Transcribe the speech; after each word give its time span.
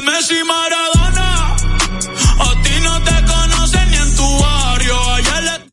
de 0.00 0.10
Messi 0.10 0.34
y 0.34 0.44
Maradona. 0.44 1.56
A 2.38 2.62
ti 2.62 2.80
no 2.82 3.02
te 3.02 3.24
conocen 3.24 3.90
ni 3.90 3.96
en 3.96 4.16
tu 4.16 4.38
barrio. 4.38 5.14
Ayer 5.14 5.42
le 5.44 5.68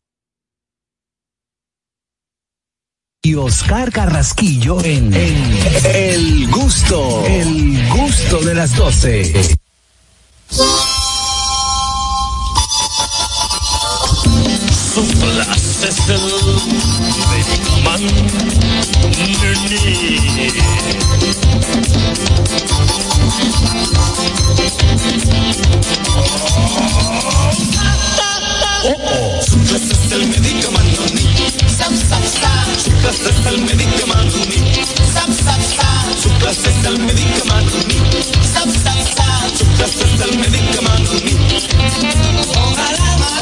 y 3.22 3.34
Oscar 3.34 3.90
Carrasquillo 3.90 4.82
en, 4.84 5.12
en 5.12 5.58
El 5.84 6.48
Gusto, 6.50 7.24
El 7.26 7.88
Gusto 7.88 8.40
de 8.40 8.54
las 8.54 8.74
12. 8.76 9.56
Ojalá, 42.56 43.35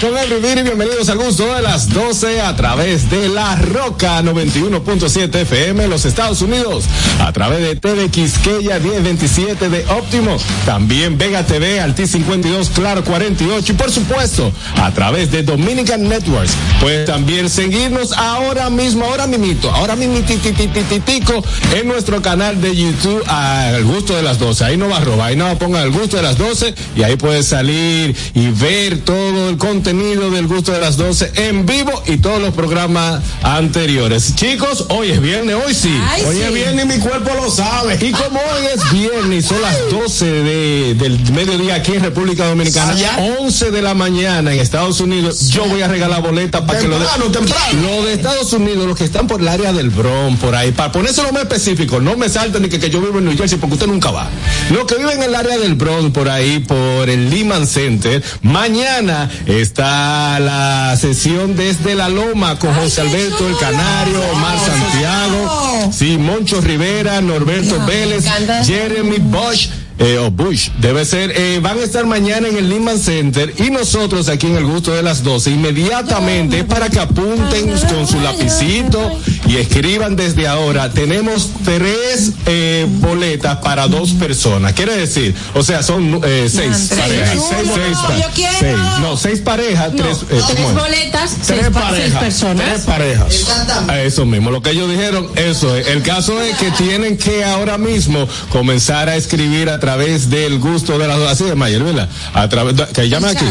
con 0.00 0.16
everybody, 0.16 0.62
bienvenidos 0.62 1.08
al 1.08 1.18
gusto 1.18 1.54
de 1.54 1.62
las 1.62 1.88
12 1.88 2.40
a 2.42 2.54
través 2.54 3.10
de 3.10 3.28
La 3.28 3.56
Roca 3.56 4.22
91.7 4.22 5.34
FM 5.34 5.88
los 5.88 6.04
Estados 6.04 6.40
Unidos, 6.42 6.84
a 7.18 7.32
través 7.32 7.60
de 7.60 7.74
TV 7.74 8.08
Quisqueya 8.08 8.78
1027 8.78 9.68
de 9.68 9.84
Óptimo, 9.86 10.36
también 10.66 11.18
Vega 11.18 11.44
TV, 11.44 11.80
Alti 11.80 12.06
52, 12.06 12.70
Claro 12.70 13.02
48 13.02 13.72
y 13.72 13.74
por 13.74 13.90
supuesto 13.90 14.52
a 14.76 14.92
través 14.92 15.32
de 15.32 15.42
Dominican 15.42 16.08
Networks. 16.08 16.52
Puedes 16.80 17.06
también 17.06 17.48
seguirnos 17.50 18.12
ahora 18.12 18.70
mismo, 18.70 19.04
ahora 19.04 19.26
mimito, 19.26 19.70
ahora 19.70 19.96
mimititititico 19.96 21.42
en 21.74 21.88
nuestro 21.88 22.22
canal 22.22 22.60
de 22.60 22.76
YouTube 22.76 23.22
al 23.26 23.84
gusto 23.84 24.14
de 24.14 24.22
las 24.22 24.38
12. 24.38 24.64
Ahí 24.64 24.76
no 24.76 24.88
va 24.88 24.98
a 24.98 25.00
robar, 25.00 25.30
ahí 25.30 25.36
no 25.36 25.46
va 25.46 25.52
a 25.52 25.58
ponga 25.58 25.82
el 25.82 25.90
gusto 25.90 26.18
de 26.18 26.22
las 26.22 26.38
12 26.38 26.74
y 26.94 27.02
ahí 27.02 27.16
puedes 27.16 27.46
salir 27.46 28.14
y 28.34 28.48
ver 28.50 28.98
todo 28.98 29.48
el 29.48 29.56
contenido 29.56 29.87
del 29.88 30.46
gusto 30.46 30.72
de 30.72 30.80
las 30.80 30.98
12 30.98 31.32
en 31.36 31.64
vivo 31.64 32.02
y 32.06 32.18
todos 32.18 32.42
los 32.42 32.52
programas 32.52 33.22
anteriores. 33.42 34.34
Chicos, 34.34 34.84
hoy 34.90 35.10
es 35.12 35.20
viernes, 35.22 35.56
hoy 35.64 35.72
sí. 35.72 35.98
Ay, 36.06 36.24
hoy 36.26 36.36
sí. 36.36 36.42
es 36.42 36.52
viernes 36.52 36.84
y 36.84 36.88
mi 36.88 36.98
cuerpo 36.98 37.30
lo 37.34 37.50
sabe. 37.50 37.96
Y 37.98 38.12
como 38.12 38.38
hoy 38.38 38.66
es 38.74 38.92
viernes, 38.92 39.46
son 39.46 39.62
las 39.62 39.88
12 39.90 40.26
de, 40.26 40.94
del 40.94 41.32
mediodía 41.32 41.76
aquí 41.76 41.94
en 41.94 42.02
República 42.02 42.46
Dominicana, 42.46 42.94
11 43.40 43.70
de 43.70 43.80
la 43.80 43.94
mañana 43.94 44.52
en 44.52 44.60
Estados 44.60 45.00
Unidos, 45.00 45.48
yo 45.48 45.64
voy 45.64 45.80
a 45.80 45.88
regalar 45.88 46.20
boletas 46.20 46.60
para 46.62 46.78
que 46.80 46.86
lo 46.86 46.98
de, 46.98 47.06
Temprano, 47.06 47.32
temprano. 47.32 47.82
lo 47.82 48.04
de 48.04 48.12
Estados 48.12 48.52
Unidos, 48.52 48.86
los 48.86 48.98
que 48.98 49.04
están 49.04 49.26
por 49.26 49.40
el 49.40 49.48
área 49.48 49.72
del 49.72 49.88
Bronx, 49.88 50.38
por 50.38 50.54
ahí, 50.54 50.72
para 50.72 50.92
ponérselo 50.92 51.32
más 51.32 51.44
específico, 51.44 51.98
no 51.98 52.14
me 52.14 52.28
salten 52.28 52.60
ni 52.60 52.68
que, 52.68 52.78
que 52.78 52.90
yo 52.90 53.00
vivo 53.00 53.20
en 53.20 53.24
New 53.24 53.36
Jersey 53.38 53.58
porque 53.58 53.74
usted 53.74 53.86
nunca 53.86 54.10
va. 54.10 54.28
Los 54.70 54.84
que 54.84 54.96
viven 54.96 55.16
en 55.16 55.30
el 55.30 55.34
área 55.34 55.56
del 55.56 55.76
Bronx, 55.76 56.12
por 56.12 56.28
ahí, 56.28 56.58
por 56.58 57.08
el 57.08 57.30
Lehman 57.30 57.66
Center, 57.66 58.22
mañana 58.42 59.30
está 59.46 59.77
la 59.78 60.96
sesión 60.98 61.54
desde 61.56 61.94
la 61.94 62.08
Loma 62.08 62.58
con 62.58 62.74
José 62.74 63.02
Alberto 63.02 63.46
el 63.46 63.56
Canario, 63.58 64.20
Omar 64.32 64.58
Santiago, 64.58 65.92
sí, 65.92 66.18
Moncho 66.18 66.60
Rivera, 66.60 67.20
Norberto 67.20 67.84
Vélez. 67.86 68.24
Jeremy 68.64 69.18
Bosch. 69.18 69.70
Eh, 70.00 70.16
o 70.18 70.30
Bush, 70.30 70.68
debe 70.78 71.04
ser, 71.04 71.32
eh, 71.34 71.58
van 71.60 71.76
a 71.78 71.82
estar 71.82 72.06
mañana 72.06 72.46
en 72.46 72.56
el 72.56 72.68
Lehman 72.68 73.00
Center 73.00 73.52
y 73.58 73.70
nosotros 73.70 74.28
aquí 74.28 74.46
en 74.46 74.56
el 74.56 74.64
gusto 74.64 74.92
de 74.92 75.02
las 75.02 75.24
12 75.24 75.50
inmediatamente 75.50 76.62
para 76.62 76.88
que 76.88 77.00
apunten 77.00 77.68
con 77.88 78.06
su 78.06 78.20
lapicito 78.20 79.18
y 79.48 79.56
escriban 79.56 80.14
desde 80.14 80.46
ahora. 80.46 80.92
Tenemos 80.92 81.50
tres 81.64 82.30
eh, 82.46 82.86
boletas 82.88 83.56
para 83.58 83.88
dos 83.88 84.12
personas. 84.12 84.72
Quiere 84.74 84.94
decir, 84.96 85.34
o 85.54 85.64
sea, 85.64 85.82
son 85.82 86.20
eh, 86.24 86.48
seis 86.48 86.92
parejas. 86.96 87.30
Seis. 87.30 87.42
Seis, 87.48 87.70
seis 87.74 87.98
No, 88.20 88.34
quiero. 88.34 88.56
seis. 88.60 88.76
No, 89.00 89.16
seis 89.16 89.40
parejas, 89.40 89.92
No, 89.94 90.02
tres. 90.04 90.18
eh, 90.30 90.40
tres 90.46 90.74
boletas, 90.74 91.30
seis, 91.30 91.46
Tres 91.46 91.60
seis 91.64 91.70
parejas. 91.84 92.22
personas. 92.22 92.64
Tres 92.66 92.80
parejas. 92.82 93.46
A 93.88 94.00
Eso 94.00 94.24
mismo, 94.26 94.52
lo 94.52 94.62
que 94.62 94.70
ellos 94.70 94.88
dijeron, 94.88 95.28
eso 95.34 95.76
es. 95.76 95.88
El 95.88 96.02
caso 96.02 96.40
es 96.40 96.56
que 96.58 96.70
tienen 96.72 97.16
que 97.18 97.44
ahora 97.44 97.78
mismo 97.78 98.28
comenzar 98.50 99.08
a 99.08 99.16
escribir 99.16 99.68
a 99.68 99.80
través 99.80 99.87
del 99.96 100.58
gusto 100.58 100.98
de 100.98 101.08
las 101.08 101.18
así 101.20 101.44
de 101.44 101.54
Mayer, 101.54 101.82
¿verdad? 101.82 102.08
A 102.34 102.46
través 102.48 102.76
de, 102.76 102.84
que 102.86 103.08
llamen 103.08 103.34
aquí. 103.36 103.46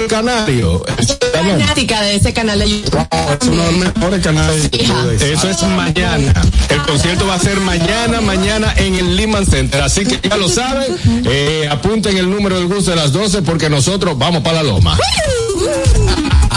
Canario. 0.09 0.83
fanática 1.33 2.01
de 2.01 2.15
ese 2.15 2.33
canal 2.33 2.59
de 2.59 2.69
YouTube. 2.69 3.07
Es 3.41 3.47
uno 3.47 3.63
de 3.63 3.71
los 3.71 3.93
mejores 3.93 4.23
canales. 4.23 4.69
Eso 5.21 5.49
es 5.49 5.63
mañana. 5.63 6.33
El 6.69 6.81
concierto 6.83 7.25
va 7.27 7.35
a 7.35 7.39
ser 7.39 7.59
mañana, 7.59 8.21
mañana 8.21 8.73
en 8.77 8.95
el 8.95 9.15
Lehman 9.15 9.45
Center. 9.45 9.81
Así 9.81 10.05
que 10.05 10.19
ya 10.27 10.37
lo 10.37 10.49
saben, 10.49 10.95
eh, 11.25 11.67
apunten 11.69 12.17
el 12.17 12.29
número 12.29 12.57
del 12.57 12.67
gusto 12.67 12.91
de 12.91 12.97
las 12.97 13.11
12 13.11 13.41
porque 13.43 13.69
nosotros 13.69 14.17
vamos 14.17 14.41
para 14.43 14.57
la 14.57 14.63
loma. 14.63 14.97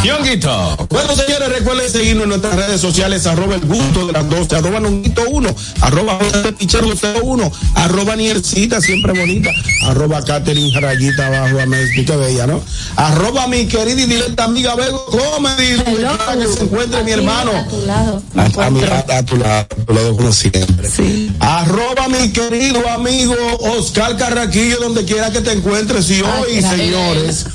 Yonguito. 0.04 0.76
Bueno, 0.90 1.14
señores, 1.14 1.48
recuerden 1.48 1.88
seguirnos 1.90 2.24
en 2.24 2.28
nuestras 2.30 2.56
redes 2.56 2.80
sociales, 2.80 3.26
arroba 3.26 3.54
el 3.54 3.60
gusto 3.60 4.06
de 4.08 4.12
las 4.12 4.28
12, 4.28 4.56
arroba 4.56 4.80
nonguito 4.80 5.22
1, 5.30 5.54
arroba 5.80 6.18
Pichero 6.58 6.88
01, 7.22 7.52
arroba 7.76 8.16
Niercita, 8.16 8.80
siempre 8.80 9.12
bonita, 9.18 9.50
arroba 9.86 10.22
Catherine 10.24 10.78
Rayita 10.80 11.28
abajo, 11.28 11.60
a 11.60 11.66
Messi, 11.66 12.04
que 12.04 12.16
bella, 12.16 12.46
¿no? 12.46 12.62
Arroba 12.96 13.46
mi 13.46 13.66
querida 13.66 14.00
y 14.02 14.06
directa 14.06 14.44
amiga 14.44 14.74
Bego 14.74 15.04
Comedy, 15.06 15.78
que 15.82 16.46
se 16.48 16.62
encuentre 16.64 17.04
mi 17.04 17.12
hermano. 17.12 17.52
A 17.52 17.68
tu 17.68 17.86
lado. 17.86 18.22
A, 18.36 18.66
a 18.66 18.70
mi- 18.70 18.82
a- 18.82 19.04
a 19.18 19.22
tu 19.24 19.36
lado, 19.36 19.66
a 19.70 19.84
tu 19.84 19.94
lado 19.94 20.16
como 20.16 20.32
siempre. 20.32 20.88
Sí. 20.91 21.30
Arroba 21.38 22.08
mi 22.08 22.30
querido 22.32 22.88
amigo 22.88 23.34
Oscar 23.60 24.16
Carraquillo, 24.16 24.78
donde 24.80 25.04
quiera 25.04 25.30
que 25.30 25.41
te 25.41 25.52
encuentres. 25.52 26.10
Y 26.10 26.22
hoy, 26.22 26.60
señores, 26.60 27.46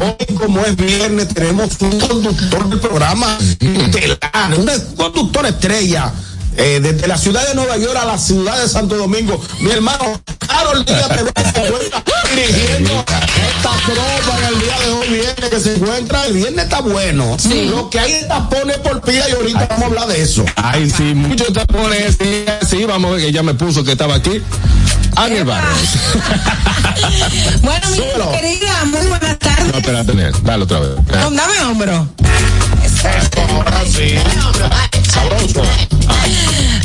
hoy 0.00 0.34
como 0.36 0.60
es 0.60 0.76
viernes, 0.76 1.28
tenemos 1.28 1.70
un 1.80 1.93
conductor 1.98 2.68
del 2.68 2.80
programa 2.80 3.38
estelar, 3.60 4.18
un 4.58 4.66
conductor 4.96 5.46
estrella. 5.46 6.12
eh, 6.56 6.78
desde 6.80 7.08
la 7.08 7.18
ciudad 7.18 7.46
de 7.48 7.54
Nueva 7.56 7.76
York 7.78 7.96
a 8.00 8.04
la 8.04 8.16
ciudad 8.18 8.60
de 8.62 8.68
Santo 8.68 8.96
Domingo, 8.96 9.40
mi 9.60 9.70
hermano 9.72 10.20
Carol 10.46 10.84
Díaz 10.84 11.08
TV 11.08 11.30
se 11.52 11.66
encuentra 11.66 12.04
dirigiendo 12.32 12.92
esta 13.08 13.70
tropa 13.86 14.38
en 14.38 14.54
el 14.54 14.60
día 14.60 14.78
de 14.78 14.92
hoy 14.92 15.08
viernes 15.08 15.50
que 15.50 15.60
se 15.60 15.74
encuentra, 15.74 16.26
el 16.26 16.34
viernes 16.34 16.64
está 16.64 16.80
bueno. 16.80 17.36
Lo 17.70 17.90
que 17.90 17.98
hay 17.98 18.12
es 18.12 18.28
tapones 18.28 18.78
por 18.78 19.00
pila 19.00 19.28
y 19.28 19.32
ahorita 19.32 19.66
vamos 19.68 19.82
a 19.82 19.86
hablar 19.86 20.06
de 20.08 20.22
eso. 20.22 20.44
Ay, 20.56 20.88
sí, 20.90 21.14
muchos 21.14 21.52
tapones. 21.52 22.16
Sí, 22.20 22.44
sí, 22.68 22.84
vamos 22.84 23.10
a 23.10 23.14
ver 23.14 23.24
que 23.26 23.32
ya 23.32 23.42
me 23.42 23.54
puso 23.54 23.82
que 23.82 23.92
estaba 23.92 24.14
aquí. 24.14 24.40
Ángel 25.16 25.44
Barros. 25.44 25.78
Bueno, 27.62 27.88
mi 27.90 27.96
Súbelo. 27.96 28.30
querida, 28.32 28.84
muy 28.84 29.06
buenas 29.06 29.38
tardes. 29.38 29.66
No, 29.72 29.78
espérate, 29.78 30.12
dale 30.42 30.64
otra 30.64 30.80
vez. 30.80 30.90
No, 31.10 31.30
Dame 31.30 31.60
hombro. 31.62 32.08
Sí. 33.90 34.14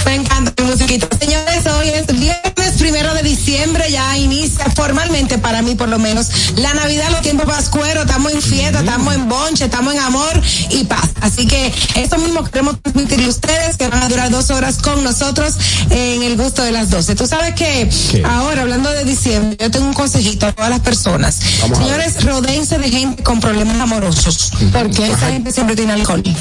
Me 0.06 0.16
encanta 0.16 0.54
mi 0.64 0.70
musiquita. 0.70 1.08
Señores, 1.20 1.66
hoy 1.68 1.90
es 1.90 2.08
viernes 2.08 2.54
primero 2.80 3.14
de 3.14 3.24
diciembre, 3.24 3.92
ya 3.92 4.18
inicia 4.18 4.66
formalmente 4.76 5.38
para 5.38 5.62
mí 5.62 5.76
por 5.76 5.90
lo 5.90 6.00
menos 6.00 6.30
la 6.56 6.74
Navidad, 6.74 7.10
los 7.12 7.22
tiempos 7.22 7.46
pascueros, 7.46 8.06
estamos 8.06 8.32
en 8.32 8.42
fiesta, 8.42 8.80
estamos 8.80 9.14
en 9.14 9.28
bonche, 9.28 9.66
estamos 9.66 9.94
en 9.94 10.00
amor 10.00 10.42
y 10.70 10.86
paz. 10.86 11.10
Así 11.22 11.46
que 11.46 11.74
esto 11.96 12.18
mismo 12.18 12.44
queremos 12.46 12.82
transmitirle 12.82 13.26
a 13.26 13.30
ustedes 13.30 13.78
que 13.78 13.88
van 13.88 14.04
a 14.04 14.10
durar 14.10 14.30
dos 14.30 14.50
horas 14.50 14.78
con 14.78 15.04
nosotros 15.04 15.56
en 15.90 16.24
el 16.24 16.38
gusto 16.38 16.64
de 16.64 16.72
las 16.72 16.90
12. 16.90 17.16
Tú 17.16 17.28
sabes 17.28 17.54
que 17.56 17.90
¿Qué? 18.12 18.24
ahora, 18.26 18.62
hablando 18.62 18.90
de 18.90 19.04
diciembre, 19.04 19.58
yo 19.60 19.70
tengo 19.70 19.88
un 19.88 19.94
consejito 19.94 20.48
a 20.48 20.54
todas 20.54 20.70
las 20.70 20.80
personas. 20.80 21.40
Vamos 21.62 21.78
Señores, 21.78 22.24
rodeense 22.24 22.80
de 22.80 22.90
gente 22.90 23.24
con 23.24 23.40
problemas 23.40 23.80
amorosos, 23.80 24.52
porque 24.72 25.08
esa 25.08 25.32
gente 25.32 25.52
siempre 25.52 25.76
tiene 25.76 25.94
alcohol. 25.94 26.24
Olis, 26.24 26.38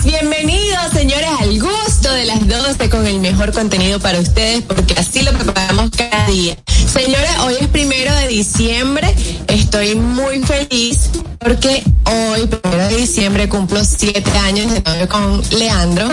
Bienvenidos, 0.05 0.93
señores, 0.93 1.31
las 2.31 2.47
12 2.47 2.91
con 2.91 3.07
el 3.07 3.19
mejor 3.19 3.53
contenido 3.53 3.99
para 3.99 4.21
ustedes 4.21 4.63
porque 4.63 4.95
así 4.97 5.23
lo 5.23 5.33
preparamos 5.33 5.91
cada 5.91 6.27
día. 6.27 6.57
Señores, 6.93 7.31
hoy 7.45 7.55
es 7.61 7.69
primero 7.69 8.15
de 8.15 8.29
diciembre, 8.29 9.15
estoy 9.49 9.95
muy 9.97 10.41
feliz 10.41 11.11
porque 11.39 11.83
hoy, 12.05 12.47
primero 12.47 12.89
de 12.89 12.97
diciembre, 12.97 13.49
cumplo 13.49 13.83
siete 13.85 14.31
años 14.45 14.73
de 14.73 14.81
novio 14.83 15.09
con 15.09 15.43
Leandro. 15.59 16.09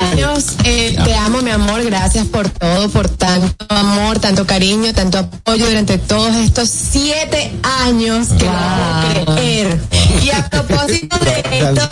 Años, 0.00 0.56
eh, 0.64 0.96
te 1.04 1.14
amo, 1.14 1.40
mi 1.42 1.50
amor, 1.50 1.82
gracias 1.84 2.26
por 2.26 2.48
todo, 2.50 2.88
por 2.90 3.08
tanto 3.08 3.54
amor, 3.68 4.18
tanto 4.18 4.46
cariño, 4.46 4.92
tanto 4.92 5.18
apoyo 5.18 5.66
durante 5.66 5.98
todos 5.98 6.34
estos 6.36 6.68
siete 6.68 7.52
años 7.62 8.28
que 8.38 8.44
no 8.44 9.24
puedo 9.24 9.36
creer. 9.36 9.80
Y 10.22 10.30
a 10.30 10.48
propósito 10.48 11.16
de 11.18 11.58
esto, 11.58 11.88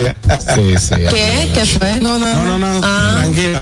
Sí, 0.55 0.75
sí. 0.79 0.95
¿qué? 1.11 1.51
¿Qué 1.55 1.67
fue? 1.67 1.86
No, 2.01 2.19
no, 2.19 2.27
No, 2.27 2.59
no, 2.59 2.59
no, 2.59 2.81
Ah. 2.83 3.15
tranquila. 3.23 3.61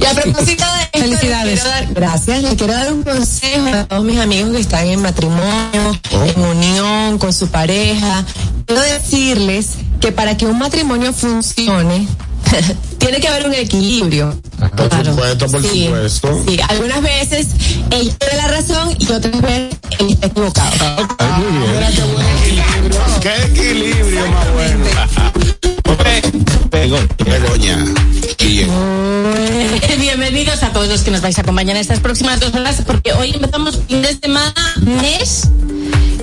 Y 0.00 0.04
a 0.04 0.10
propósito 0.14 0.64
de 0.64 0.82
esto, 0.82 0.98
Felicidades. 1.00 1.46
le 1.46 1.60
quiero 1.60 1.68
dar- 1.70 1.94
gracias. 1.94 2.42
Le 2.42 2.56
quiero 2.56 2.72
dar 2.74 2.92
un 2.92 3.02
consejo 3.02 3.66
a 3.68 3.84
todos 3.84 4.04
mis 4.04 4.18
amigos 4.20 4.52
que 4.52 4.60
están 4.60 4.86
en 4.86 5.00
matrimonio, 5.02 5.98
en 6.34 6.42
unión 6.42 7.18
con 7.18 7.32
su 7.32 7.48
pareja. 7.48 8.24
Quiero 8.66 8.82
decirles 8.82 9.68
que 10.00 10.12
para 10.12 10.36
que 10.36 10.44
un 10.46 10.58
matrimonio 10.58 11.12
funcione, 11.14 12.06
tiene 12.98 13.20
que 13.20 13.28
haber 13.28 13.46
un 13.46 13.54
equilibrio. 13.54 14.38
Por 14.76 15.04
supuesto, 15.04 15.46
por 15.50 15.62
Sí, 15.62 15.84
supuesto. 15.86 16.44
Sí, 16.46 16.58
algunas 16.68 17.02
veces 17.02 17.46
ella 17.90 18.14
tiene 18.18 18.36
la 18.36 18.48
razón 18.48 18.94
y 18.98 19.10
otras 19.10 19.40
veces 19.40 19.76
él 19.98 20.10
está 20.10 20.26
equivocado. 20.26 21.08
Ay, 21.18 21.42
muy 21.42 21.58
bien. 21.58 21.72
Mira 21.72 21.88
qué 21.90 22.02
buen 22.02 22.26
equilibrio. 22.26 23.00
Qué 23.22 23.42
equilibrio 23.44 24.26
más 24.30 24.52
bueno. 24.52 24.84
Pegón. 25.98 26.55
Begoña. 26.76 27.84
Bienvenidos 29.98 30.62
a 30.62 30.72
todos 30.72 30.88
los 30.88 31.02
que 31.02 31.10
nos 31.10 31.22
vais 31.22 31.38
a 31.38 31.40
acompañar 31.40 31.74
en 31.74 31.80
estas 31.80 32.00
próximas 32.00 32.38
dos 32.38 32.54
horas, 32.54 32.82
porque 32.86 33.12
hoy 33.14 33.30
empezamos 33.32 33.78
fin 33.88 34.02
de 34.02 34.14
semana, 34.14 34.74
mes 34.78 35.48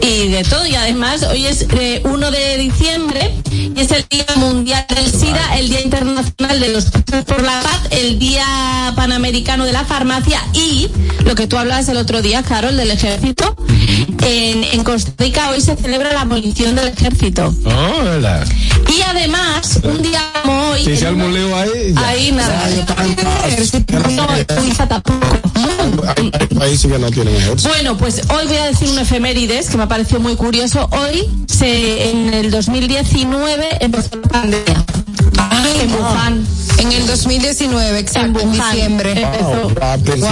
y 0.01 0.27
de 0.29 0.43
todo. 0.43 0.65
Y 0.65 0.75
además, 0.75 1.23
hoy 1.23 1.45
es 1.45 1.65
eh, 1.71 2.01
1 2.05 2.31
de 2.31 2.57
diciembre 2.57 3.33
y 3.51 3.79
es 3.79 3.91
el 3.91 4.05
Día 4.09 4.25
Mundial 4.35 4.85
del 4.93 5.09
SIDA, 5.11 5.57
el 5.57 5.69
Día 5.69 5.81
Internacional 5.81 6.59
de 6.59 6.69
los 6.69 6.85
por 7.25 7.41
la 7.43 7.61
Paz, 7.61 7.81
el 7.91 8.19
Día 8.19 8.45
Panamericano 8.95 9.65
de 9.65 9.71
la 9.73 9.85
Farmacia 9.85 10.41
y 10.53 10.89
lo 11.25 11.35
que 11.35 11.47
tú 11.47 11.57
hablabas 11.57 11.87
el 11.89 11.97
otro 11.97 12.21
día, 12.21 12.43
Carol, 12.43 12.75
del 12.77 12.91
ejército. 12.91 13.55
En, 14.25 14.63
en 14.63 14.83
Costa 14.83 15.11
Rica 15.17 15.49
hoy 15.49 15.59
se 15.61 15.75
celebra 15.75 16.13
la 16.13 16.21
abolición 16.21 16.75
del 16.75 16.87
ejército. 16.89 17.53
Oh, 17.65 18.03
¿verdad? 18.03 18.45
Y 18.87 19.01
además, 19.01 19.79
un 19.83 20.01
día 20.01 20.21
como 20.43 20.69
hoy. 20.71 20.85
Si 20.85 20.95
se 20.97 21.09
una- 21.11 21.25
un 21.25 21.33
lío 21.33 21.55
ahí, 21.55 21.93
ya. 21.93 22.07
Ahí 22.07 22.31
nada. 22.31 22.69
No, 24.11 24.61
Suiza 24.61 24.87
tampoco. 24.87 25.39
Hay 26.17 26.31
hay 26.39 26.47
países 26.47 26.91
que 26.91 26.99
no 26.99 27.11
tienen 27.11 27.35
ejército. 27.35 27.69
Bueno, 27.69 27.97
pues 27.97 28.21
hoy 28.29 28.47
voy 28.47 28.57
a 28.57 28.65
decir 28.65 28.89
un 28.89 28.99
que 29.53 29.77
me 29.77 29.83
ha 29.83 29.87
parecido 29.87 30.19
muy 30.19 30.35
curioso. 30.35 30.89
Hoy, 30.91 31.29
se, 31.47 32.09
en 32.09 32.33
el 32.33 32.49
2019, 32.49 33.77
empezó 33.81 34.15
la 34.15 34.27
pandemia. 34.29 34.85
en 35.79 35.93
Wuhan. 35.93 36.47
En 36.79 36.91
el 36.91 37.05
2019, 37.05 37.99
exacto, 37.99 38.39
en, 38.39 38.49
Wuhan. 38.49 38.71
diciembre. 38.71 39.11
Empezó. 39.11 39.69
Es. 40.15 40.23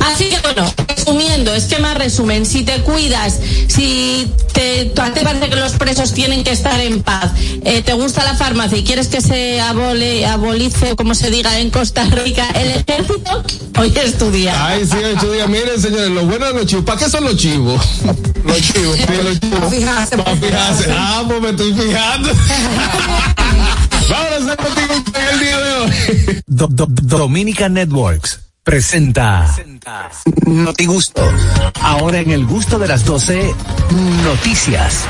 Así 0.00 0.24
que 0.28 0.38
bueno, 0.42 0.70
resumiendo, 0.86 1.54
esquema 1.54 1.94
resumen, 1.94 2.44
si 2.44 2.62
te 2.62 2.82
cuidas, 2.82 3.38
si 3.68 4.30
te, 4.52 4.92
a 5.00 5.12
ti 5.12 5.20
parece 5.22 5.48
que 5.48 5.56
los 5.56 5.72
presos 5.72 6.12
tienen 6.12 6.44
que 6.44 6.50
estar 6.50 6.78
en 6.80 7.02
paz, 7.02 7.32
eh, 7.64 7.82
te 7.82 7.92
gusta 7.94 8.24
la 8.24 8.34
farmacia 8.34 8.78
y 8.78 8.84
quieres 8.84 9.08
que 9.08 9.20
se 9.20 9.60
abole, 9.60 10.26
abolice, 10.26 10.94
como 10.94 11.14
se 11.14 11.30
diga 11.30 11.58
en 11.58 11.70
Costa 11.70 12.04
Rica, 12.04 12.48
el 12.54 12.70
ejército, 12.70 13.42
hoy 13.78 13.92
es 14.04 14.18
tu 14.18 14.30
día. 14.30 14.66
Ay, 14.66 14.84
sí, 14.84 14.96
ocho 15.16 15.32
días. 15.32 15.48
Miren, 15.48 15.80
señores, 15.80 16.10
lo 16.10 16.26
bueno 16.26 16.46
de 16.46 16.52
los 16.54 16.66
chivos. 16.66 16.84
¿Para 16.84 16.98
qué 16.98 17.08
son 17.08 17.24
los 17.24 17.36
chivos? 17.36 17.45
Los 17.46 18.60
chivos. 18.60 18.96
Sí, 18.96 19.22
los 19.22 19.40
chivos. 19.40 19.70
Fijarse, 19.70 20.16
Para 20.16 20.36
fijarse. 20.36 20.86
Ah, 20.90 21.22
pues 21.28 21.40
me 21.40 21.50
estoy 21.50 21.74
fijando. 21.74 22.28
Vamos 24.08 24.32
a 24.32 24.36
hacer 24.36 24.56
contigo 24.56 24.94
en 25.14 25.34
el 25.34 25.38
día 25.40 25.58
de 25.58 25.72
hoy. 25.74 26.42
Do- 26.46 26.66
Do- 26.68 26.86
Dominica 26.88 27.68
Networks 27.68 28.40
presenta 28.64 29.54
Noti 30.44 30.86
Gusto. 30.86 31.22
Ahora 31.82 32.18
en 32.18 32.32
el 32.32 32.46
gusto 32.46 32.80
de 32.80 32.88
las 32.88 33.04
12, 33.04 33.54
noticias. 34.24 35.04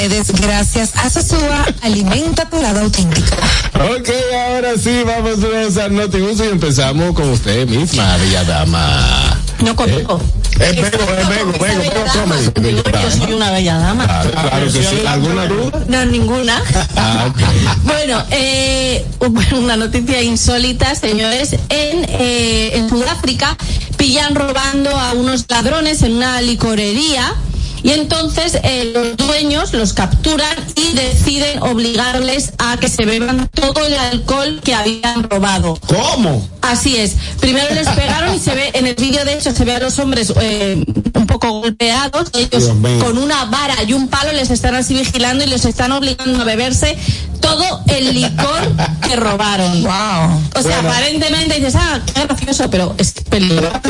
ustedes 0.00 0.32
gracias 0.40 0.96
a 0.96 1.10
Sosúa 1.10 1.66
Alimenta 1.82 2.48
tu 2.48 2.60
lado 2.60 2.80
auténtico. 2.80 3.36
Ok, 3.74 4.08
ahora 4.48 4.72
sí, 4.82 5.02
vamos 5.04 5.76
a 5.76 5.88
Notigusto 5.90 6.44
y 6.44 6.48
empezamos 6.48 7.14
con 7.14 7.28
usted 7.28 7.68
misma, 7.68 8.16
bella 8.16 8.44
dama. 8.44 9.38
No 9.62 9.76
conozco. 9.76 10.18
Es 10.58 10.74
Bego, 10.74 11.04
es 11.18 11.28
Bego, 11.28 11.52
Comedy. 11.52 12.50
Digo, 12.60 12.82
yo 12.90 13.10
soy 13.10 13.32
una 13.34 13.50
bella 13.50 13.76
dama. 13.76 14.06
Claro, 14.06 14.30
claro 14.30 14.66
que 14.72 14.82
sí. 14.82 15.06
¿Alguna 15.06 15.46
duda? 15.46 15.84
No, 15.88 16.04
ninguna. 16.06 16.62
Ah. 16.96 17.28
Bueno, 17.84 18.22
eh, 18.30 19.04
una 19.52 19.76
noticia 19.76 20.22
insólita, 20.22 20.94
señores. 20.94 21.52
En, 21.52 22.06
eh, 22.08 22.70
en 22.74 22.88
Sudáfrica 22.88 23.56
pillan 23.98 24.34
robando 24.34 24.90
a 24.90 25.12
unos 25.12 25.44
ladrones 25.48 26.02
en 26.02 26.16
una 26.16 26.40
licorería. 26.40 27.34
Y 27.82 27.90
entonces 27.92 28.58
eh, 28.62 28.90
los 28.92 29.16
dueños 29.16 29.72
los 29.72 29.92
capturan 29.92 30.56
y 30.76 30.92
deciden 30.94 31.62
obligarles 31.62 32.52
a 32.58 32.76
que 32.76 32.88
se 32.88 33.04
beban 33.04 33.48
todo 33.48 33.86
el 33.86 33.94
alcohol 33.94 34.60
que 34.62 34.74
habían 34.74 35.22
robado. 35.28 35.78
¿Cómo? 35.86 36.46
Así 36.62 36.96
es. 36.96 37.16
Primero 37.40 37.74
les 37.74 37.88
pegaron 37.88 38.34
y 38.34 38.38
se 38.38 38.54
ve, 38.54 38.70
en 38.74 38.86
el 38.86 38.94
vídeo 38.94 39.24
de 39.24 39.34
hecho 39.34 39.52
se 39.52 39.64
ve 39.64 39.74
a 39.74 39.80
los 39.80 39.98
hombres 39.98 40.32
eh, 40.40 40.84
un 41.14 41.26
poco 41.26 41.50
golpeados. 41.60 42.30
Ellos 42.34 42.70
con 43.00 43.18
una 43.18 43.46
vara 43.46 43.82
y 43.86 43.92
un 43.92 44.08
palo 44.08 44.32
les 44.32 44.50
están 44.50 44.74
así 44.74 44.94
vigilando 44.94 45.44
y 45.44 45.46
les 45.46 45.64
están 45.64 45.92
obligando 45.92 46.42
a 46.42 46.44
beberse 46.44 46.96
todo 47.40 47.82
el 47.86 48.14
licor 48.14 48.72
que 49.06 49.16
robaron. 49.16 49.82
Wow. 49.82 50.42
O 50.54 50.62
sea, 50.62 50.80
aparentemente 50.80 51.54
dices, 51.54 51.74
ah, 51.76 52.00
qué 52.14 52.26
gracioso, 52.26 52.70
pero 52.70 52.94
es 52.98 53.12
peligroso. 53.12 53.80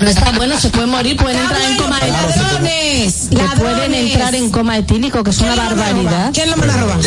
No 0.00 0.08
está 0.08 0.32
bueno, 0.32 0.58
se 0.60 0.68
puede 0.70 0.86
morir, 0.86 1.16
pueden 1.16 1.43
entrar 1.44 1.70
en 1.70 1.76
coma 1.76 1.98
etílico. 1.98 2.42
ladrones, 2.42 3.28
Que 3.30 3.60
pueden 3.60 3.94
entrar 3.94 4.34
en 4.34 4.50
coma 4.50 4.78
etílico, 4.78 5.22
que 5.22 5.30
es 5.30 5.40
una 5.40 5.54
barbaridad. 5.54 6.30
¿Quién 6.32 6.50
lo 6.50 6.56
manda 6.56 6.74
a 6.74 6.78
robar? 6.78 6.98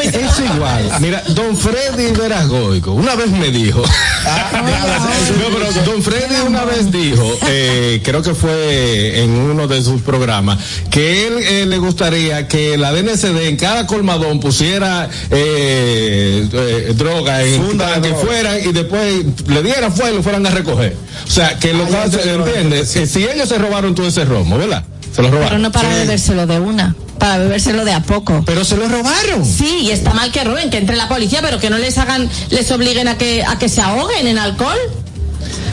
Es 0.00 0.38
igual. 0.40 0.90
Mira, 1.00 1.22
don 1.28 1.56
Freddy 1.56 2.12
Verasgoico 2.12 2.92
una 2.92 3.14
vez 3.14 3.30
me 3.30 3.50
dijo. 3.50 3.82
no, 3.82 5.46
pero 5.52 5.84
don 5.84 6.02
Freddy 6.02 6.40
una 6.46 6.64
vez 6.64 6.90
dijo, 6.90 7.38
eh, 7.46 8.00
creo 8.04 8.22
que 8.22 8.34
fue 8.34 9.22
en 9.22 9.30
uno 9.30 9.66
de 9.68 9.82
sus 9.82 10.00
programas, 10.02 10.58
que 10.90 11.26
él 11.26 11.34
eh, 11.38 11.66
le 11.66 11.78
gustaría 11.78 12.48
que 12.48 12.76
la 12.76 12.92
DNCD 12.92 13.48
en 13.48 13.56
cada 13.56 13.86
colmadón 13.86 14.40
pusiera 14.40 15.08
eh, 15.30 16.48
eh, 16.52 16.92
droga 16.96 17.42
en 17.42 17.62
Funda 17.62 17.94
que 18.00 18.08
droga. 18.08 18.24
fueran 18.24 18.58
y 18.64 18.72
después 18.72 19.24
le 19.46 19.62
dieran 19.62 19.92
fuego 19.92 20.12
y 20.12 20.16
lo 20.16 20.22
fueran 20.22 20.46
a 20.46 20.50
recoger. 20.50 20.96
O 21.26 21.30
sea, 21.30 21.58
que 21.58 21.72
lo 21.72 21.86
que 21.86 21.92
ya 21.92 22.10
sé, 22.10 22.32
¿entiendes? 22.34 22.90
Que 22.92 23.06
si 23.06 23.24
ellos 23.24 23.48
se 23.48 23.58
robaron 23.58 23.94
todo 23.94 24.06
ese 24.06 24.24
romo, 24.24 24.58
¿verdad? 24.58 24.84
Se 25.14 25.22
lo 25.22 25.28
robaron. 25.28 25.48
Pero 25.50 25.58
no 25.60 25.72
para 25.72 25.88
bebérselo 25.90 26.46
de 26.46 26.58
una, 26.58 26.94
para 27.22 27.38
bebérselo 27.38 27.84
de 27.84 27.92
a 27.92 28.00
poco. 28.00 28.42
Pero 28.44 28.64
se 28.64 28.76
lo 28.76 28.88
robaron. 28.88 29.44
Sí, 29.46 29.82
y 29.82 29.90
está 29.92 30.12
mal 30.12 30.32
que 30.32 30.42
roben, 30.42 30.70
que 30.70 30.78
entre 30.78 30.96
la 30.96 31.06
policía, 31.06 31.38
pero 31.40 31.60
que 31.60 31.70
no 31.70 31.78
les 31.78 31.96
hagan, 31.96 32.28
les 32.50 32.68
obliguen 32.72 33.06
a 33.06 33.16
que, 33.16 33.44
a 33.44 33.60
que 33.60 33.68
se 33.68 33.80
ahoguen 33.80 34.26
en 34.26 34.38
alcohol. 34.38 34.76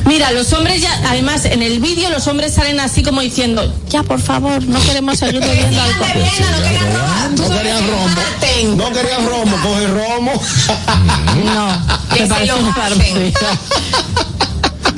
Mira, 0.05 0.31
los 0.31 0.53
hombres 0.53 0.79
ya, 0.79 0.93
además, 1.07 1.45
en 1.45 1.63
el 1.63 1.79
vídeo 1.79 2.11
los 2.11 2.27
hombres 2.27 2.53
salen 2.53 2.79
así 2.79 3.01
como 3.01 3.21
diciendo, 3.21 3.73
ya 3.89 4.03
por 4.03 4.21
favor, 4.21 4.63
no 4.63 4.79
queremos 4.81 5.17
seguir 5.17 5.41
bebiendo 5.45 5.81
alcohol. 5.81 6.09
No 7.35 7.49
querían 7.49 7.87
romo. 7.87 8.77
No 8.77 8.91
querían 8.91 9.25
romo, 9.25 9.57
coge 9.63 9.87
romo. 9.87 10.33
No, 11.45 12.15
Que 12.15 12.27
se 12.27 12.45
lo 12.45 12.57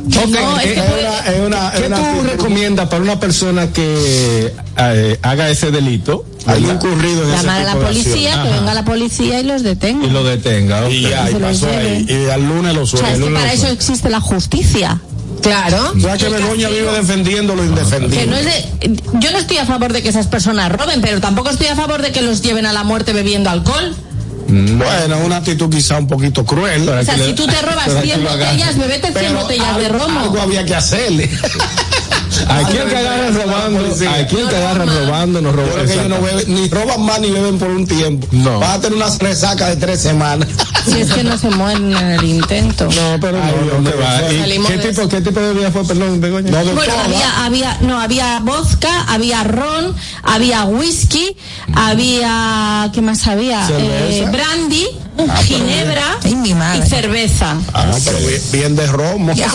barbaridad. 0.04 0.42
No, 0.42 0.60
es 0.60 0.66
eh, 0.66 0.74
que 0.74 0.80
Es 0.80 1.00
una, 1.00 1.20
es 1.30 1.48
una, 1.48 1.72
¿Qué 1.72 1.88
una 1.88 2.14
tú 2.14 2.24
recomiendas 2.24 2.90
para 2.90 3.04
una 3.04 3.20
persona 3.20 3.68
que 3.72 4.54
eh, 4.78 5.20
haga 5.22 5.50
ese 5.50 5.72
delito 5.72 6.26
Hay 6.46 6.64
incurrido 6.64 7.24
en 7.24 7.34
ese 7.34 7.44
llamar 7.44 7.62
a 7.62 7.64
la 7.64 7.76
policía, 7.76 8.32
que 8.32 8.40
acción. 8.40 8.58
venga 8.60 8.74
la 8.74 8.86
policía 8.86 9.40
y 9.40 9.44
los 9.44 9.64
detenga. 9.64 10.06
y 10.06 10.10
lo 10.10 10.24
detenga? 10.24 10.90
Y 10.90 11.06
ok. 11.06 11.12
ya, 11.12 11.32
y 11.32 11.36
pasó 11.36 11.68
ahí. 11.68 12.06
Y 12.08 12.30
al 12.30 12.48
lunes 12.48 12.74
lo 12.76 12.82
O 12.84 12.86
sea, 12.88 13.00
suelta. 13.00 13.18
es 13.18 13.24
que 13.26 13.34
para 13.34 13.54
eso 13.54 13.62
suelta. 13.62 13.74
existe 13.84 14.10
la 14.10 14.20
justicia. 14.22 15.00
Claro. 15.42 15.94
O 15.98 16.00
sea 16.00 16.18
que 16.18 16.30
Begoña 16.30 16.70
vive 16.70 16.92
defendiendo 16.92 17.56
lo 17.56 17.64
Que 17.64 17.68
indefendible. 17.70 18.28
no 18.28 18.36
de, 18.38 19.00
yo 19.20 19.32
no 19.32 19.40
estoy 19.40 19.58
a 19.58 19.66
favor 19.66 19.92
de 19.92 20.04
que 20.04 20.10
esas 20.10 20.28
personas 20.28 20.72
roben, 20.72 21.02
pero 21.02 21.20
tampoco 21.20 21.50
estoy 21.50 21.66
a 21.68 21.76
favor 21.76 22.02
de 22.04 22.12
que 22.12 22.22
los 22.22 22.42
lleven 22.44 22.68
a 22.68 22.74
la 22.74 22.84
muerte 22.84 23.12
bebiendo 23.14 23.50
alcohol. 23.50 23.96
Bueno, 24.52 25.20
una 25.26 25.38
actitud 25.38 25.70
quizá 25.70 25.98
un 25.98 26.08
poquito 26.08 26.46
cruel. 26.46 26.88
O 26.88 27.04
sea, 27.04 27.18
si 27.18 27.34
tú 27.34 27.48
te 27.48 27.62
robas 27.62 27.86
pero 27.86 28.00
aquí 28.00 28.10
100 28.10 28.24
lo 28.24 28.30
agarra. 28.30 28.52
botellas, 28.52 28.78
bebete 28.78 29.12
100 29.12 29.14
pero 29.14 29.34
botellas 29.42 29.78
de 29.78 29.90
romo. 29.90 30.20
Algo 30.20 30.42
había 30.42 30.66
que 30.66 30.76
hacerle. 30.76 31.30
Aquí 32.48 32.78
el 32.78 32.88
que 32.90 32.96
agarra 32.98 33.30
robando, 33.30 33.80
aquí 34.20 34.36
el 34.38 34.48
que 34.50 34.56
agarra 34.56 34.86
robando, 34.86 35.42
no 35.42 35.52
que 35.54 35.94
ellos 35.94 36.08
no 36.10 36.22
beben, 36.22 36.54
ni 36.54 36.68
roban 36.70 37.02
más 37.02 37.20
ni 37.20 37.30
beben 37.32 37.58
por 37.60 37.70
un 37.70 37.86
tiempo. 37.86 38.28
No. 38.32 38.60
Vas 38.60 38.78
a 38.78 38.82
tener 38.82 38.98
una 38.98 39.10
resaca 39.18 39.68
de 39.70 39.76
tres 39.76 40.02
semanas. 40.02 40.48
Si 40.86 41.00
es 41.02 41.12
que 41.12 41.24
no 41.24 41.38
se 41.38 41.50
mueren 41.50 41.96
en 41.96 42.12
el 42.12 42.24
intento. 42.24 42.86
No, 42.86 43.18
pero 43.20 43.38
Ay, 43.42 43.52
no, 43.56 43.62
Dios 43.64 43.74
¿dónde 43.74 43.92
mío, 43.92 44.00
va? 44.02 44.32
¿Y 44.34 44.40
salimos 44.40 44.72
¿Qué 44.72 44.78
tipo, 44.80 45.10
qué 45.10 45.22
tipo 45.22 45.40
de 45.40 45.54
bebida 45.54 45.72
fue, 45.72 45.84
perdón, 45.86 46.20
Begoña? 46.22 46.52
No 46.52 46.58
de 46.66 46.74
Bueno, 46.74 46.94
todas. 46.94 47.06
había, 47.06 47.46
había, 47.46 47.78
no, 47.82 48.00
había 48.02 48.40
vodka, 48.40 49.04
había 49.08 49.44
ron, 49.44 49.96
había 50.24 50.64
whisky, 50.66 51.36
había, 51.76 52.90
¿qué 52.94 53.02
más 53.02 53.28
había? 53.28 53.66
Cerveza. 53.68 53.94
Eh, 53.94 54.30
brandy, 54.32 54.88
ginebra 55.44 56.18
mi 56.36 56.54
madre. 56.54 56.84
y 56.86 56.90
cerveza. 56.90 57.56
Ah, 57.74 57.92
pero 58.04 58.18
bien, 58.52 58.76
de 58.76 58.88
romo. 58.88 59.32
O 59.34 59.36
sea, 59.36 59.52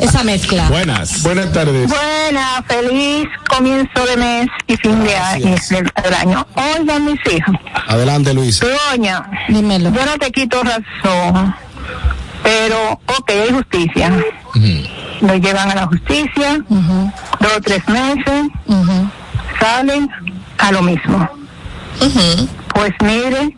esa 0.00 0.22
mezcla. 0.24 0.68
Buenas. 0.68 1.22
Buenas 1.22 1.43
tardes. 1.52 1.88
Buena, 1.88 2.62
feliz 2.66 3.28
comienzo 3.48 4.06
de 4.06 4.16
mes 4.16 4.46
y 4.66 4.76
fin 4.76 5.02
de 5.04 5.16
año, 5.16 5.56
del, 5.70 6.14
año. 6.14 6.46
Oigan, 6.54 7.04
mis 7.04 7.20
hijos, 7.32 7.56
Adelante, 7.88 8.34
Luisa. 8.34 8.66
Doña, 8.90 9.28
Dímelo. 9.48 9.90
yo 9.92 10.06
no 10.06 10.18
te 10.18 10.30
quito 10.30 10.62
razón, 10.62 11.54
pero, 12.42 12.92
ok, 12.92 13.30
hay 13.30 13.52
justicia. 13.52 14.12
Lo 15.20 15.34
llevan 15.36 15.70
a 15.70 15.74
la 15.74 15.86
justicia, 15.86 16.62
dos 16.68 17.52
o 17.56 17.60
tres 17.60 17.86
meses, 17.88 18.46
salen 19.60 20.10
a 20.58 20.72
lo 20.72 20.82
mismo. 20.82 21.28
Pues 22.74 22.92
mire, 23.02 23.56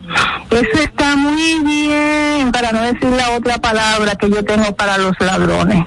eso 0.51 0.83
está 0.83 1.15
muy 1.15 1.59
bien, 1.65 2.51
para 2.51 2.71
no 2.71 2.81
decir 2.81 3.09
la 3.09 3.31
otra 3.31 3.57
palabra 3.57 4.15
que 4.15 4.29
yo 4.29 4.45
tengo 4.45 4.75
para 4.75 4.97
los 4.99 5.13
ladrones. 5.19 5.85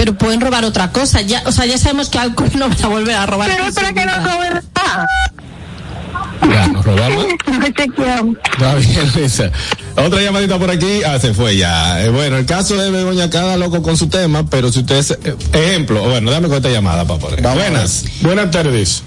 Pero 0.00 0.14
pueden 0.14 0.40
robar 0.40 0.64
otra 0.64 0.92
cosa. 0.92 1.20
Ya, 1.20 1.42
o 1.44 1.52
sea, 1.52 1.66
ya 1.66 1.76
sabemos 1.76 2.08
que 2.08 2.18
alcohol 2.18 2.48
no 2.54 2.70
va 2.70 2.74
a 2.82 2.88
volver 2.88 3.14
a 3.16 3.26
robar. 3.26 3.50
Pero 3.54 3.70
para 3.74 3.92
que 3.92 4.06
no 4.06 4.14
roben 4.14 4.62
nada. 4.74 5.06
Ya, 6.50 6.68
nos 6.68 6.86
robamos. 6.86 7.26
Está 8.56 8.74
bien. 8.76 9.52
Otra 9.96 10.22
llamadita 10.22 10.58
por 10.58 10.70
aquí. 10.70 11.02
Ah, 11.04 11.18
se 11.20 11.34
fue 11.34 11.54
ya. 11.58 12.02
Eh, 12.02 12.08
bueno, 12.08 12.38
el 12.38 12.46
caso 12.46 12.78
de 12.78 12.90
Begoña 12.90 13.28
cada 13.28 13.58
loco 13.58 13.82
con 13.82 13.98
su 13.98 14.08
tema, 14.08 14.48
pero 14.48 14.72
si 14.72 14.80
ustedes, 14.80 15.10
eh, 15.22 15.36
ejemplo, 15.52 16.02
bueno, 16.08 16.30
dame 16.30 16.48
con 16.48 16.56
esta 16.56 16.70
llamada 16.70 17.04
poner. 17.04 17.42
Buenas. 17.42 18.06
Buenas 18.22 18.50
tardes. 18.50 19.02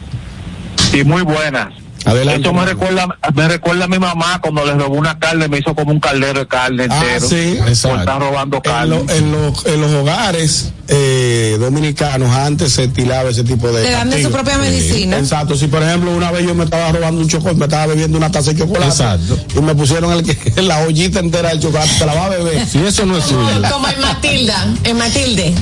y 0.94 1.04
muy 1.04 1.24
buenas. 1.24 1.83
Adelante. 2.06 2.42
Eso 2.42 2.54
me 2.54 2.66
recuerda, 2.66 3.08
me 3.34 3.48
recuerda 3.48 3.86
a 3.86 3.88
mi 3.88 4.00
mamá 4.00 4.40
cuando 4.42 4.66
le 4.66 4.74
robó 4.74 4.96
una 4.96 5.18
carne, 5.20 5.48
me 5.48 5.60
hizo 5.60 5.74
como 5.76 5.92
un 5.92 6.00
caldero 6.00 6.40
de 6.42 6.48
carne 6.48 6.88
Ah, 6.90 7.02
entero. 7.04 7.28
sí. 7.30 7.58
Exacto. 7.68 8.00
estar 8.00 8.20
robando 8.20 8.58
En, 8.58 8.62
carne. 8.64 8.88
lo- 9.06 9.10
en 9.14 9.32
los- 9.32 9.66
en 9.66 9.82
los 9.82 9.92
hogares 9.92 10.72
eh, 10.90 11.56
dominicanos 11.60 12.30
antes 12.36 12.74
se 12.74 12.84
estilaba 12.86 13.30
ese 13.30 13.44
tipo 13.44 13.72
de. 13.72 13.84
Te 13.84 13.92
dan 13.92 14.10
de 14.10 14.22
su 14.22 14.30
propia 14.32 14.58
medicina. 14.58 15.18
Exacto, 15.18 15.56
si 15.56 15.68
por 15.68 15.82
ejemplo 15.82 16.12
una 16.12 16.30
vez 16.32 16.46
yo 16.46 16.54
me 16.54 16.66
estaba 16.66 16.92
robando 16.92 17.22
un 17.22 17.28
chocolate, 17.30 17.58
me 17.58 17.66
estaba 17.66 17.88
bebiendo 17.88 18.18
una 18.18 18.30
taza 18.32 18.52
de 18.52 18.60
chocolate 18.60 18.88
Exacto. 18.92 19.38
y 19.56 19.62
me 19.62 19.74
pusieron 19.76 20.12
el, 20.14 20.68
la 20.68 20.80
ollita 20.80 21.20
entera 21.20 21.50
del 21.50 21.60
chocolate, 21.62 21.90
te 22.00 22.06
la 22.06 22.14
va 22.14 22.26
a 22.26 22.30
beber. 22.30 22.68
Si 22.68 22.80
eso 22.80 23.06
no 23.06 23.18
es 23.18 23.24
suyo. 23.24 23.48
Como 23.72 23.88
en 23.88 24.02
Matilda, 24.02 24.68
en 24.84 24.98
Matilde. 24.98 25.54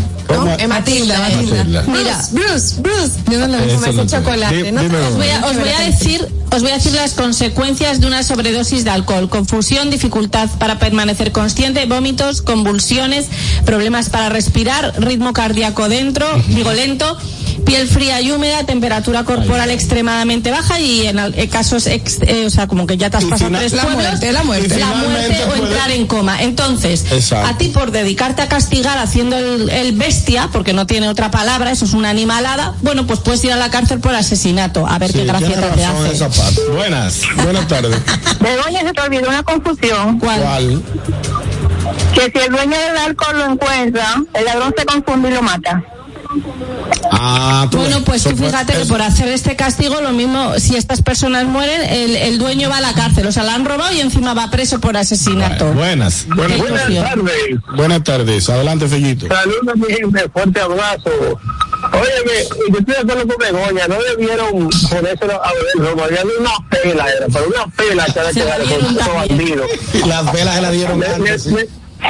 En 0.57 0.69
Matilda, 0.69 1.19
Matilda. 1.19 1.63
Matilda. 1.63 1.83
Mira. 1.87 2.21
Bruce, 2.31 2.75
Bruce, 2.81 3.11
no 3.27 3.57
ese 3.57 3.93
sé. 3.93 4.17
chocolate. 4.17 4.71
¿no? 4.71 4.81
Os 4.81 5.15
voy, 5.15 5.29
a, 5.29 5.45
os 5.45 5.57
voy 5.57 5.69
a 5.69 5.81
decir, 5.81 6.27
os 6.51 6.61
voy 6.61 6.71
a 6.71 6.75
decir 6.75 6.93
las 6.93 7.13
consecuencias 7.13 8.01
de 8.01 8.07
una 8.07 8.23
sobredosis 8.23 8.83
de 8.83 8.91
alcohol: 8.91 9.29
confusión, 9.29 9.89
dificultad 9.89 10.49
para 10.59 10.79
permanecer 10.79 11.31
consciente, 11.31 11.85
vómitos, 11.85 12.41
convulsiones, 12.41 13.27
problemas 13.65 14.09
para 14.09 14.29
respirar, 14.29 14.93
ritmo 14.99 15.33
cardíaco 15.33 15.89
dentro, 15.89 16.27
digo 16.47 16.71
lento, 16.73 17.17
piel 17.65 17.87
fría 17.87 18.21
y 18.21 18.31
húmeda, 18.31 18.63
temperatura 18.65 19.23
corporal 19.23 19.69
extremadamente 19.71 20.51
baja 20.51 20.79
y 20.79 21.07
en, 21.07 21.17
casos, 21.49 21.87
ex- 21.87 22.19
eh, 22.21 22.45
o 22.45 22.49
sea, 22.49 22.67
como 22.67 22.85
que 22.87 22.97
ya 22.97 23.09
te 23.09 23.17
has 23.17 23.25
pasado 23.25 23.51
tres 23.57 23.73
la 23.73 23.83
pueblos, 23.83 24.03
muerte, 24.03 24.31
la 24.31 24.43
muerte. 24.43 24.79
La 24.79 24.91
o 24.91 25.45
puede- 25.47 25.61
entrar 25.63 25.91
en 25.91 26.07
coma. 26.07 26.41
Entonces, 26.41 27.05
Exacto. 27.11 27.47
a 27.47 27.57
ti 27.57 27.69
por 27.69 27.91
dedicarte 27.91 28.41
a 28.41 28.47
castigar 28.47 28.97
haciendo 28.97 29.37
el, 29.37 29.69
el 29.69 29.91
bestia, 29.93 30.49
porque 30.51 30.73
no 30.73 30.85
tiene 30.87 31.09
otra 31.09 31.31
palabra, 31.31 31.71
eso 31.71 31.85
es 31.85 31.93
una 31.93 32.09
animalada, 32.09 32.75
bueno, 32.81 33.05
pues 33.07 33.19
puedes 33.19 33.43
ir 33.43 33.51
a 33.53 33.55
la 33.57 33.69
cárcel 33.71 33.99
por 33.99 34.15
asesinato, 34.15 34.87
a 34.87 34.97
ver 34.99 35.11
Sí, 35.11 35.19
qué 35.19 35.25
gracieta 35.25 35.71
te 35.73 35.85
hace. 35.85 36.25
Buenas. 36.73 37.21
Buenas 37.43 37.67
tardes. 37.67 37.97
Begoña 38.39 38.81
se 38.81 38.93
te 38.93 39.01
olvidó 39.01 39.29
una 39.29 39.43
confusión, 39.43 40.19
¿Cuál? 40.19 40.41
¿Cuál? 40.41 40.83
que 42.13 42.31
si 42.31 42.45
el 42.45 42.51
dueño 42.51 42.77
del 42.77 42.97
alcohol 42.97 43.37
lo 43.37 43.45
encuentra, 43.53 44.15
el 44.33 44.45
ladrón 44.45 44.73
se 44.77 44.85
confunde 44.85 45.29
y 45.29 45.33
lo 45.33 45.41
mata. 45.41 45.83
Ah, 47.11 47.67
tú 47.69 47.77
Bueno, 47.77 48.01
pues 48.05 48.23
tú 48.23 48.35
fue- 48.35 48.47
fíjate 48.47 48.73
que 48.73 48.85
por 48.85 49.01
hacer 49.01 49.27
este 49.29 49.55
castigo, 49.55 49.99
lo 50.01 50.11
mismo, 50.13 50.57
si 50.59 50.75
estas 50.77 51.01
personas 51.01 51.45
mueren, 51.45 51.81
el, 51.89 52.15
el 52.15 52.37
dueño 52.39 52.69
va 52.69 52.77
a 52.77 52.81
la 52.81 52.93
cárcel, 52.93 53.27
o 53.27 53.31
sea, 53.31 53.43
la 53.43 53.55
han 53.55 53.65
robado 53.65 53.93
y 53.93 53.99
encima 53.99 54.33
va 54.33 54.49
preso 54.49 54.79
por 54.79 54.95
asesinato. 54.97 55.71
Buenas. 55.73 56.25
Buenas 56.27 56.57
tardes. 57.03 57.55
Buenas 57.75 58.03
tardes. 58.03 58.49
Adelante, 58.49 58.87
Fellito. 58.87 59.27
Saludos, 59.27 59.75
mi 59.75 59.93
gente. 59.93 60.29
Fuerte 60.29 60.61
abrazo. 60.61 61.09
Oye, 61.93 62.47
yo 62.71 62.77
estoy 62.79 62.95
de 62.95 63.01
acuerdo 63.01 63.27
con 63.27 63.37
Begoña. 63.37 63.87
No 63.87 63.95
debieron 64.01 64.69
ponerse 64.89 65.25
a 65.25 65.51
beber 65.51 65.89
romo. 65.89 66.03
Había 66.03 66.21
una 66.39 66.51
pela, 66.69 67.05
era, 67.09 67.25
pero 67.31 67.47
una 67.47 67.65
pela 67.75 68.05
que 68.05 68.33
dieron 68.33 68.67
con 68.67 68.95
también. 68.97 69.37
bandidos. 69.37 69.71
Las 70.07 70.31
velas 70.31 70.55
se 70.55 70.61
la 70.61 70.71
dieron 70.71 70.99
¿Le, 70.99 71.19
le, 71.19 71.39
sí. 71.39 71.55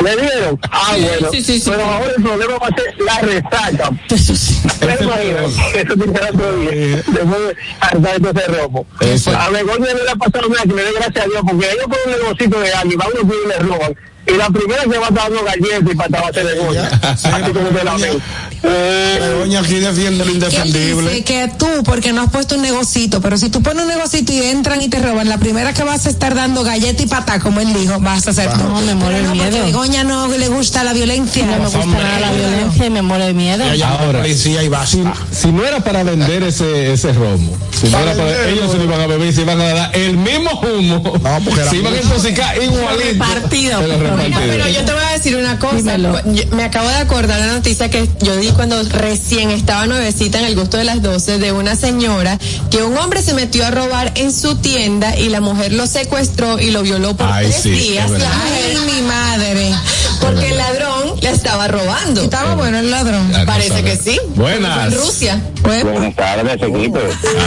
Le- 0.02 0.16
dieron? 0.16 0.60
Ah, 0.72 0.92
Sí, 0.96 1.02
bueno. 1.04 1.28
sí, 1.32 1.42
sí, 1.44 1.60
sí. 1.60 1.70
Pero 1.70 1.86
ahora 1.86 2.12
el 2.18 2.24
problema 2.24 2.58
va 2.58 2.68
a 2.68 2.76
ser 2.76 2.96
la 3.00 3.20
resaca. 3.20 3.90
Eso 4.10 4.36
sí. 4.36 4.62
¿Te 4.80 4.86
imaginas? 5.04 5.52
Eso 5.76 5.96
que 5.96 6.20
ser 6.20 6.30
otro 6.34 6.58
día. 6.58 6.72
Después 7.08 7.48
de 7.48 7.56
hartar 7.82 8.20
todo 8.22 8.32
ese 8.32 8.48
robo. 8.52 8.86
Eso. 9.02 9.32
A 9.38 9.50
Begoña 9.50 9.94
no 9.94 10.04
le 10.04 10.12
ha 10.12 10.16
pasado 10.16 10.48
nada, 10.50 10.64
que 10.64 10.74
le 10.74 10.84
dé 10.84 10.92
gracias 10.94 11.26
a 11.26 11.30
Dios, 11.30 11.42
porque 11.48 11.66
ellos 11.72 11.86
ponen 11.86 12.06
un 12.06 12.24
negocito 12.24 12.60
de 12.60 12.70
y 12.92 12.96
van 12.96 13.08
unos 13.22 13.36
y 13.44 13.48
le 13.48 13.58
roban. 13.60 13.96
Y 14.28 14.38
la 14.38 14.50
primera 14.50 14.84
se 14.84 14.88
va 14.88 15.08
a 15.08 15.10
estar 15.10 15.30
dando 15.30 15.44
galletas 15.44 15.92
y 15.92 15.96
para 15.96 16.28
hacer 16.28 16.46
negocio. 16.46 16.82
Así 17.02 17.52
como 17.52 17.68
te 17.70 17.84
la 17.84 17.98
ven. 17.98 18.22
Begoña 18.62 19.60
aquí 19.62 19.76
defiende 19.76 20.24
lo 20.26 20.32
indefendible. 20.32 21.10
dice 21.10 21.24
que 21.24 21.52
tú, 21.58 21.66
porque 21.84 22.14
no 22.14 22.22
has 22.22 22.30
puesto 22.30 22.56
un 22.56 22.62
negocito, 22.62 23.20
pero 23.20 23.38
si 23.38 23.50
tú 23.50 23.62
pones 23.64 23.84
un 23.84 23.90
negocito 23.90 24.32
y 24.32 24.44
entran 24.44 24.82
y 24.82 24.90
te 24.90 25.00
roban, 25.00 25.28
la 25.28 25.40
primera 25.40 25.74
que 25.74 25.84
vas 25.84 26.06
a 26.06 26.10
estar 26.10 26.36
dando 26.36 26.64
galleta 26.64 27.02
y 27.02 27.08
patá, 27.08 27.40
como 27.40 27.60
él 27.60 27.74
dijo, 27.74 28.00
vas 28.00 28.28
a 28.28 28.32
hacer 28.32 28.52
tú. 28.54 28.60
No, 28.60 28.82
me 28.82 28.94
muero 28.94 29.18
de 29.18 29.24
no, 29.24 29.30
porque 29.30 29.50
miedo. 29.52 29.66
Begoña 29.66 30.04
no 30.04 30.28
le 30.28 30.48
gusta 30.50 30.84
la 30.84 30.94
violencia. 30.94 31.46
No 31.46 31.58
me 31.58 31.64
gusta 31.64 31.86
nada 31.86 32.20
la 32.20 32.32
violencia 32.32 32.86
y 32.86 32.90
me 32.92 33.02
muero 33.02 33.26
de 33.26 33.34
miedo. 33.34 33.66
La 33.74 33.90
Ahora. 33.90 34.22
policía 34.22 34.64
y 34.64 34.70
Si, 34.86 35.04
si 35.32 35.52
no 35.52 35.66
era 35.66 35.80
para 35.80 36.04
vender 36.04 36.44
ese, 36.44 36.94
ese 36.94 37.12
romo, 37.14 37.58
si 37.80 37.90
no 37.90 38.00
era 38.00 38.14
para, 38.14 38.48
ellos 38.50 38.72
se 38.72 38.78
lo 38.78 38.84
iban 38.84 39.02
a 39.02 39.08
beber 39.08 39.28
y 39.28 39.34
se 39.34 39.42
iban 39.42 39.60
a 39.60 39.74
dar 39.74 39.96
el 39.96 40.18
mismo 40.18 40.52
humo. 40.62 41.20
No, 41.22 41.40
porque 41.44 41.62
era 41.62 41.70
se 41.70 41.78
iban 41.78 41.94
a 41.94 41.98
intoxicar 41.98 42.62
igualito. 42.62 43.02
Repartido. 43.02 43.82
Pero 44.18 44.68
yo 44.68 44.86
te 44.86 44.92
voy 44.94 45.04
a 45.04 45.12
decir 45.14 45.36
una 45.36 45.58
cosa. 45.60 45.98
Yo- 45.98 46.44
me 46.56 46.64
acabo 46.64 46.88
de 46.90 46.96
acordar 46.96 47.40
la 47.40 47.48
noticia 47.48 47.90
que 47.90 48.08
yo 48.22 48.36
di 48.38 48.48
cuando 48.50 48.82
recién 48.84 49.52
estaba 49.52 49.86
nuevecita 49.88 50.40
en 50.40 50.46
el 50.46 50.56
gusto 50.56 50.78
de 50.78 50.84
las 50.84 51.02
12 51.02 51.38
de 51.40 51.52
una 51.52 51.76
señora 51.76 52.38
que 52.70 52.84
un 52.84 52.98
hombre 52.98 53.22
se 53.22 53.34
metió 53.34 53.66
a 53.66 53.72
robar 53.72 54.12
en 54.16 54.32
su 54.34 54.56
tienda 54.56 55.18
y 55.18 55.30
la 55.30 55.42
mujer 55.42 55.74
lo 55.74 55.88
secuestró 55.88 56.60
y 56.60 56.72
lo 56.72 56.82
violó 56.84 57.16
por 57.16 57.28
Ay, 57.32 57.48
tres 57.50 57.62
sí, 57.64 57.70
días. 57.72 58.10
Ay, 58.12 58.78
mi 58.86 59.02
madre. 59.08 59.72
porque 60.20 60.50
el 60.50 60.58
ladrón 60.58 61.16
le 61.22 61.30
estaba 61.30 61.68
robando. 61.68 62.22
Estaba 62.24 62.56
bueno 62.56 62.78
el 62.80 62.92
ladrón. 62.92 63.32
Parece 63.46 63.70
sabe. 63.70 63.84
que 63.84 63.98
sí. 63.98 64.20
Buenas. 64.36 64.94
En 64.94 65.00
Rusia. 65.00 65.42
Buenas 65.62 66.16
tardes, 66.16 66.54
equipo. 66.62 67.00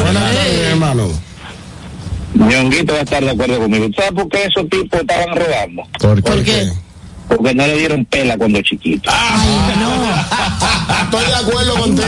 Buenas 0.03 0.23
tardes, 0.35 0.67
hermano. 0.71 1.11
Ñonguito 2.35 2.93
va 2.93 2.99
a 3.01 3.03
estar 3.03 3.25
de 3.25 3.31
acuerdo 3.31 3.59
conmigo. 3.59 3.87
¿Sabes 3.97 4.13
por 4.13 4.29
qué 4.29 4.45
esos 4.45 4.69
tipos 4.69 5.01
estaban 5.01 5.37
robando? 5.37 5.83
¿Por 6.01 6.23
qué? 6.23 6.31
¿Por 6.31 6.45
qué? 6.45 6.73
Porque 7.29 7.55
no 7.55 7.67
le 7.67 7.79
dieron 7.79 8.05
pela 8.05 8.37
cuando 8.37 8.61
chiquito. 8.61 9.11
Estoy 11.05 11.25
de 11.27 11.35
acuerdo 11.35 11.75
contigo. 11.77 12.07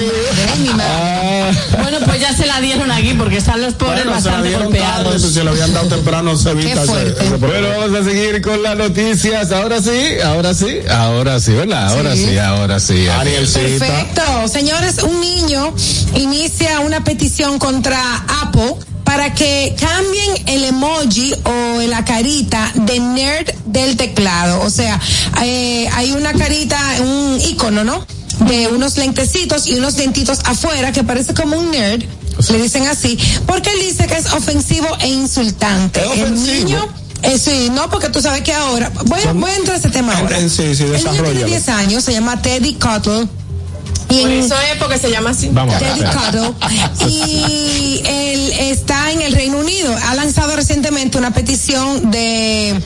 Ah, 0.78 1.50
Bueno, 1.80 1.98
pues 2.04 2.20
ya 2.20 2.32
se 2.34 2.46
la 2.46 2.60
dieron 2.60 2.90
aquí 2.90 3.14
porque 3.14 3.38
están 3.38 3.62
los 3.62 3.74
pobres 3.74 4.04
Bueno, 4.04 4.20
se 4.20 4.26
la 4.28 4.32
bastante 4.36 4.48
dieron 4.48 4.72
tarde, 4.72 4.84
golpeados. 4.94 5.22
si 5.22 5.30
se 5.32 5.44
lo 5.44 5.50
habían 5.52 5.72
dado 5.72 5.88
temprano, 5.88 6.36
se 6.36 6.50
evita 6.50 6.82
ese- 6.82 6.86
fuerte. 6.86 7.24
ese 7.26 7.36
bueno, 7.36 7.68
vamos 7.78 8.00
a 8.00 8.04
seguir 8.04 8.42
con 8.42 8.62
las 8.62 8.76
noticias. 8.76 9.52
Ahora 9.52 9.80
sí, 9.80 10.00
ahora 10.24 10.54
sí, 10.54 10.78
ahora 10.90 11.40
sí, 11.40 11.52
¿verdad? 11.52 11.88
Ahora 11.92 12.14
sí, 12.14 12.36
ahora 12.38 12.78
sí. 12.80 12.98
Perfecto. 13.78 14.48
Señores, 14.48 15.02
un 15.02 15.20
niño 15.20 15.72
inicia 16.14 16.80
una 16.80 17.02
petición 17.04 17.58
contra 17.58 17.98
Apple 18.42 18.74
para 19.06 19.32
que 19.32 19.74
cambien 19.80 20.32
el 20.48 20.64
emoji 20.64 21.32
o 21.44 21.80
la 21.88 22.04
carita 22.04 22.70
de 22.74 22.98
nerd 23.00 23.48
del 23.66 23.96
teclado. 23.96 24.60
O 24.62 24.68
sea, 24.70 25.00
eh, 25.42 25.88
hay 25.94 26.12
una 26.12 26.32
carita, 26.34 26.78
un 27.00 27.40
icono, 27.40 27.84
¿no? 27.84 28.04
De 28.40 28.66
unos 28.68 28.98
lentecitos 28.98 29.66
y 29.68 29.74
unos 29.76 29.96
dentitos 29.96 30.40
afuera 30.44 30.92
que 30.92 31.02
parece 31.04 31.32
como 31.32 31.56
un 31.56 31.70
nerd. 31.70 32.02
Le 32.50 32.60
dicen 32.60 32.86
así, 32.86 33.16
porque 33.46 33.70
él 33.70 33.78
dice 33.80 34.06
que 34.06 34.16
es 34.18 34.26
ofensivo 34.34 34.88
e 35.00 35.08
insultante. 35.08 36.00
¿Es 36.00 36.06
El 36.18 36.22
ofensivo? 36.24 36.54
niño 36.68 36.88
Eh, 37.22 37.38
sí, 37.38 37.70
no, 37.72 37.88
porque 37.88 38.10
tú 38.10 38.20
sabes 38.20 38.42
que 38.42 38.52
ahora. 38.52 38.90
Voy, 39.06 39.20
a- 39.22 39.32
voy 39.32 39.50
a 39.50 39.56
entrar 39.56 39.76
a 39.76 39.78
ese 39.78 39.88
tema 39.88 40.14
ahora. 40.18 40.38
Sí, 40.38 40.50
sí, 40.50 40.62
El 40.64 40.74
niño 40.74 40.88
tiene 40.90 40.98
desarrollalo. 41.12 41.46
10 41.46 41.68
años, 41.70 42.04
se 42.04 42.12
llama 42.12 42.42
Teddy 42.42 42.74
Cuttle. 42.74 43.26
Y 44.08 44.20
Por 44.20 44.30
en- 44.30 44.38
eso 44.44 44.54
es 44.72 44.78
porque 44.78 44.98
se 44.98 45.10
llama 45.10 45.30
así. 45.30 45.48
Vamos. 45.50 45.74
Cuttle. 45.74 46.52
Y 47.08 48.00
él 48.06 48.52
está 48.58 49.10
en 49.10 49.20
el 49.22 49.32
Reino 49.32 49.58
Unido. 49.58 49.94
Ha 50.08 50.14
lanzado 50.14 50.54
recientemente 50.54 51.18
una 51.18 51.32
petición 51.32 52.10
de 52.12 52.80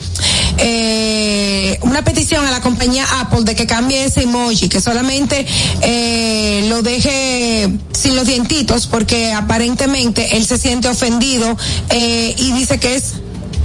eh, 0.57 1.77
una 1.81 2.03
petición 2.03 2.45
a 2.45 2.51
la 2.51 2.61
compañía 2.61 3.05
Apple 3.19 3.43
de 3.43 3.55
que 3.55 3.67
cambie 3.67 4.03
ese 4.03 4.23
emoji, 4.23 4.67
que 4.67 4.81
solamente 4.81 5.45
eh, 5.81 6.65
lo 6.69 6.81
deje 6.81 7.69
sin 7.93 8.15
los 8.15 8.25
dientitos, 8.27 8.87
porque 8.87 9.31
aparentemente 9.31 10.37
él 10.37 10.45
se 10.45 10.57
siente 10.57 10.87
ofendido 10.89 11.55
eh, 11.89 12.33
y 12.37 12.51
dice 12.53 12.79
que 12.79 12.95
es 12.95 13.13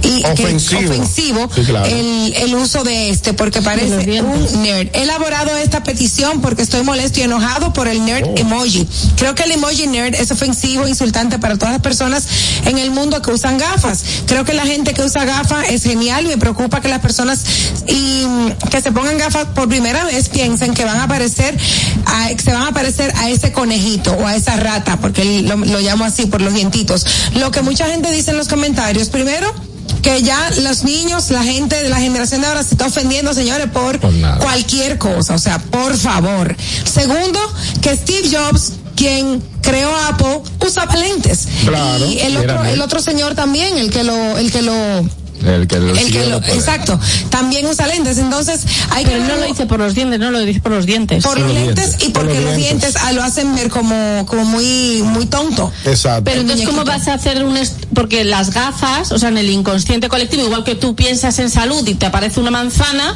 y 0.03 0.21
que 0.23 0.31
es 0.31 0.39
Ofensivo. 0.39 0.91
ofensivo 0.91 1.49
Sí, 1.53 1.61
claro. 1.63 1.85
el, 1.85 2.33
el 2.35 2.55
uso 2.55 2.83
de 2.83 3.09
este 3.09 3.33
porque 3.33 3.61
parece 3.61 4.21
un 4.21 4.61
nerd. 4.61 4.89
He 4.93 5.03
elaborado 5.03 5.55
esta 5.57 5.83
petición 5.83 6.41
porque 6.41 6.61
estoy 6.61 6.83
molesto 6.83 7.19
y 7.19 7.23
enojado 7.23 7.73
por 7.73 7.87
el 7.87 8.05
nerd 8.05 8.37
emoji. 8.37 8.87
Creo 9.15 9.35
que 9.35 9.43
el 9.43 9.51
emoji 9.51 9.87
nerd 9.87 10.15
es 10.15 10.31
ofensivo, 10.31 10.87
insultante 10.87 11.39
para 11.39 11.57
todas 11.57 11.73
las 11.73 11.81
personas 11.81 12.27
en 12.65 12.77
el 12.77 12.91
mundo 12.91 13.21
que 13.21 13.31
usan 13.31 13.57
gafas. 13.57 14.03
Creo 14.25 14.45
que 14.45 14.53
la 14.53 14.65
gente 14.65 14.93
que 14.93 15.01
usa 15.01 15.25
gafas 15.25 15.69
es 15.69 15.83
genial 15.83 16.25
y 16.25 16.29
me 16.29 16.37
preocupa 16.37 16.81
que 16.81 16.87
las 16.87 16.99
personas 16.99 17.43
y 17.87 18.25
mm, 18.25 18.69
que 18.69 18.81
se 18.81 18.91
pongan 18.91 19.17
gafas 19.17 19.47
por 19.55 19.67
primera 19.67 20.03
vez 20.05 20.29
piensen 20.29 20.73
que 20.73 20.85
van 20.85 20.97
a 20.97 21.03
aparecer 21.03 21.57
a, 22.05 22.29
se 22.37 22.53
van 22.53 22.67
a 22.67 22.71
parecer 22.71 23.11
a 23.17 23.29
ese 23.29 23.51
conejito 23.51 24.11
o 24.13 24.25
a 24.25 24.35
esa 24.35 24.55
rata 24.55 24.97
porque 24.97 25.41
lo, 25.43 25.57
lo 25.57 25.79
llamo 25.79 26.05
así 26.05 26.25
por 26.25 26.41
los 26.41 26.53
dientitos. 26.53 27.05
Lo 27.35 27.51
que 27.51 27.61
mucha 27.61 27.87
gente 27.87 28.11
dice 28.11 28.31
en 28.31 28.37
los 28.37 28.47
comentarios, 28.47 29.09
primero 29.09 29.53
que 30.07 30.21
ya 30.21 30.49
los 30.61 30.85
niños, 30.85 31.29
la 31.31 31.43
gente 31.43 31.83
de 31.83 31.89
la 31.89 31.97
generación 31.97 32.39
de 32.39 32.47
ahora 32.47 32.63
se 32.63 32.75
está 32.75 32.85
ofendiendo, 32.85 33.33
señores, 33.33 33.67
por, 33.69 33.99
Por 33.99 34.13
cualquier 34.39 34.97
cosa. 34.97 35.35
O 35.35 35.37
sea, 35.37 35.59
por 35.59 35.97
favor. 35.97 36.55
Segundo, 36.85 37.39
que 37.81 37.93
Steve 37.97 38.29
Jobs, 38.31 38.71
quien 38.95 39.43
creó 39.61 39.93
Apple, 39.93 40.43
usaba 40.65 40.95
lentes. 40.95 41.49
Claro. 41.65 42.05
Y 42.05 42.19
el 42.19 42.37
otro, 42.37 42.63
el 42.63 42.81
otro 42.81 43.01
señor 43.01 43.35
también, 43.35 43.77
el 43.77 43.89
que 43.89 44.05
lo, 44.05 44.37
el 44.37 44.49
que 44.49 44.61
lo, 44.61 44.73
El 45.47 45.67
que 45.67 45.79
lo 45.79 45.95
el 45.95 46.11
que 46.11 46.25
lo, 46.25 46.39
no 46.39 46.45
exacto, 46.47 46.99
también 47.29 47.65
usa 47.65 47.87
lentes. 47.87 48.17
Entonces, 48.17 48.65
hay 48.91 49.05
Pero 49.05 49.17
que 49.19 49.27
no 49.27 49.35
lo 49.37 49.45
dice 49.45 49.65
por 49.65 49.79
los 49.79 49.93
dientes, 49.95 50.19
no 50.19 50.31
lo 50.31 50.39
dice 50.39 50.59
por 50.59 50.71
los 50.71 50.85
dientes. 50.85 51.23
por 51.23 51.37
los 51.39 51.47
los 51.47 51.55
lentes, 51.55 51.75
dientes, 51.89 52.07
y 52.07 52.11
por 52.11 52.23
porque 52.23 52.35
los 52.35 52.43
los 52.45 52.55
dientes. 52.55 52.93
dientes 52.93 53.01
ah, 53.03 53.11
lo 53.13 53.23
hacen 53.23 53.55
ver 53.55 53.69
como, 53.69 54.25
como 54.27 54.45
muy, 54.45 55.01
muy 55.03 55.25
tonto. 55.25 55.71
Exacto. 55.85 56.23
Pero 56.25 56.41
entonces, 56.41 56.67
¿cómo 56.67 56.83
vas 56.83 57.07
a 57.07 57.13
hacer 57.13 57.43
un... 57.43 57.57
Porque 57.93 58.23
las 58.23 58.53
gafas, 58.53 59.11
o 59.11 59.17
sea, 59.19 59.29
en 59.29 59.37
el 59.37 59.49
inconsciente 59.49 60.09
colectivo, 60.09 60.43
igual 60.43 60.63
que 60.63 60.75
tú 60.75 60.95
piensas 60.95 61.39
en 61.39 61.49
salud 61.49 61.87
y 61.87 61.95
te 61.95 62.05
aparece 62.05 62.39
una 62.39 62.51
manzana, 62.51 63.15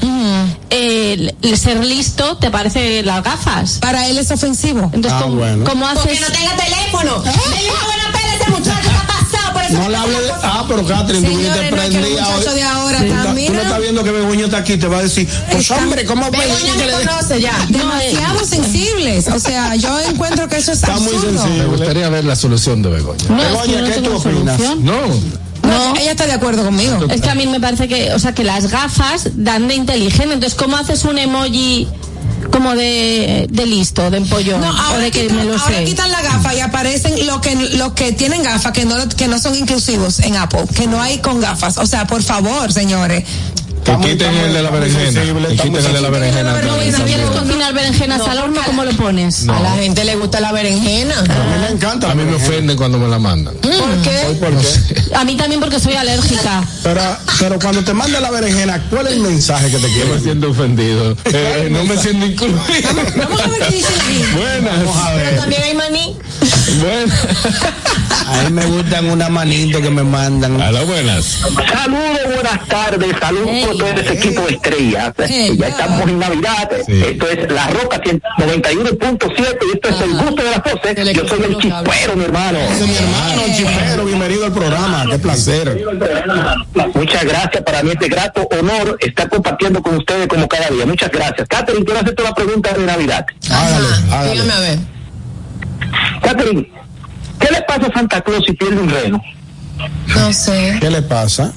eh, 0.69 1.33
el- 1.41 1.57
ser 1.57 1.83
listo 1.85 2.37
te 2.37 2.49
parece 2.49 3.03
las 3.03 3.23
gafas. 3.23 3.77
Para 3.79 4.07
él 4.07 4.17
es 4.17 4.31
ofensivo. 4.31 4.89
Entonces, 4.93 5.11
Ah, 5.13 5.21
¿cómo, 5.23 5.35
bueno. 5.35 5.63
cómo 5.65 5.87
haces...? 5.87 6.19
tenga 6.31 6.55
teléfono. 6.55 7.21
Dele 7.21 7.69
una 7.69 7.85
buena 7.85 8.11
pela 8.11 8.31
a 8.31 8.35
ese 8.35 8.49
muchacho, 8.51 8.89
No 9.73 9.89
le 9.89 9.97
hable 9.97 10.21
de. 10.21 10.31
Ah, 10.43 10.65
pero 10.67 10.85
Catherine, 10.85 11.27
tú 11.27 11.35
prendida 11.35 12.01
muchacho 12.09 12.49
hoy. 12.49 12.55
de 12.55 12.63
ahora 12.63 12.97
está, 12.99 13.17
estás- 13.19 13.35
Tú 13.45 13.53
no 13.53 13.61
estás 13.61 13.79
viendo 13.81 14.03
que 14.03 14.11
Begoña 14.11 14.45
está 14.45 14.57
aquí, 14.57 14.77
te 14.77 14.87
va 14.87 14.97
a 14.97 15.01
decir, 15.03 15.27
pues 15.51 15.61
Está- 15.63 15.77
hombre, 15.77 16.05
¿cómo 16.05 16.29
Begoña 16.31 16.73
que 16.73 16.77
me 16.77 16.85
le 16.87 16.93
conoce 17.05 17.41
ya. 17.41 17.53
demasiado 17.69 18.45
sensibles. 18.45 19.27
O 19.27 19.39
sea, 19.39 19.75
yo 19.75 19.99
encuentro 19.99 20.47
que 20.47 20.57
eso 20.57 20.71
es 20.71 20.79
Está 20.79 20.95
muy 20.97 21.13
absurdo. 21.13 21.31
sensible. 21.41 21.63
Me 21.63 21.69
gustaría 21.77 22.09
ver 22.09 22.25
la 22.25 22.35
solución 22.35 22.81
de 22.81 22.89
Begoña. 22.89 23.23
No, 23.29 23.35
Begoña, 23.37 23.83
¿qué 23.85 24.01
tú 24.01 24.15
opinas? 24.15 24.57
solución. 24.57 24.85
No. 24.85 25.01
No, 25.63 25.95
ella 25.95 26.11
está 26.11 26.25
de 26.25 26.33
acuerdo 26.33 26.63
conmigo. 26.63 27.05
Es 27.09 27.21
que 27.21 27.29
a 27.29 27.35
mí 27.35 27.45
me 27.45 27.59
parece 27.59 27.87
que, 27.87 28.11
o 28.13 28.19
sea, 28.19 28.33
que 28.33 28.43
las 28.43 28.69
gafas 28.71 29.29
dan 29.35 29.67
de 29.67 29.75
inteligente. 29.75 30.33
Entonces, 30.33 30.55
¿cómo 30.55 30.75
haces 30.75 31.03
un 31.05 31.17
emoji 31.19 31.87
como 32.51 32.75
de, 32.75 33.47
de 33.49 33.65
listo, 33.65 34.09
de 34.11 34.17
empollón? 34.17 34.61
No, 34.61 34.69
o 34.69 34.77
ahora, 34.77 34.99
de 34.99 35.11
que 35.11 35.21
quitan, 35.23 35.37
me 35.37 35.43
lo 35.45 35.57
ahora 35.57 35.77
sé. 35.77 35.83
quitan 35.85 36.11
la 36.11 36.21
gafa 36.21 36.53
y 36.53 36.59
aparecen 36.59 37.25
los 37.25 37.41
que 37.41 37.55
los 37.55 37.93
que 37.93 38.11
tienen 38.11 38.43
gafas 38.43 38.71
que 38.71 38.85
no 38.85 38.95
que 39.09 39.27
no 39.27 39.39
son 39.39 39.55
inclusivos 39.55 40.19
en 40.19 40.35
Apple, 40.35 40.65
que 40.75 40.87
no 40.87 41.01
hay 41.01 41.19
con 41.19 41.39
gafas. 41.39 41.77
O 41.77 41.85
sea, 41.85 42.05
por 42.07 42.21
favor, 42.21 42.71
señores. 42.71 43.23
Que 43.83 43.97
quiten 43.97 44.35
el 44.37 44.53
de 44.53 44.61
la 44.61 44.69
berenjena. 44.69 45.21
Que 45.49 45.55
quiten 45.57 45.85
el 45.85 45.93
de 45.93 46.01
la 46.01 46.09
berenjena. 46.09 46.61
Si 46.95 47.01
quieres 47.03 47.29
cocinar 47.29 47.73
berenjenas 47.73 48.21
al 48.21 48.37
horno, 48.39 48.61
¿cómo 48.65 48.83
lo 48.83 48.91
pones? 48.93 49.47
A 49.49 49.59
la 49.59 49.71
gente 49.75 50.03
le 50.05 50.15
gusta 50.15 50.39
la 50.39 50.51
berenjena. 50.51 51.17
A 51.19 51.21
mí 51.23 51.61
me 51.61 51.69
encanta. 51.69 52.11
A 52.11 52.15
mí 52.15 52.23
me 52.23 52.35
ofende 52.35 52.75
cuando 52.75 52.97
me 52.97 53.07
la 53.07 53.19
mandan. 53.19 53.55
¿Por 53.55 54.01
qué? 54.03 54.37
¿Por 54.39 54.57
qué? 54.57 55.15
A 55.15 55.23
mí 55.25 55.35
también 55.35 55.59
porque 55.61 55.79
soy 55.79 55.93
alérgica. 55.95 56.63
Pero, 56.83 57.01
pero 57.39 57.59
cuando 57.59 57.83
te 57.83 57.93
manda 57.93 58.19
la 58.19 58.31
berenjena, 58.31 58.81
¿cuál 58.89 59.07
es 59.07 59.13
el 59.13 59.19
mensaje 59.21 59.69
que 59.71 59.77
te 59.77 59.87
Yo 59.87 59.87
quiere 59.93 60.05
me 60.05 60.11
decir? 60.13 60.23
siento 60.23 60.49
ofendido. 60.51 61.15
Eh, 61.25 61.67
no 61.71 61.83
me 61.85 61.97
siento 61.97 62.25
incluido. 62.25 62.59
Vamos 63.17 63.41
a 63.41 63.47
ver 63.47 63.59
qué 63.67 63.75
dicen 63.75 64.01
ahí. 64.07 64.25
Buenas. 64.35 64.73
Pero 65.15 65.41
también 65.41 65.63
hay 65.63 65.73
maní. 65.75 66.17
Buenas. 66.81 67.19
A 68.31 68.43
mí 68.43 68.49
me 68.53 68.65
gustan 68.65 69.09
una 69.09 69.27
manito 69.29 69.81
que 69.81 69.89
me 69.89 70.03
mandan. 70.03 70.59
A 70.61 70.71
las 70.71 70.85
buenas. 70.87 71.25
Saludos, 71.25 72.19
buenas 72.33 72.65
tardes, 72.67 73.15
saludos 73.19 73.47
Hey. 73.51 73.65
por 73.67 73.77
todo 73.77 73.89
ese 74.01 74.13
equipo 74.13 74.41
de 74.43 74.53
estrellas. 74.53 75.13
Hey. 75.27 75.57
ya 75.59 75.67
estamos 75.67 76.01
en 76.07 76.19
Navidad. 76.19 76.69
Sí. 76.85 77.03
Esto 77.09 77.27
es 77.29 77.51
La 77.51 77.67
Roca 77.67 78.01
91.7 78.01 79.57
y 79.61 79.75
esto 79.75 79.89
es 79.89 80.01
el 80.01 80.11
gusto 80.13 80.43
de 80.43 80.51
las 80.51 80.63
12. 80.63 81.13
Yo 81.13 81.27
soy 81.27 81.43
el 81.43 81.57
chispero, 81.57 82.15
mi 82.15 82.23
hermano. 82.23 82.59
Es 82.59 82.87
mi 82.87 82.95
hermano, 82.95 83.41
el 83.45 83.55
chipero, 83.55 84.05
bienvenido 84.05 84.45
al 84.45 84.53
programa. 84.53 85.05
Qué 85.09 85.19
placer. 85.19 85.85
Muchas 86.93 87.25
gracias, 87.25 87.63
para 87.63 87.83
mí 87.83 87.91
es 87.91 87.99
de 87.99 88.07
grato 88.07 88.47
honor 88.59 88.97
estar 89.01 89.29
compartiendo 89.29 89.81
con 89.81 89.95
ustedes 89.97 90.27
como 90.27 90.47
cada 90.47 90.69
día. 90.69 90.85
Muchas 90.85 91.11
gracias. 91.11 91.47
Catherine, 91.47 91.83
quiero 91.83 91.99
hacerte 91.99 92.21
una 92.21 92.33
pregunta 92.33 92.73
de 92.73 92.85
Navidad. 92.85 93.25
Hágale, 93.49 93.87
Ajá, 94.09 94.23
dígame 94.31 94.51
hágale. 94.51 94.53
a 94.53 94.59
ver. 94.59 94.79
Catherine, 96.21 96.71
¿qué 97.41 97.47
le 97.51 97.61
pasa 97.63 97.87
a 97.87 97.93
Santa 97.93 98.21
Claus 98.21 98.43
si 98.45 98.53
pierde 98.53 98.79
un 98.79 98.89
reno? 98.89 99.21
No 100.15 100.33
sé. 100.33 100.77
¿Qué 100.79 100.89
le 100.89 101.01
pasa? 101.01 101.51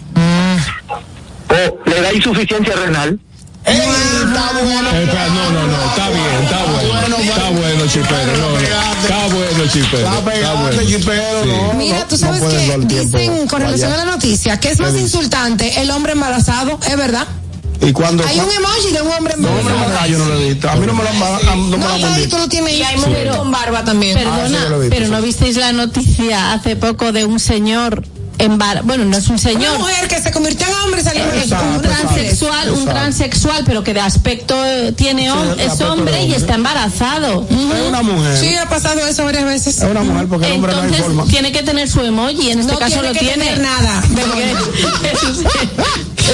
¿O 1.48 1.88
le 1.88 2.00
da 2.00 2.12
insuficiencia 2.12 2.74
renal? 2.74 3.18
¡Ey! 3.66 3.76
Está 3.76 4.52
bueno. 4.62 4.90
Espera, 4.90 5.26
no, 5.28 5.50
no, 5.50 5.66
no, 5.66 5.84
está 5.84 6.08
bien, 6.10 6.42
está 6.42 6.64
bueno. 6.64 7.16
Está 7.16 7.50
bueno, 7.50 7.86
chipero. 7.86 8.36
No, 8.36 8.50
no, 8.50 8.58
está 8.58 9.26
bueno, 9.28 9.66
chipero. 9.72 10.06
Está 10.06 10.54
bueno. 10.54 10.82
chipero. 10.82 11.44
No, 11.46 11.72
Mira, 11.74 12.06
tú 12.06 12.16
sabes 12.16 12.42
que 12.42 12.76
dicen 12.86 13.46
con 13.46 13.62
relación 13.62 13.92
a 13.92 13.96
la 13.96 14.04
noticia 14.04 14.58
que 14.60 14.70
es 14.70 14.80
más 14.80 14.94
insultante 14.94 15.80
el 15.80 15.90
hombre 15.90 16.12
embarazado, 16.12 16.78
es 16.86 16.96
verdad. 16.96 17.26
¿Y 17.80 17.92
cuando 17.92 18.24
Hay 18.26 18.38
un 18.40 18.50
emoji 18.50 18.92
de 18.92 19.02
un 19.02 19.10
hombre 19.12 19.34
No, 19.36 19.48
hombre, 19.48 19.74
embarazado. 19.74 19.98
ah, 20.00 20.06
yo 20.06 20.18
no 20.18 20.24
lo 20.26 20.34
he 20.40 20.48
visto. 20.52 20.70
A 20.70 20.76
mí 20.76 20.86
no 20.86 20.94
me 20.94 21.02
lo 21.02 21.08
han 21.10 21.70
no 21.70 21.76
No, 21.76 21.86
David, 21.88 22.16
visto. 22.16 22.36
tú 22.36 22.42
lo 22.42 22.48
tienes 22.48 22.72
Y 22.74 22.82
hay 22.82 22.96
mujer 22.96 23.28
con 23.36 23.50
barba 23.50 23.84
también. 23.84 24.16
Perdona, 24.16 24.46
sí, 24.48 24.54
visto, 24.54 24.86
pero 24.90 25.06
sí. 25.06 25.12
¿no 25.12 25.22
visteis 25.22 25.56
la 25.56 25.72
noticia 25.72 26.52
hace 26.52 26.76
poco 26.76 27.12
de 27.12 27.24
un 27.24 27.38
señor 27.40 28.02
embar 28.38 28.82
bueno, 28.82 29.04
no 29.04 29.16
es 29.16 29.26
un 29.26 29.32
Una 29.34 29.38
señor, 29.42 29.78
mujer 29.78 30.08
que 30.08 30.20
se 30.20 30.30
convirtió 30.32 30.66
en 30.66 30.74
hombre 30.74 31.00
y 31.00 31.04
salió 31.04 31.22
Exacto, 31.24 31.66
un 31.68 31.74
exacto. 31.76 31.88
transexual, 32.08 32.68
un 32.70 32.74
Exacto. 32.80 32.90
transexual, 33.00 33.62
pero 33.64 33.84
que 33.84 33.94
de 33.94 34.00
aspecto 34.00 34.56
eh, 34.66 34.92
tiene 34.92 35.30
hom- 35.30 35.54
de 35.54 35.64
es 35.64 35.70
aspecto 35.72 35.92
hombre 35.92 36.24
y 36.24 36.34
está 36.34 36.54
embarazado. 36.54 37.46
Es 37.48 37.88
una 37.88 38.02
mujer. 38.02 38.36
Sí, 38.38 38.54
ha 38.56 38.68
pasado 38.68 39.06
eso 39.06 39.24
varias 39.24 39.44
veces. 39.44 39.78
Es 39.78 39.84
una 39.90 40.02
mujer 40.02 40.26
porque 40.28 40.46
el 40.46 40.52
hombre 40.54 40.72
no 40.72 40.78
hay 40.78 40.84
Entonces 40.88 41.06
forma. 41.06 41.24
tiene 41.30 41.52
que 41.52 41.62
tener 41.62 41.88
su 41.88 42.00
emoji, 42.00 42.50
en 42.50 42.60
este 42.60 42.72
No 42.72 42.78
caso 42.78 42.92
tiene 43.00 43.08
lo 43.08 43.14
que 43.14 43.20
tiene. 43.20 43.44
tener 43.44 43.60
nada. 43.60 44.02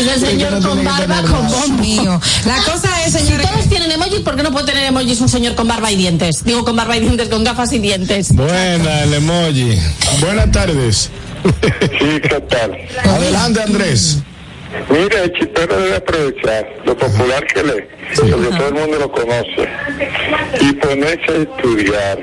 El 0.01 0.21
señor 0.27 0.53
no 0.53 0.69
con 0.69 0.85
barba 0.85 1.23
con 1.23 1.33
nada. 1.33 1.49
bombo. 1.49 1.83
Mío. 1.83 2.21
La 2.47 2.57
cosa 2.63 2.89
es, 3.05 3.13
Si 3.13 3.19
señores, 3.19 3.51
todos 3.51 3.69
tienen 3.69 3.91
emojis, 3.91 4.21
¿por 4.21 4.37
qué 4.37 4.43
no 4.43 4.53
puede 4.53 4.67
tener 4.67 4.85
emojis 4.85 5.21
un 5.21 5.29
señor 5.29 5.55
con 5.55 5.67
barba 5.69 5.91
y 5.91 5.97
dientes? 5.97 6.45
Digo 6.45 6.65
con 6.65 6.77
barba 6.77 6.97
y 6.97 7.01
dientes, 7.01 7.29
con 7.29 7.43
gafas 7.45 7.73
y 7.73 7.79
dientes. 7.79 8.33
Buena, 8.35 9.03
el 9.03 9.15
emoji. 9.15 9.79
Buenas 10.21 10.51
tardes. 10.53 11.11
Sí, 11.43 12.21
¿qué 12.23 12.41
tal? 12.49 12.77
Adelante, 13.05 13.63
Andrés. 13.63 14.19
Mira, 14.89 15.23
el 15.25 15.33
chipero 15.33 15.77
debe 15.81 15.97
aprovechar 15.97 16.67
lo 16.85 16.97
popular 16.97 17.45
que 17.47 17.63
le, 17.63 17.89
porque 18.17 18.57
todo 18.57 18.69
el 18.69 18.75
mundo 18.75 18.99
lo 18.99 19.11
conoce, 19.13 19.69
y 20.61 20.73
ponerse 20.75 21.33
a 21.33 21.37
estudiar. 21.43 22.19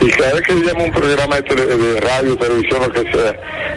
Y 0.00 0.08
cada 0.10 0.32
vez 0.34 0.42
que 0.42 0.54
llama 0.54 0.84
un 0.84 0.92
programa 0.92 1.36
de, 1.36 1.42
tele- 1.44 1.66
de 1.76 2.00
radio, 2.00 2.36
televisión, 2.36 2.80
lo 2.82 2.92
que 2.92 3.02
sea, 3.12 3.34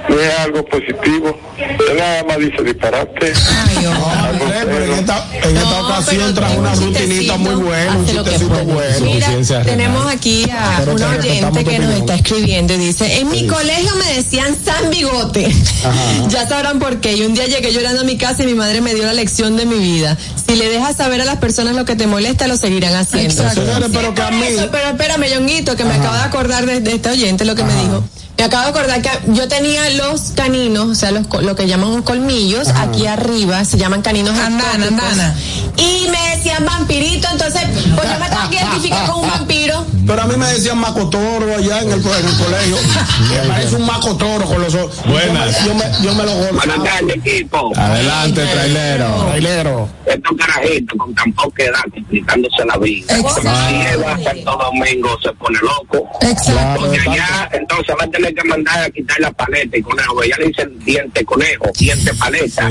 no 0.09 0.19
es 0.19 0.39
algo 0.39 0.65
positivo. 0.65 1.38
Él 1.57 1.97
nada 1.97 2.23
más 2.23 2.38
dice 2.39 2.63
disparate. 2.63 3.33
Andrés, 3.33 4.65
pero 4.65 4.85
en 4.85 4.91
esta, 4.93 5.27
en 5.43 5.57
esta 5.57 5.69
No, 5.69 5.88
ocasión 5.88 6.33
trajo 6.33 6.51
tengo 6.53 6.61
una 6.67 6.73
un 6.73 6.83
rutinita 6.93 7.38
muy 7.38 7.55
buena, 7.55 7.95
un 7.97 8.05
chistecito 8.05 8.63
bueno. 8.65 9.05
Mira, 9.05 9.63
tenemos 9.63 10.05
aquí 10.11 10.45
a 10.51 10.77
Pero 10.79 10.93
un 10.95 11.03
oyente 11.03 11.63
que 11.63 11.79
nos 11.79 11.93
está 11.93 12.15
escribiendo 12.15 12.73
y 12.73 12.77
dice, 12.77 13.19
en 13.19 13.29
mi 13.29 13.45
colegio 13.47 13.95
me 13.95 14.13
decían 14.15 14.55
San 14.63 14.89
Bigote. 14.89 15.47
ya 16.29 16.47
sabrán 16.47 16.79
por 16.79 16.99
qué. 17.01 17.13
Y 17.13 17.21
un 17.23 17.33
día 17.33 17.45
llegué 17.45 17.71
llorando 17.71 18.01
a 18.01 18.03
mi 18.03 18.14
casa 18.17 18.43
y 18.43 18.45
mi 18.45 18.54
madre 18.54 18.82
me 18.82 18.93
dio 18.93 19.06
la 19.06 19.13
lección 19.13 19.58
de 19.58 19.65
mi 19.65 19.78
vida. 19.80 20.17
Si 20.47 20.56
le 20.56 20.69
dejas 20.69 20.97
saber 20.97 21.21
a 21.21 21.25
las 21.25 21.38
personas 21.38 21.75
lo 21.75 21.86
que 21.86 21.95
te 21.95 22.08
molesta, 22.08 22.47
lo 22.47 22.58
seguirán 22.58 22.95
haciendo. 22.95 23.49
Señores, 23.49 23.89
pero 23.91 24.13
mí, 24.32 24.45
Eso, 24.45 24.69
pero 24.71 24.89
espérame, 24.89 25.28
Yonguito, 25.34 25.75
que 25.75 25.86
me 25.86 25.93
acabo 25.93 26.15
de 26.15 26.23
acordar 26.23 26.65
de, 26.65 26.80
de 26.80 26.93
este 26.95 27.10
oyente 27.10 27.45
lo 27.45 27.56
que 27.56 27.63
me 27.63 27.73
dijo. 27.82 28.04
Me 28.37 28.43
acabo 28.43 28.63
de 28.63 28.69
acordar 28.69 29.01
que 29.01 29.09
yo 29.27 29.47
tenía 29.47 29.89
los 29.91 30.31
caninos, 30.35 30.87
o 30.89 30.95
sea, 30.95 31.11
los, 31.11 31.25
co- 31.27 31.41
lo 31.41 31.55
que 31.55 31.67
llaman 31.67 32.01
colmillos, 32.03 32.67
aquí 32.67 33.07
arriba, 33.07 33.63
se 33.63 33.77
llaman 33.77 34.01
caninos 34.01 34.37
Andana, 34.37 34.87
andana. 34.87 35.35
Y 35.77 36.07
me 36.09 36.35
decían 36.35 36.65
vampirito, 36.65 37.27
entonces, 37.31 37.61
pues 37.95 38.07
yo 38.11 38.19
me 38.19 38.29
tengo 38.29 38.49
que 38.49 38.55
identificar 38.57 39.07
con 39.07 39.23
un 39.23 39.29
vampiro. 39.29 39.85
Pero 40.05 40.21
a 40.21 40.25
mí 40.25 40.35
me 40.37 40.47
decían 40.47 40.77
macotoro 40.77 41.55
allá 41.55 41.81
en 41.81 41.91
el, 41.93 42.01
co- 42.01 42.15
en 42.15 42.27
el 42.27 42.37
colegio. 42.37 42.77
Me 43.31 43.47
parece 43.49 43.75
un 43.77 43.85
macotoro 43.85 44.45
con 44.45 44.61
los 44.61 44.75
ojos. 44.75 44.91
Buenas. 45.07 45.65
Yo 45.65 45.73
me, 45.73 45.83
yo 46.03 46.13
me, 46.13 46.23
lo 46.25 46.33
Buenas 46.35 46.65
golpeaba. 46.67 46.83
tardes, 46.83 47.15
equipo. 47.25 47.71
Adelante, 47.75 48.45
trailero. 48.45 49.25
Trailero. 49.29 49.89
Estos 50.05 50.37
carajitos 50.37 50.97
con 50.97 51.15
tan 51.15 51.33
poca 51.33 51.63
edad 51.63 51.81
complicándose 51.91 52.65
la 52.65 52.77
vida. 52.77 53.17
Exacto. 53.17 53.49
A 53.49 54.23
Santo 54.23 54.57
Domingo 54.63 55.17
se 55.23 55.31
pone 55.33 55.57
loco. 55.59 56.07
Exacto. 56.21 56.81
Porque 56.81 56.99
allá 57.09 57.49
entonces 57.53 57.95
va 57.99 58.05
a 58.05 58.07
tener 58.11 58.24
que 58.33 58.43
mandar 58.43 58.79
a 58.83 58.89
quitar 58.89 59.19
la 59.19 59.31
paleta 59.31 59.77
y 59.77 59.81
conejo. 59.81 60.23
Ya 60.23 60.38
le 60.38 60.47
dicen 60.47 60.79
diente 60.79 61.23
conejo, 61.25 61.65
diente 61.77 62.13
paleta. 62.15 62.69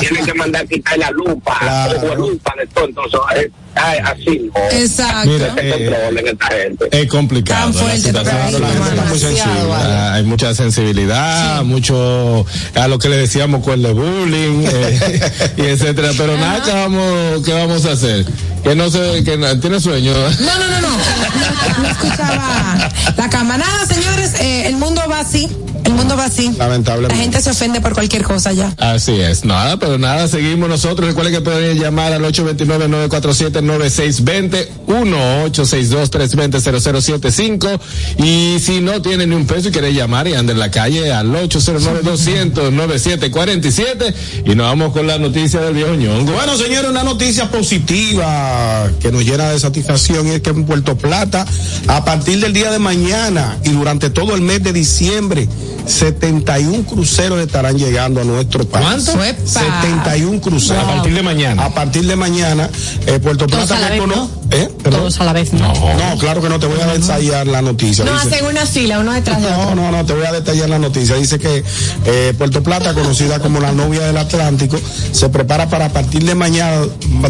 Tienen 0.00 0.24
que 0.24 0.34
mandar 0.34 0.62
a 0.62 0.66
quitar 0.66 0.98
la 0.98 1.10
lupa, 1.10 1.58
Claro. 1.58 2.14
lupa 2.16 2.54
de 2.58 2.66
todo. 2.68 2.84
Entonces, 2.86 3.20
eh, 3.36 3.50
ay, 3.76 3.98
así 4.04 4.50
no. 4.54 4.78
Exacto. 4.78 5.28
Mira, 5.28 5.54
eh, 5.58 6.12
esta 6.26 6.46
gente. 6.46 6.88
Es 6.90 7.08
complicado. 7.08 7.72
Tan 7.72 7.74
la 7.74 7.80
fuerte, 7.80 8.00
situación. 8.00 8.62
La 8.62 8.68
gente 8.68 8.88
está 8.88 9.04
muy 9.04 9.18
sensible. 9.18 9.64
vale. 9.68 9.94
Hay 9.94 10.22
mucha 10.24 10.54
sensibilidad, 10.54 11.62
mucho 11.64 12.46
a 12.74 12.88
lo 12.88 12.98
que 12.98 13.08
le 13.08 13.16
decíamos 13.16 13.62
con 13.64 13.84
el 13.84 13.94
bullying, 13.94 14.64
eh, 14.66 15.30
y 15.56 15.62
etcétera. 15.62 16.10
Pero 16.16 16.36
nada, 16.36 16.62
¿qué 16.64 16.72
vamos, 16.72 17.44
¿qué 17.44 17.52
vamos 17.52 17.84
a 17.86 17.92
hacer? 17.92 18.24
Que 18.62 18.74
no 18.74 18.90
se, 18.90 19.22
que 19.22 19.38
tiene 19.60 19.80
sueño. 19.80 20.12
No, 20.12 20.58
no, 20.58 20.68
no, 20.68 20.80
no. 20.80 20.88
No, 20.88 21.82
no 21.82 21.88
escuchaba 21.88 22.90
la 23.16 23.30
cámara. 23.30 23.64
Nada, 23.64 23.86
señores, 23.86 24.34
eh, 24.40 24.66
el 24.66 24.76
mundo 24.76 25.02
va 25.08 25.20
así. 25.20 25.48
El 25.96 26.02
mundo 26.02 26.16
va 26.18 26.26
así. 26.26 26.52
La 26.58 26.66
Lamentablemente. 26.66 27.16
gente 27.16 27.40
se 27.40 27.48
ofende 27.48 27.80
por 27.80 27.94
cualquier 27.94 28.22
cosa 28.22 28.52
ya. 28.52 28.70
Así 28.76 29.18
es, 29.18 29.46
nada, 29.46 29.78
pero 29.78 29.96
nada, 29.96 30.28
seguimos 30.28 30.68
nosotros. 30.68 31.08
Recuerden 31.08 31.32
que 31.32 31.40
pueden 31.40 31.78
llamar 31.78 32.12
al 32.12 32.22
829-947-9620, 32.22 34.68
1-862-320-0075. 34.88 37.80
Y 38.18 38.58
si 38.60 38.82
no 38.82 39.00
tienen 39.00 39.30
ni 39.30 39.36
un 39.36 39.46
peso 39.46 39.70
y 39.70 39.72
quieren 39.72 39.94
llamar 39.94 40.28
y 40.28 40.34
anden 40.34 40.56
en 40.56 40.60
la 40.60 40.70
calle 40.70 41.14
al 41.14 41.32
809-200-9747. 41.32 44.14
Y 44.44 44.54
nos 44.54 44.66
vamos 44.66 44.92
con 44.92 45.06
la 45.06 45.16
noticia 45.16 45.62
del 45.62 45.72
viejo 45.72 45.94
ñongo. 45.94 46.32
Bueno, 46.32 46.58
señores, 46.58 46.90
una 46.90 47.04
noticia 47.04 47.50
positiva 47.50 48.90
que 49.00 49.10
nos 49.10 49.24
llena 49.24 49.48
de 49.48 49.58
satisfacción 49.58 50.26
y 50.26 50.32
es 50.32 50.42
que 50.42 50.50
en 50.50 50.66
Puerto 50.66 50.98
Plata, 50.98 51.46
a 51.88 52.04
partir 52.04 52.38
del 52.40 52.52
día 52.52 52.70
de 52.70 52.80
mañana 52.80 53.56
y 53.64 53.70
durante 53.70 54.10
todo 54.10 54.34
el 54.34 54.42
mes 54.42 54.62
de 54.62 54.74
diciembre, 54.74 55.48
71 55.86 56.84
cruceros 56.84 57.40
estarán 57.40 57.76
llegando 57.78 58.20
a 58.20 58.24
nuestro 58.24 58.66
país. 58.68 58.86
¿Cuánto? 58.86 59.12
Suepa. 59.12 59.40
71 59.46 60.40
cruceros. 60.40 60.82
A 60.82 60.86
partir 60.86 61.14
de 61.14 61.22
mañana. 61.22 61.64
A 61.64 61.74
partir 61.74 62.06
de 62.06 62.16
mañana, 62.16 62.68
eh, 63.06 63.18
Puerto 63.20 63.46
Todos 63.46 63.66
Plata 63.66 63.76
a 63.76 63.80
la 63.80 63.96
vez, 63.96 64.06
¿no? 64.06 64.30
¿Eh? 64.50 64.68
Todos 64.84 65.20
a 65.20 65.24
la 65.24 65.32
vez, 65.32 65.52
¿no? 65.52 65.68
No, 65.72 66.18
claro 66.18 66.40
que 66.42 66.48
no, 66.48 66.58
te 66.58 66.66
voy 66.66 66.80
a 66.80 66.94
ensayar 66.94 67.46
la 67.46 67.62
noticia. 67.62 68.04
No 68.04 68.12
Dice- 68.12 68.34
hacen 68.36 68.46
una 68.46 68.66
fila, 68.66 69.00
uno 69.00 69.12
detrás 69.12 69.40
de 69.40 69.46
otro. 69.48 69.74
no, 69.74 69.90
no, 69.90 69.92
no, 69.92 70.06
te 70.06 70.12
voy 70.12 70.26
a 70.26 70.32
detallar 70.32 70.68
la 70.68 70.78
noticia. 70.78 71.16
Dice 71.16 71.38
que 71.38 71.62
eh, 72.04 72.34
Puerto 72.36 72.62
Plata, 72.62 72.92
conocida 72.94 73.38
como 73.40 73.60
la 73.60 73.72
novia 73.72 74.02
del 74.06 74.16
Atlántico, 74.16 74.78
se 75.12 75.28
prepara 75.28 75.68
para 75.68 75.86
a 75.86 75.88
partir 75.90 76.24
de 76.24 76.34
mañana, 76.34 76.80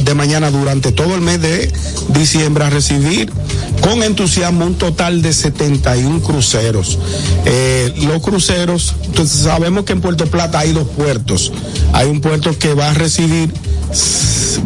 de 0.03 0.15
mañana 0.15 0.51
durante 0.51 0.93
todo 0.93 1.15
el 1.15 1.21
mes 1.21 1.41
de 1.41 1.73
diciembre 2.09 2.65
a 2.65 2.71
recibir 2.71 3.31
con 3.83 4.03
entusiasmo 4.03 4.65
un 4.65 4.75
total 4.77 5.21
de 5.23 5.33
71 5.33 6.21
cruceros. 6.23 6.99
Eh, 7.45 7.93
los 8.07 8.21
cruceros, 8.23 8.46
entonces 8.51 9.41
sabemos 9.43 9.85
que 9.85 9.93
en 9.93 10.01
Puerto 10.01 10.27
Plata 10.27 10.61
hay 10.61 10.73
dos 10.73 10.87
puertos. 10.89 11.53
Hay 11.93 12.09
un 12.09 12.21
puerto 12.21 12.57
que 12.59 12.75
va 12.75 12.91
a 12.91 12.95
recibir 12.95 13.53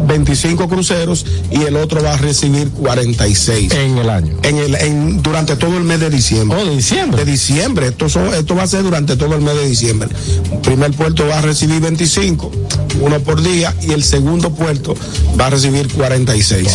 25 0.07 0.67
cruceros 0.67 1.25
y 1.51 1.61
el 1.63 1.75
otro 1.75 2.01
va 2.03 2.13
a 2.13 2.17
recibir 2.17 2.69
46 2.69 3.71
En 3.73 3.97
el 3.97 4.09
año. 4.09 4.35
en 4.43 4.57
el, 4.57 4.75
en, 4.75 5.21
durante 5.21 5.55
todo 5.55 5.77
el 5.77 5.83
mes 5.83 5.99
de 5.99 6.09
diciembre. 6.09 6.57
Oh, 6.59 6.65
de 6.65 6.75
diciembre. 6.75 7.23
De 7.25 7.31
diciembre. 7.31 7.87
Esto, 7.87 8.09
son, 8.09 8.33
esto 8.33 8.55
va 8.55 8.63
a 8.63 8.67
ser 8.67 8.83
durante 8.83 9.15
todo 9.17 9.35
el 9.35 9.41
mes 9.41 9.55
de 9.55 9.67
diciembre. 9.67 10.09
El 10.51 10.59
primer 10.59 10.91
puerto 10.91 11.27
va 11.27 11.39
a 11.39 11.41
recibir 11.41 11.81
25, 11.81 12.51
uno 13.01 13.19
por 13.19 13.41
día, 13.41 13.75
y 13.81 13.91
el 13.91 14.03
segundo 14.03 14.51
puerto 14.53 14.95
va 15.39 15.47
a 15.47 15.49
recibir 15.51 15.87
46. 15.91 16.67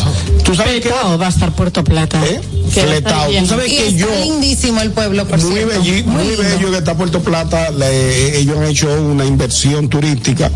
¿Tú 0.44 0.54
sabes 0.54 0.74
qué? 0.74 0.88
Petao 0.90 1.18
va 1.18 1.26
a 1.26 1.30
estar 1.30 1.52
Puerto 1.52 1.82
Plata. 1.84 2.24
¿Eh? 2.26 2.40
Que 2.72 2.82
Fletao. 2.82 3.30
¿Tú 3.30 3.46
sabes 3.46 3.72
Y 3.72 3.76
que 3.76 3.86
está 3.88 3.98
yo... 3.98 4.06
lindísimo 4.24 4.80
el 4.82 4.90
pueblo, 4.92 5.26
por 5.26 5.40
Muy, 5.42 5.52
cierto. 5.54 5.82
belli- 5.82 6.04
muy 6.04 6.36
bello 6.36 6.70
que 6.70 6.78
está 6.78 6.95
Puerto 6.96 7.20
Plata, 7.20 7.70
le- 7.70 8.38
ellos 8.38 8.56
han 8.58 8.64
hecho 8.64 8.88
una 9.02 9.24
inversión 9.24 9.88
turística. 9.88 10.50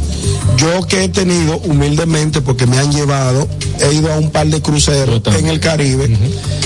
Yo 0.57 0.83
que 0.87 1.05
he 1.05 1.09
tenido 1.09 1.59
humildemente, 1.59 2.40
porque 2.40 2.66
me 2.66 2.79
han 2.79 2.90
llevado, 2.92 3.48
he 3.81 3.92
ido 3.94 4.12
a 4.12 4.16
un 4.18 4.31
par 4.31 4.46
de 4.46 4.61
cruceros 4.61 5.22
en 5.38 5.48
el 5.48 5.61
Caribe 5.61 6.07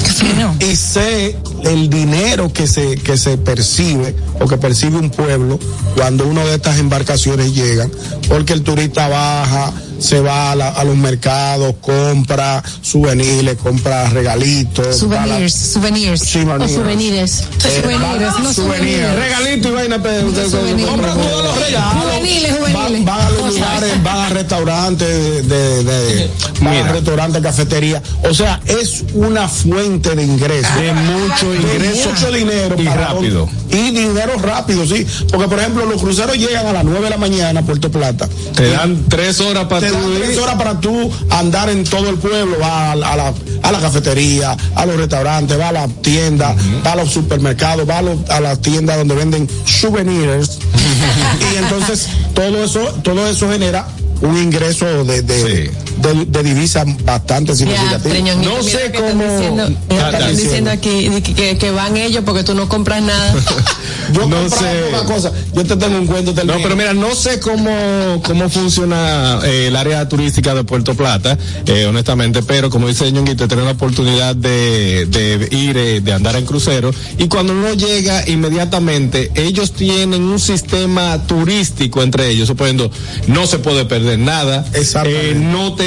Qué 0.04 0.12
fino. 0.12 0.54
y 0.60 0.76
sé 0.76 1.36
el 1.64 1.88
dinero 1.88 2.52
que 2.52 2.66
se 2.66 2.96
que 2.96 3.16
se 3.16 3.38
percibe 3.38 4.14
o 4.40 4.46
que 4.48 4.56
percibe 4.58 4.98
un 4.98 5.10
pueblo 5.10 5.58
cuando 5.96 6.26
una 6.26 6.44
de 6.44 6.54
estas 6.56 6.78
embarcaciones 6.78 7.54
llegan 7.54 7.90
porque 8.28 8.52
el 8.52 8.62
turista 8.62 9.08
baja 9.08 9.72
se 9.98 10.20
va 10.20 10.50
a, 10.52 10.56
la- 10.56 10.68
a 10.70 10.84
los 10.84 10.96
mercados 10.96 11.76
compra 11.80 12.62
souvenirs 12.82 13.56
compra 13.62 14.10
regalitos 14.10 14.86
la- 14.86 14.92
Souvenirs, 14.92 15.54
souvenirs. 15.54 16.20
Sí, 16.20 16.40
O 16.40 16.68
souvenirs. 16.68 17.40
Eh, 17.64 17.80
Souvenirs, 17.82 18.38
no 18.42 18.52
souvenirs. 18.52 19.14
Regalito 19.16 19.63
y 19.68 19.70
vaina. 19.72 20.02
pe- 20.02 20.20
souvenirs. 20.50 20.88
compra 20.88 21.12
todos 21.14 21.44
los 21.44 21.58
regalos. 21.66 22.02
Juveniles, 22.04 22.52
Va- 22.52 22.56
juveniles. 22.56 23.04
van 23.04 23.20
a 23.20 23.30
los 23.30 23.54
lugares 23.54 24.02
van 24.02 24.16
a 24.18 24.28
restaurantes 24.30 25.48
de, 25.48 25.84
de- 25.84 26.30
van 26.60 26.76
a 26.76 26.92
restaurantes 26.92 27.42
cafetería. 27.42 28.02
O 28.28 28.34
sea 28.34 28.60
es 28.66 29.04
una 29.14 29.48
fuente 29.48 30.14
de 30.14 30.22
ingresos. 30.22 30.74
De 30.76 30.92
mucho 30.92 31.50
de 31.50 31.56
ingreso 31.56 32.10
mucho 32.10 32.32
dinero 32.32 32.76
y 32.78 32.84
para 32.84 33.08
rápido. 33.08 33.48
y 33.70 33.90
dinero 33.90 34.32
rápido 34.38 34.86
sí. 34.86 35.06
Porque 35.30 35.48
por 35.48 35.58
ejemplo 35.58 35.84
los 35.86 36.00
cruceros 36.02 36.36
llegan 36.36 36.66
a 36.66 36.72
las 36.72 36.84
9 36.84 37.00
de 37.04 37.10
la 37.10 37.16
mañana 37.18 37.60
a 37.60 37.62
Puerto 37.62 37.90
Plata. 37.90 38.28
Te 38.54 38.70
dan 38.70 39.04
tres 39.08 39.40
horas 39.40 39.64
para 39.66 39.80
te 39.80 39.92
tú 39.92 40.14
tres 40.18 40.38
horas 40.38 40.54
para 40.56 40.80
tú 40.80 41.10
andar 41.30 41.68
en 41.70 41.84
todo 41.84 42.08
el 42.08 42.16
pueblo, 42.16 42.56
va 42.60 42.92
a, 42.92 42.96
la- 42.96 43.12
a 43.12 43.16
la, 43.16 43.34
a 43.62 43.72
la 43.72 43.80
cafetería, 43.80 44.56
a 44.74 44.86
los 44.86 44.96
restaurantes, 44.96 45.58
va 45.58 45.68
a 45.68 45.72
la 45.72 45.88
tienda, 45.88 46.54
va 46.86 46.92
a 46.92 46.96
los 46.96 47.10
supermercados, 47.10 47.88
va 47.88 47.98
a, 47.98 48.02
los- 48.02 48.30
a 48.30 48.40
las 48.40 48.60
tiendas 48.60 48.96
donde 48.98 49.14
venden 49.14 49.48
souvenirs. 49.64 50.58
y 51.52 51.56
entonces 51.56 52.08
todo 52.34 52.64
eso, 52.64 52.80
todo 53.02 53.26
eso 53.28 53.50
genera 53.50 53.86
un 54.20 54.36
ingreso 54.36 55.04
de, 55.04 55.22
de, 55.22 55.70
Sí. 55.70 55.70
De, 56.02 56.24
de 56.26 56.42
divisa 56.42 56.84
bastante 57.04 57.54
Ya. 57.54 57.98
Treñonguito, 57.98 58.50
No 58.56 58.62
mira 58.62 58.78
sé 58.80 58.92
cómo- 58.92 59.24
Diciendo, 59.24 59.62
Ah, 59.90 59.94
están 59.94 60.14
está 60.14 60.28
diciendo 60.30 60.70
aquí 60.70 61.10
que, 61.22 61.34
que- 61.34 61.58
que 61.58 61.70
van 61.70 61.96
ellos 61.96 62.22
porque 62.26 62.42
tú 62.44 62.54
no 62.54 62.68
compras 62.68 63.02
nada. 63.02 63.34
Yo 64.12 64.26
No 64.26 64.48
sé. 64.48 64.84
poca 64.90 65.04
cosa. 65.06 65.32
Yo 65.54 65.64
te 65.64 65.76
tengo 65.76 65.98
un 65.98 66.06
cuento 66.06 66.32
No, 66.32 66.36
también. 66.36 66.62
pero 66.62 66.76
mira, 66.76 66.92
no 66.94 67.14
sé 67.14 67.40
cómo, 67.40 68.22
cómo 68.24 68.48
funciona 68.50 69.40
eh, 69.44 69.68
el 69.68 69.76
área 69.76 70.06
turística 70.08 70.54
de 70.54 70.64
Puerto 70.64 70.94
Plata, 70.94 71.38
eh, 71.66 71.86
honestamente, 71.86 72.42
pero 72.42 72.68
como 72.70 72.88
dice 72.88 73.10
Ñonguito, 73.10 73.48
tener 73.48 73.64
la 73.64 73.70
oportunidad 73.72 74.36
de, 74.36 75.06
de 75.06 75.48
ir, 75.56 75.76
eh, 75.76 76.00
de 76.00 76.12
andar 76.12 76.36
en 76.36 76.44
crucero, 76.44 76.90
y 77.18 77.28
cuando 77.28 77.52
uno 77.54 77.72
llega 77.74 78.28
inmediatamente, 78.28 79.30
ellos 79.34 79.72
tienen 79.72 80.22
un 80.22 80.38
sistema 80.38 81.26
turístico 81.26 82.02
entre 82.02 82.28
ellos, 82.28 82.48
suponiendo, 82.48 82.90
no 83.28 83.46
se 83.46 83.58
puede 83.58 83.84
perder 83.86 84.18
nada, 84.18 84.66
Exactamente. 84.74 85.30
eh, 85.30 85.34
no 85.34 85.74
te, 85.74 85.83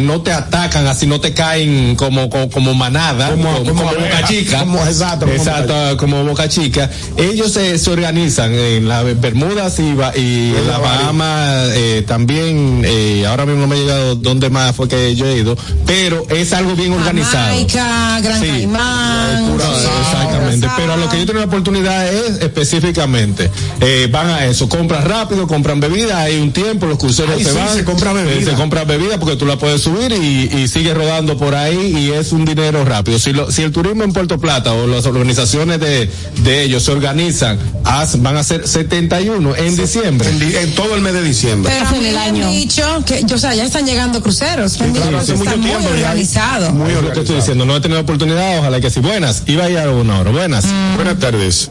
no 0.00 0.22
te 0.22 0.32
atacan 0.32 0.86
así, 0.86 1.06
no 1.06 1.20
te 1.20 1.32
caen 1.34 1.96
como, 1.96 2.28
como, 2.30 2.50
como 2.50 2.74
manada, 2.74 3.30
Como- 3.30 3.44
como, 3.52 3.58
como 3.64 3.74
como 3.80 3.88
abeja, 3.90 4.16
boca 4.16 4.28
chica. 4.28 4.58
como- 4.60 4.86
exacto, 4.86 5.26
como 5.26 5.38
exacto, 5.38 5.96
como 5.96 6.24
Boca 6.24 6.48
Chica, 6.48 6.90
ellos 7.16 7.52
se, 7.52 7.78
se 7.78 7.90
organizan 7.90 8.54
en 8.54 8.88
las 8.88 9.04
Bermudas 9.20 9.78
y, 9.78 9.82
y 10.18 10.54
en 10.56 10.66
la 10.68 10.78
Bahamas 10.78 11.70
eh, 11.74 12.04
también, 12.06 12.82
eh, 12.84 13.24
ahora 13.26 13.46
mismo 13.46 13.62
no 13.62 13.66
me 13.68 13.76
ha 13.76 13.78
llegado 13.78 14.14
dónde 14.16 14.50
más 14.50 14.74
fue 14.76 14.88
que 14.88 15.14
yo 15.16 15.26
he 15.26 15.38
ido, 15.38 15.56
pero 15.86 16.26
es 16.30 16.52
algo 16.52 16.74
bien 16.76 16.92
organizado. 16.92 17.46
Jamaica, 17.48 18.20
Gran 18.22 18.40
Sí. 18.40 18.46
Caimán. 18.48 19.50
Exactamente, 19.54 20.66
Curazao. 20.66 20.76
pero 20.76 20.92
a 20.92 20.96
lo 20.96 21.08
que 21.08 21.18
yo 21.18 21.26
tengo 21.26 21.38
la 21.40 21.46
oportunidad 21.46 22.08
es 22.12 22.40
específicamente, 22.42 23.50
eh, 23.80 24.08
van 24.10 24.28
a 24.30 24.44
eso, 24.46 24.68
compran 24.68 25.04
rápido, 25.04 25.46
compran 25.46 25.80
bebida, 25.80 26.20
hay 26.20 26.38
un 26.40 26.52
tiempo, 26.52 26.86
los 26.86 26.98
cruceros 26.98 27.34
Ay, 27.36 27.44
se 27.44 27.50
sí, 27.50 27.56
van, 27.56 27.74
se 27.74 27.84
compra 27.84 28.12
bebida. 28.12 28.34
eh, 28.36 28.44
se 28.44 28.52
compra 28.52 28.84
bebida 28.84 29.18
porque 29.18 29.29
tú 29.36 29.46
la 29.46 29.56
puedes 29.58 29.82
subir 29.82 30.12
y, 30.12 30.50
y 30.56 30.68
sigue 30.68 30.94
rodando 30.94 31.36
por 31.36 31.54
ahí 31.54 31.96
y 31.96 32.10
es 32.12 32.32
un 32.32 32.44
dinero 32.44 32.84
rápido. 32.84 33.18
Si, 33.18 33.32
lo- 33.32 33.50
si 33.50 33.62
el 33.62 33.72
turismo 33.72 34.04
en 34.04 34.12
Puerto 34.12 34.38
Plata 34.38 34.72
o 34.72 34.86
las 34.86 35.06
organizaciones 35.06 35.80
de, 35.80 36.10
de 36.42 36.62
ellos 36.62 36.82
se 36.84 36.92
organizan, 36.92 37.58
haz- 37.84 38.20
van 38.20 38.36
a 38.36 38.42
ser 38.44 38.66
71 38.68 39.56
en 39.56 39.76
diciembre. 39.76 40.28
en, 40.30 40.42
en 40.42 40.74
todo 40.74 40.94
el 40.94 41.00
mes 41.02 41.12
de 41.14 41.22
diciembre. 41.22 41.72
Pero 41.74 41.88
a 41.88 41.92
mí 41.92 41.98
me 42.00 42.18
han 42.18 42.50
dicho 42.52 42.82
que, 43.06 43.24
o 43.34 43.38
sea, 43.38 43.54
ya 43.54 43.64
están 43.64 43.86
llegando 43.86 44.22
cruceros. 44.22 44.72
Dicho 44.72 44.84
claro, 44.92 45.10
que 45.10 45.16
hace 45.16 45.32
está 45.34 45.44
mucho 45.44 45.56
muy 45.58 45.66
tiempo 45.70 45.88
ya. 45.88 45.94
organizado. 46.08 46.70
Muy 46.72 46.88
que 46.90 46.96
organizado. 46.96 47.20
estoy 47.22 47.36
diciendo, 47.36 47.64
no 47.66 47.76
he 47.76 47.80
tenido 47.80 48.00
oportunidad, 48.00 48.58
ojalá 48.58 48.80
que 48.80 48.90
sí. 48.90 49.00
Buenas, 49.00 49.42
iba 49.46 49.64
a 49.64 49.70
ir 49.70 49.78
a 49.78 49.90
una 49.90 50.20
hora, 50.20 50.30
buenas. 50.30 50.64
Buenas 50.96 51.18
tardes. 51.18 51.70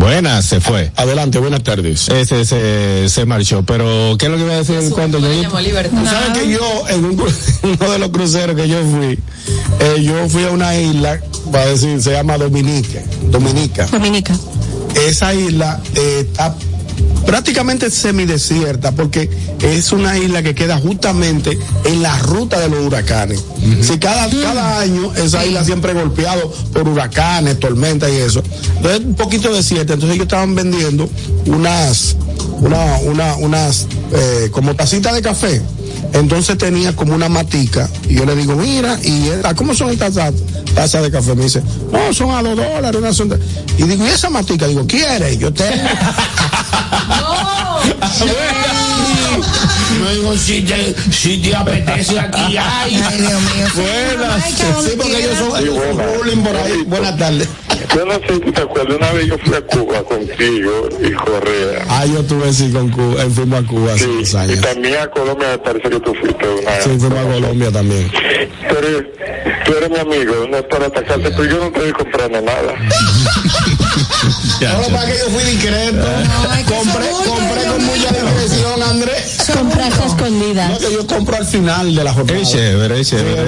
Buenas, 0.00 0.46
se 0.46 0.62
fue. 0.62 0.90
Adelante, 0.96 1.38
buenas 1.38 1.62
tardes. 1.62 2.08
Ese 2.08 2.46
se, 2.46 3.06
se 3.10 3.26
marchó, 3.26 3.62
pero 3.64 4.16
¿qué 4.18 4.26
es 4.26 4.32
lo 4.32 4.38
que 4.38 4.44
iba 4.44 4.54
a 4.54 4.56
decir 4.56 4.90
cuando 4.92 5.18
Le 5.18 5.42
yo 5.42 5.50
sabes 5.50 6.38
que 6.38 6.50
yo, 6.50 6.88
en 6.88 7.04
un 7.04 7.20
uno 7.62 7.92
de 7.92 7.98
los 7.98 8.08
cruceros 8.08 8.56
que 8.56 8.66
yo 8.66 8.78
fui, 8.82 9.18
eh, 9.78 10.02
yo 10.02 10.26
fui 10.30 10.44
a 10.44 10.52
una 10.52 10.74
isla, 10.74 11.20
va 11.54 11.60
a 11.60 11.66
decir, 11.66 12.00
se 12.00 12.12
llama 12.12 12.38
Dominica. 12.38 13.02
Dominica. 13.24 13.86
Dominica. 13.88 14.34
Esa 15.06 15.34
isla 15.34 15.78
eh, 15.94 16.26
está 16.26 16.56
prácticamente 17.26 17.90
semidesierta 17.90 18.92
porque 18.92 19.30
es 19.62 19.92
una 19.92 20.18
isla 20.18 20.42
que 20.42 20.54
queda 20.54 20.78
justamente 20.78 21.58
en 21.84 22.02
la 22.02 22.18
ruta 22.18 22.58
de 22.60 22.68
los 22.68 22.84
huracanes. 22.86 23.44
Si 23.82 23.98
cada, 23.98 24.28
cada 24.28 24.80
año 24.80 25.12
esa 25.14 25.44
isla 25.44 25.64
siempre 25.64 25.92
golpeado 25.92 26.52
por 26.72 26.88
huracanes, 26.88 27.58
tormentas 27.60 28.10
y 28.10 28.16
eso. 28.16 28.42
Entonces 28.76 29.00
un 29.04 29.14
poquito 29.14 29.52
desierta. 29.52 29.94
Entonces 29.94 30.16
ellos 30.16 30.26
estaban 30.26 30.54
vendiendo 30.54 31.08
unas, 31.46 32.16
una, 32.58 32.98
una, 32.98 33.36
unas, 33.36 33.86
eh, 34.12 34.48
como 34.50 34.74
tacitas 34.74 35.14
de 35.14 35.22
café. 35.22 35.62
Entonces 36.12 36.58
tenía 36.58 36.94
como 36.94 37.14
una 37.14 37.28
matica 37.28 37.88
y 38.08 38.14
yo 38.14 38.24
le 38.24 38.34
digo, 38.36 38.54
mira, 38.56 38.98
y 39.02 39.28
él, 39.28 39.40
"¿Ah, 39.44 39.54
¿cómo 39.54 39.74
son 39.74 39.90
estas 39.90 40.14
tazas 40.74 41.02
de 41.02 41.10
café? 41.10 41.34
Me 41.34 41.44
dice, 41.44 41.62
no, 41.92 42.12
son 42.12 42.30
a 42.32 42.42
dos 42.42 42.56
dólares. 42.56 42.96
Una 43.00 43.12
son 43.12 43.28
de-". 43.28 43.38
Y 43.78 43.84
digo, 43.84 44.04
¿y 44.06 44.08
esa 44.08 44.28
matica? 44.30 44.66
Digo, 44.66 44.86
¿quiere? 44.86 45.36
Yo 45.38 45.52
tengo. 45.52 45.70
No 50.00 50.10
digo, 50.10 50.36
si 50.36 50.62
te, 50.62 50.94
si 51.12 51.38
te 51.38 51.54
apetece 51.54 52.18
aquí, 52.18 52.56
ay. 52.56 52.56
Ay, 52.58 53.18
Dios 53.18 53.40
mío. 53.42 53.66
Buenas. 53.74 54.44
Sí, 54.44 54.90
porque 54.96 55.18
ellos 55.18 55.36
son, 55.38 55.60
ellos 55.62 55.76
son 55.76 55.96
bullying 56.18 56.42
por 56.42 56.56
ahí. 56.56 56.82
Buenas 56.86 57.16
tardes. 57.18 57.48
Yo 57.94 58.04
no 58.04 58.12
sé 58.14 58.34
si 58.44 58.52
te 58.52 58.60
acuerdas, 58.60 58.96
una 58.96 59.10
vez 59.12 59.26
yo 59.26 59.38
fui 59.38 59.54
a 59.54 59.60
Cuba 59.62 60.02
contigo 60.04 60.88
y 61.02 61.12
Correa. 61.12 61.84
Ah, 61.88 62.06
yo 62.06 62.22
tuve 62.24 62.52
sí 62.52 62.70
con 62.72 62.88
Cuba, 62.90 63.24
eh, 63.24 63.30
fuimos 63.30 63.64
a 63.64 63.66
Cuba 63.66 63.92
hace 63.94 64.04
Sí, 64.04 64.10
unos 64.10 64.32
y 64.32 64.36
años. 64.36 64.60
también 64.60 64.96
a 64.98 65.06
Colombia 65.10 65.48
me 65.50 65.58
parece 65.58 65.90
que 65.90 66.00
tú 66.00 66.14
fuiste 66.14 66.48
una 66.48 66.80
Sí, 66.82 66.90
fuimos 66.98 67.18
a 67.18 67.22
Colombia 67.32 67.70
también. 67.72 68.10
Pero 68.68 69.02
tú 69.64 69.72
eres 69.76 69.90
mi 69.90 69.98
amigo, 69.98 70.46
no 70.50 70.56
es 70.58 70.64
para 70.64 70.86
atacarte, 70.86 71.30
pero 71.30 71.44
yo 71.44 71.56
no 71.58 71.70
te 71.70 71.78
estoy 71.78 71.92
comprando 71.92 72.40
nada. 72.40 72.74
No, 74.60 74.94
para 74.94 75.06
que 75.10 75.18
yo 75.18 75.24
fui 75.30 75.42
discreto. 75.44 75.96
No, 75.96 76.54
es 76.54 76.64
que 76.66 76.74
compré, 76.74 77.06
compré 77.26 77.64
con 77.64 77.84
mucha 77.84 78.10
discreción, 78.12 78.82
Andrés. 78.82 79.38
Compraste 79.56 79.94
a 79.94 80.06
No, 80.06 80.06
escondidas. 80.06 80.78
que 80.78 80.92
yo 80.92 81.06
compro 81.06 81.36
al 81.36 81.46
final 81.46 81.94
de 81.94 82.04
la 82.04 82.12
jornada. 82.12 82.38
Es 82.38 82.50
chévere, 82.50 83.00
es 83.00 83.08
chévere. 83.08 83.36
no, 83.36 83.42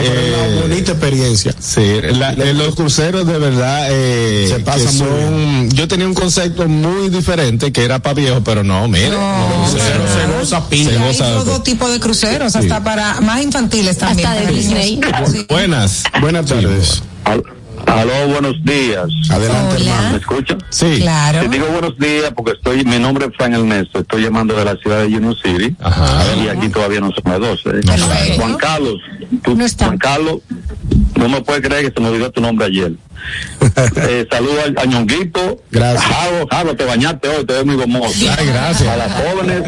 es 0.00 0.08
una 0.08 0.46
Eh, 0.46 0.60
bonita 0.62 0.92
experiencia. 0.92 1.54
Sí, 1.58 2.00
la- 2.12 2.32
en 2.32 2.58
los 2.58 2.74
cruceros 2.76 3.26
de 3.26 3.38
verdad 3.38 3.71
eh, 3.90 4.46
Se 4.48 4.60
pasa 4.60 4.78
que 4.90 4.96
muy 4.96 5.08
son, 5.08 5.70
yo 5.70 5.88
tenía 5.88 6.06
un 6.06 6.14
concepto 6.14 6.68
muy 6.68 7.08
diferente 7.10 7.72
que 7.72 7.84
era 7.84 7.98
para 8.00 8.14
viejos, 8.14 8.42
pero 8.44 8.62
no, 8.64 8.86
mire, 8.88 9.10
No, 9.10 9.66
cruceros 9.70 10.10
se 10.10 10.38
goza 10.38 10.68
pila. 10.68 10.90
se 11.12 11.24
Hay 11.24 11.32
todo 11.32 11.62
tipo 11.62 11.88
de 11.90 12.00
cruceros, 12.00 12.56
hasta 12.56 12.82
para 12.82 13.20
más 13.20 13.42
infantiles 13.42 13.98
también. 13.98 14.26
Hasta 14.28 14.40
de 14.40 14.46
para 14.46 14.56
Disney. 14.56 14.96
niños. 14.96 15.30
Sí. 15.30 15.46
Buenas. 15.48 16.02
Buenas 16.20 16.46
tardes. 16.46 17.02
Aló, 17.86 18.28
buenos 18.28 18.54
días. 18.64 19.06
Adelante, 19.28 19.74
Hola. 19.76 19.84
hermano. 19.90 20.10
¿Me 20.12 20.16
escucha? 20.18 20.56
Sí. 20.70 20.98
Claro. 21.00 21.40
Te 21.40 21.48
digo 21.48 21.66
buenos 21.66 21.98
días 21.98 22.32
porque 22.34 22.52
estoy, 22.52 22.84
mi 22.84 22.98
nombre 23.00 23.26
es 23.26 23.32
Frank 23.36 23.54
Ernesto, 23.54 23.98
estoy 23.98 24.22
llamando 24.22 24.54
de 24.54 24.64
la 24.64 24.76
ciudad 24.76 25.00
de 25.00 25.06
Union 25.06 25.34
City 25.42 25.74
Ajá. 25.80 26.22
y 26.36 26.48
aquí 26.48 26.68
todavía 26.68 27.00
no 27.00 27.10
son 27.10 27.24
las 27.32 27.40
12. 27.40 27.62
Perfecto. 27.80 28.34
Juan 28.40 28.54
Carlos, 28.56 28.94
tú- 29.42 29.56
No 29.56 29.64
está. 29.64 29.86
Juan 29.86 29.98
Carlos, 29.98 30.36
no 31.16 31.28
me 31.28 31.40
puedes 31.42 31.62
creer 31.66 31.86
que 31.86 31.92
se 31.94 32.00
me 32.00 32.08
olvidó 32.08 32.30
tu 32.30 32.40
nombre 32.40 32.66
ayer. 32.66 32.92
eh, 34.08 34.26
saludo 34.30 34.54
a, 34.76 34.82
a 34.82 34.84
Ñonguito. 34.84 35.62
Gracias. 35.70 36.02
Jaro, 36.04 36.46
Jaro, 36.50 36.76
te 36.76 36.84
bañaste 36.84 37.28
hoy, 37.28 37.44
te 37.46 37.52
ves 37.52 37.64
muy 37.64 37.76
gomoso. 37.76 38.26
Ay, 38.36 38.46
gracias. 38.46 38.88
A 38.88 38.96
las 38.96 39.12
jóvenes, 39.12 39.62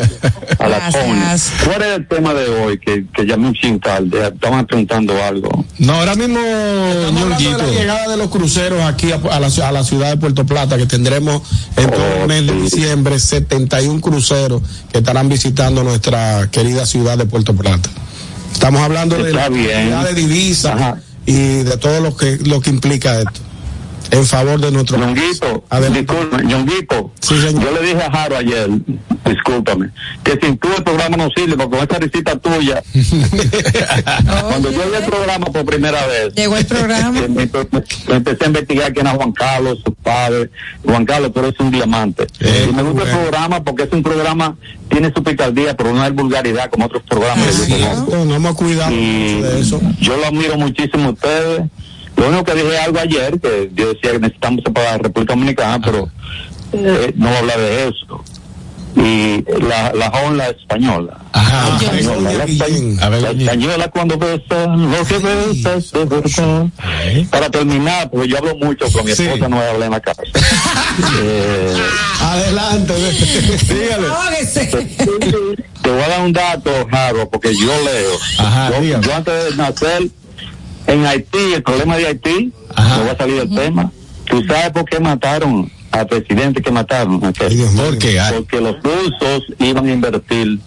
a 0.58 0.68
las 0.68 0.80
Gracias. 0.80 1.04
jóvenes. 1.04 1.52
¿Cuál 1.64 1.82
es 1.82 1.88
el 1.96 2.08
tema 2.08 2.34
de 2.34 2.48
hoy? 2.48 2.78
Que, 2.78 3.04
que 3.14 3.24
llamé 3.26 3.48
un 3.48 3.54
chin 3.54 3.78
tarde, 3.78 4.26
estaban 4.26 4.66
preguntando 4.66 5.14
algo. 5.22 5.64
No, 5.78 5.92
ahora 5.92 6.16
mismo, 6.16 6.38
Estamos 6.40 7.22
hablando 7.22 7.26
de 7.26 7.28
la 7.30 7.38
Ñonguito. 7.38 7.72
llegada 7.72 8.08
de 8.10 8.16
los 8.16 8.28
cruceros 8.30 8.82
aquí 8.82 9.12
a, 9.12 9.16
a 9.30 9.38
la, 9.40 9.46
a 9.46 9.72
la 9.72 9.84
ciudad 9.84 10.10
de 10.10 10.16
Puerto 10.16 10.44
Plata, 10.46 10.76
que 10.76 10.86
tendremos 10.86 11.42
en 11.76 11.90
todo 11.90 12.22
el 12.22 12.26
mes 12.26 12.46
de 12.46 12.60
diciembre 12.60 13.18
71 13.20 14.00
cruceros 14.00 14.62
que 14.90 14.98
estarán 14.98 15.28
visitando 15.28 15.84
nuestra 15.84 16.48
querida 16.50 16.86
ciudad 16.86 17.16
de 17.18 17.26
Puerto 17.26 17.54
Plata. 17.54 17.88
Estamos 18.52 18.80
hablando 18.82 19.16
de 19.22 19.32
la 19.32 19.48
bien. 19.48 19.90
de 20.04 20.14
divisas 20.14 20.74
Ajá. 20.74 20.98
Y 21.26 21.62
de 21.62 21.76
todo 21.76 22.00
lo 22.00 22.16
que 22.16 22.36
lo 22.38 22.60
que 22.60 22.70
implica 22.70 23.18
esto 23.18 23.40
en 24.18 24.24
favor 24.26 24.60
de 24.60 24.70
nuestro 24.70 24.96
Adelante. 25.70 26.00
disculpe, 26.00 26.44
Ñonguito, 26.44 27.10
Sí, 27.20 27.34
yo 27.52 27.70
le 27.72 27.80
dije 27.86 28.02
a 28.02 28.10
Jaro 28.10 28.36
ayer, 28.36 28.68
discúlpame, 29.24 29.90
que 30.22 30.38
sin 30.40 30.58
tú 30.58 30.68
el 30.76 30.82
programa 30.84 31.16
no 31.16 31.28
sirve, 31.34 31.56
porque 31.56 31.76
con 31.78 31.86
esa 31.88 31.98
risita 31.98 32.36
tuya, 32.38 32.82
cuando 34.48 34.70
yo 34.70 34.78
vi 34.90 34.96
el 34.96 35.04
programa 35.04 35.46
por 35.46 35.64
primera 35.64 36.06
vez, 36.06 36.34
Llegó 36.34 36.56
el 36.56 36.66
programa. 36.66 37.10
me, 37.20 37.28
me- 37.28 37.50
me 38.08 38.14
empecé 38.16 38.44
a 38.44 38.46
investigar 38.46 38.92
quién 38.92 39.06
era 39.06 39.16
Juan 39.16 39.32
Carlos, 39.32 39.78
su 39.84 39.92
padre. 39.94 40.50
Juan 40.84 41.04
Carlos, 41.04 41.32
tú 41.32 41.40
eres 41.40 41.54
un 41.60 41.70
diamante. 41.70 42.26
Eh, 42.40 42.66
y 42.70 42.72
me 42.72 42.82
gusta 42.82 43.02
el 43.04 43.10
programa 43.18 43.62
porque 43.64 43.84
es 43.84 43.92
un 43.92 44.02
programa, 44.02 44.56
tiene 44.88 45.12
su 45.14 45.22
picardía, 45.22 45.76
pero 45.76 45.92
no 45.92 46.02
hay 46.02 46.10
vulgaridad 46.12 46.70
como 46.70 46.86
otros 46.86 47.02
programas 47.08 47.46
que 47.66 47.78
yo 47.80 47.88
conozco. 47.88 48.16
No, 48.16 48.24
no 48.26 48.34
hemos 48.34 48.54
cuidado 48.56 48.92
Y 48.92 48.96
mucho 49.36 49.46
de 49.48 49.60
eso. 49.60 49.80
yo 50.00 50.16
lo 50.16 50.26
admiro 50.26 50.56
muchísimo 50.56 51.08
a 51.08 51.10
ustedes. 51.12 51.62
Lo 52.16 52.28
único 52.28 52.44
que 52.44 52.54
dije 52.54 52.78
algo 52.78 52.98
ayer, 53.00 53.40
que 53.40 53.70
yo 53.74 53.88
decía 53.92 54.12
que 54.12 54.18
necesitamos 54.20 54.62
separar 54.64 54.92
la 54.92 54.98
República 54.98 55.34
Dominicana, 55.34 55.80
pero 55.84 56.08
eh, 56.72 57.12
no 57.16 57.26
voy 57.26 57.34
a 57.36 57.38
hablar 57.40 57.58
de 57.58 57.88
eso. 57.88 58.24
Y 58.96 59.44
la, 59.60 59.92
la 59.92 60.08
joven, 60.10 60.36
la 60.36 60.48
española. 60.50 61.18
Ajá. 61.32 61.68
La 61.70 61.98
española, 61.98 62.32
la. 62.32 63.04
A 63.04 63.08
ver, 63.08 63.22
la 63.22 63.30
española 63.32 63.88
cuando 63.88 64.16
besa, 64.16 64.66
lo 64.68 65.04
que 65.04 65.18
besa 65.18 65.74
es 65.74 65.90
de 65.90 66.04
verdad. 66.04 66.66
Para 67.28 67.50
terminar, 67.50 68.08
porque 68.08 68.28
yo 68.28 68.38
hablo 68.38 68.54
mucho, 68.54 68.86
pero 68.92 69.02
mi 69.02 69.12
Sí. 69.12 69.24
esposa 69.24 69.48
no 69.48 69.60
habla 69.60 69.86
en 69.86 69.90
la 69.90 70.00
casa. 70.00 70.22
eh, 71.22 71.76
Adelante, 72.20 72.94
dígale. 73.68 74.06
Te 75.82 75.90
voy 75.90 76.00
a 76.02 76.08
dar 76.08 76.20
un 76.22 76.32
dato, 76.32 76.70
Jaro, 76.88 77.28
porque 77.28 77.52
yo 77.54 77.66
leo. 77.66 78.12
Ajá, 78.38 78.70
yo, 78.80 79.00
yo 79.00 79.14
antes 79.14 79.44
de 79.50 79.56
nacer 79.56 80.02
en 80.86 81.06
Haití, 81.06 81.54
el 81.54 81.62
problema 81.62 81.96
de 81.96 82.06
Haití, 82.06 82.52
Ajá. 82.74 82.98
no 82.98 83.06
va 83.06 83.12
a 83.12 83.16
salir 83.16 83.40
el 83.40 83.54
tema. 83.54 83.90
¿Tú 84.26 84.42
sabes 84.44 84.70
por 84.70 84.84
qué 84.84 85.00
mataron 85.00 85.70
al 85.90 86.06
presidente 86.06 86.62
que 86.62 86.70
mataron? 86.70 87.24
Aquel? 87.24 87.48
Ay, 87.50 87.56
Dios 87.56 87.72
mío. 87.72 87.84
¿Por 87.84 87.98
qué? 87.98 88.18
Ay. 88.20 88.34
Porque 88.36 88.60
los 88.60 88.76
rusos 88.82 89.44
iban 89.58 89.86
a 89.86 89.92
invertir 89.92 90.58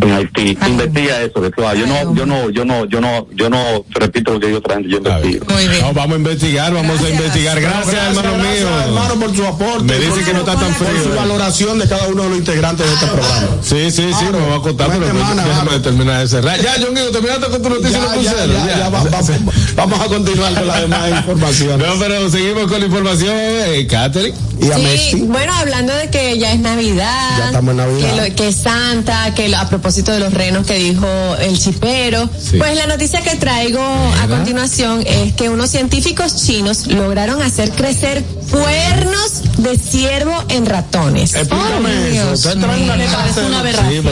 en 0.00 0.12
Haití. 0.12 0.58
Ay. 0.60 0.70
Invertía 0.72 1.22
eso, 1.22 1.40
de 1.40 1.50
claro. 1.50 1.78
Yo 1.78 1.86
no, 1.86 2.14
yo 2.14 2.26
no, 2.26 2.50
yo 2.50 2.64
no, 2.64 2.84
yo 2.86 3.00
no, 3.00 3.26
yo 3.34 3.48
no 3.50 3.84
repito 3.90 4.32
lo 4.32 4.40
que 4.40 4.46
digo 4.46 4.58
otra 4.58 4.74
gente, 4.74 4.88
yo 4.90 4.98
investigo. 4.98 5.46
Muy 5.52 5.68
bien. 5.68 5.80
No, 5.82 5.92
vamos 5.92 6.14
a 6.14 6.18
investigar, 6.18 6.72
vamos 6.74 6.90
a 6.98 7.02
Gracias. 7.02 7.20
investigar. 7.20 7.60
Gracias, 7.60 7.94
hermano 7.94 8.32
gracias, 8.34 8.60
mío. 8.60 8.80
hermano, 8.84 9.14
por 9.14 9.36
su 9.36 9.46
aporte. 9.46 9.84
Me 9.84 9.94
dice 9.98 10.08
por 10.10 10.24
que 10.24 10.32
no 10.32 10.38
está 10.40 10.54
tan 10.56 10.74
por 10.74 10.86
frío. 10.88 11.02
su 11.04 11.10
valoración 11.16 11.78
de 11.78 11.88
cada 11.88 12.08
uno 12.08 12.22
de 12.24 12.28
los 12.30 12.38
integrantes 12.38 12.86
de 12.86 12.94
este 12.94 13.06
programa. 13.06 13.48
Sí, 13.62 13.90
sí, 13.90 14.02
sí, 14.12 14.26
Claro. 14.26 14.40
me 14.40 14.46
va 14.48 14.56
a 14.56 14.60
contar, 14.60 14.88
pero 14.90 15.06
déjame 15.06 15.78
terminar 15.80 16.20
de 16.20 16.28
cerrar. 16.28 16.60
Ya, 16.60 16.74
John 16.80 16.94
Guido, 16.94 17.10
terminaste 17.10 17.46
con 17.48 17.62
tu 17.62 17.68
noticia 17.70 17.90
Ya, 17.92 18.00
de 18.00 18.22
ya, 18.22 18.30
crucero. 18.32 18.52
ya, 18.52 18.78
ya, 18.78 18.88
va- 18.88 19.02
va- 19.04 19.20
vamos 19.76 20.00
a 20.00 20.04
continuar 20.06 20.54
con 20.54 20.66
las 20.66 20.80
demás 20.80 21.10
informaciones. 21.18 21.86
No, 21.86 21.94
pero 21.98 22.30
seguimos 22.30 22.70
con 22.70 22.80
la 22.80 22.86
información, 22.86 23.34
eh, 23.36 23.86
Catherine. 23.88 24.34
Y 24.60 24.70
a 24.70 24.76
Sí, 24.76 24.82
Messi. 24.82 25.20
bueno, 25.22 25.52
hablando 25.54 25.92
de 25.94 26.08
que 26.10 26.38
ya 26.38 26.52
es 26.52 26.60
Navidad, 26.60 27.38
Ya 27.38 27.46
estamos 27.46 27.70
en 27.72 27.76
Navidad. 27.78 28.10
Que, 28.14 28.28
lo- 28.30 28.36
que 28.36 28.48
es 28.48 28.56
Santa, 28.56 29.34
que 29.34 29.48
lo- 29.48 29.56
a 29.58 29.68
propósito 29.68 29.83
de 29.84 30.18
los 30.18 30.32
renos 30.32 30.66
que 30.66 30.74
dijo 30.76 31.06
el 31.40 31.58
chipero, 31.58 32.28
Sí. 32.40 32.56
pues 32.56 32.74
la 32.76 32.86
noticia 32.86 33.20
que 33.22 33.36
traigo 33.36 33.80
a 33.82 34.26
continuación 34.26 35.02
es 35.06 35.34
que 35.34 35.50
unos 35.50 35.68
científicos 35.70 36.36
chinos 36.36 36.86
lograron 36.86 37.42
hacer 37.42 37.70
crecer 37.72 38.24
cuernos 38.50 39.42
de 39.58 39.76
ciervo 39.78 40.32
en 40.48 40.64
ratones. 40.64 41.34
Explícame 41.34 41.90
Ay, 41.90 42.16
eso. 42.16 42.52
Una 42.54 42.94
clase 42.94 43.40
aberración. 43.54 44.06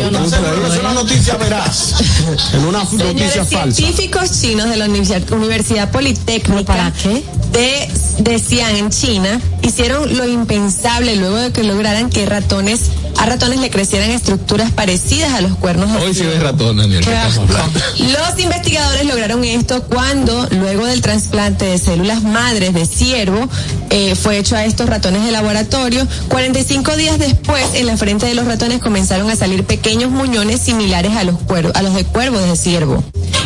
es 0.73 0.79
una 0.79 0.93
noticia 0.93 1.37
veraz. 1.37 1.95
En 2.55 2.65
una 2.67 2.85
noticia 2.85 3.45
falsa. 3.45 3.77
científicos 3.77 4.41
chinos 4.41 4.69
de 4.69 4.77
la 4.77 4.85
Universidad, 4.87 5.31
Universidad 5.33 5.91
Politécnica 5.91 6.65
¿Para 6.65 6.93
qué? 6.93 7.23
de, 7.53 7.89
de 8.19 8.39
Xi'an 8.39 8.77
en 8.77 8.91
China 8.91 9.41
hicieron 9.63 10.17
lo 10.17 10.27
impensable 10.29 11.17
luego 11.17 11.37
de 11.37 11.53
que 11.53 11.63
lograran 11.65 12.11
que 12.11 12.27
ratones 12.27 12.81
a 13.19 13.27
ratones 13.27 13.61
le 13.61 13.71
crecieran 13.71 14.11
estructuras 14.11 14.71
parecidas 14.73 15.33
a 15.35 15.41
los 15.43 15.57
cuernos 15.63 16.03
Hoy 16.03 16.13
sí 16.13 16.25
de 16.25 16.41
ratón, 16.41 16.77
Daniel. 16.77 17.05
Los 17.05 18.39
investigadores 18.39 19.07
lograron 19.07 19.45
esto 19.45 19.85
cuando, 19.85 20.49
luego 20.51 20.85
del 20.87 21.01
trasplante 21.01 21.65
de 21.67 21.79
células 21.79 22.23
madres 22.23 22.75
de 22.75 22.85
ciervo, 22.85 23.49
eh, 23.91 24.17
fue 24.17 24.39
hecho 24.39 24.57
a 24.57 24.65
estos 24.65 24.89
ratones 24.89 25.25
de 25.25 25.31
laboratorio. 25.31 26.07
45 26.29 26.97
días 26.97 27.19
después, 27.19 27.65
en 27.75 27.87
la 27.87 27.97
frente 27.97 28.27
de 28.27 28.35
los 28.35 28.45
ratones 28.45 28.81
comenzaron 28.81 29.31
a 29.31 29.37
salir 29.37 29.65
pequeños 29.65 30.11
muñones 30.11 30.61
similares 30.61 31.17
a 31.17 31.23
los, 31.23 31.39
cuervos, 31.39 31.73
a 31.77 31.83
los 31.83 31.95
de 31.95 32.05
cuervos 32.05 32.43
de 32.43 32.57
ciervo. 32.57 33.03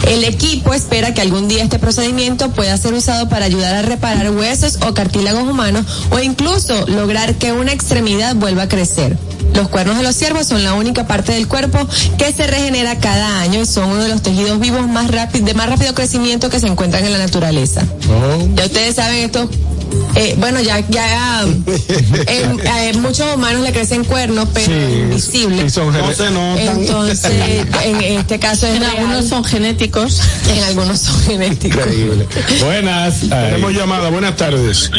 El 0.09 0.25
equipo 0.25 0.73
espera 0.73 1.13
que 1.13 1.21
algún 1.21 1.49
día 1.49 1.63
este 1.63 1.79
procedimiento 1.79 2.51
pueda 2.51 2.77
ser 2.79 2.95
usado 2.95 3.29
para 3.29 3.45
ayudar 3.45 3.75
a 3.75 3.83
reparar 3.83 4.31
huesos 4.31 4.79
o 4.87 4.95
cartílagos 4.95 5.43
humanos 5.43 5.85
o 6.11 6.19
incluso 6.19 6.87
lograr 6.87 7.35
que 7.35 7.53
una 7.53 7.73
extremidad 7.73 8.35
vuelva 8.37 8.63
a 8.63 8.69
crecer. 8.69 9.19
Los 9.55 9.69
cuernos 9.69 9.97
de 9.97 10.03
los 10.03 10.15
ciervos 10.15 10.47
son 10.47 10.63
la 10.63 10.75
única 10.75 11.07
parte 11.07 11.33
del 11.33 11.49
cuerpo 11.49 11.79
que 12.19 12.33
se 12.33 12.47
regenera 12.47 12.99
cada 12.99 13.41
año 13.41 13.61
y 13.63 13.67
son 13.67 13.91
uno 13.91 14.03
de 14.03 14.09
los 14.09 14.23
tejidos 14.23 14.59
vivos 14.61 14.87
más 14.89 15.11
rápido, 15.11 15.45
de 15.45 15.55
más 15.55 15.69
rápido 15.69 15.95
crecimiento 15.95 16.49
que 16.51 16.61
se 16.61 16.67
encuentran 16.67 17.05
en 17.05 17.13
la 17.13 17.19
naturaleza. 17.19 17.85
Ya 18.55 18.65
ustedes 18.67 18.95
saben 18.97 19.25
esto. 19.25 19.49
eh, 20.15 20.35
bueno, 20.39 20.61
ya, 20.61 20.81
ya 20.89 21.43
eh, 22.27 22.57
eh, 22.65 22.93
muchos 22.99 23.27
humanos 23.35 23.63
le 23.63 23.73
crecen 23.73 24.05
cuernos, 24.05 24.49
pero 24.53 24.73
invisibles. 24.73 25.65
Y 25.67 25.71
son 25.71 25.93
No 25.93 25.93
gene- 26.03 26.15
se 26.15 26.31
notan. 26.31 26.81
Entonces, 26.81 27.25
en 27.85 28.03
este 28.19 28.39
caso 28.39 28.67
es 28.67 28.75
En 28.77 28.81
real, 28.81 28.97
algunos 28.99 29.27
son 29.29 29.45
genéticos. 29.45 30.21
en 30.51 30.63
algunos 30.65 31.01
son 31.01 31.21
genéticos. 31.23 31.81
Increíble. 31.87 32.27
Buenas. 32.65 33.21
Tenemos 33.21 33.73
llamada. 33.73 34.09
Buenas 34.11 34.37
tardes. 34.37 34.91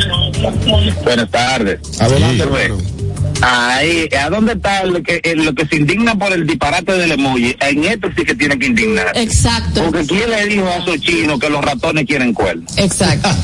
Buenas 1.04 1.30
tardes. 1.32 1.80
Adelante, 2.00 2.43
Sí. 2.43 2.96
Ahí, 3.42 4.10
¿a 4.20 4.30
dónde 4.30 4.54
está 4.54 4.84
lo 4.86 5.02
que, 5.04 5.22
eh, 5.24 5.36
lo 5.36 5.54
que 5.54 5.66
se 5.68 5.76
indigna 5.76 6.16
por 6.16 6.32
el 6.34 6.48
disparate 6.48 6.94
del 6.94 7.12
emoji? 7.12 7.56
En 7.60 7.84
esto 7.84 8.10
sí 8.18 8.24
que 8.26 8.34
tiene 8.34 8.58
que 8.58 8.66
indignar. 8.68 9.12
Exacto. 9.16 9.84
Porque 9.84 10.06
¿quién 10.08 10.30
le 10.32 10.46
dijo 10.48 10.68
a 10.68 10.78
esos 10.78 11.00
chinos 11.02 11.40
que 11.40 11.50
los 11.50 11.63
ratones 11.63 12.06
quieren 12.06 12.34
cuernos? 12.34 12.76
Exacto. 12.78 13.30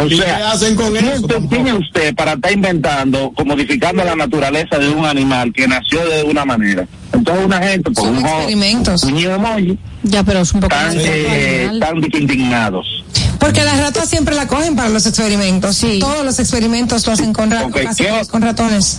O 0.00 0.04
¿Y 0.06 0.10
qué 0.10 0.16
sea, 0.16 0.50
hacen 0.52 0.76
con 0.76 0.92
¿quién 0.92 1.06
eso? 1.08 1.22
usted- 1.22 1.40
¿quién 1.48 1.66
es 1.66 1.74
usted 1.74 2.14
para 2.14 2.34
estar 2.34 2.52
inventando 2.52 3.32
modificando 3.44 4.04
la 4.04 4.14
naturaleza 4.14 4.78
de 4.78 4.88
un 4.90 5.04
animal 5.06 5.52
que 5.52 5.66
nació 5.66 6.04
de 6.06 6.22
una 6.24 6.44
manera? 6.44 6.86
Entonces 7.12 7.44
una 7.46 7.58
gente 7.58 7.90
por 7.90 8.04
Son 8.04 8.18
un 8.18 8.24
experimentos. 8.26 9.02
un 9.04 9.18
emoji 9.18 9.78
Ya, 10.02 10.22
pero 10.22 10.40
es 10.40 10.52
un 10.52 10.60
poco 10.60 10.76
eh, 10.94 11.70
que 12.12 12.18
indignados. 12.18 13.04
Porque 13.38 13.62
las 13.64 13.78
ratas 13.78 14.08
siempre 14.08 14.34
la 14.34 14.46
cogen 14.46 14.74
para 14.76 14.88
los 14.88 15.06
experimentos. 15.06 15.76
Sí. 15.76 15.98
Todos 16.00 16.24
los 16.24 16.38
experimentos 16.38 17.06
lo 17.06 17.12
hacen 17.12 17.32
con, 17.32 17.50
ra- 17.50 17.64
Ok, 17.66 17.78
casi 17.84 18.02
¿qué- 18.04 18.08
todos 18.10 18.28
con 18.28 18.42
ratones. 18.42 18.98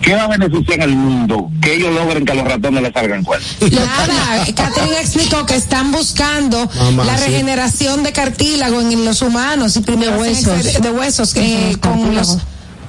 ¿Qué 0.00 0.14
va 0.14 0.24
a 0.24 0.28
beneficiar 0.28 0.80
al 0.80 0.96
mundo 0.96 1.50
que 1.60 1.74
ellos 1.74 1.94
logren 1.94 2.24
que 2.24 2.32
a 2.32 2.34
los 2.34 2.44
ratones 2.48 2.82
les 2.82 2.92
salgan 2.94 3.22
cuernos? 3.22 3.50
Nada, 3.70 4.46
Catherine 4.56 4.98
explicó 4.98 5.44
que 5.44 5.54
están 5.56 5.92
buscando 5.92 6.66
Mamá, 6.74 7.04
la 7.04 7.18
sí. 7.18 7.24
regeneración 7.26 8.02
de 8.02 8.12
cartílago 8.12 8.80
en 8.80 9.04
los 9.04 9.20
humanos 9.20 9.76
y 9.76 9.80
primero 9.80 10.22
De 10.22 10.30
hacen 10.30 10.48
huesos. 10.48 10.82
de 10.82 10.90
huesos 10.90 11.34
que 11.34 11.76
Ujú, 11.78 11.80
con 11.80 12.14
los 12.14 12.38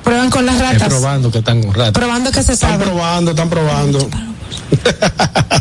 prueban 0.05 0.29
con 0.29 0.45
las 0.45 0.57
ratas, 0.59 0.87
probando 0.87 1.29
que 1.29 1.39
están 1.39 1.61
con 1.61 1.73
rato. 1.75 1.91
probando 1.91 2.31
que 2.31 2.43
se 2.43 2.53
Están 2.53 2.79
probando, 2.79 3.31
están 3.31 3.49
probando. 3.49 4.09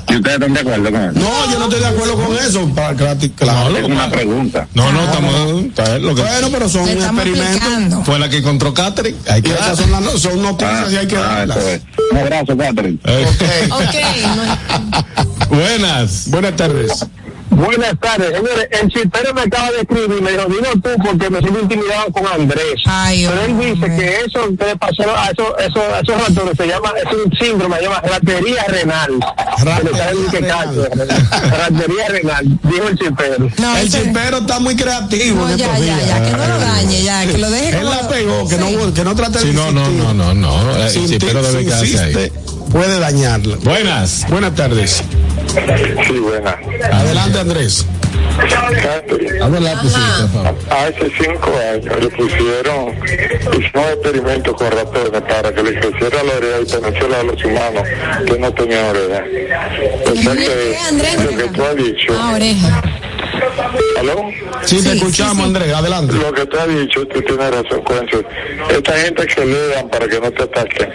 ¿Y 0.08 0.16
ustedes 0.16 0.34
están 0.36 0.52
de 0.54 0.60
acuerdo 0.60 0.90
con 0.90 1.02
eso? 1.02 1.12
No, 1.20 1.52
yo 1.52 1.58
no 1.58 1.64
estoy 1.66 1.80
de 1.80 1.86
acuerdo 1.86 2.14
con 2.14 2.36
eso. 2.36 2.68
Para, 2.74 2.94
claro, 2.96 3.18
claro. 3.36 3.76
Es 3.76 3.84
una 3.84 4.10
pregunta. 4.10 4.66
No, 4.74 4.92
no, 4.92 5.04
estamos. 5.04 5.32
bien, 5.34 6.02
lo 6.02 6.14
que- 6.14 6.22
Bueno, 6.22 6.48
pero 6.52 6.68
son 6.68 6.88
experimentos. 6.88 8.04
fue 8.04 8.18
la 8.18 8.28
que 8.28 8.38
encontró 8.38 8.74
Catherine. 8.74 9.16
Hay 9.28 9.42
que 9.42 9.52
esas 9.52 9.78
son, 9.78 9.90
las 9.90 10.00
no- 10.02 10.18
son 10.18 10.42
noticias 10.42 10.92
y 10.92 10.96
hay 10.96 11.06
que 11.06 11.16
ah, 11.16 11.20
darlas. 11.20 11.56
eso 11.58 11.68
es. 11.68 11.82
Un 12.10 12.18
abrazo, 12.18 12.56
Catherine. 12.56 12.98
Eh, 13.04 13.26
Ok, 13.70 15.48
Buenas. 15.50 16.24
Buenas 16.28 16.56
tardes. 16.56 17.06
Buenas 17.60 17.98
tardes, 18.00 18.28
señores. 18.34 18.68
El 18.70 18.88
chipero 18.88 19.34
me 19.34 19.42
acaba 19.42 19.70
de 19.72 19.80
escribir 19.80 20.16
y 20.18 20.22
me 20.22 20.30
dijo, 20.32 20.44
dilo 20.46 20.70
tú 20.82 20.90
porque 21.04 21.28
me 21.30 21.40
siento 21.40 21.60
intimidado 21.60 22.10
con 22.12 22.26
Andrés. 22.26 22.74
Ay, 22.86 23.26
Pero 23.26 23.42
él 23.42 23.58
dice 23.58 23.72
hombre. 23.84 23.96
que 23.96 24.16
eso 24.24 24.40
que 24.58 24.64
le 24.64 24.76
pasó 24.76 25.02
a 25.16 25.26
esos, 25.30 25.46
esos, 25.58 25.82
a 25.92 26.00
esos 26.00 26.28
ratones 26.28 26.56
se 26.56 26.66
llama, 26.66 26.92
es 26.96 27.12
un 27.12 27.32
síndrome, 27.38 27.76
se 27.76 27.82
llama 27.82 28.00
ratería 28.00 28.64
renal. 28.64 29.10
Que 30.30 30.40
cacho, 30.40 30.86
Ratería 31.50 32.08
renal, 32.08 32.58
dijo 32.62 32.88
el 32.88 32.98
chipero. 32.98 33.48
no, 33.58 33.76
el 33.76 33.86
ese- 33.86 34.02
chipero 34.04 34.38
está 34.38 34.58
muy 34.60 34.74
creativo 34.76 35.42
no, 35.44 35.50
en 35.50 35.58
ya, 35.58 35.78
ya, 35.78 36.00
ya, 36.06 36.24
que 36.24 36.30
no 36.32 36.46
lo 36.46 36.58
dañe, 36.60 37.02
ya, 37.02 37.26
que 37.26 37.38
lo 37.38 37.50
deje 37.50 37.68
Él 37.70 37.76
como 37.84 37.90
la 37.90 38.08
pegó, 38.08 38.48
que, 38.48 38.56
Sí. 38.56 38.76
no, 38.76 38.94
que 38.94 39.04
no 39.04 39.14
trate 39.14 39.38
de 39.38 39.44
Sí, 39.44 39.52
no, 39.52 39.70
no, 39.70 39.88
no, 39.90 40.14
no, 40.14 40.34
no. 40.34 40.76
Eh, 40.76 40.88
Si 40.90 41.06
Sí, 41.08 41.18
pero 41.20 41.40
inti- 41.40 41.46
debe 41.46 41.64
quedarse 41.64 42.00
ahí. 42.00 42.32
puede 42.72 42.98
dañarla. 42.98 43.56
Buenas. 43.62 44.26
Buenas 44.28 44.54
tardes. 44.54 45.02
Sí, 46.06 46.18
buena. 46.18 46.56
Adelante, 46.92 47.38
Andrés. 47.40 47.86
Por 48.38 48.48
favor. 48.48 48.70
Hace 50.70 51.10
cinco 51.18 51.52
años 51.72 52.00
le 52.00 52.08
pusieron, 52.10 52.94
hicieron 53.58 53.88
experimentos 53.92 54.54
con 54.54 54.70
ratones 54.70 55.22
para 55.22 55.52
que 55.54 55.62
le 55.62 55.80
creciera 55.80 56.22
la 56.22 56.32
oreja 56.34 56.60
y 56.62 56.66
penetrara 56.80 57.20
a 57.20 57.22
los 57.24 57.44
humanos 57.44 57.82
que 58.26 58.38
no 58.38 58.52
tenían 58.52 58.84
oreja. 58.86 59.24
O 60.06 60.14
sea 60.14 60.32
¿Qué, 60.32 60.44
que 60.44 60.78
Andrés? 60.88 61.24
lo 61.24 61.30
que 61.36 61.48
tú 61.48 61.62
has 61.64 61.76
dicho, 61.76 62.12
Ah, 62.18 62.32
oreja. 62.34 62.82
¿Aló? 63.98 64.16
Sí, 64.64 64.76
te 64.76 64.82
Sí, 64.82 64.88
escuchamos, 64.98 65.36
sí, 65.36 65.40
sí. 65.40 65.46
Andrés. 65.46 65.74
Adelante. 65.74 66.12
Lo 66.14 66.32
que 66.32 66.46
tú 66.46 66.56
has 66.58 66.68
dicho, 66.68 67.06
tú 67.06 67.20
tienes 67.22 67.50
razón 67.50 67.82
con 67.84 68.08
eso. 68.08 68.22
Esta 68.70 68.92
gente 68.98 69.26
que 69.26 69.44
lean 69.46 69.88
para 69.88 70.08
que 70.08 70.20
no 70.20 70.30
te 70.30 70.42
ataquen. 70.42 70.88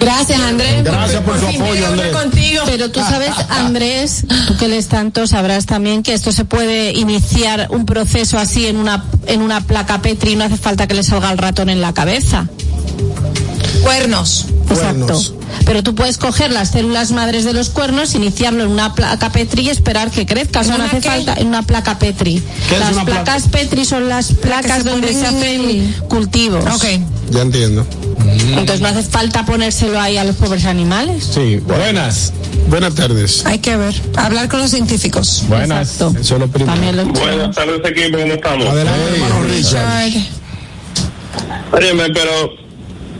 Gracias, 0.00 0.40
Andrés. 0.40 0.84
Gracias 0.84 1.22
por 1.22 1.38
su 1.38 1.46
fin 1.46 1.62
apoyo, 1.62 1.74
pude 1.74 1.86
hablar 1.86 2.06
Andrés. 2.06 2.22
contigo. 2.22 2.62
Pero 2.66 2.90
tú 2.90 3.00
sabes, 3.00 3.30
Andrés, 3.50 4.24
tú 4.48 4.56
que 4.58 4.68
lees 4.68 4.88
tanto, 4.88 5.26
sabrás 5.26 5.66
también 5.66 6.02
que 6.02 6.14
esto 6.14 6.32
se 6.32 6.44
puede 6.44 6.92
iniciar 6.92 7.66
un 7.70 7.86
proceso 7.86 8.38
así 8.38 8.66
en 8.66 8.76
una, 8.76 9.04
en 9.26 9.42
una 9.42 9.60
placa 9.62 10.00
Petri 10.02 10.32
y 10.32 10.36
no 10.36 10.44
hace 10.44 10.56
falta 10.56 10.86
que 10.86 10.94
le 10.94 11.02
salga 11.02 11.30
el 11.32 11.38
ratón 11.38 11.68
en 11.70 11.80
la 11.80 11.92
cabeza. 11.94 12.46
Cuernos. 13.82 14.46
Exacto. 14.70 15.20
Pero 15.64 15.82
tú 15.82 15.94
puedes 15.94 16.18
coger 16.18 16.50
las 16.52 16.70
células 16.72 17.12
madres 17.12 17.44
de 17.44 17.52
los 17.52 17.70
cuernos, 17.70 18.14
iniciarlo 18.14 18.64
en 18.64 18.70
una 18.70 18.94
placa 18.94 19.30
Petri 19.30 19.62
y 19.62 19.68
esperar 19.70 20.10
que 20.10 20.26
crezca. 20.26 20.60
O 20.60 20.64
sea, 20.64 20.74
¿En 20.74 20.78
no 20.80 20.84
una 20.84 20.92
hace 20.92 21.00
qué? 21.02 21.08
falta 21.08 21.34
en 21.34 21.46
una 21.48 21.62
placa 21.62 21.98
Petri. 21.98 22.42
¿Qué 22.68 22.74
es 22.74 22.80
Las 22.80 22.90
placa? 22.90 23.04
placas 23.06 23.48
Petri 23.48 23.84
son 23.84 24.08
las 24.08 24.32
placas 24.32 24.82
se 24.82 24.88
donde 24.90 25.12
se 25.12 25.20
en 25.20 25.26
hacen 25.26 25.94
cultivos. 26.08 26.64
Ok. 26.74 26.84
Ya 27.30 27.42
entiendo. 27.42 27.86
Entonces 28.50 28.80
no 28.80 28.88
hace 28.88 29.02
falta 29.02 29.44
ponérselo 29.46 30.00
ahí 30.00 30.16
a 30.16 30.24
los 30.24 30.36
pobres 30.36 30.64
animales. 30.64 31.24
Sí, 31.32 31.56
buenas. 31.58 32.32
Buenas 32.68 32.94
tardes. 32.94 33.46
Hay 33.46 33.58
que 33.60 33.76
ver. 33.76 33.94
Hablar 34.16 34.48
con 34.48 34.60
los 34.60 34.70
científicos. 34.70 35.44
Buenas. 35.48 35.92
Exacto. 35.92 36.18
Eso 36.20 36.34
es 36.34 36.40
lo 36.40 36.48
primero. 36.48 36.72
También 36.72 36.96
los 36.96 37.06
Buenas 37.12 37.54
tardes, 37.54 37.80
equipo, 37.84 38.18
¿cómo 38.18 38.32
estamos? 38.32 38.66
Adelante, 38.66 39.14
hermano 39.14 39.42
Richard. 39.44 40.04
Richard. 40.04 40.22
Óyeme, 41.72 42.10
pero 42.10 42.30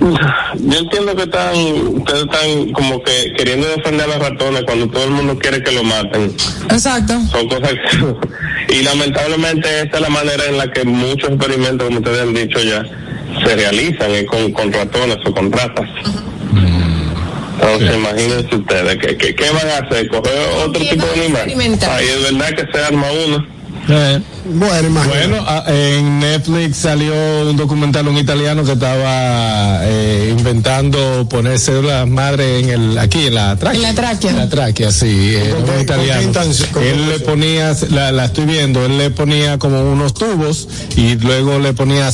yo 0.01 0.79
entiendo 0.79 1.17
que 1.17 1.23
están, 1.23 1.57
ustedes 1.57 2.23
están 2.23 2.73
como 2.73 3.03
que 3.03 3.33
queriendo 3.37 3.67
defender 3.69 4.03
a 4.03 4.19
los 4.19 4.19
ratones 4.19 4.63
cuando 4.65 4.89
todo 4.89 5.05
el 5.05 5.11
mundo 5.11 5.39
quiere 5.39 5.63
que 5.63 5.73
lo 5.73 5.83
maten. 5.85 6.35
Exacto. 6.71 7.15
Son 7.31 7.49
cosas 7.49 7.73
que, 7.73 8.75
y 8.79 8.83
lamentablemente 8.83 9.83
esta 9.83 9.97
es 9.97 10.03
la 10.03 10.09
manera 10.09 10.45
en 10.49 10.59
la 10.59 10.71
que 10.71 10.85
muchos 10.85 11.31
experimentos, 11.31 11.87
como 11.87 11.99
ustedes 11.99 12.23
han 12.23 12.35
dicho 12.35 12.61
ya, 12.61 12.85
se 13.45 13.57
realizan 13.57 14.11
es 14.13 14.27
con, 14.27 14.53
con 14.53 14.73
ratones 14.73 15.19
o 15.25 15.33
con 15.33 15.53
ratas. 15.53 15.89
Entonces, 17.59 17.97
imagínense 17.97 18.55
ustedes, 18.55 18.97
¿qué, 18.99 19.17
qué, 19.17 19.35
qué 19.35 19.51
van 19.51 19.69
a 19.69 19.87
hacer? 19.87 20.09
¿Coger 20.09 20.33
otro 20.65 20.81
tipo 20.81 21.07
de 21.07 21.25
animal? 21.25 21.79
Ahí 21.91 22.07
es 22.07 22.23
verdad 22.23 22.51
que 22.51 22.71
se 22.71 22.85
arma 22.85 23.07
uno. 23.27 23.56
Eh, 23.89 24.21
Bueno, 24.49 24.89
imagínate. 24.89 25.29
Bueno, 25.29 25.45
ah, 25.47 25.65
en 25.69 26.19
Netflix 26.21 26.77
salió 26.79 27.13
un 27.51 27.57
documental 27.57 28.07
un 28.09 28.17
italiano 28.17 28.65
que 28.65 28.73
estaba 28.73 29.81
eh, 29.83 30.35
inventando 30.37 31.27
poner 31.29 31.59
células 31.59 32.07
madre 32.09 32.61
en 32.61 32.69
el 32.71 32.99
aquí 32.99 33.27
en 33.27 33.35
la 33.35 33.57
tráquea. 33.57 33.77
En 33.81 33.83
la 33.83 33.95
tráquea. 33.95 34.31
En 34.31 34.37
la 34.39 34.49
tráquea, 34.49 34.91
sí, 34.93 35.35
eh, 35.37 35.51
¿Con 35.55 35.65
qué- 35.65 35.71
un 35.73 35.81
italiano. 35.81 36.33
qué 36.75 36.91
Él 36.91 37.09
le 37.09 37.19
ponía, 37.21 37.75
la, 37.91 38.13
la 38.13 38.25
estoy 38.27 38.45
viendo, 38.47 38.85
él 38.87 38.99
le 38.99 39.11
ponía 39.11 39.59
como 39.59 39.81
unos 39.83 40.15
tubos 40.15 40.69
y 40.97 41.17
luego 41.17 41.59
le 41.59 41.73
ponía 41.73 42.11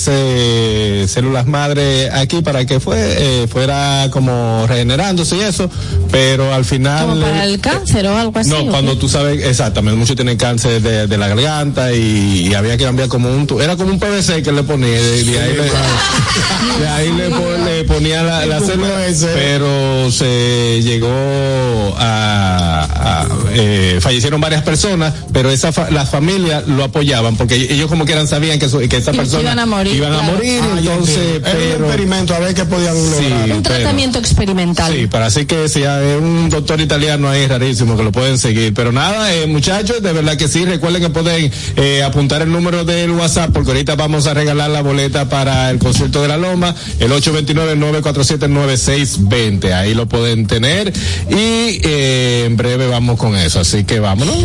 células 1.09 1.47
madre 1.47 2.11
aquí 2.11 2.41
para 2.43 2.65
que 2.67 2.81
fue 2.81 2.97
eh, 2.99 3.47
fuera 3.49 4.09
como 4.11 4.65
regenerándose 4.67 5.37
y 5.37 5.41
eso, 5.41 5.71
pero 6.11 6.53
al 6.55 6.65
final 6.65 7.07
como 7.09 7.21
para 7.23 7.45
el 7.45 7.61
cáncer 7.61 8.07
o 8.07 8.17
algo 8.17 8.39
así. 8.39 8.51
no, 8.51 8.61
¿o 8.61 8.67
cuando 8.69 8.93
qué? 8.95 9.01
tú 9.01 9.09
sabes, 9.09 9.45
exactamente, 9.45 9.99
muchos 9.99 10.17
tienen 10.17 10.37
cáncer 10.37 10.81
de, 10.83 11.07
de 11.07 11.19
la 11.19 11.29
garganta 11.29 11.62
y, 11.95 12.49
y 12.49 12.55
había 12.55 12.77
que 12.77 12.85
cambiar 12.85 13.09
como 13.09 13.31
un, 13.31 13.47
tu- 13.47 13.61
era 13.61 13.77
como 13.77 13.91
un 13.93 13.99
PVC 14.01 14.43
que 14.43 14.53
le 14.53 14.63
ponía, 14.63 14.89
de, 15.01 15.25
de 15.25 15.39
ahí, 15.41 15.53
le, 15.57 16.81
de 16.83 16.89
ahí 16.89 17.13
le, 17.13 17.29
pon- 17.31 17.65
le 17.65 17.85
ponía 17.85 18.23
la, 18.23 18.47
la 18.47 18.59
PVC. 18.59 19.29
pero 19.35 20.11
se 20.11 20.81
llegó 20.83 21.95
a, 21.99 22.89
a, 23.23 23.29
eh, 23.53 23.99
fallecieron 24.01 24.41
varias 24.41 24.63
personas, 24.63 25.13
pero 25.33 25.51
esa 25.51 25.73
fa- 25.73 25.91
las 25.91 26.11
familias 26.11 26.67
lo 26.67 26.85
apoyaban 26.85 27.37
porque 27.37 27.55
ellos 27.57 27.89
como 27.89 28.05
quieran 28.05 28.27
sabían 28.27 28.59
que, 28.59 28.67
que 28.89 28.97
esa 28.97 29.13
Que 29.13 29.19
persona 29.19 29.43
iban 29.43 29.59
a 29.59 29.67
morir, 29.67 29.95
iban 29.97 30.13
a 30.15 30.23
morir, 30.23 30.61
Ah, 30.63 30.77
entonces. 30.79 31.17
Era 31.19 31.37
un 31.37 31.43
pero 31.43 31.87
experimento 31.87 32.35
a 32.35 32.39
ver 32.39 32.55
qué 32.55 32.65
podían 32.65 32.95
Sí, 32.95 33.27
un 33.27 33.63
pero- 33.63 33.63
tratamiento 33.63 34.19
experimental. 34.19 34.93
Sí, 34.93 35.07
para 35.07 35.27
así 35.27 35.45
que 35.47 35.69
si 35.69 35.85
hay 35.85 36.15
un 36.17 36.49
doctor 36.51 36.81
italiano 36.81 37.29
ahí 37.29 37.47
rarísimo 37.47 37.97
que 37.97 38.03
lo 38.03 38.13
pueden 38.13 38.39
seguir. 38.39 38.73
Pero 38.75 38.93
nada, 38.93 39.33
eh, 39.35 39.47
muchachos, 39.47 40.03
de 40.03 40.13
verdad 40.13 40.37
que 40.37 40.49
sí, 40.49 40.65
recuerden 40.65 41.03
que 41.03 41.11
pueden 41.11 41.52
eh, 41.77 42.03
apuntar 42.03 42.43
el 42.43 42.53
número 42.53 42.85
del 42.85 43.13
WhatsApp 43.13 43.51
porque 43.53 43.71
ahorita 43.71 43.95
vamos 43.97 44.27
a 44.27 44.35
regalar 44.35 44.71
la 44.71 44.83
boleta 44.83 45.29
para 45.29 45.71
el 45.71 45.79
concierto 45.79 46.23
de 46.23 46.29
la 46.29 46.37
Loma, 46.37 46.75
el 46.99 47.11
829-947-9620. 47.13 49.73
Ahí 49.73 49.95
lo 49.95 50.07
pueden 50.07 50.47
tener 50.47 50.93
y 51.31 51.81
eh, 51.83 52.45
en 52.47 52.57
breve 52.57 52.87
vamos 52.87 53.19
con 53.19 53.37
eso, 53.37 53.61
así 53.61 53.85
que 53.85 54.01
vámonos. 54.01 54.37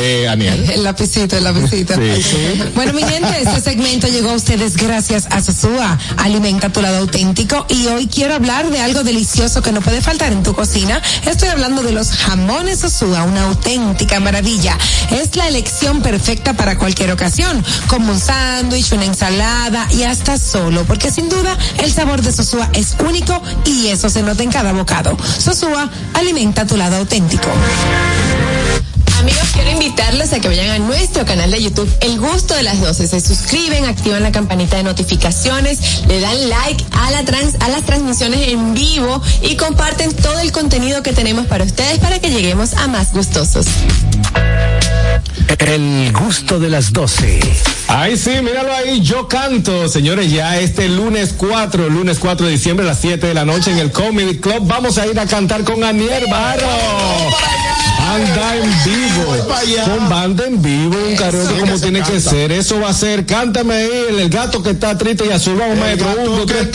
Eh, 0.00 0.28
Aniel. 0.28 0.70
El 0.70 0.84
lapicito, 0.84 1.36
el 1.36 1.44
lapicito. 1.44 1.94
Bueno, 2.74 2.92
mi 2.92 3.02
gente, 3.02 3.42
este 3.42 3.60
segmento 3.60 4.06
llegó 4.06 4.30
a 4.30 4.34
ustedes 4.34 4.76
gracias 4.76 5.26
a 5.30 5.42
Sosúa. 5.42 5.98
Alimenta 6.16 6.70
tu 6.70 6.80
lado 6.80 6.98
auténtico. 6.98 7.66
Y 7.68 7.86
hoy 7.88 8.06
quiero 8.06 8.34
hablar 8.34 8.70
de 8.70 8.80
algo 8.80 9.02
delicioso 9.02 9.62
que 9.62 9.72
no 9.72 9.80
puede 9.80 10.00
faltar 10.00 10.32
en 10.32 10.42
tu 10.42 10.54
cocina. 10.54 11.02
Estoy 11.26 11.48
hablando 11.48 11.82
de 11.82 11.92
los 11.92 12.12
jamones 12.12 12.80
Sosúa, 12.80 13.24
una 13.24 13.44
auténtica 13.44 14.20
maravilla. 14.20 14.78
Es 15.10 15.36
la 15.36 15.48
elección 15.48 15.89
perfecta 15.98 16.54
para 16.54 16.78
cualquier 16.78 17.10
ocasión, 17.10 17.62
como 17.88 18.12
un 18.12 18.20
sándwich, 18.20 18.92
una 18.92 19.04
ensalada 19.04 19.88
y 19.92 20.04
hasta 20.04 20.38
solo, 20.38 20.84
porque 20.84 21.10
sin 21.10 21.28
duda 21.28 21.58
el 21.78 21.92
sabor 21.92 22.22
de 22.22 22.32
Sosúa 22.32 22.70
es 22.72 22.96
único 23.04 23.42
y 23.66 23.88
eso 23.88 24.08
se 24.08 24.22
nota 24.22 24.44
en 24.44 24.52
cada 24.52 24.72
bocado. 24.72 25.16
Sosúa, 25.38 25.90
alimenta 26.14 26.66
tu 26.66 26.76
lado 26.76 26.96
auténtico. 26.96 27.48
Amigos, 29.18 29.50
quiero 29.52 29.70
invitarlos 29.72 30.32
a 30.32 30.40
que 30.40 30.48
vayan 30.48 30.70
a 30.70 30.78
nuestro 30.78 31.26
canal 31.26 31.50
de 31.50 31.62
YouTube 31.62 31.90
El 32.00 32.18
Gusto 32.18 32.54
de 32.54 32.62
las 32.62 32.80
12. 32.80 33.06
Se 33.06 33.20
suscriben, 33.20 33.84
activan 33.84 34.22
la 34.22 34.32
campanita 34.32 34.78
de 34.78 34.82
notificaciones, 34.82 36.06
le 36.06 36.20
dan 36.20 36.48
like 36.48 36.82
a, 36.92 37.08
a 37.08 37.68
las 37.68 37.84
transmisiones 37.84 38.48
en 38.48 38.72
vivo 38.72 39.20
y 39.42 39.56
comparten 39.56 40.14
todo 40.14 40.38
el 40.38 40.52
contenido 40.52 41.02
que 41.02 41.12
tenemos 41.12 41.46
para 41.46 41.64
ustedes 41.64 41.98
para 41.98 42.18
que 42.18 42.30
lleguemos 42.30 42.72
a 42.72 42.86
más 42.86 43.12
gustosos. 43.12 43.66
El 45.58 46.12
gusto 46.12 46.60
de 46.60 46.70
las 46.70 46.92
12. 46.92 47.40
Ay, 47.88 48.16
sí, 48.16 48.30
míralo 48.42 48.72
ahí, 48.72 49.00
yo 49.00 49.26
canto, 49.26 49.88
señores, 49.88 50.30
ya 50.30 50.58
este 50.58 50.88
lunes 50.88 51.34
4, 51.36 51.88
lunes 51.88 52.18
4 52.18 52.46
de 52.46 52.52
diciembre 52.52 52.86
a 52.86 52.90
las 52.90 53.00
7 53.00 53.26
de 53.26 53.34
la 53.34 53.44
noche 53.44 53.72
en 53.72 53.78
el 53.78 53.90
Comedy 53.90 54.38
Club, 54.38 54.60
vamos 54.62 54.96
a 54.98 55.06
ir 55.06 55.18
a 55.18 55.26
cantar 55.26 55.64
con 55.64 55.82
Anier 55.82 56.28
Barro. 56.30 56.68
Anda 58.10 58.56
en 58.56 58.70
vivo, 58.84 59.36
con 59.84 60.08
banda 60.08 60.44
en 60.46 60.60
vivo, 60.60 60.96
un 61.08 61.16
karaoke 61.16 61.60
como 61.60 61.78
tiene 61.78 62.02
que 62.02 62.20
ser, 62.20 62.50
eso 62.50 62.80
va 62.80 62.88
a 62.88 62.94
ser, 62.94 63.24
cántame 63.24 63.74
ahí, 63.74 63.90
el, 64.08 64.18
el 64.20 64.28
gato 64.28 64.62
que 64.62 64.70
está 64.70 64.98
triste 64.98 65.26
y 65.26 65.30
azul, 65.30 65.56
vamos 65.56 65.78
maestro, 65.78 66.08
un, 66.26 66.46
tres, 66.46 66.68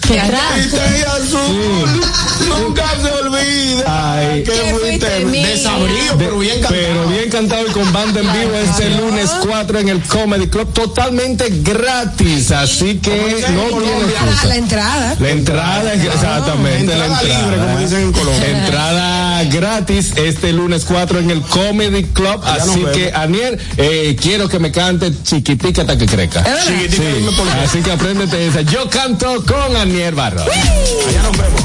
¿Qué 0.00 0.20
triste 0.20 0.80
y 0.98 1.02
azul, 1.02 2.00
nunca 2.48 2.84
se 3.00 3.10
olvida 3.10 4.16
Ay. 4.16 4.42
que 4.42 4.74
fuiste 4.74 5.24
desabrío, 5.24 6.18
pero 6.18 6.38
bien 6.38 6.60
cantado. 6.60 6.74
Pero 6.74 7.08
bien 7.08 7.30
cantado 7.30 7.66
y 7.66 7.70
con 7.70 7.92
banda 7.92 8.20
en 8.20 8.32
vivo 8.32 8.54
este 8.56 8.90
lunes 8.90 9.30
4 9.46 9.78
en 9.78 9.88
el 9.88 10.02
Comedy 10.02 10.48
Club, 10.48 10.72
totalmente 10.72 11.48
gratis, 11.62 12.50
así 12.50 12.98
que 12.98 13.10
no 13.52 13.78
tiene 13.78 14.00
excusa. 14.00 14.46
La 14.46 14.56
entrada. 14.56 15.16
La 15.20 15.30
entrada 15.30 15.94
exactamente 15.94 16.96
la 16.96 17.06
entrada 17.06 17.20
entrada. 17.20 17.42
libre, 17.42 17.56
como 17.66 17.78
dicen 17.78 18.00
en 18.02 18.12
Colombia. 18.12 18.58
Entrada 18.58 19.44
gratis 19.44 20.12
este 20.16 20.52
lunes 20.56 20.84
4 20.84 21.18
en 21.20 21.30
el 21.30 21.42
Comedy 21.42 22.04
Club. 22.04 22.40
Allá 22.44 22.62
Así 22.64 22.84
que, 22.94 23.12
Aniel, 23.14 23.58
eh, 23.76 24.16
quiero 24.20 24.48
que 24.48 24.58
me 24.58 24.72
cante 24.72 25.12
chiquitica 25.22 25.82
hasta 25.82 25.96
que 25.96 26.06
crezca. 26.06 26.44
Chiquitica, 26.64 27.02
Sí. 27.02 27.50
Así 27.64 27.78
que 27.80 27.92
apréndete 27.92 28.46
esa. 28.46 28.62
Yo 28.62 28.88
canto 28.88 29.44
con 29.44 29.76
Aniel 29.76 30.14
Barro. 30.14 30.42
Allá 30.42 31.22
nos 31.22 31.36
vemos. 31.36 31.62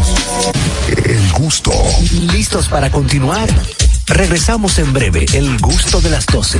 El 1.06 1.32
gusto. 1.34 1.72
¿Listos 2.34 2.68
para 2.68 2.90
continuar? 2.92 3.50
Regresamos 4.08 4.78
en 4.80 4.92
breve. 4.94 5.26
El 5.34 5.58
gusto 5.60 6.02
de 6.02 6.10
las 6.10 6.26
12. 6.26 6.60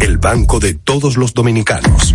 el 0.00 0.18
banco 0.18 0.58
de 0.60 0.74
todos 0.74 1.16
los 1.16 1.34
dominicanos. 1.34 2.14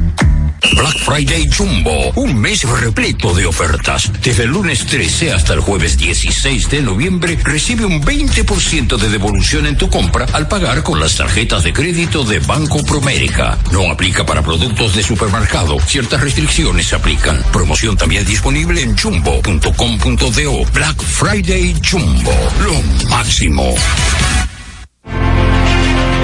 Black 0.74 0.98
Friday 1.00 1.50
Jumbo, 1.50 2.12
un 2.16 2.40
mes 2.40 2.64
repleto 2.64 3.34
de 3.34 3.46
ofertas. 3.46 4.12
Desde 4.22 4.44
el 4.44 4.50
lunes 4.50 4.86
13 4.86 5.32
hasta 5.32 5.54
el 5.54 5.60
jueves 5.60 5.98
16 5.98 6.70
de 6.70 6.82
noviembre, 6.82 7.38
recibe 7.44 7.86
un 7.86 8.02
20% 8.02 8.98
de 8.98 9.10
devolución 9.10 9.68
en 9.68 9.78
tu 9.78 9.90
compra 9.90 10.26
al 10.34 10.48
pagar 10.48 10.84
con 10.84 11.00
las 11.00 11.16
tarjetas 11.16 11.64
de 11.64 11.74
crédito 11.74 12.24
de 12.24 12.40
Banco 12.40 12.84
Promérica. 12.84 13.58
No 13.72 13.92
aplica 13.92 14.26
para 14.26 14.42
productos 14.42 14.96
de 14.96 15.04
supermercado. 15.04 15.80
Ciertas 15.80 16.22
restricciones 16.22 16.88
se 16.88 16.96
aplican. 16.96 17.42
Promoción 17.54 17.96
también 17.96 18.26
disponible 18.26 18.82
en 18.82 18.98
jumbo.com.do. 18.98 20.66
Black 20.74 21.02
Friday 21.02 21.76
Jumbo, 21.84 22.34
lo 22.64 23.10
máximo. 23.10 23.76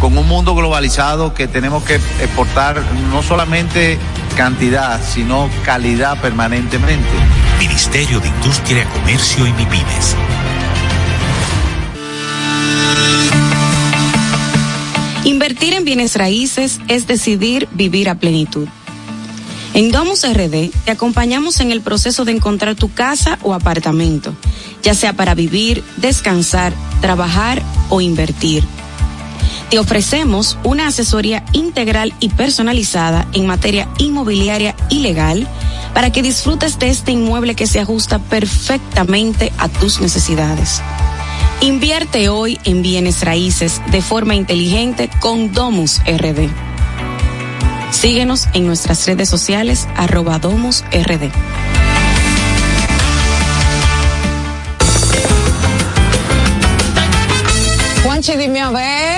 con 0.00 0.16
un 0.16 0.28
mundo 0.28 0.54
globalizado 0.54 1.34
que 1.34 1.48
tenemos 1.48 1.82
que 1.82 1.96
exportar 1.96 2.82
no 3.10 3.22
solamente 3.22 3.98
cantidad, 4.36 5.00
sino 5.02 5.50
calidad 5.64 6.20
permanentemente. 6.20 7.08
Ministerio 7.58 8.20
de 8.20 8.28
Industria, 8.28 8.88
Comercio 8.90 9.46
y 9.46 9.52
MIPIMES. 9.52 10.16
Invertir 15.24 15.74
en 15.74 15.84
bienes 15.84 16.16
raíces 16.16 16.80
es 16.88 17.06
decidir 17.06 17.68
vivir 17.72 18.08
a 18.08 18.14
plenitud. 18.14 18.68
En 19.74 19.90
Domus 19.90 20.24
RD 20.24 20.70
te 20.84 20.90
acompañamos 20.90 21.60
en 21.60 21.70
el 21.70 21.82
proceso 21.82 22.24
de 22.24 22.32
encontrar 22.32 22.74
tu 22.74 22.92
casa 22.92 23.38
o 23.42 23.54
apartamento, 23.54 24.34
ya 24.82 24.94
sea 24.94 25.12
para 25.12 25.34
vivir, 25.34 25.84
descansar, 25.96 26.72
trabajar 27.00 27.62
o 27.90 28.00
invertir. 28.00 28.64
Te 29.70 29.78
ofrecemos 29.78 30.56
una 30.64 30.86
asesoría 30.86 31.44
integral 31.52 32.14
y 32.20 32.30
personalizada 32.30 33.26
en 33.34 33.46
materia 33.46 33.86
inmobiliaria 33.98 34.74
y 34.88 35.00
legal 35.00 35.46
para 35.92 36.10
que 36.10 36.22
disfrutes 36.22 36.78
de 36.78 36.88
este 36.88 37.12
inmueble 37.12 37.54
que 37.54 37.66
se 37.66 37.78
ajusta 37.78 38.18
perfectamente 38.18 39.52
a 39.58 39.68
tus 39.68 40.00
necesidades. 40.00 40.80
Invierte 41.60 42.30
hoy 42.30 42.58
en 42.64 42.82
bienes 42.82 43.22
raíces 43.24 43.82
de 43.90 44.00
forma 44.00 44.34
inteligente 44.34 45.10
con 45.20 45.52
Domus 45.52 46.00
RD. 46.06 46.48
Síguenos 47.90 48.48
en 48.54 48.66
nuestras 48.66 49.06
redes 49.06 49.28
sociales 49.28 49.86
arroba 49.96 50.38
Domus 50.38 50.82
RD. 50.92 51.30
Juanchi, 58.04 58.36
dime 58.36 58.60
a 58.60 58.70
ver. 58.70 59.17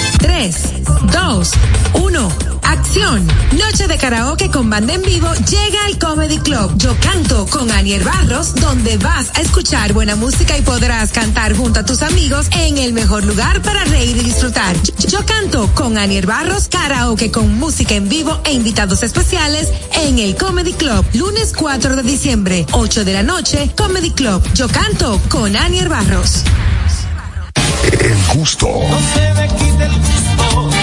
3, 0.21 0.55
2, 1.11 1.51
1. 1.93 2.31
Acción. 2.63 3.27
Noche 3.57 3.87
de 3.87 3.97
karaoke 3.97 4.49
con 4.49 4.69
banda 4.69 4.93
en 4.93 5.01
vivo 5.01 5.27
llega 5.33 5.85
al 5.85 5.97
Comedy 5.97 6.37
Club. 6.37 6.71
Yo 6.77 6.95
canto 7.01 7.45
con 7.47 7.69
Anier 7.71 8.03
Barros, 8.03 8.55
donde 8.55 8.97
vas 8.97 9.31
a 9.35 9.41
escuchar 9.41 9.93
buena 9.93 10.15
música 10.15 10.57
y 10.57 10.61
podrás 10.61 11.11
cantar 11.11 11.55
junto 11.55 11.81
a 11.81 11.85
tus 11.85 12.01
amigos 12.01 12.47
en 12.57 12.77
el 12.77 12.93
mejor 12.93 13.25
lugar 13.25 13.61
para 13.61 13.83
reír 13.85 14.15
y 14.15 14.21
disfrutar. 14.21 14.75
Yo 15.07 15.25
canto 15.25 15.69
con 15.73 15.97
Anier 15.97 16.25
Barros, 16.25 16.67
karaoke 16.67 17.31
con 17.31 17.57
música 17.57 17.95
en 17.95 18.07
vivo 18.07 18.39
e 18.45 18.53
invitados 18.53 19.03
especiales 19.03 19.67
en 20.03 20.19
el 20.19 20.35
Comedy 20.35 20.73
Club. 20.73 21.05
Lunes 21.13 21.53
4 21.57 21.95
de 21.95 22.03
diciembre, 22.03 22.65
8 22.71 23.03
de 23.03 23.13
la 23.13 23.23
noche, 23.23 23.71
Comedy 23.75 24.11
Club. 24.11 24.41
Yo 24.53 24.67
canto 24.69 25.19
con 25.29 25.55
Anier 25.55 25.89
Barros. 25.89 26.43
El 28.11 28.37
gusto. 28.37 28.67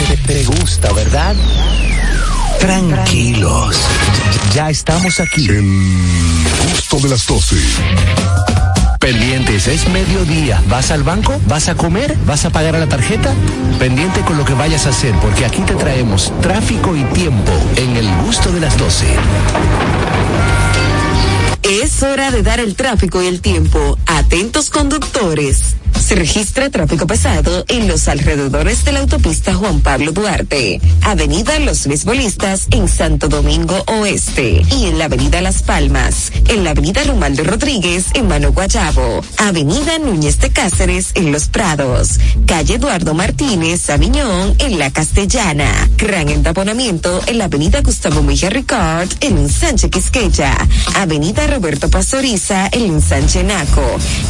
Te, 0.08 0.16
te 0.16 0.44
gusta, 0.44 0.90
¿verdad? 0.94 1.36
Tranquilos. 2.58 3.76
Ya 4.54 4.70
estamos 4.70 5.20
aquí. 5.20 5.46
El 5.46 5.62
gusto 6.72 6.98
de 7.00 7.10
las 7.10 7.26
12. 7.26 7.56
Pendientes, 8.98 9.68
es 9.68 9.86
mediodía. 9.90 10.62
¿Vas 10.70 10.90
al 10.90 11.02
banco? 11.02 11.38
¿Vas 11.46 11.68
a 11.68 11.74
comer? 11.74 12.16
¿Vas 12.24 12.46
a 12.46 12.50
pagar 12.50 12.76
a 12.76 12.78
la 12.78 12.88
tarjeta? 12.88 13.34
Pendiente 13.78 14.22
con 14.22 14.38
lo 14.38 14.46
que 14.46 14.54
vayas 14.54 14.86
a 14.86 14.88
hacer, 14.88 15.14
porque 15.16 15.44
aquí 15.44 15.60
te 15.60 15.74
traemos 15.74 16.32
tráfico 16.40 16.96
y 16.96 17.04
tiempo 17.12 17.52
en 17.76 17.94
el 17.98 18.08
gusto 18.24 18.52
de 18.52 18.60
las 18.60 18.78
12. 18.78 19.04
Es 21.62 22.02
hora 22.02 22.30
de 22.30 22.42
dar 22.42 22.60
el 22.60 22.74
tráfico 22.74 23.22
y 23.22 23.26
el 23.26 23.42
tiempo. 23.42 23.98
Atentos 24.06 24.70
conductores. 24.70 25.77
Se 25.98 26.14
registra 26.14 26.70
tráfico 26.70 27.06
pesado 27.06 27.64
en 27.68 27.86
los 27.86 28.08
alrededores 28.08 28.84
de 28.84 28.92
la 28.92 29.00
autopista 29.00 29.54
Juan 29.54 29.80
Pablo 29.80 30.12
Duarte, 30.12 30.80
Avenida 31.02 31.58
Los 31.58 31.86
Beisbolistas 31.86 32.66
en 32.70 32.88
Santo 32.88 33.28
Domingo 33.28 33.82
Oeste 33.86 34.62
y 34.70 34.86
en 34.86 34.98
la 34.98 35.06
Avenida 35.06 35.40
Las 35.40 35.62
Palmas, 35.62 36.32
en 36.48 36.64
la 36.64 36.70
Avenida 36.70 37.02
Romaldo 37.04 37.44
Rodríguez 37.44 38.06
en 38.14 38.28
Mano 38.28 38.52
Guayabo, 38.52 39.22
Avenida 39.38 39.98
Núñez 39.98 40.38
de 40.40 40.50
Cáceres 40.50 41.12
en 41.14 41.32
Los 41.32 41.48
Prados, 41.48 42.18
Calle 42.46 42.74
Eduardo 42.74 43.14
Martínez 43.14 43.88
Aviñón 43.90 44.54
en 44.58 44.78
La 44.78 44.90
Castellana, 44.90 45.90
gran 45.96 46.28
entaponamiento 46.28 47.22
en 47.26 47.38
la 47.38 47.44
Avenida 47.44 47.80
Gustavo 47.80 48.22
Mejía 48.22 48.50
Ricard 48.50 49.08
en 49.20 49.48
Sánchez 49.48 49.90
Quisqueya, 49.90 50.56
Avenida 50.96 51.46
Roberto 51.46 51.90
Pastoriza 51.90 52.68
en 52.72 53.00
Sánchez 53.00 53.44
Naco, 53.44 53.84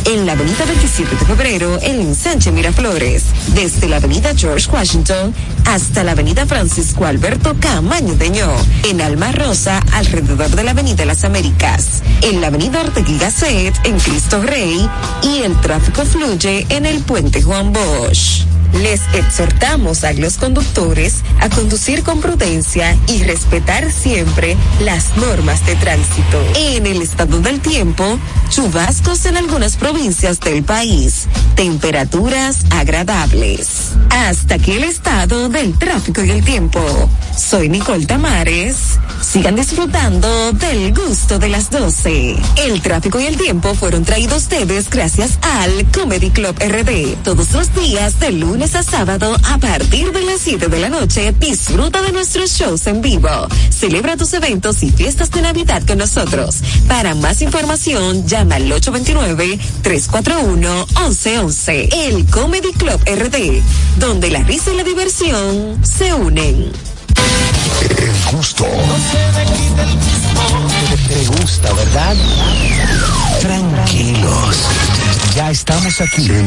en 0.06 0.26
la 0.26 0.32
Avenida 0.32 0.64
27 0.64 1.10
de 1.14 1.24
Febrero 1.24 1.47
en 1.48 2.14
Sánchez 2.14 2.52
Miraflores, 2.52 3.22
desde 3.54 3.88
la 3.88 3.96
Avenida 3.96 4.34
George 4.36 4.70
Washington 4.70 5.34
hasta 5.64 6.04
la 6.04 6.12
Avenida 6.12 6.44
Francisco 6.44 7.06
Alberto 7.06 7.56
Camaño 7.58 8.14
Deño, 8.16 8.52
en 8.84 9.00
Alma 9.00 9.32
Rosa 9.32 9.82
alrededor 9.92 10.50
de 10.50 10.62
la 10.62 10.72
Avenida 10.72 11.06
Las 11.06 11.24
Américas, 11.24 12.02
en 12.20 12.42
la 12.42 12.48
Avenida 12.48 12.82
Ortegui 12.82 13.16
Gasset 13.16 13.74
en 13.84 13.98
Cristo 13.98 14.42
Rey. 14.42 14.86
Y 15.22 15.38
el 15.38 15.58
tráfico 15.62 16.04
fluye 16.04 16.66
en 16.68 16.84
el 16.84 17.00
Puente 17.00 17.40
Juan 17.40 17.72
Bosch. 17.72 18.44
Les 18.74 19.00
exhortamos 19.14 20.04
a 20.04 20.12
los 20.12 20.36
conductores 20.36 21.22
a 21.40 21.48
conducir 21.48 22.02
con 22.02 22.20
prudencia 22.20 22.96
y 23.08 23.22
respetar 23.22 23.90
siempre 23.90 24.56
las 24.80 25.16
normas 25.16 25.64
de 25.66 25.74
tránsito. 25.76 26.40
En 26.54 26.86
el 26.86 27.02
estado 27.02 27.40
del 27.40 27.60
tiempo, 27.60 28.18
chubascos 28.50 29.24
en 29.26 29.36
algunas 29.36 29.76
provincias 29.76 30.38
del 30.40 30.62
país, 30.62 31.26
temperaturas 31.54 32.58
agradables. 32.70 33.92
Hasta 34.10 34.54
aquí 34.54 34.72
el 34.72 34.84
estado 34.84 35.48
del 35.48 35.78
tráfico 35.78 36.24
y 36.24 36.30
el 36.30 36.44
tiempo. 36.44 36.80
Soy 37.36 37.68
Nicole 37.68 38.06
Tamares. 38.06 38.98
Sigan 39.20 39.56
disfrutando 39.56 40.52
del 40.52 40.94
gusto 40.94 41.38
de 41.38 41.48
las 41.48 41.70
12. 41.70 42.36
El 42.56 42.80
tráfico 42.82 43.20
y 43.20 43.26
el 43.26 43.36
tiempo 43.36 43.74
fueron 43.74 44.04
traídos 44.04 44.38
ustedes 44.38 44.88
gracias 44.88 45.38
al 45.42 45.90
Comedy 45.90 46.30
Club 46.30 46.56
RD. 46.58 47.22
Todos 47.22 47.52
los 47.52 47.74
días 47.74 48.18
de 48.18 48.32
lunes 48.32 48.74
a 48.74 48.82
sábado 48.82 49.36
a 49.44 49.58
partir 49.58 50.12
de 50.12 50.22
las 50.22 50.40
7 50.40 50.68
de 50.68 50.78
la 50.78 50.88
noche 50.88 51.34
disfruta 51.38 52.00
de 52.00 52.12
nuestros 52.12 52.52
shows 52.52 52.86
en 52.86 53.02
vivo. 53.02 53.28
Celebra 53.68 54.16
tus 54.16 54.32
eventos 54.32 54.82
y 54.82 54.90
fiestas 54.90 55.30
de 55.30 55.42
Navidad 55.42 55.82
con 55.86 55.98
nosotros. 55.98 56.62
Para 56.88 57.14
más 57.14 57.42
información 57.42 58.26
llama 58.26 58.54
al 58.56 58.72
829-341-1111. 61.28 61.88
El 61.92 62.26
Comedy 62.26 62.72
Club 62.72 63.00
RD, 63.06 63.62
donde 63.96 64.30
la 64.30 64.42
risa 64.42 64.72
y 64.72 64.76
la 64.76 64.84
diversión 64.84 65.78
se 65.84 66.14
unen. 66.14 66.72
El 67.90 68.36
gusto. 68.36 68.64
Te, 71.08 71.26
gusta, 71.26 71.72
¿verdad? 71.72 72.16
Tranquilos. 73.40 74.56
Ya 75.34 75.50
estamos 75.50 76.00
aquí. 76.00 76.26
El 76.26 76.44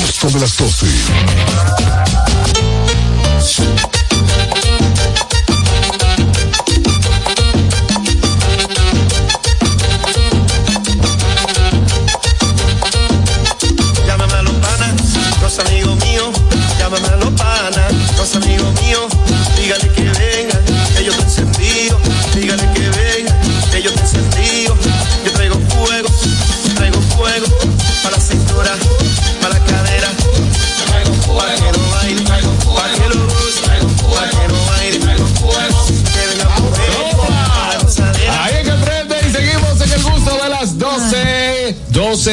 gusto 0.00 0.30
de 0.30 0.40
las 0.40 0.56
12. 0.56 0.86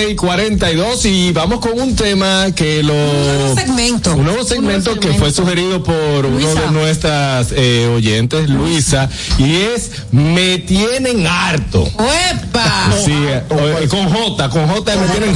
Y 0.10 0.16
42 0.16 1.06
y 1.06 1.32
vamos 1.32 1.60
con 1.60 1.80
un 1.80 1.96
tema 1.96 2.48
que 2.56 2.84
lo... 2.84 2.94
Un 2.94 3.26
nuevo 3.38 3.56
segmento. 3.56 4.14
Un 4.16 4.26
nuevo 4.26 4.44
segmento 4.44 5.00
que 5.00 5.14
fue 5.14 5.32
sugerido 5.32 5.84
por 5.84 6.26
uno 6.26 6.54
de 6.56 6.72
nuestras 6.72 7.48
eh, 7.56 7.90
oyentes, 7.94 8.50
Luisa, 8.50 9.10
y 9.38 9.56
es 9.56 9.92
Me 10.12 10.60
tienen 10.60 11.26
harto. 11.26 11.84
¡Uepa! 11.84 12.94
Sí, 13.04 13.12
eh, 13.14 13.44
eh, 13.50 13.88
con 13.90 14.10
J, 14.10 14.50
con 14.50 14.68
J 14.68 14.96
me 14.96 15.08
tienen 15.08 15.36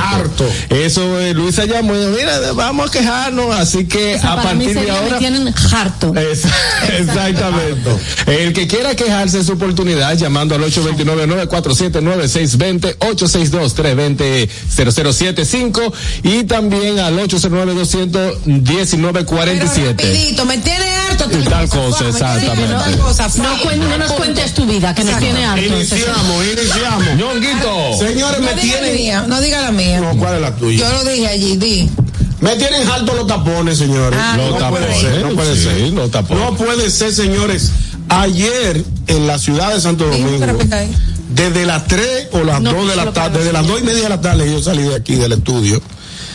harto. 0.00 0.44
Eso, 0.70 1.20
eh, 1.20 1.34
Luisa 1.34 1.64
llamó 1.64 1.94
y 1.94 1.98
dijo, 1.98 2.10
mira, 2.10 2.52
vamos 2.54 2.88
a 2.88 2.92
quejarnos, 2.92 3.54
así 3.56 3.86
que 3.86 4.16
a 4.16 4.36
Para 4.36 4.54
mí 4.54 4.64
partir 4.66 4.84
de 4.84 4.90
ahora... 4.90 5.10
me 5.12 5.18
tienen 5.18 5.54
harto. 5.72 6.14
Es- 6.26 6.44
exactamente. 6.98 7.90
El 8.26 8.52
que 8.52 8.66
quiera 8.66 8.94
quejarse 8.94 9.40
es 9.40 9.46
su 9.46 9.52
oportunidad 9.52 10.16
llamando 10.16 10.54
al 10.54 10.64
829-947-9620, 14.14 14.48
862-320-0075 14.76 15.92
y 16.22 16.44
también 16.44 16.98
al 16.98 17.18
809-219-47. 17.18 19.96
Rapidito, 19.96 20.44
me 20.46 20.58
tiene 20.58 20.84
harto. 20.96 21.24
Y 21.32 21.42
tal 21.44 21.68
cosa, 21.68 21.98
tiene 21.98 22.10
exactamente. 22.12 22.74
tal 22.74 22.98
cosa. 22.98 23.28
No, 23.38 23.56
cuen- 23.62 23.78
no 23.78 23.98
nos 23.98 24.12
cuentes 24.12 24.54
tu 24.54 24.64
vida, 24.66 24.94
que 24.94 25.04
nos 25.04 25.18
tiene 25.18 25.44
harto. 25.44 25.64
Iniciamos, 25.64 26.44
iniciamos. 26.44 27.06
Ñonguito. 27.16 27.98
Señores, 27.98 28.40
No 28.40 28.46
me 28.46 28.54
diga 28.60 28.74
la 28.76 28.80
tienen. 28.82 28.94
mía, 28.96 29.24
no 29.26 29.40
diga 29.40 29.62
la 29.62 29.72
mía. 29.72 30.00
No, 30.00 30.16
¿cuál 30.18 30.34
es 30.36 30.40
la 30.42 30.54
tuya? 30.56 30.78
Yo 30.78 30.92
lo 30.92 31.04
dije 31.10 31.26
allí, 31.26 31.56
di. 31.56 31.90
Me 32.40 32.54
tienen 32.56 32.86
alto 32.88 33.14
los 33.14 33.26
tapones, 33.26 33.78
señores. 33.78 34.18
Ah, 34.22 34.34
Los 34.36 34.50
no 34.50 34.56
tapones, 34.58 34.88
puede 34.88 35.00
ser, 35.00 35.22
no 35.24 35.30
puede 35.34 35.56
sí, 35.56 35.62
ser. 35.62 35.80
los 35.92 36.10
tapones. 36.10 36.44
No 36.44 36.54
puede 36.56 36.90
ser, 36.90 37.12
señores. 37.12 37.70
Ayer 38.08 38.84
en 39.08 39.26
la 39.26 39.36
ciudad 39.38 39.74
de 39.74 39.80
Santo 39.80 40.04
Domingo. 40.04 40.46
Desde 41.28 41.66
las 41.66 41.86
3 41.86 42.28
o 42.32 42.44
las 42.44 42.60
No, 42.60 42.72
2 42.72 42.88
de 42.88 42.96
la 42.96 43.12
tarde, 43.12 43.38
desde 43.38 43.52
las 43.52 43.66
2 43.66 43.80
y 43.80 43.84
media 43.84 44.02
de 44.04 44.08
la 44.08 44.20
tarde, 44.20 44.50
yo 44.50 44.62
salí 44.62 44.82
de 44.82 44.94
aquí 44.94 45.16
del 45.16 45.32
estudio. 45.32 45.80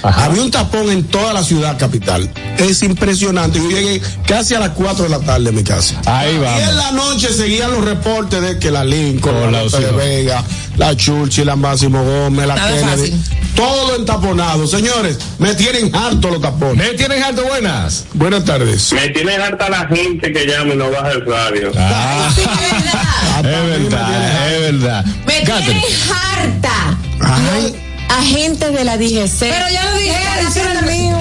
Había 0.03 0.41
un 0.41 0.49
tapón 0.51 0.89
en 0.89 1.03
toda 1.03 1.31
la 1.33 1.43
ciudad 1.43 1.77
capital. 1.77 2.29
Es 2.57 2.81
impresionante. 2.83 3.59
Yo 3.59 3.69
llegué 3.69 4.01
casi 4.27 4.55
a 4.55 4.59
las 4.59 4.69
4 4.71 5.03
de 5.03 5.09
la 5.09 5.19
tarde 5.19 5.49
a 5.49 5.51
mi 5.51 5.63
casa. 5.63 6.01
Ahí 6.05 6.33
Y 6.35 6.69
en 6.69 6.75
la 6.77 6.91
noche 6.91 7.31
seguían 7.33 7.71
los 7.71 7.85
reportes 7.85 8.41
de 8.41 8.57
que 8.59 8.71
la 8.71 8.83
Lincoln, 8.83 9.51
la 9.51 9.63
la. 9.63 9.91
Vega, 9.91 10.43
la 10.77 10.95
Churchill, 10.95 11.45
la 11.45 11.55
Máximo 11.55 12.03
Gómez, 12.03 12.47
la 12.47 12.55
Nada 12.55 12.71
Kennedy. 12.71 13.11
fácil. 13.11 13.23
Todo 13.55 13.95
entaponado. 13.95 14.65
Señores, 14.65 15.19
me 15.37 15.53
tienen 15.53 15.93
harto 15.95 16.29
los 16.31 16.41
tapones. 16.41 16.77
Me 16.77 16.93
tienen 16.97 17.21
harto 17.21 17.43
buenas. 17.43 18.05
Buenas 18.13 18.43
tardes. 18.45 18.91
Me 18.93 19.09
tiene 19.09 19.35
harta 19.35 19.69
la 19.69 19.87
gente 19.87 20.31
que 20.31 20.45
llama 20.47 20.73
y 20.73 20.77
no 20.77 20.89
baja 20.89 21.09
el 21.11 21.25
radio. 21.25 21.71
Ah, 21.77 22.29
Sí, 22.35 22.41
es 22.41 22.71
verdad. 22.71 23.45
es 23.45 23.81
verdad, 23.91 24.53
es 24.53 24.61
verdad. 24.71 25.05
Me 25.27 25.43
Catherine. 25.43 25.81
tiene 25.81 26.03
harta. 26.11 26.97
Ay, 27.19 27.75
agentes 28.17 28.73
de 28.73 28.83
la 28.83 28.97
DGC. 28.97 29.39
Pero 29.39 29.69
ya 29.69 29.85
lo 29.85 29.97
dije, 29.97 30.17
ese 30.47 30.61
era 30.61 30.79
el 30.79 30.85
mío. 30.85 31.17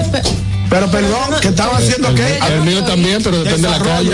Pero 0.69 0.89
perdón, 0.89 1.35
¿qué 1.41 1.49
estaba 1.49 1.77
haciendo 1.77 2.15
qué? 2.15 2.39
El 2.47 2.61
mío 2.61 2.81
también, 2.85 3.21
pero 3.21 3.43
depende 3.43 3.67
de 3.67 3.77
la 3.77 3.83
calle. 3.83 4.11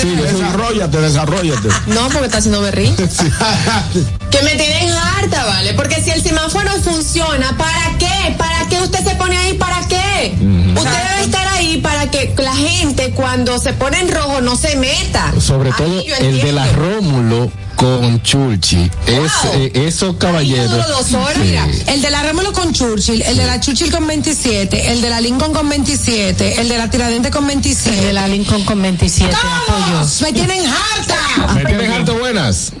Sí, 0.00 0.08
desarrollate, 0.16 1.00
desarrollate. 1.02 1.68
No, 1.86 2.08
porque 2.08 2.26
está 2.26 2.38
haciendo 2.38 2.62
berrinche. 2.62 3.06
que 4.30 4.42
me 4.42 4.54
tienen 4.54 4.90
harta, 4.90 5.44
¿vale? 5.44 5.74
Porque 5.74 6.02
si 6.02 6.10
el 6.10 6.22
semáforo 6.22 6.70
funciona, 6.82 7.54
¿para 7.58 7.98
qué? 7.98 8.34
¿Para 8.38 8.66
qué 8.70 8.80
usted 8.80 9.04
se 9.06 9.16
pone 9.16 9.36
ahí? 9.36 9.58
¿Para 9.58 9.86
qué? 9.86 10.07
Usted 10.26 10.90
debe 10.90 11.22
estar 11.24 11.46
ahí 11.48 11.78
para 11.78 12.10
que 12.10 12.34
la 12.38 12.54
gente 12.54 13.10
cuando 13.10 13.58
se 13.58 13.72
pone 13.72 14.00
en 14.00 14.10
rojo 14.12 14.40
no 14.40 14.56
se 14.56 14.76
meta. 14.76 15.32
Sobre 15.40 15.70
Ahí 15.70 15.76
todo 15.76 16.00
el 16.20 16.40
de 16.40 16.52
la. 16.52 16.66
Rómulo 16.72 17.50
con 17.76 18.20
Chulchi. 18.22 18.90
Es, 19.06 19.32
eh, 19.54 19.70
esos 19.86 20.16
caballeros. 20.16 20.72
Los 20.88 21.12
horas, 21.14 21.34
Sí. 21.34 21.40
mira. 21.42 21.66
El 21.86 22.02
de 22.02 22.10
la 22.10 22.22
Rómulo 22.24 22.52
con 22.52 22.72
Churchill, 22.72 23.22
el 23.22 23.36
de 23.36 23.46
la 23.46 23.60
Churchill 23.60 23.92
con 23.92 24.04
27, 24.06 24.90
el 24.92 25.00
de 25.00 25.10
la 25.10 25.20
Lincoln 25.20 25.52
con 25.52 25.68
27, 25.68 26.60
el 26.60 26.68
de 26.68 26.76
la 26.78 26.90
Tiradentes 26.90 27.30
con 27.30 27.46
27. 27.46 27.96
El 28.00 28.04
de 28.06 28.12
la 28.12 28.26
Lincoln 28.26 28.64
con 28.64 28.82
27, 28.82 29.32
¡Todos! 29.66 30.22
¡Me 30.22 30.32
tienen 30.32 30.64
harta! 30.66 31.52
¿Me 31.54 31.64
tienen 31.64 31.92
harto 31.92 32.18
buenas? 32.18 32.72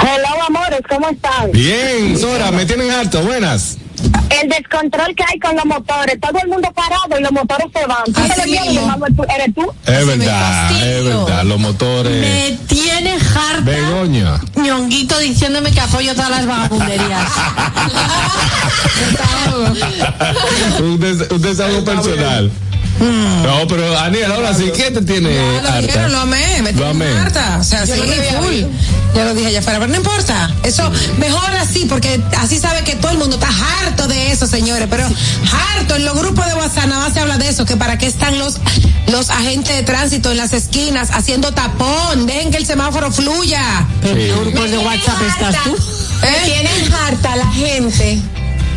Hello, 0.00 0.42
amores, 0.46 0.80
¿cómo 0.88 1.08
están? 1.08 1.50
Bien, 1.50 2.18
Sora, 2.18 2.50
me 2.52 2.66
tienen 2.66 2.90
harto 2.90 3.22
buenas. 3.22 3.78
El 4.40 4.48
descontrol 4.48 5.14
que 5.14 5.24
hay 5.26 5.38
con 5.38 5.56
los 5.56 5.64
motores, 5.64 6.18
todo 6.20 6.38
el 6.42 6.48
mundo 6.48 6.70
parado 6.74 7.18
y 7.18 7.22
los 7.22 7.32
motores 7.32 7.66
se 7.74 7.86
van. 7.86 8.04
Tú 8.06 8.12
te 8.12 9.12
tú- 9.16 9.24
¿Eres 9.34 9.54
tú? 9.54 9.72
Es 9.86 10.06
verdad, 10.06 10.70
es 10.72 11.04
verdad. 11.04 11.44
Los 11.44 11.58
motores. 11.58 12.20
Me 12.20 12.58
tiene 12.66 13.12
harta 13.14 13.60
Begoña. 13.62 14.40
ñonguito 14.56 15.18
diciéndome 15.18 15.70
que 15.72 15.80
apoyo 15.80 16.14
todas 16.14 16.30
las 16.30 16.46
vagabunderías. 16.46 17.28
un, 20.80 20.98
des- 21.00 21.30
un 21.30 21.42
desahogo 21.42 21.84
personal. 21.84 22.50
No, 23.00 23.66
pero 23.68 23.96
Aniel, 23.98 24.32
ahora 24.32 24.52
sí, 24.54 24.70
¿qué 24.74 24.90
te 24.90 25.02
tiene 25.02 25.32
Ya 25.34 25.40
lo 25.62 25.68
harta? 25.68 25.80
dijeron, 25.80 26.12
lo 26.12 26.18
amé, 26.18 26.62
me 26.62 26.84
amé. 26.84 27.06
harta. 27.06 27.58
O 27.60 27.64
sea, 27.64 27.84
Yo 27.84 27.94
sí, 27.94 28.00
full. 28.40 28.54
Ya 29.14 29.24
lo 29.24 29.34
dije 29.34 29.48
allá 29.48 29.60
afuera, 29.60 29.78
pero 29.78 29.90
no 29.92 29.96
importa. 29.96 30.50
Eso, 30.64 30.90
mejor 31.18 31.50
así, 31.56 31.86
porque 31.88 32.20
así 32.38 32.58
sabe 32.58 32.82
que 32.84 32.96
todo 32.96 33.12
el 33.12 33.18
mundo 33.18 33.36
está 33.36 33.48
harto 33.82 34.06
de 34.08 34.32
eso, 34.32 34.46
señores. 34.46 34.86
Pero 34.90 35.04
harto, 35.06 35.94
en 35.96 36.04
los 36.04 36.18
grupos 36.18 36.46
de 36.46 36.54
WhatsApp 36.54 36.86
nada 36.86 37.04
más 37.04 37.14
se 37.14 37.20
habla 37.20 37.38
de 37.38 37.48
eso, 37.48 37.64
que 37.64 37.76
para 37.76 37.98
qué 37.98 38.06
están 38.06 38.38
los, 38.38 38.56
los 39.12 39.30
agentes 39.30 39.76
de 39.76 39.82
tránsito 39.84 40.30
en 40.32 40.36
las 40.36 40.52
esquinas 40.52 41.10
haciendo 41.12 41.52
tapón. 41.52 42.26
Dejen 42.26 42.50
que 42.50 42.58
el 42.58 42.66
semáforo 42.66 43.10
fluya. 43.12 43.86
¿En 44.02 44.14
qué 44.16 44.32
grupos 44.40 44.70
de 44.70 44.78
WhatsApp 44.78 45.22
estás 45.28 45.62
tú? 45.64 45.76
Me 46.22 46.50
tienen 46.50 46.92
harta 46.92 47.36
la 47.36 47.46
gente. 47.52 48.18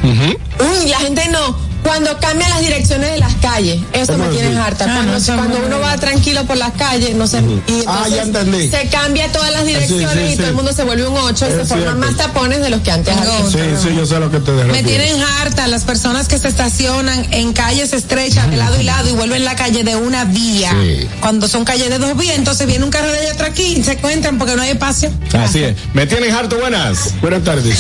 Mm, 0.04 0.88
la 0.90 0.98
gente 1.00 1.28
no. 1.30 1.71
Cuando 1.84 2.18
cambian 2.20 2.50
las 2.52 2.62
direcciones 2.62 3.12
de 3.12 3.18
las 3.18 3.34
calles, 3.36 3.82
eso 3.94 4.18
me 4.18 4.28
tiene 4.30 4.58
harta. 4.60 4.86
Ah, 4.88 4.94
Cuando, 4.96 5.20
no, 5.20 5.26
cuando 5.36 5.60
no. 5.60 5.66
uno 5.66 5.80
va 5.80 5.98
tranquilo 5.98 6.46
por 6.46 6.58
las 6.58 6.72
calles, 6.74 7.16
no 7.16 7.26
sé. 7.28 7.40
Y 7.68 7.84
Ah, 7.88 8.06
ya 8.10 8.22
entonces 8.24 8.54
entendí. 8.54 8.70
se 8.70 8.88
cambia 8.90 9.32
todas 9.32 9.52
las 9.52 9.66
direcciones 9.66 10.10
Sí, 10.12 10.18
sí, 10.20 10.26
y 10.26 10.30
sí. 10.32 10.38
todo 10.38 10.48
el 10.48 10.54
mundo 10.54 10.74
se 10.74 10.84
vuelve 10.84 11.08
un 11.08 11.18
8 11.18 11.48
y 11.48 11.52
se 11.52 11.66
forman 11.66 12.00
más 12.00 12.16
tapones 12.18 12.62
de 12.62 12.70
los 12.70 12.82
que 12.82 12.92
antes 12.92 13.16
había. 13.18 13.50
Sí, 13.50 13.60
sí, 13.82 13.96
yo 13.96 14.06
sé 14.06 14.20
lo 14.20 14.30
que 14.32 14.40
te 14.40 14.52
Me 14.52 14.84
tienen 14.84 15.22
harta 15.42 15.68
las 15.68 15.84
personas 15.84 16.28
que 16.28 16.38
se 16.38 16.48
estacionan 16.48 17.26
en 17.32 17.52
calles 17.54 17.94
estrechas 17.94 18.50
de 18.50 18.58
lado 18.58 18.80
y 18.80 18.84
lado 18.84 19.10
y 19.10 19.14
vuelven 19.14 19.44
la 19.44 19.56
calle 19.56 19.84
de 19.84 19.96
una 19.96 20.26
vía. 20.26 20.72
Sí. 20.72 21.08
Cuando 21.20 21.48
son 21.48 21.66
calles 21.66 21.90
de 21.90 21.98
dos 21.98 22.16
vías, 22.16 22.38
entonces 22.38 22.68
viene 22.68 22.84
un 22.86 22.92
carro 22.92 23.12
de 23.12 23.20
allá 23.20 23.32
atrás 23.34 23.50
aquí 23.52 23.64
y 23.78 23.84
se 23.84 23.94
encuentran 23.94 24.38
porque 24.38 24.56
no 24.56 24.62
hay 24.62 24.70
espacio. 24.72 25.12
Así 25.34 25.64
es. 25.64 25.76
Me 25.94 26.06
tienen 26.06 26.34
harto 26.34 26.58
buenas. 26.60 27.14
Buenas 27.22 27.44
tardes. 27.44 27.80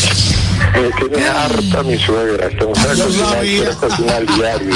Me 0.73 0.89
tiene 1.09 1.27
harta 1.27 1.83
mi 1.83 1.97
suegra. 1.97 2.49
Cocinar 3.91 4.25
diario. 4.35 4.75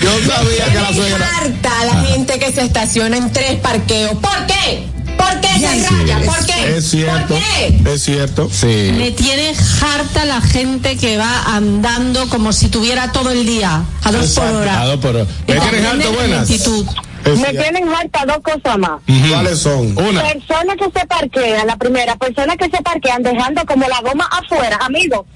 Yo 0.00 0.10
sabía 0.32 0.64
que 0.66 0.74
la 0.80 0.90
Me 0.90 0.96
suegra. 0.96 1.28
harta 1.38 1.84
la 1.86 2.02
gente 2.04 2.38
que 2.38 2.52
se 2.52 2.62
estaciona 2.62 3.16
en 3.16 3.32
tres 3.32 3.56
parqueos. 3.60 4.12
¿Por 4.18 4.46
qué? 4.46 4.86
¿Por 5.16 5.40
qué 5.40 5.48
se 5.60 5.88
raya? 5.88 6.20
¿Por 6.26 6.44
qué? 6.46 6.76
Es 6.76 6.90
cierto. 6.90 7.34
¿Por 7.34 7.38
qué? 7.38 7.82
Es 7.94 8.02
cierto. 8.02 8.50
Sí. 8.52 8.92
Me 8.96 9.12
tiene 9.12 9.54
harta 9.80 10.24
la 10.24 10.40
gente 10.40 10.96
que 10.96 11.16
va 11.16 11.44
andando 11.54 12.28
como 12.28 12.52
si 12.52 12.68
tuviera 12.68 13.12
todo 13.12 13.30
el 13.30 13.46
día, 13.46 13.84
a 14.02 14.12
dos 14.12 14.30
por 14.32 14.44
hora. 14.44 14.80
A 14.82 14.86
dos 14.86 14.98
por 15.00 15.14
hora. 15.16 15.26
Me 15.46 15.54
Con 15.56 15.70
tienen 15.70 15.86
harto 15.86 16.12
buenas. 16.12 16.48
lentitud. 16.48 16.86
Es 17.24 17.38
Me 17.38 17.48
cierto. 17.48 17.62
tienen 17.62 17.88
harta 17.88 18.24
dos 18.26 18.38
cosas 18.38 18.78
más. 18.78 19.00
¿Cuáles 19.30 19.58
son? 19.58 19.96
Una. 19.96 20.22
Personas 20.22 20.76
que 20.76 20.98
se 21.00 21.06
parquean, 21.06 21.66
la 21.66 21.76
primera, 21.76 22.16
personas 22.16 22.56
que 22.56 22.64
se 22.66 22.82
parquean 22.82 23.22
dejando 23.22 23.64
como 23.66 23.88
la 23.88 24.00
goma 24.00 24.28
afuera, 24.30 24.78
amigo. 24.82 25.26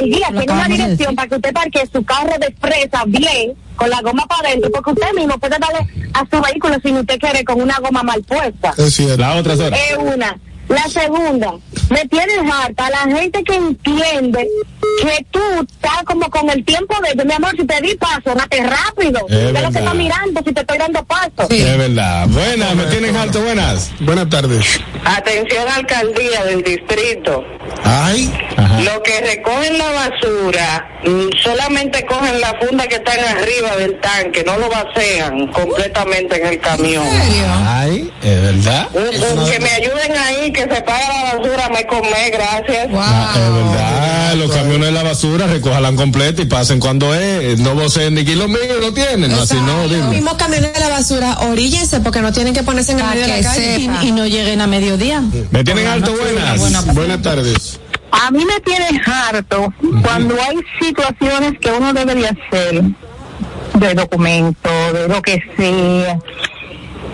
El 0.00 0.10
guía 0.10 0.30
Lo 0.30 0.38
tiene 0.40 0.52
una 0.52 0.68
dirección 0.68 1.14
para 1.16 1.28
que 1.28 1.34
usted 1.36 1.52
parquee 1.52 1.88
su 1.92 2.04
carro 2.04 2.34
de 2.38 2.54
fresa 2.60 3.04
bien, 3.06 3.54
con 3.76 3.88
la 3.88 4.00
goma 4.02 4.26
para 4.26 4.48
adentro, 4.48 4.70
porque 4.70 4.90
usted 4.90 5.12
mismo 5.14 5.38
puede 5.38 5.56
darle 5.58 5.88
a 6.12 6.20
su 6.30 6.42
vehículo 6.42 6.76
si 6.82 6.92
usted 6.92 7.18
quiere 7.18 7.44
con 7.44 7.60
una 7.60 7.78
goma 7.78 8.02
mal 8.02 8.22
puesta. 8.24 8.74
Es 8.76 8.94
cierto. 8.94 9.16
La 9.16 9.34
otra. 9.36 9.54
Es 9.54 9.96
una. 9.98 10.36
La 10.68 10.82
segunda, 10.88 11.52
me 11.90 12.04
tienes 12.08 12.38
harta 12.52 12.90
la 12.90 13.16
gente 13.16 13.42
que 13.42 13.54
entiende 13.54 14.46
que 15.02 15.24
tú 15.30 15.40
estás 15.62 16.02
como 16.04 16.28
con 16.28 16.50
el 16.50 16.62
tiempo 16.64 16.94
de, 17.14 17.24
mi 17.24 17.32
amor, 17.32 17.52
si 17.56 17.64
te 17.66 17.80
di 17.80 17.94
paso, 17.94 18.34
date 18.34 18.62
rápido. 18.64 19.20
Es 19.28 19.34
Es 19.36 19.42
lo 19.44 19.46
que 19.48 19.52
verdad. 19.62 19.76
está 19.76 19.94
mirando, 19.94 20.42
si 20.44 20.52
te 20.52 20.60
estoy 20.60 20.78
dando 20.78 21.04
paso. 21.04 21.48
Es 21.48 21.78
verdad. 21.78 22.26
Buenas, 22.28 22.74
me 22.74 22.84
tienen 22.84 23.16
harto 23.16 23.40
buenas. 23.40 23.90
Buenas 24.00 24.28
tardes. 24.28 24.80
Atención 25.04 25.66
alcaldía 25.68 26.44
del 26.44 26.62
distrito. 26.62 27.44
Ay. 27.84 28.30
Ajá. 28.56 28.80
Los 28.80 29.00
que 29.00 29.20
recogen 29.20 29.78
la 29.78 29.90
basura 29.90 30.88
mm, 31.04 31.28
solamente 31.42 32.04
cogen 32.06 32.40
la 32.40 32.54
funda 32.60 32.86
que 32.88 32.96
están 32.96 33.18
arriba 33.20 33.76
del 33.76 33.98
tanque, 34.00 34.42
no 34.44 34.56
lo 34.58 34.68
vacían 34.68 35.46
completamente 35.48 36.40
en 36.40 36.46
el 36.48 36.60
camión. 36.60 37.04
Ay, 37.66 38.10
es 38.22 38.42
verdad. 38.42 38.88
Un- 38.92 39.38
un- 39.38 39.50
que 39.50 39.60
me 39.60 39.70
ayuden 39.70 40.16
ahí, 40.16 40.52
que 40.58 40.74
se 40.74 40.82
pague 40.82 41.04
la 41.08 41.36
basura, 41.36 41.68
me 41.68 41.86
comé, 41.86 42.30
gracias. 42.32 42.88
Ah, 42.94 43.34
es 43.34 43.54
verdad, 43.54 44.34
los 44.36 44.50
camiones 44.50 44.86
de 44.86 44.92
la 44.92 45.02
basura 45.02 45.46
recojan 45.46 45.96
completa 45.96 46.42
y 46.42 46.46
pasen 46.46 46.80
cuando 46.80 47.14
es, 47.14 47.58
no 47.60 47.74
voceen 47.74 48.14
ni 48.14 48.24
kilómetros 48.24 48.80
lo 48.80 48.92
tienen, 48.92 49.30
no, 49.30 49.42
así 49.42 49.54
no, 49.54 49.86
Los 49.86 50.08
mismos 50.08 50.34
camiones 50.34 50.72
de 50.72 50.80
la 50.80 50.88
basura, 50.88 51.38
oríllense 51.40 52.00
porque 52.00 52.20
no 52.20 52.32
tienen 52.32 52.54
que 52.54 52.62
ponerse 52.62 52.92
en 52.92 53.00
el 53.00 53.06
medio 53.06 53.22
de 53.22 53.28
la 53.28 53.42
calle. 53.42 53.78
Y, 53.78 54.08
y 54.08 54.12
no 54.12 54.26
lleguen 54.26 54.60
a 54.60 54.66
mediodía. 54.66 55.22
Me 55.50 55.62
tienen 55.62 55.86
harto 55.86 56.12
buenas. 56.12 56.94
Buenas 56.94 57.22
tardes. 57.22 57.78
A 58.10 58.30
mí 58.30 58.44
me 58.44 58.58
tiene 58.60 59.00
harto 59.04 59.72
cuando 60.02 60.34
hay 60.34 60.56
situaciones 60.80 61.58
que 61.60 61.70
uno 61.70 61.92
debería 61.92 62.30
hacer 62.30 62.82
de 63.74 63.94
documento, 63.94 64.70
de 64.92 65.08
lo 65.08 65.22
que 65.22 65.42
sea. 65.56 66.18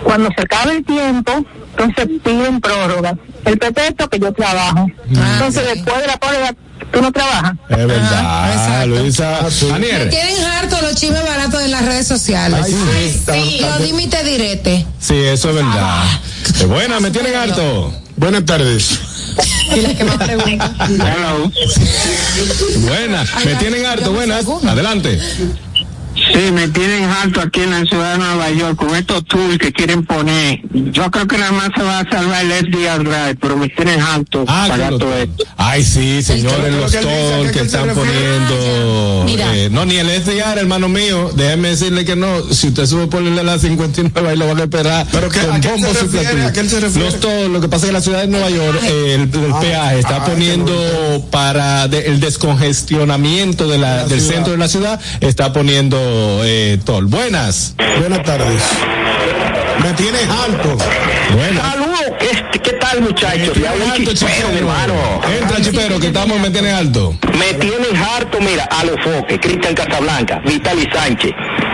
Cuando 0.03 0.29
se 0.35 0.41
acaba 0.41 0.71
el 0.71 0.85
tiempo, 0.85 1.45
entonces 1.77 2.07
piden 2.23 2.61
prórroga. 2.61 3.17
El 3.45 3.57
pretexto 3.57 4.09
que 4.09 4.19
yo 4.19 4.33
trabajo. 4.33 4.87
entonces 5.09 5.63
después 5.73 6.01
de 6.01 6.07
la 6.07 6.17
prórroga, 6.17 6.55
tú 6.91 7.01
no 7.01 7.11
trabajas. 7.11 7.53
Es 7.69 7.87
verdad, 7.87 8.53
exacto. 8.53 8.87
Luisa. 8.87 9.39
Me 9.67 9.73
Anier. 9.73 10.09
tienen 10.09 10.43
harto 10.43 10.81
los 10.81 10.95
chismes 10.95 11.23
baratos 11.23 11.61
en 11.61 11.71
las 11.71 11.85
redes 11.85 12.07
sociales. 12.07 12.59
Ay, 12.63 12.71
sí. 12.73 13.21
Sí, 13.31 13.59
lo 13.61 13.77
dime 13.79 14.03
y 14.03 14.07
te 14.07 14.23
direte. 14.23 14.85
Sí, 14.99 15.15
eso 15.15 15.49
es 15.49 15.55
verdad. 15.55 16.03
Es 16.43 16.67
buena, 16.67 16.99
me 16.99 17.11
tienen 17.11 17.35
harto. 17.35 17.93
Buenas 18.17 18.45
tardes. 18.45 18.99
Y 19.75 19.81
la 19.81 19.93
que 19.93 20.03
más 20.05 20.17
pregunta. 20.17 20.73
Hello. 20.87 21.51
Buena, 22.87 23.25
me 23.43 23.55
tienen 23.55 23.85
harto, 23.85 24.13
buenas. 24.13 24.45
Adelante. 24.65 25.19
Sí, 26.33 26.51
me 26.51 26.67
tienen 26.69 27.03
alto 27.03 27.39
aquí 27.39 27.61
en 27.61 27.71
la 27.71 27.85
ciudad 27.85 28.13
de 28.13 28.17
Nueva 28.19 28.49
York 28.51 28.75
con 28.77 28.95
estos 28.95 29.23
tours 29.25 29.57
que 29.57 29.71
quieren 29.71 30.05
poner. 30.05 30.59
Yo 30.73 31.09
creo 31.11 31.27
que 31.27 31.37
nada 31.37 31.51
más 31.51 31.69
se 31.75 31.83
va 31.83 31.99
a 31.99 32.09
salvar 32.09 32.43
el 32.45 32.51
SDR 32.51 33.03
Drive, 33.03 33.35
pero 33.39 33.55
me 33.57 33.69
tienen 33.69 34.01
alto 34.01 34.43
Ah, 34.47 34.69
claro. 34.73 34.97
todo 34.97 35.15
esto. 35.15 35.43
Ay, 35.57 35.83
sí, 35.83 36.21
señores, 36.23 36.73
Lo 36.73 36.81
los 36.81 36.91
que 36.91 36.97
él 36.97 37.05
dice, 37.05 37.29
toll 37.31 37.45
¿a 37.47 37.51
qué 37.51 37.57
que 37.59 37.65
están 37.65 37.89
poniendo. 37.89 39.23
Mira. 39.25 39.55
eh, 39.55 39.69
no, 39.71 39.85
ni 39.85 39.95
el 39.97 40.09
SDR, 40.09 40.57
hermano 40.59 40.89
mío. 40.89 41.31
Déjeme 41.35 41.69
decirle 41.69 42.05
que 42.05 42.15
no. 42.15 42.41
Si 42.51 42.67
usted 42.69 42.85
sube 42.85 43.07
por 43.07 43.21
la 43.21 43.57
59, 43.59 44.29
ahí 44.29 44.37
lo 44.37 44.47
van 44.47 44.59
a 44.59 44.63
esperar. 44.63 45.07
¿Pero 45.11 45.29
qué- 45.29 45.39
con 45.41 45.61
a. 45.61 46.99
Los 46.99 47.19
toll, 47.19 47.53
lo 47.53 47.61
que 47.61 47.67
pasa 47.69 47.85
es 47.85 47.89
que 47.89 47.93
la 47.93 48.01
ciudad 48.01 48.21
de 48.21 48.27
Nueva 48.27 48.49
York, 48.49 48.79
eh, 48.83 49.13
el, 49.15 49.21
el 49.43 49.51
Ah, 49.53 49.59
peaje 49.61 49.99
está 49.99 50.15
ah, 50.17 50.25
poniendo 50.25 50.73
para 51.31 51.87
de- 51.87 52.07
el 52.07 52.19
descongestionamiento 52.19 53.67
de 53.67 53.77
la, 53.77 53.97
La 53.97 54.05
del 54.07 54.19
ciudad. 54.19 54.33
centro 54.35 54.51
de 54.53 54.57
la 54.59 54.67
ciudad, 54.67 54.99
está 55.21 55.53
poniendo 55.53 55.97
eh, 56.43 56.79
toll. 56.83 57.05
Buenas. 57.07 57.75
Buenas 57.99 58.23
tardes. 58.23 58.61
Me 59.83 59.93
tienes 59.93 60.29
alto. 60.29 60.77
Buenas. 61.35 61.84
Saludos, 62.89 63.13
¿qué, 63.15 63.25
qué 63.35 63.49
tal 63.49 63.49
muchachos? 63.49 63.57
Ya 63.57 63.73
un 63.73 64.05
chispero, 64.05 64.49
mi 64.49 64.57
hermano. 64.57 64.93
Entra, 65.41 65.61
chipero, 65.61 65.99
que 65.99 66.07
estamos, 66.07 66.39
me 66.39 66.49
tiene 66.49 66.71
alto. 66.71 67.15
Me 67.37 67.53
tienen 67.53 67.95
harto, 67.95 68.39
mira, 68.39 68.65
a 68.65 68.83
los 68.85 68.95
foques, 69.01 69.39
Cristian 69.39 69.73
Casablanca, 69.73 70.41
Vitali 70.45 70.87
Sánchez, 70.91 71.31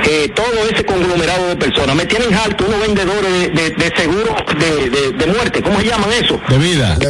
eh, 0.09 0.31
todo 0.35 0.67
ese 0.71 0.85
conglomerado 0.85 1.47
de 1.47 1.55
personas. 1.55 1.95
Me 1.95 2.05
tienen 2.05 2.33
harto 2.33 2.65
unos 2.65 2.79
vendedores 2.79 3.31
de, 3.31 3.49
de, 3.49 3.69
de 3.71 3.93
seguro 3.95 4.35
de, 4.59 4.89
de, 4.89 5.11
de 5.11 5.25
muerte, 5.27 5.61
¿cómo 5.61 5.79
se 5.79 5.87
llaman 5.87 6.09
eso? 6.13 6.39
De 6.49 6.57
vida. 6.57 6.95
De 6.95 7.05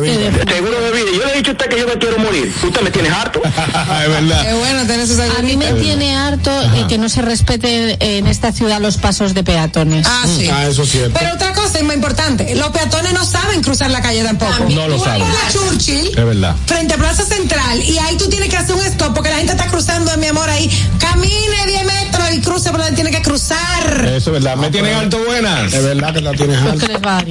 seguro 0.52 0.82
de 0.82 0.92
vida. 0.92 1.12
Yo 1.18 1.26
le 1.26 1.34
he 1.34 1.38
dicho 1.38 1.52
a 1.52 1.54
usted 1.54 1.68
que 1.68 1.80
yo 1.80 1.88
me 1.88 1.96
quiero 1.96 2.18
morir. 2.20 2.54
Usted 2.64 2.82
me 2.82 2.92
tiene 2.92 3.10
harto. 3.10 3.42
es 3.46 4.10
verdad. 4.10 4.46
Qué 4.46 4.54
bueno 4.54 4.82
tener 4.88 5.02
esos 5.02 5.20
A 5.20 5.42
mí 5.42 5.58
me 5.58 5.74
tiene 5.74 6.16
harto 6.16 6.52
eh, 6.76 6.86
que 6.90 6.98
no 6.98 7.10
se 7.10 7.22
respete 7.22 7.98
en 8.18 8.28
esta 8.28 8.52
ciudad 8.52 8.82
los 8.82 8.98
pasos 8.98 9.34
de 9.34 9.44
peatones. 9.44 10.08
Ah, 10.10 10.26
sí. 10.26 10.50
Ah, 10.52 10.66
eso 10.68 10.84
es 10.84 10.90
cierto. 10.90 11.18
Pero 11.20 11.34
otra 11.34 11.54
cosa 11.54 11.78
es 11.78 11.84
muy 11.84 11.96
importante, 11.96 12.56
los 12.56 12.70
peatones 12.70 13.14
no 13.14 13.24
saben 13.26 13.62
cruzar 13.62 13.91
la 13.92 14.02
calle 14.02 14.24
tampoco. 14.24 14.66
No 14.70 14.88
lo 14.88 14.98
la 15.06 15.18
Churchill, 15.52 16.08
Es 16.08 16.16
verdad. 16.26 16.56
frente 16.66 16.94
a 16.94 16.98
Plaza 16.98 17.24
Central, 17.24 17.80
y 17.84 17.98
ahí 17.98 18.18
tú 18.18 18.28
tienes 18.30 18.50
que 18.50 18.58
hacer 18.58 18.76
un 18.76 18.82
stop 18.86 19.14
porque 19.14 19.30
la 19.30 19.38
gente 19.38 19.52
está 19.54 19.68
cruzando, 19.68 20.16
mi 20.18 20.28
amor, 20.28 20.50
ahí. 20.50 20.70
Camine 21.00 21.66
10 21.68 21.86
metros 21.86 22.32
y 22.34 22.42
cruce 22.42 22.70
por 22.72 22.80
donde 22.80 22.96
tiene 22.96 23.12
que 23.12 23.22
cruzar. 23.22 24.06
Eso 24.06 24.34
es 24.36 24.44
verdad. 24.44 24.56
Me 24.58 24.70
tienen 24.70 24.96
alto 24.96 25.18
buenas. 25.26 25.74
Es 25.74 25.84
verdad 25.84 26.14
que 26.14 26.22
la 26.22 26.32
tienes 26.34 26.62
alto. 26.62 26.86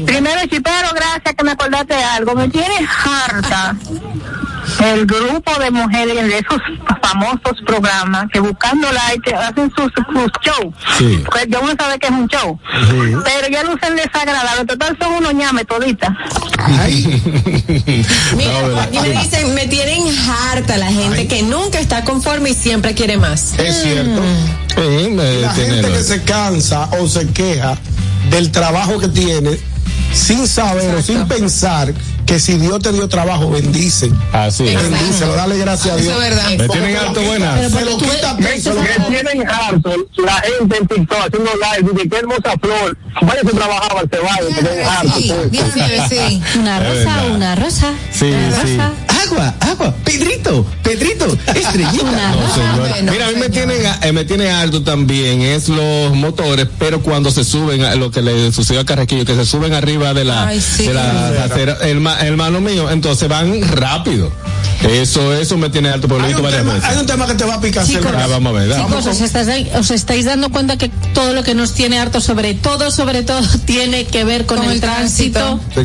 Primero, 0.06 0.40
Chipero, 0.48 0.88
gracias 0.94 1.34
que 1.36 1.44
me 1.44 1.52
acordaste 1.52 1.94
de 1.94 2.02
algo. 2.04 2.34
Me 2.34 2.48
tiene 2.48 2.74
harta 3.04 3.76
el 4.84 5.04
grupo 5.04 5.52
de 5.58 5.70
mujeres 5.70 6.14
de 6.28 6.38
esos 6.38 6.60
famosos 7.02 7.56
programas 7.66 8.26
que 8.32 8.40
buscando 8.40 8.88
like 8.92 9.34
hacen 9.34 9.70
sus, 9.76 9.90
sus 9.92 10.30
shows. 10.42 10.74
Sí. 10.96 11.22
Pues 11.30 11.46
ya 11.48 11.58
uno 11.60 11.72
sabe 11.78 11.98
que 11.98 12.06
es 12.06 12.12
un 12.12 12.28
show. 12.28 12.58
Pero 13.24 13.48
ya 13.50 13.64
lucen 13.64 13.96
desagradable. 13.96 14.64
Total 14.66 14.96
son 15.00 15.14
unos 15.14 15.34
ñames 15.34 15.66
toditas. 15.66 16.10
Mira, 18.36 18.88
No, 18.92 19.02
me 19.02 19.10
dicen, 19.10 19.54
me 19.54 19.66
tienen 19.66 20.02
harta 20.28 20.76
la 20.76 20.88
gente 20.88 21.26
que 21.26 21.42
nunca 21.42 21.80
está 21.80 22.04
conforme 22.04 22.50
y 22.50 22.54
siempre 22.54 22.94
quiere 22.94 23.16
más. 23.16 23.54
Es 23.58 23.82
cierto. 23.82 24.22
Me 24.76 25.40
La 25.40 25.52
gente 25.52 25.88
que 25.88 26.02
se 26.02 26.22
cansa 26.22 26.88
o 27.00 27.08
se 27.08 27.26
queja 27.28 27.78
del 28.30 28.50
trabajo 28.50 28.98
que 28.98 29.08
tiene 29.08 29.58
sin 30.12 30.46
saber 30.46 30.94
o 30.94 31.02
sin 31.02 31.26
pensar 31.26 31.92
que 32.30 32.38
si 32.38 32.58
Dios 32.58 32.78
te 32.80 32.92
dio 32.92 33.08
trabajo, 33.08 33.50
bendice. 33.50 34.08
Así 34.32 34.68
es. 34.68 34.80
Bendícelo, 34.80 35.34
dale 35.34 35.58
gracias 35.58 35.94
a 35.94 35.96
Dios. 35.96 36.12
Eso 36.12 36.22
es 36.22 36.30
verdad. 36.30 36.50
Me 36.58 36.68
tienen 36.68 36.96
alto 36.96 37.22
buenas. 37.22 37.72
Se 37.72 37.84
lo 37.84 37.98
quita 37.98 38.34
Me 38.34 38.50
tienen 39.08 39.48
harto 39.48 39.92
la 40.16 40.34
gente 40.34 40.76
en 40.76 40.86
TikTok 40.86 41.18
haciendo 41.18 41.50
live. 41.54 41.92
Dice, 41.92 42.08
qué 42.08 42.16
hermosa 42.18 42.52
flor. 42.60 42.96
Vaya 43.22 43.40
a 43.40 43.50
trabajar 43.50 43.96
al 43.98 44.08
Ceballos, 44.08 44.50
me 44.50 44.62
tienen 44.62 44.86
harto. 44.86 45.18
Sí, 45.18 45.32
pues. 45.50 46.08
sí, 46.08 46.16
sí. 46.16 46.42
Una 46.60 46.78
rosa, 46.78 47.24
una 47.34 47.54
rosa. 47.56 47.94
Sí, 48.12 48.26
una 48.26 48.62
sí. 48.62 48.76
rosa. 48.76 48.92
Agua, 49.26 49.54
agua, 49.60 49.94
Pedrito, 50.04 50.64
Pedrito, 50.82 51.19
No, 51.26 52.78
bueno, 52.78 53.12
Mira, 53.12 53.26
a 53.26 53.30
mí 53.30 53.36
me 53.38 53.48
tienen, 53.48 53.78
eh, 54.02 54.12
me 54.12 54.24
tiene 54.24 54.50
alto 54.50 54.82
también 54.82 55.40
es 55.42 55.68
los 55.68 56.14
motores, 56.14 56.66
pero 56.78 57.00
cuando 57.02 57.30
se 57.30 57.44
suben, 57.44 57.84
a 57.84 57.94
lo 57.94 58.10
que 58.10 58.22
le 58.22 58.52
sucedió 58.52 58.80
a 58.80 58.84
Carraquillo, 58.86 59.24
que 59.24 59.34
se 59.34 59.44
suben 59.46 59.72
arriba 59.74 60.14
de 60.14 60.24
la, 60.24 60.46
Ay, 60.48 60.60
sí. 60.60 60.86
de 60.86 60.94
la 60.94 61.44
acera, 61.44 61.76
el, 61.82 62.00
ma- 62.00 62.18
hermano 62.20 62.60
mío, 62.60 62.90
entonces 62.90 63.28
van 63.28 63.60
rápido. 63.72 64.30
Eso, 64.88 65.34
eso 65.34 65.58
me 65.58 65.68
tiene 65.68 65.90
alto 65.90 66.06
he 66.08 66.22
Hay 66.22 66.32
un, 66.32 66.42
varias 66.42 66.62
tema, 66.62 66.72
veces. 66.74 66.88
hay 66.88 66.96
un 66.96 67.04
tema 67.06 67.26
que 67.26 67.34
te 67.34 67.44
va 67.44 67.54
a 67.56 67.60
picar. 67.60 67.84
Chicos, 67.86 68.02
cerca. 68.02 68.24
Ah, 68.24 68.26
vamos 68.28 68.56
a 68.56 68.60
ver. 68.60 68.74
Chicos, 68.74 69.06
os 69.06 69.20
estáis, 69.20 69.66
os 69.74 69.90
estáis 69.90 70.24
dando 70.24 70.48
cuenta 70.48 70.78
que 70.78 70.88
todo 71.12 71.34
lo 71.34 71.42
que 71.42 71.54
nos 71.54 71.74
tiene 71.74 71.98
harto, 71.98 72.18
sobre 72.22 72.54
todo, 72.54 72.90
sobre 72.90 73.22
todo, 73.22 73.40
tiene 73.66 74.06
que 74.06 74.24
ver 74.24 74.46
con, 74.46 74.56
Con 74.56 74.66
el, 74.68 74.72
el 74.76 74.80
tránsito. 74.80 75.60
Sí, 75.74 75.80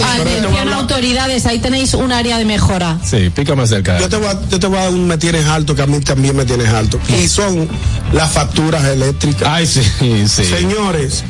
Atención, 0.00 0.72
autoridades, 0.72 1.46
ahí 1.46 1.58
tenéis 1.58 1.94
un 1.94 2.12
área 2.12 2.38
de 2.38 2.44
mejora. 2.44 2.98
sí, 3.04 3.28
pícame 3.34 3.66
cerca. 3.66 3.98
Yo 3.98 4.08
te, 4.08 4.16
voy 4.16 4.28
a, 4.28 4.38
yo 4.48 4.60
te 4.60 4.66
voy 4.68 4.78
a 4.78 4.82
dar 4.84 4.90
un 4.92 5.06
me 5.06 5.18
tienes 5.18 5.46
alto 5.46 5.74
que 5.74 5.82
a 5.82 5.86
mí 5.86 6.00
también 6.00 6.36
me 6.36 6.44
tienes 6.44 6.68
alto. 6.68 6.98
Y 7.08 7.28
son 7.28 7.68
las 8.12 8.30
facturas 8.32 8.84
eléctricas. 8.84 9.48
Ay, 9.48 9.66
sí, 9.66 9.82
sí. 10.28 10.44
Señores, 10.44 11.24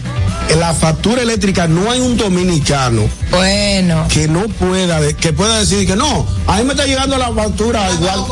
en 0.48 0.60
la 0.60 0.72
factura 0.74 1.22
eléctrica 1.22 1.68
no 1.68 1.90
hay 1.90 2.00
un 2.00 2.16
dominicano 2.16 3.02
Bueno. 3.30 4.06
que 4.08 4.28
no 4.28 4.42
pueda, 4.48 5.00
que 5.14 5.32
pueda 5.32 5.58
decir 5.58 5.86
que 5.86 5.94
no, 5.96 6.26
a 6.46 6.56
mí 6.58 6.64
me 6.64 6.70
está 6.72 6.86
llegando 6.86 7.18
la 7.18 7.30
factura 7.32 7.90
igual, 7.92 8.24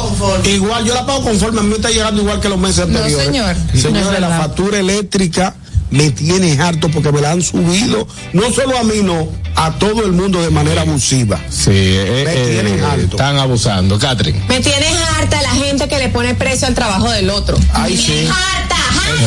igual, 0.44 0.84
yo 0.84 0.94
la 0.94 1.04
pago 1.04 1.22
conforme, 1.24 1.60
a 1.60 1.62
mí 1.62 1.68
me 1.70 1.76
está 1.76 1.90
llegando 1.90 2.22
igual 2.22 2.40
que 2.40 2.48
los 2.48 2.58
meses 2.58 2.80
anteriores. 2.84 3.26
señor. 3.26 3.56
No 3.56 3.72
es 3.74 3.82
Señores, 3.82 4.20
la 4.20 4.38
factura 4.38 4.78
eléctrica 4.78 5.54
me 5.96 6.10
tiene 6.10 6.60
harto 6.60 6.88
porque 6.90 7.10
me 7.12 7.20
la 7.20 7.32
han 7.32 7.42
subido, 7.42 8.06
no 8.32 8.52
solo 8.52 8.78
a 8.78 8.84
mí, 8.84 8.96
no, 9.02 9.28
a 9.54 9.72
todo 9.78 10.04
el 10.04 10.12
mundo 10.12 10.42
de 10.42 10.50
manera 10.50 10.82
abusiva. 10.82 11.38
Sí, 11.50 11.70
eh, 11.72 12.22
Me 12.26 12.32
eh, 12.32 12.46
tienen 12.62 12.84
alto. 12.84 13.16
están 13.16 13.38
abusando. 13.38 13.98
Catherine. 13.98 14.40
Me 14.48 14.60
tienes 14.60 14.92
harta 15.18 15.40
la 15.42 15.50
gente 15.50 15.88
que 15.88 15.98
le 15.98 16.08
pone 16.10 16.34
precio 16.34 16.66
al 16.68 16.74
trabajo 16.74 17.10
del 17.10 17.30
otro. 17.30 17.58
Ay, 17.72 17.96
sí. 17.96 18.26
Harta, 18.28 18.76
harta 18.76 19.26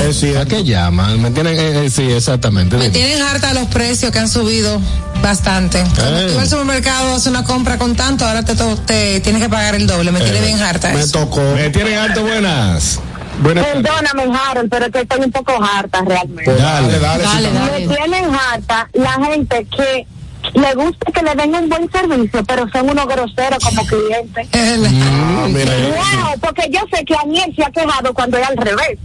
me. 0.00 0.08
Es 0.08 0.18
cierto. 0.20 0.40
¿A 0.40 0.44
qué 0.46 0.64
llaman? 0.64 1.20
¿Me 1.22 1.30
tienen? 1.30 1.56
eh, 1.58 1.84
eh, 1.86 1.90
sí, 1.90 2.02
exactamente. 2.02 2.76
Me 2.76 2.90
tienen 2.90 3.22
harta 3.22 3.54
los 3.54 3.68
precios 3.68 4.10
que 4.10 4.18
han 4.18 4.28
subido 4.28 4.80
bastante. 5.22 5.84
Cuando 5.94 6.18
Eh. 6.20 6.26
tú 6.30 6.34
vas 6.34 6.42
al 6.44 6.48
supermercado, 6.50 7.14
haces 7.14 7.28
una 7.28 7.44
compra 7.44 7.78
con 7.78 7.94
tanto, 7.94 8.26
ahora 8.26 8.44
te, 8.44 8.54
te 8.86 9.20
tienes 9.20 9.40
que 9.42 9.48
pagar 9.48 9.76
el 9.76 9.86
doble. 9.86 10.10
Me 10.10 10.20
tiene 10.20 10.38
Eh. 10.38 10.46
bien 10.46 10.60
harta 10.60 10.92
Me 10.92 11.00
eso. 11.00 11.12
tocó. 11.20 11.40
Me 11.54 11.70
tienen 11.70 11.96
alto 11.98 12.22
buenas. 12.22 12.98
Buenas. 13.40 13.66
Perdóname, 13.66 14.38
Harold, 14.38 14.70
pero 14.70 14.86
es 14.86 14.92
que 14.92 15.00
estoy 15.00 15.20
un 15.24 15.32
poco 15.32 15.52
harta 15.62 16.02
realmente. 16.06 16.54
Dale, 16.54 16.98
dale, 16.98 17.22
Dale, 17.24 17.48
sí, 17.48 17.54
dale. 17.54 17.86
Me 17.86 17.94
tienen 17.96 18.24
harta 18.34 18.88
la 18.92 19.12
gente 19.12 19.66
que 19.76 20.06
le 20.54 20.74
gusta 20.74 21.12
que 21.12 21.22
le 21.22 21.34
den 21.34 21.54
un 21.54 21.68
buen 21.68 21.90
servicio, 21.90 22.44
pero 22.44 22.68
son 22.70 22.90
unos 22.90 23.06
groseros 23.06 23.58
como 23.64 23.84
clientes. 23.86 24.48
Mira, 25.52 25.76
eh, 25.76 25.94
Wow, 25.96 26.40
porque 26.40 26.68
yo 26.70 26.80
sé 26.92 27.04
que 27.04 27.14
Aniel 27.16 27.52
se 27.56 27.64
ha 27.64 27.70
quejado 27.70 28.12
cuando 28.14 28.38
es 28.38 28.48
al 28.48 28.56
revés. 28.56 28.98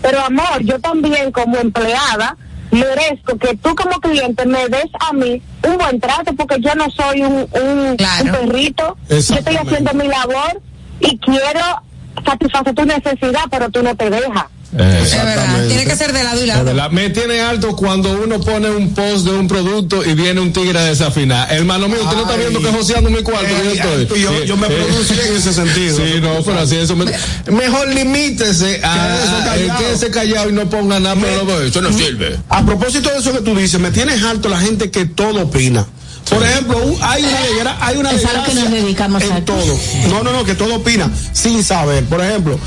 Pero 0.00 0.20
amor, 0.24 0.60
yo 0.62 0.78
también 0.80 1.30
como 1.32 1.56
empleada 1.58 2.36
merezco 2.70 3.36
que 3.38 3.54
tú 3.56 3.74
como 3.74 4.00
cliente 4.00 4.46
me 4.46 4.66
des 4.68 4.86
a 4.98 5.12
mí 5.12 5.42
un 5.62 5.76
buen 5.78 6.00
trato 6.00 6.32
porque 6.34 6.56
yo 6.60 6.74
no 6.74 6.90
soy 6.90 7.20
un, 7.22 7.46
un, 7.52 7.96
Claro. 7.96 8.24
un 8.24 8.30
perrito. 8.48 8.96
Yo 9.08 9.16
estoy 9.16 9.56
haciendo 9.56 9.92
mi 9.94 10.08
labor 10.08 10.60
y 11.00 11.18
quiero 11.18 11.60
satisfacer 12.24 12.74
tu 12.74 12.84
necesidad, 12.84 13.42
pero 13.50 13.70
tú 13.70 13.82
no 13.82 13.94
te 13.96 14.10
dejas. 14.10 14.44
Eh, 14.78 15.00
Es 15.04 15.12
verdad. 15.12 15.66
Tiene 15.68 15.84
que 15.84 15.94
ser 15.96 16.14
de 16.14 16.24
lado 16.24 16.38
y 16.38 16.48
de 16.48 16.72
lado. 16.74 16.90
me 16.92 17.10
tiene 17.10 17.40
alto 17.42 17.76
cuando 17.76 18.10
uno 18.24 18.40
pone 18.40 18.70
un 18.70 18.94
post 18.94 19.26
de 19.26 19.32
un 19.32 19.46
producto 19.46 20.02
y 20.02 20.14
viene 20.14 20.40
un 20.40 20.50
tigre 20.50 20.78
a 20.78 20.84
desafinar. 20.84 21.52
Hermano 21.52 21.88
mío, 21.88 21.98
usted 22.02 22.16
no 22.16 22.22
está 22.22 22.36
viendo 22.36 22.58
que 22.58 22.68
joseando 22.68 23.10
mi 23.10 23.22
cuarto. 23.22 23.44
que 23.48 23.76
yo, 23.76 23.84
Eh, 23.84 24.02
estoy? 24.04 24.20
yo- 24.22 24.30
Sí, 24.40 24.46
yo 24.46 24.56
me 24.56 24.68
pronuncié 24.68 25.26
en 25.28 25.36
ese 25.36 25.52
sentido. 25.52 25.96
Sí, 25.98 26.20
no, 26.22 26.42
pero 26.42 26.58
así 26.60 26.76
eso. 26.76 26.96
me- 26.96 27.04
mejor 27.52 27.86
limítese 27.88 28.80
a, 28.82 29.08
Quédese 29.18 29.36
a- 29.36 29.44
callado. 29.44 29.78
quédese 29.78 30.10
callado 30.10 30.48
y 30.48 30.52
no 30.54 30.70
ponga 30.70 30.98
nada, 31.00 31.16
pero 31.20 31.44
no, 31.44 31.60
eso 31.60 31.82
no 31.82 31.92
sirve. 31.92 32.38
A 32.48 32.64
propósito 32.64 33.10
de 33.10 33.18
eso 33.18 33.30
que 33.32 33.40
tú 33.42 33.54
dices, 33.54 33.78
me 33.78 33.90
tienes 33.90 34.22
alto 34.22 34.48
la 34.48 34.58
gente 34.58 34.90
que 34.90 35.04
todo 35.04 35.42
opina. 35.42 35.86
Por 36.28 36.42
ejemplo, 36.42 36.78
hay 37.02 37.22
una, 37.24 37.40
desgra- 37.40 37.76
hay 37.80 37.96
una 37.98 38.10
Es 38.12 38.24
a 38.24 38.44
que 38.44 38.54
nos 38.54 38.70
dedicamos 38.70 39.22
en 39.22 39.32
aquí. 39.32 39.42
todo. 39.42 39.78
No, 40.08 40.22
no, 40.22 40.32
no, 40.32 40.44
que 40.44 40.54
todo 40.54 40.76
opina 40.76 41.10
sin 41.32 41.62
saber. 41.62 42.04
Por 42.04 42.20
ejemplo, 42.24 42.58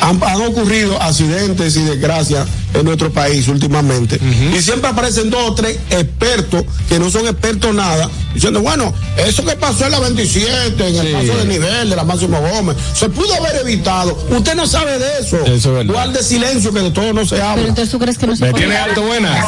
han, 0.00 0.22
han 0.22 0.42
ocurrido 0.42 1.00
accidentes 1.00 1.76
y 1.76 1.82
desgracias 1.82 2.46
en 2.78 2.84
nuestro 2.84 3.10
país 3.10 3.48
últimamente. 3.48 4.18
Y 4.56 4.60
siempre 4.62 4.90
aparecen 4.90 5.30
dos 5.30 5.50
o 5.50 5.54
tres 5.54 5.78
expertos 5.90 6.64
que 6.88 6.98
no 6.98 7.10
son 7.10 7.26
expertos 7.26 7.74
nada, 7.74 8.08
diciendo, 8.34 8.60
bueno, 8.60 8.92
eso 9.16 9.44
que 9.44 9.56
pasó 9.56 9.86
en 9.86 9.92
la 9.92 10.00
27, 10.00 10.88
en 10.88 10.96
el 10.96 11.06
Sí. 11.06 11.12
paso 11.12 11.38
de 11.38 11.44
nivel 11.46 11.90
de 11.90 11.96
la 11.96 12.04
Máximo 12.04 12.40
Gómez, 12.40 12.76
se 12.94 13.08
pudo 13.08 13.34
haber 13.34 13.56
evitado. 13.62 14.16
Usted 14.30 14.54
no 14.54 14.66
sabe 14.66 14.98
de 14.98 15.06
eso. 15.20 15.38
Eso 15.44 15.54
es 15.54 15.64
verdad. 15.66 15.92
Guarde 15.92 16.22
silencio 16.22 16.72
que 16.72 16.80
de 16.80 16.90
todo 16.90 17.12
no 17.12 17.24
se 17.26 17.36
Pero 17.36 17.48
habla. 17.48 17.68
entonces 17.68 17.90
tú 17.90 17.98
crees 17.98 18.18
que 18.18 18.26
no 18.26 18.36
se 18.36 18.44
Me 18.44 18.50
puede? 18.50 18.64
tiene 18.64 18.78
alto 18.78 19.02
buenas. 19.02 19.46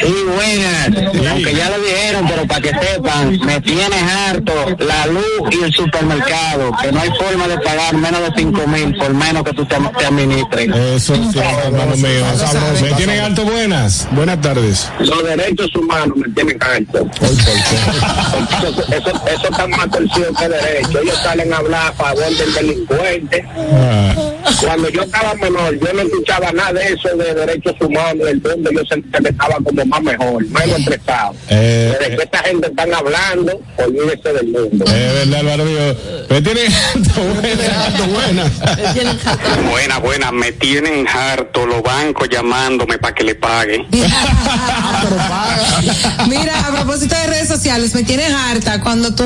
Sí, 0.00 0.14
buenas. 0.34 1.30
Aunque 1.30 1.54
ya 1.54 1.70
lo 1.70 1.78
dijeron, 1.84 2.26
pero 2.28 2.46
para 2.46 2.60
que 2.60 2.70
sepan, 2.70 3.38
me 3.40 3.60
tienes 3.60 4.02
harto 4.02 4.52
la 4.78 5.06
luz 5.06 5.24
y 5.50 5.64
el 5.64 5.72
supermercado, 5.72 6.70
que 6.82 6.92
no 6.92 7.00
hay 7.00 7.10
forma 7.18 7.48
de 7.48 7.58
pagar 7.58 7.94
menos 7.96 8.20
de 8.22 8.28
cinco 8.36 8.66
mil 8.66 8.96
por 8.96 9.12
menos 9.14 9.42
que 9.44 9.52
tú 9.52 9.64
te, 9.66 9.76
te 9.98 10.06
administres. 10.06 10.68
Eso 10.74 11.14
sí, 11.14 11.38
hermano 11.64 11.96
mío. 11.98 12.24
sabroso, 12.36 12.84
Me 12.84 12.92
tienen 12.94 13.20
alto 13.20 13.44
buenas. 13.44 14.08
Buenas 14.12 14.40
tardes. 14.40 14.88
Los 15.00 15.24
derechos 15.24 15.74
humanos 15.76 16.16
me 16.16 16.28
tienen 16.34 16.58
harto. 16.62 17.08
Eso, 17.20 18.82
eso, 18.92 19.22
eso 19.26 19.48
está 19.50 19.66
más 19.68 19.90
torcido 19.90 20.32
que 20.34 20.48
derecho. 20.48 21.00
Ellos 21.00 21.18
salen 21.22 21.52
a 21.52 21.56
hablar 21.58 21.86
a 21.88 21.92
favor 21.92 22.24
del 22.36 22.54
delincuente. 22.54 23.44
Ah, 23.56 24.14
Cuando 24.60 24.88
yo 24.90 25.02
estaba 25.02 25.34
menor, 25.34 25.78
yo 25.78 25.92
no 25.92 26.02
escuchaba 26.02 26.52
nada 26.52 26.72
de 26.74 26.92
eso 26.92 27.08
de 27.16 27.34
derechos 27.34 27.74
humanos, 27.80 28.26
del 28.26 28.40
mundo. 28.42 28.70
Yo 28.72 28.80
sentía 28.88 29.20
que 29.20 29.28
estaba 29.28 29.56
como 29.62 29.84
más 29.86 30.02
mejor, 30.02 30.44
menos 30.46 30.78
estresado. 30.80 31.34
Eh, 31.48 31.94
Desde 31.98 32.16
que 32.16 32.22
esta 32.22 32.38
gente 32.44 32.68
están 32.68 32.94
hablando, 32.94 33.60
olvídese 33.76 34.32
del 34.32 34.46
mundo. 34.48 34.84
es 34.86 35.14
verdad, 35.14 35.38
hermano 35.40 35.64
mío. 35.64 35.96
Me 36.30 36.42
tienen 36.42 36.72
alto 36.94 38.06
buenas. 38.06 38.52
Me 38.76 38.92
tienen 38.92 39.18
harto. 39.24 39.62
Buena, 39.70 39.98
buena, 39.98 40.32
me 40.32 40.52
tienen 40.52 41.06
harto 41.08 41.66
los 41.66 41.77
bancos 41.82 42.28
llamándome 42.28 42.98
para 42.98 43.14
que 43.14 43.24
le 43.24 43.34
pague. 43.34 43.86
Mira, 46.28 46.58
a 46.66 46.70
propósito 46.72 47.14
de 47.14 47.26
redes 47.26 47.48
sociales, 47.48 47.94
me 47.94 48.02
tienes 48.02 48.32
harta 48.32 48.80
cuando 48.80 49.14
tú 49.14 49.24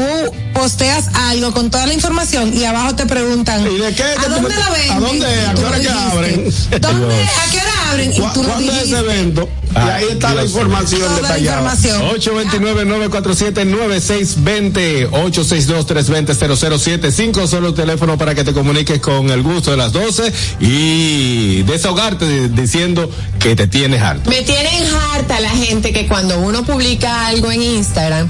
posteas 0.55 1.09
algo 1.31 1.53
con 1.53 1.71
toda 1.71 1.87
la 1.87 1.95
información 1.95 2.53
y 2.57 2.65
abajo 2.65 2.95
te 2.95 3.07
preguntan, 3.07 3.67
¿Y 3.67 3.79
de 3.79 3.95
qué? 3.95 4.03
¿a 4.05 4.15
¿Qué 4.15 4.27
tú 4.27 4.31
dónde 4.33 4.55
lo 4.55 4.71
vendes? 4.73 4.91
¿A 4.91 5.01
dónde 5.01 5.23
¿Dónde? 5.23 5.47
¿A 5.47 5.55
qué 5.55 5.65
hora 5.65 5.81
que 5.81 5.89
abren? 5.89 6.45
¿Dónde? 6.81 7.25
¿A 7.25 7.51
qué 7.51 7.59
hora 7.59 7.72
abren? 7.93 8.13
Y 8.13 8.17
¿Cu- 8.21 8.29
tú 8.35 8.43
lo 8.43 8.49
¿Cuándo 8.51 8.73
es 8.73 8.83
ese 8.83 8.99
evento? 8.99 9.49
y 9.75 9.79
ahí 9.79 10.05
está 10.11 10.35
la 10.35 10.45
información 10.45 11.01
detallada. 11.17 11.73
información. 11.73 12.03
829-947-9620, 12.21 15.09
862-320-0075, 15.11 17.47
solo 17.47 17.69
el 17.69 17.75
teléfono 17.75 18.19
para 18.19 18.35
que 18.35 18.45
te 18.45 18.53
comuniques 18.53 19.01
con 19.01 19.31
el 19.31 19.43
gusto 19.43 19.71
de 19.71 19.77
las 19.79 19.93
12 19.93 20.31
y 20.61 21.63
desahogarte 21.63 22.49
diciendo 22.51 23.09
que 23.39 23.57
te 23.57 23.67
tienes 23.67 24.03
harto. 24.03 24.29
Me 24.31 24.43
tienen 24.43 24.85
harta 25.15 25.41
la 25.41 25.49
gente 25.51 25.91
que 25.93 26.07
cuando 26.07 26.39
uno 26.39 26.63
publica 26.65 27.27
algo 27.29 27.51
en 27.51 27.63
Instagram, 27.63 28.29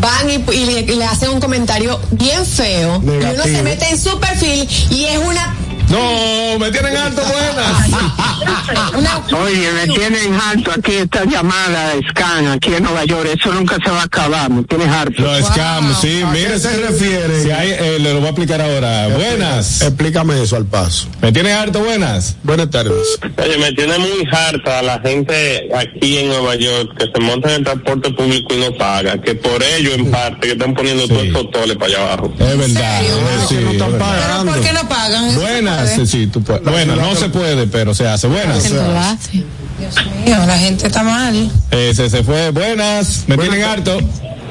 van 0.00 0.30
y, 0.30 0.34
y 0.52 0.64
le, 0.66 0.80
y 0.80 0.96
le 0.96 1.04
hacen 1.04 1.30
un 1.30 1.38
comentario 1.40 2.00
bien 2.10 2.44
feo, 2.44 3.00
y 3.04 3.08
uno 3.08 3.42
se 3.44 3.62
mete 3.62 3.88
en 3.90 4.00
su 4.00 4.18
perfil 4.18 4.68
y 4.90 5.04
es 5.04 5.18
una... 5.18 5.54
No, 5.88 6.58
me 6.58 6.70
tienen 6.70 6.96
harto 6.96 7.22
buenas. 7.22 7.90
Oye, 9.32 9.72
me 9.72 9.86
tienen 9.92 10.34
harto 10.34 10.72
aquí 10.72 10.92
esta 10.94 11.24
llamada 11.24 11.94
de 11.94 12.02
scan 12.10 12.46
aquí 12.48 12.74
en 12.74 12.82
Nueva 12.82 13.04
York. 13.04 13.28
Eso 13.38 13.52
nunca 13.52 13.76
se 13.82 13.90
va 13.90 14.00
a 14.00 14.04
acabar. 14.04 14.50
Me 14.50 14.64
tienes 14.64 14.88
harto. 14.88 15.22
Los 15.22 15.46
scams, 15.46 15.98
sí, 16.00 16.22
¿A 16.22 16.30
mire. 16.30 16.58
se 16.58 16.76
refiere? 16.76 17.42
Si 17.42 17.50
hay, 17.50 17.70
eh, 17.70 17.98
le 18.00 18.12
lo 18.12 18.18
voy 18.18 18.26
a 18.26 18.30
explicar 18.30 18.60
ahora. 18.60 19.08
Buenas. 19.08 19.82
Explícame 19.82 20.42
eso 20.42 20.56
al 20.56 20.66
paso. 20.66 21.06
¿Me 21.22 21.30
tienes 21.32 21.54
harto 21.54 21.80
buenas? 21.80 22.36
Buenas 22.42 22.70
tardes. 22.70 23.18
Oye, 23.42 23.58
me 23.58 23.72
tiene 23.72 23.98
muy 23.98 24.26
harta 24.32 24.82
la 24.82 24.98
gente 25.00 25.68
aquí 25.76 26.18
en 26.18 26.28
Nueva 26.28 26.56
York 26.56 26.96
que 26.98 27.06
se 27.14 27.20
monta 27.20 27.48
en 27.50 27.54
el 27.56 27.64
transporte 27.64 28.10
público 28.10 28.54
y 28.54 28.58
no 28.58 28.72
paga, 28.76 29.20
que 29.20 29.34
por 29.34 29.62
ello 29.62 29.92
en 29.94 30.10
parte 30.10 30.46
que 30.48 30.52
están 30.52 30.74
poniendo 30.74 31.06
todos 31.06 31.24
esos 31.24 31.50
toles 31.50 31.76
para 31.76 31.86
allá 31.86 32.12
abajo. 32.12 32.32
Es 32.38 32.58
verdad. 32.58 33.00
sí, 33.48 33.54
no 33.54 33.68
es 33.70 33.72
están 33.74 33.98
pagando. 33.98 34.52
¿Por 34.52 34.62
qué 34.62 34.72
no 34.72 34.88
pagan? 34.88 35.34
Buenas, 35.34 35.75
sí, 36.06 36.26
tú 36.26 36.42
puedes. 36.42 36.62
Bueno, 36.62 36.96
no 36.96 37.14
se 37.14 37.28
puede, 37.28 37.66
pero 37.66 37.94
se 37.94 38.08
hace. 38.08 38.26
Buenas. 38.26 38.62
Dios 39.78 39.94
mío, 40.24 40.38
la 40.46 40.58
gente 40.58 40.86
está 40.86 41.02
mal. 41.02 41.50
Eh, 41.70 41.92
se, 41.94 42.08
se 42.08 42.22
fue. 42.22 42.50
Buenas. 42.50 43.24
Me 43.26 43.36
tienen 43.36 43.62
harto. 43.62 43.98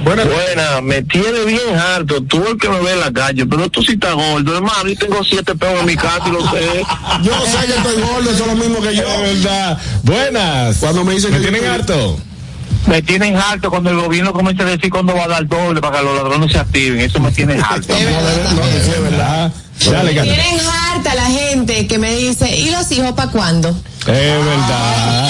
Buenas 0.03 0.27
Buena, 0.27 0.81
me 0.81 1.01
tiene 1.01 1.45
bien 1.45 1.75
harto. 1.75 2.21
Tú 2.21 2.45
el 2.47 2.59
que 2.59 2.69
me 2.69 2.79
ve 2.79 2.91
en 2.91 2.99
la 2.99 3.11
calle, 3.11 3.43
pero 3.47 3.69
tú 3.71 3.81
sí 3.81 3.93
estás 3.93 4.13
gordo, 4.13 4.55
hermano. 4.55 4.87
Yo 4.87 4.97
tengo 4.97 5.23
siete 5.23 5.55
pesos 5.55 5.79
en 5.79 5.85
mi 5.87 5.95
casa 5.95 6.21
y 6.27 6.31
lo 6.31 6.41
sé. 6.41 6.83
Yo 7.23 7.31
sé 7.47 7.65
que 7.65 7.73
estoy 7.75 8.01
gordo, 8.03 8.29
eso 8.29 8.43
es 8.43 8.47
lo 8.47 8.55
mismo 8.55 8.81
que 8.81 8.95
yo. 8.95 9.03
Es 9.03 9.43
verdad. 9.43 9.79
Buenas. 10.03 10.77
Cuando 10.77 11.03
me 11.03 11.13
dicen 11.15 11.31
me 11.31 11.37
que 11.37 11.43
tienen 11.43 11.65
harto. 11.65 12.19
Me 12.85 13.01
tienen 13.01 13.35
harto 13.35 13.71
cuando 13.71 13.89
el 13.89 13.95
gobierno 13.95 14.31
comienza 14.31 14.61
a 14.61 14.67
decir 14.67 14.91
cuándo 14.91 15.15
va 15.15 15.23
a 15.23 15.27
dar 15.27 15.47
doble 15.47 15.81
para 15.81 15.97
que 15.97 16.05
los 16.05 16.15
ladrones 16.15 16.51
se 16.51 16.59
activen. 16.59 16.99
Eso 16.99 17.19
me 17.19 17.31
tiene 17.31 17.53
harto. 17.67 17.93
No, 17.93 18.63
es 18.63 19.01
verdad. 19.01 19.51
Dale, 19.91 20.13
tienen 20.13 20.59
harta 20.65 21.13
la 21.15 21.25
gente 21.25 21.87
que 21.87 21.99
me 21.99 22.15
dice, 22.15 22.55
¿y 22.55 22.71
los 22.71 22.91
hijos 22.91 23.11
para 23.11 23.31
cuándo? 23.31 23.69
Es 23.99 24.07
verdad. 24.07 25.29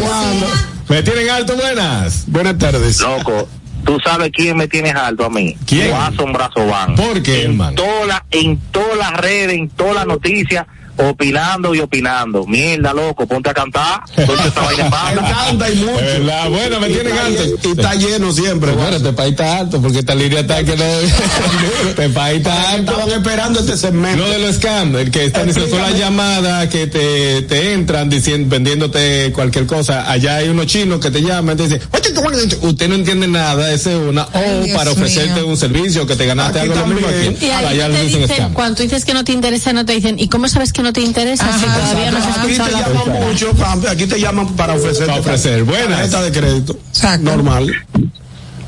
¿Cuándo? 0.00 0.46
Me 0.88 1.02
tienen 1.02 1.30
harto 1.30 1.56
buenas. 1.56 2.24
Buenas 2.28 2.58
tardes. 2.58 3.00
Loco, 3.00 3.48
tú 3.84 3.98
sabes 4.04 4.30
quién 4.32 4.56
me 4.56 4.68
tiene 4.68 4.90
harto 4.90 5.24
a 5.24 5.30
mí. 5.30 5.56
¿Quién? 5.66 5.90
Watson 5.92 6.32
Brazovan. 6.32 6.94
¿Por 6.94 7.22
qué, 7.22 7.44
en 7.44 7.50
hermano? 7.52 7.82
en 8.30 8.58
todas 8.70 8.98
las 8.98 9.12
redes, 9.14 9.54
en 9.54 9.68
todas 9.70 9.94
las 9.96 10.06
noticias, 10.06 10.66
opinando 10.96 11.74
y 11.74 11.80
opinando. 11.80 12.46
Mierda, 12.46 12.92
loco, 12.92 13.26
ponte 13.26 13.50
a 13.50 13.54
cantar. 13.54 14.00
Ponte 14.14 14.48
esta 14.48 14.60
vaina 14.62 14.90
canta 15.46 15.70
y 15.70 15.76
mucho. 15.76 15.94
Verdad. 15.96 16.48
Bueno, 16.50 16.80
me 16.80 16.88
Y 16.88 16.92
tienen 16.94 17.14
Y 17.62 17.68
está 17.70 17.94
lleno 17.94 18.32
siempre. 18.32 18.72
Pero 18.72 18.96
este 18.96 19.12
país 19.12 19.32
está 19.32 19.58
alto 19.58 19.80
porque 19.80 19.98
esta 20.00 20.14
línea 20.14 20.40
está 20.40 20.62
que 20.64 20.76
no. 20.76 20.84
Este 21.88 22.08
país 22.10 22.38
está 22.38 22.70
alto. 22.72 22.92
Estaban 22.92 23.10
esperando 23.12 23.60
este 23.60 23.76
segmento. 23.76 24.24
No 24.24 24.30
de 24.30 24.38
los 24.38 24.56
scams, 24.56 24.96
el 24.96 25.10
que 25.10 25.24
están 25.26 25.46
diciendo 25.46 25.78
las 25.78 25.98
llamadas 25.98 26.68
que 26.68 26.86
te, 26.86 27.42
te 27.42 27.72
entran 27.72 28.08
diciendo, 28.08 28.48
vendiéndote 28.50 29.32
cualquier 29.32 29.66
cosa. 29.66 30.10
Allá 30.10 30.36
hay 30.36 30.48
unos 30.48 30.66
chinos 30.66 31.00
que 31.00 31.10
te 31.10 31.22
llaman 31.22 31.54
y 31.54 31.56
te 31.58 31.62
dicen, 31.68 31.80
"Oye, 31.92 32.10
tú, 32.12 32.20
bueno, 32.22 32.38
usted 32.62 32.88
no 32.88 32.94
entiende 32.94 33.28
nada, 33.28 33.72
esa 33.72 33.90
es 33.92 33.96
una, 33.98 34.24
o 34.32 34.64
Dios 34.64 34.76
para 34.76 34.90
ofrecerte 34.92 35.40
mío. 35.40 35.46
un 35.48 35.56
servicio 35.56 36.06
que 36.06 36.16
te 36.16 36.26
ganaste 36.26 36.60
Aquí 36.60 36.70
algo 36.70 36.80
lo 36.80 36.86
mismo 36.94 37.08
también. 37.08 37.34
aquí. 37.36 37.46
Y 37.46 37.50
ahí 37.50 37.64
Allá 37.66 37.86
te 37.86 37.92
le 37.92 38.02
dicen 38.04 38.20
dicen, 38.22 38.36
scam. 38.36 38.52
cuando 38.54 38.76
tú 38.76 38.82
dices 38.82 39.04
que 39.04 39.14
no 39.14 39.24
te 39.24 39.32
interesa, 39.32 39.72
no 39.72 39.84
te 39.84 39.92
dicen, 39.92 40.18
¿y 40.18 40.28
cómo 40.28 40.48
sabes 40.48 40.72
que 40.72 40.82
no 40.82 40.85
te 40.92 41.00
interesa 41.00 41.44
si 41.58 41.64
Ajá, 41.64 41.78
todavía 41.78 42.10
no 42.10 42.18
has 42.18 42.26
Aquí 42.26 42.34
te 42.34 42.52
escuchado 42.52 42.70
la 42.70 42.88
llaman 42.88 43.28
mucho, 43.28 43.54
aquí 43.88 44.06
te 44.06 44.20
llaman 44.20 44.56
para 44.56 44.74
ofrecer. 44.74 45.06
Para 45.06 45.20
ofrecer, 45.20 45.64
buenas. 45.64 46.10
Tarjeta 46.10 46.22
de 46.22 46.32
crédito. 46.32 46.78
Exacto. 46.88 47.24
Normal. 47.24 47.72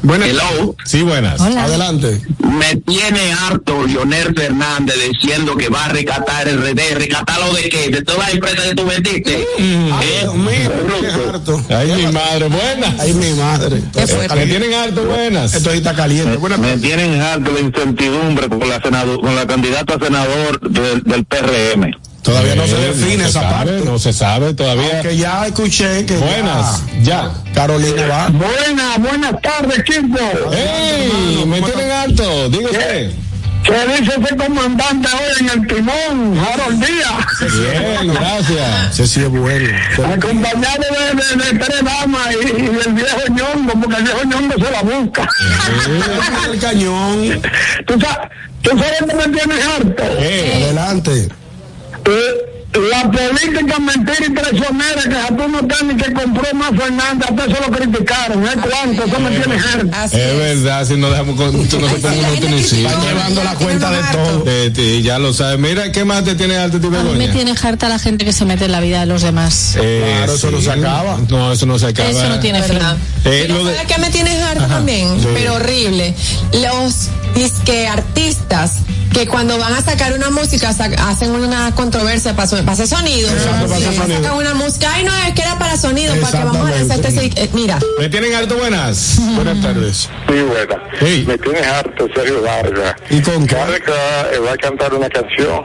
Buenas. 0.03 0.29
Hello. 0.29 0.77
Sí, 0.85 1.03
buenas. 1.03 1.41
Hola. 1.41 1.65
Adelante. 1.65 2.21
Me 2.39 2.77
tiene 2.77 3.33
harto 3.33 3.85
Leonel 3.85 4.33
Fernández 4.35 4.95
diciendo 5.13 5.57
que 5.57 5.69
va 5.69 5.87
a 5.87 5.89
rescatar 5.89 6.47
el 6.49 6.59
RD. 6.61 6.95
¿Rescatarlo 6.95 7.53
de 7.55 7.69
qué? 7.69 7.91
¿De 7.91 8.03
todas 8.03 8.21
las 8.21 8.35
empresas 8.35 8.67
que 8.69 8.75
tú 8.77 8.85
vendiste? 8.87 9.47
Ay, 9.59 10.09
¿Eh? 10.09 10.21
Dios 10.23 10.35
mío, 10.37 10.73
qué 11.01 11.29
harto. 11.29 11.65
Ay, 11.69 11.93
mi 11.93 12.13
madre, 12.13 12.49
buenas. 12.49 13.01
Ay, 13.01 13.13
mi 13.15 13.33
madre. 13.33 13.83
Me 14.37 14.47
tienen 14.47 14.75
harto 14.75 15.05
buenas. 15.05 15.55
Esto 15.55 15.71
ahí 15.71 15.79
está 15.79 15.95
caliente. 15.95 16.37
Buenas 16.37 16.61
Me 16.61 16.77
tienen 16.79 17.21
harto 17.21 17.53
la 17.53 17.61
incertidumbre 17.61 18.49
con 18.49 18.69
la 18.69 18.81
senado, 18.81 19.21
con 19.21 19.35
la 19.35 19.47
candidata 19.47 19.95
a 19.95 19.99
senador 19.99 20.61
del, 20.61 21.03
del 21.03 21.25
PRM. 21.25 22.08
Todavía 22.23 22.55
no 22.57 22.67
se 22.67 22.73
Eh, 22.77 22.89
define 22.95 23.25
se 23.25 23.31
esa 23.31 23.41
sabe, 23.41 23.55
parte. 23.73 23.85
No 23.91 23.99
se 23.99 24.13
sabe 24.13 24.55
todavía. 24.55 25.01
Que 25.03 25.17
ya 25.17 25.47
escuché 25.47 26.05
que. 26.05 26.17
Buenas, 26.17 26.83
ya. 27.03 27.33
ya 27.47 27.53
Carolina 27.55 28.07
va. 28.07 28.29
Buenas, 28.29 28.99
buenas 28.99 29.41
tardes, 29.41 29.83
chicos. 29.85 30.55
¡Ey! 30.55 31.45
Me 31.47 31.63
tienen 31.63 31.91
harto, 31.91 32.49
diga 32.51 32.71
usted. 32.71 33.13
¿Qué 33.65 33.73
dice 34.01 34.13
ese 34.25 34.37
comandante 34.37 35.09
hoy 35.13 35.41
en 35.41 35.49
el 35.61 35.67
timón, 35.67 36.39
Harold 36.39 36.85
Díaz? 36.85 37.53
Bien, 37.53 38.15
gracias. 38.15 38.93
Ese 38.93 39.07
sí 39.07 39.21
es 39.23 39.29
bueno. 39.29 39.69
Acompañado 40.15 40.85
de, 41.13 41.45
de, 41.45 41.53
de 41.53 41.59
tres 41.59 41.85
damas 41.85 42.29
y, 42.41 42.47
y 42.49 42.53
del 42.67 42.93
viejo 42.95 43.21
ñongo, 43.31 43.73
porque 43.81 43.97
el 43.97 44.03
viejo 44.05 44.25
ñongo 44.25 44.55
se 44.65 44.71
la 44.71 44.83
busca. 44.83 45.29
El 46.51 46.59
cañón. 46.61 47.43
¿Tú 47.87 48.01
sabes, 48.01 48.29
tú 48.63 48.71
sabes 48.71 48.99
que 49.07 49.15
me 49.29 49.37
tienes 49.37 49.67
harto? 49.67 50.03
Eh, 50.19 50.63
Adelante. 50.65 51.29
Eh, 52.09 52.55
la 52.91 53.11
política 53.11 53.79
mentira 53.79 54.27
y 54.29 54.35
traicionera 54.35 55.03
que 55.03 55.15
Jatuno 55.15 55.67
Tani 55.67 55.97
que 55.97 56.13
compró 56.13 56.55
más 56.55 56.71
Fernández, 56.71 57.29
hasta 57.31 57.45
eso 57.47 57.57
lo 57.67 57.77
criticaron. 57.77 58.45
¿Eh? 58.45 58.51
¿Cuánto? 58.61 59.05
Eso 59.05 59.21
me 59.21 59.31
tiene 59.31 59.55
harto. 59.57 60.05
Es 60.05 60.13
es. 60.13 60.37
verdad, 60.39 60.87
si 60.87 60.97
no 60.97 61.11
dejamos 61.11 61.37
con, 61.37 61.57
no 61.57 61.65
se 61.65 61.77
pone 61.79 62.19
uno 62.19 62.29
critica. 62.29 62.57
Están 62.59 63.03
llevando 63.03 63.45
la 63.45 63.55
cuenta 63.55 63.91
de 63.91 64.03
todo. 64.13 64.45
De 64.45 64.71
ti, 64.71 65.03
ya 65.03 65.19
lo 65.19 65.33
sabes. 65.33 65.59
Mira, 65.59 65.91
¿qué 65.93 66.05
más 66.05 66.25
te 66.25 66.35
tiene 66.35 66.57
alto, 66.57 66.79
tipo 66.79 66.95
A 66.97 67.03
mí 67.03 67.15
me 67.17 67.29
tiene 67.29 67.55
harta 67.61 67.89
la 67.89 67.99
gente 67.99 68.25
que 68.27 68.33
se 68.33 68.45
mete 68.45 68.67
en 68.67 68.73
la 68.73 68.81
vida 68.81 69.01
de 69.01 69.07
los 69.07 69.23
demás. 69.23 69.73
Claro, 69.75 70.35
eso 70.35 70.51
no 70.51 70.61
se 70.61 70.71
acaba. 70.71 71.19
No, 71.29 71.53
eso 71.53 71.65
no 71.67 71.79
se 71.79 71.87
acaba. 71.87 72.11
Eso 72.11 72.29
no 72.29 72.39
tiene 72.39 72.63
fin. 72.63 72.75
¿Verdad? 72.75 72.97
Eh, 73.25 73.45
Pero 73.47 73.55
lo 73.55 73.65
de- 73.65 73.75
¿sabes 73.77 73.93
qué 73.93 74.01
me 74.01 74.11
tienes 74.11 74.43
harto 74.43 74.67
también? 74.67 75.09
Pero 75.35 75.55
horrible. 75.55 76.15
Los 76.53 77.09
disque 77.35 77.89
artistas 77.89 78.73
que 79.13 79.27
cuando 79.27 79.59
van 79.59 79.73
a 79.75 79.83
sacar 79.83 80.13
una 80.13 80.31
música 80.31 80.73
sac- 80.73 80.97
hacen 80.99 81.31
una 81.31 81.75
controversia 81.75 82.35
para, 82.37 82.47
so- 82.49 82.65
para 82.65 82.87
sonido. 82.87 83.31
Exacto, 83.31 83.67
para 83.67 83.79
Sí, 83.79 83.97
sonido. 83.97 84.23
Sacan 84.23 84.39
una 84.39 84.55
música. 84.55 84.91
Ay, 84.95 85.05
no, 85.05 85.13
es 85.27 85.35
que 85.35 85.43
era 85.43 85.59
para 85.59 85.77
sonido, 85.77 86.15
para 86.21 86.39
que 86.39 86.45
vamos 86.45 86.69
a 86.69 86.71
lanzar 86.75 86.99
este. 87.07 87.43
Eh, 87.43 87.51
mira. 87.53 87.79
Me 87.99 88.09
tienen 88.09 88.35
harto 88.35 88.57
buenas. 88.57 89.17
Buenas 89.35 89.61
tardes. 89.61 90.09
Sí, 90.29 90.35
buena. 90.43 90.83
Sí. 91.01 91.25
Me 91.27 91.39
tienes 91.39 91.67
harto, 91.67 92.07
Sergio 92.15 92.43
Vargas. 92.43 92.95
¿Y 93.11 93.21
con 93.21 93.47
qué? 93.47 93.55
Cada 93.55 93.67
vez 93.71 93.81
que 93.81 93.91
va, 93.91 94.33
eh, 94.35 94.39
va 94.47 94.53
a 94.53 94.57
cantar 94.57 94.95
una 94.95 95.09
canción, 95.09 95.65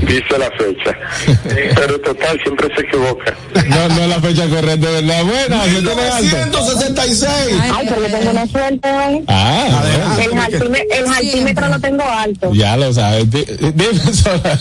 dice 0.00 0.38
la 0.38 0.50
fecha. 0.52 0.96
Pero 1.76 2.00
total, 2.00 2.40
siempre 2.42 2.68
se 2.74 2.82
equivoca. 2.82 3.34
No, 3.68 3.88
no 3.88 4.02
es 4.02 4.08
la 4.08 4.20
fecha 4.20 4.48
correcta, 4.48 4.90
¿verdad? 4.90 5.24
Buenas, 5.24 5.66
me 5.66 5.72
tienen 5.80 5.98
alto. 5.98 6.58
1966. 6.62 7.30
Ay, 7.74 7.86
pero 7.88 8.02
yo 8.08 8.16
tengo 8.18 8.30
una 8.30 8.46
suerte 8.46 8.88
hoy. 8.92 9.24
Ah, 9.28 9.82
El, 10.22 10.30
jaltime- 10.32 10.86
el 10.90 11.06
jaltímetro 11.08 11.68
lo 11.68 11.80
tengo 11.80 12.04
alto. 12.04 12.52
ya 12.54 12.76
lo 12.78 12.92
sabes. 12.92 13.30
Di- 13.30 13.44
Dime, 13.74 14.12
Sola. 14.12 14.58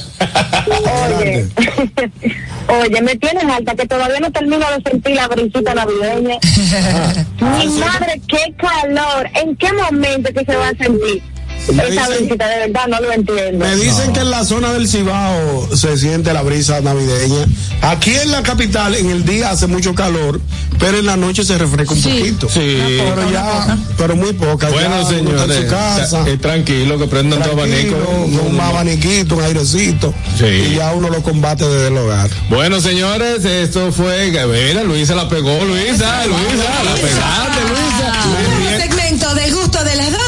Oye, 1.20 1.48
oye, 2.82 3.02
me 3.02 3.16
tienes 3.16 3.44
alta 3.46 3.76
que 3.76 3.86
todavía 3.88 4.20
no 4.20 4.32
termino 4.32 4.66
de 4.76 4.90
sentir 4.90 5.16
la 5.16 5.28
brisita 5.28 5.74
navideña. 5.74 6.38
Mi 7.40 7.68
madre, 7.80 8.22
qué 8.28 8.54
calor. 8.58 9.30
¿En 9.36 9.56
qué 9.56 9.72
momento 9.74 10.34
que 10.34 10.44
se 10.46 10.56
va 10.56 10.70
a 10.70 10.76
sentir 10.76 11.22
esa 11.68 11.84
dicen- 11.88 12.18
brisita? 12.20 12.48
De 12.48 12.60
verdad, 12.60 12.88
no 12.88 13.00
lo 13.02 13.12
entiendo. 13.12 13.66
Me 13.66 13.76
dicen 13.76 14.14
que 14.14 14.20
en 14.22 14.32
la 14.32 14.44
zona 14.46 14.74
del 14.74 14.88
Cibao 14.88 15.70
se 15.76 15.98
siente 15.98 16.34
la 16.34 16.42
brisa 16.42 16.80
navideña. 16.82 17.46
Aquí 17.82 18.14
en 18.16 18.32
la 18.32 18.42
capital, 18.44 18.96
en 18.96 19.10
el 19.10 19.26
día 19.26 19.52
hace 19.52 19.68
mucho 19.68 19.94
calor, 19.94 20.40
pero 20.80 20.98
en 21.00 21.06
la 21.06 21.18
noche 21.18 21.44
se 21.44 21.58
refresca 21.58 21.94
un 21.94 22.02
poquito. 22.02 22.50
Sí. 22.50 22.78
Pero 22.88 23.32
ya, 23.32 23.78
pero 23.98 24.16
muy 24.16 24.34
poca. 24.34 24.70
Bueno, 24.70 25.02
ya 25.02 25.08
señores, 25.18 25.58
en 25.58 25.64
su 25.64 25.70
casa. 25.70 26.24
eh, 26.28 26.38
tranquilo, 26.38 26.98
que 26.98 27.08
prendan 27.08 27.42
tu 27.44 27.52
abanico. 27.52 27.96
un 28.50 28.60
abaniquito, 28.60 29.36
un 29.36 29.44
airecito. 29.44 30.14
Sí. 30.38 30.46
Y 30.46 30.76
ya 30.76 30.92
uno 30.94 31.10
lo 31.10 31.22
combate 31.22 31.68
desde 31.68 31.88
el 31.88 31.98
hogar. 31.98 32.30
Bueno, 32.50 32.80
señores, 32.82 33.44
esto 33.46 33.92
fue. 33.92 34.28
Mira, 34.28 34.84
Luisa 34.84 35.16
la 35.16 35.28
pegó, 35.30 35.64
Luisa, 35.66 36.26
Luisa, 36.26 36.84
la 36.84 36.94
pegaste, 36.96 37.62
Luisa. 37.70 38.14
Nuevo 38.28 38.82
segmento 38.82 39.36
del 39.36 39.56
gusto 39.56 39.84
de 39.84 39.96
las 39.96 40.12
12. 40.12 40.27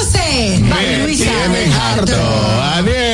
Tienen 1.40 1.72
harto. 1.72 2.14
Aniel. 2.76 3.09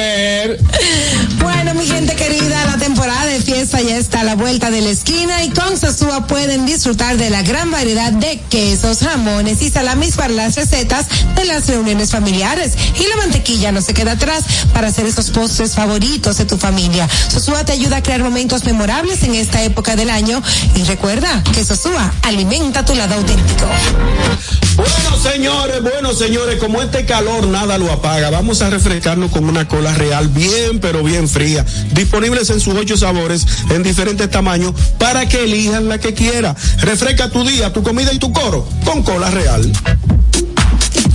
La 4.24 4.36
vuelta 4.36 4.70
de 4.70 4.82
la 4.82 4.90
esquina 4.92 5.44
y 5.44 5.50
con 5.50 5.78
Sosúa 5.78 6.28
pueden 6.28 6.68
disfrutar 6.68 7.18
de 7.18 7.32
la 7.32 7.42
gran 7.42 7.72
variedad 7.72 8.12
de 8.12 8.40
quesos, 8.50 9.00
jamones 9.00 9.62
y 9.64 9.72
salamis 9.72 10.16
para 10.16 10.34
las 10.34 10.56
recetas 10.56 11.08
de 11.36 11.46
las 11.46 11.68
reuniones 11.68 12.12
familiares. 12.12 12.74
Y 13.00 13.08
la 13.08 13.16
mantequilla 13.18 13.72
no 13.72 13.82
se 13.82 13.94
queda 13.94 14.12
atrás 14.12 14.44
para 14.72 14.90
hacer 14.90 15.08
esos 15.08 15.32
postres 15.32 15.74
favoritos 15.74 16.38
de 16.38 16.46
tu 16.46 16.58
familia. 16.58 17.10
Sosúa 17.28 17.66
te 17.66 17.72
ayuda 17.72 17.98
a 17.98 18.04
crear 18.04 18.22
momentos 18.22 18.66
memorables 18.66 19.24
en 19.24 19.34
esta 19.34 19.64
época 19.64 19.96
del 19.96 20.12
año 20.12 20.42
y 20.76 20.84
recuerda 20.84 21.44
que 21.54 21.66
Sosúa 21.66 22.14
alimenta 22.22 22.86
tu 22.86 22.94
lado 22.94 23.16
auténtico. 23.16 23.66
Bueno, 24.76 25.18
señores, 25.24 25.82
bueno, 25.82 26.14
señores, 26.14 26.60
como 26.60 26.82
este 26.82 27.06
calor 27.06 27.48
nada 27.48 27.78
lo 27.78 27.92
apaga, 27.92 28.30
vamos 28.30 28.62
a 28.62 28.70
refrescarnos 28.70 29.32
con 29.32 29.48
una 29.48 29.68
cola 29.68 29.94
real 29.94 30.28
bien, 30.28 30.80
pero 30.82 31.02
bien 31.02 31.30
fría. 31.30 31.66
Disponibles 31.94 32.50
en 32.50 32.60
sus 32.60 32.76
ocho 32.76 32.98
sabores, 32.98 33.46
en 33.70 33.84
diferentes 33.84 34.30
tamaños, 34.30 34.74
para 34.98 35.28
que 35.28 35.44
elijan 35.44 35.88
la 35.90 36.00
que 36.00 36.14
quiera. 36.14 36.56
Refresca 36.80 37.30
tu 37.30 37.44
día, 37.44 37.74
tu 37.74 37.84
comida 37.84 38.14
y 38.14 38.20
tu 38.20 38.32
coro 38.32 38.68
con 38.84 39.04
cola 39.04 39.30
real. 39.32 39.72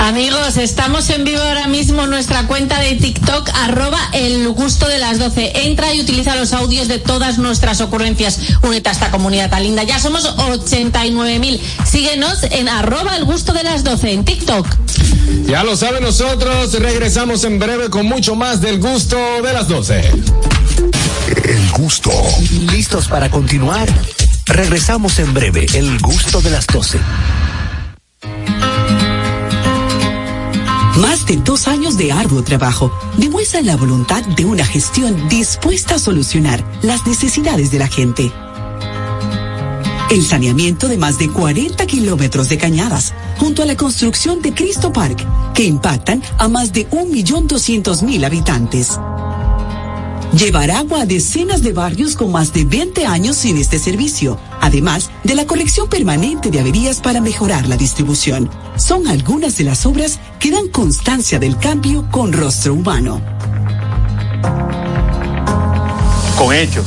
Amigos, 0.00 0.56
estamos 0.56 1.10
en 1.10 1.24
vivo 1.24 1.42
ahora 1.42 1.66
mismo 1.66 2.04
en 2.04 2.10
nuestra 2.10 2.46
cuenta 2.46 2.80
de 2.80 2.94
TikTok, 2.94 3.50
arroba 3.54 3.98
el 4.14 4.48
gusto 4.48 4.88
de 4.88 4.96
las 4.96 5.18
12. 5.18 5.66
Entra 5.66 5.92
y 5.94 6.00
utiliza 6.00 6.36
los 6.36 6.54
audios 6.54 6.88
de 6.88 6.98
todas 6.98 7.36
nuestras 7.36 7.82
ocurrencias. 7.82 8.38
Únete 8.62 8.88
a 8.88 8.92
esta 8.92 9.10
comunidad 9.10 9.50
tan 9.50 9.62
linda. 9.62 9.82
Ya 9.82 10.00
somos 10.00 10.24
89 10.24 11.38
mil. 11.38 11.60
Síguenos 11.84 12.44
en 12.44 12.70
arroba 12.70 13.14
el 13.14 13.26
gusto 13.26 13.52
de 13.52 13.62
las 13.62 13.84
12 13.84 14.12
en 14.12 14.24
TikTok. 14.24 14.66
Ya 15.46 15.64
lo 15.64 15.76
saben 15.76 16.02
nosotros, 16.02 16.72
regresamos 16.74 17.44
en 17.44 17.58
breve 17.58 17.90
con 17.90 18.06
mucho 18.06 18.34
más 18.34 18.60
del 18.60 18.78
gusto 18.78 19.16
de 19.42 19.52
las 19.52 19.68
12. 19.68 20.10
El 21.44 21.70
gusto. 21.72 22.10
¿Listos 22.72 23.08
para 23.08 23.30
continuar? 23.30 23.88
Regresamos 24.46 25.18
en 25.18 25.32
breve, 25.32 25.66
el 25.74 25.98
gusto 26.00 26.40
de 26.40 26.50
las 26.50 26.66
12. 26.66 26.98
Más 30.96 31.24
de 31.26 31.36
dos 31.36 31.66
años 31.66 31.96
de 31.96 32.12
arduo 32.12 32.42
trabajo 32.42 32.92
demuestran 33.16 33.64
la 33.66 33.76
voluntad 33.76 34.22
de 34.22 34.44
una 34.44 34.64
gestión 34.64 35.28
dispuesta 35.28 35.94
a 35.94 35.98
solucionar 35.98 36.64
las 36.82 37.06
necesidades 37.06 37.70
de 37.70 37.78
la 37.78 37.88
gente. 37.88 38.32
El 40.10 40.24
saneamiento 40.24 40.88
de 40.88 40.98
más 40.98 41.18
de 41.18 41.30
40 41.30 41.86
kilómetros 41.86 42.48
de 42.48 42.58
cañadas, 42.58 43.14
junto 43.38 43.62
a 43.62 43.64
la 43.64 43.76
construcción 43.76 44.42
de 44.42 44.52
Cristo 44.52 44.92
Park, 44.92 45.24
que 45.54 45.62
impactan 45.62 46.20
a 46.36 46.48
más 46.48 46.72
de 46.72 46.90
1.200.000 46.90 48.26
habitantes. 48.26 48.98
Llevar 50.36 50.72
agua 50.72 51.02
a 51.02 51.06
decenas 51.06 51.62
de 51.62 51.72
barrios 51.72 52.16
con 52.16 52.32
más 52.32 52.52
de 52.52 52.64
20 52.64 53.06
años 53.06 53.36
sin 53.36 53.56
este 53.56 53.78
servicio, 53.78 54.36
además 54.60 55.10
de 55.22 55.36
la 55.36 55.46
colección 55.46 55.88
permanente 55.88 56.50
de 56.50 56.58
averías 56.58 57.00
para 57.00 57.20
mejorar 57.20 57.68
la 57.68 57.76
distribución. 57.76 58.50
Son 58.76 59.06
algunas 59.06 59.58
de 59.58 59.64
las 59.64 59.86
obras 59.86 60.18
que 60.40 60.50
dan 60.50 60.66
constancia 60.70 61.38
del 61.38 61.56
cambio 61.56 62.08
con 62.10 62.32
rostro 62.32 62.74
humano. 62.74 63.22
Con 66.36 66.52
hechos, 66.52 66.86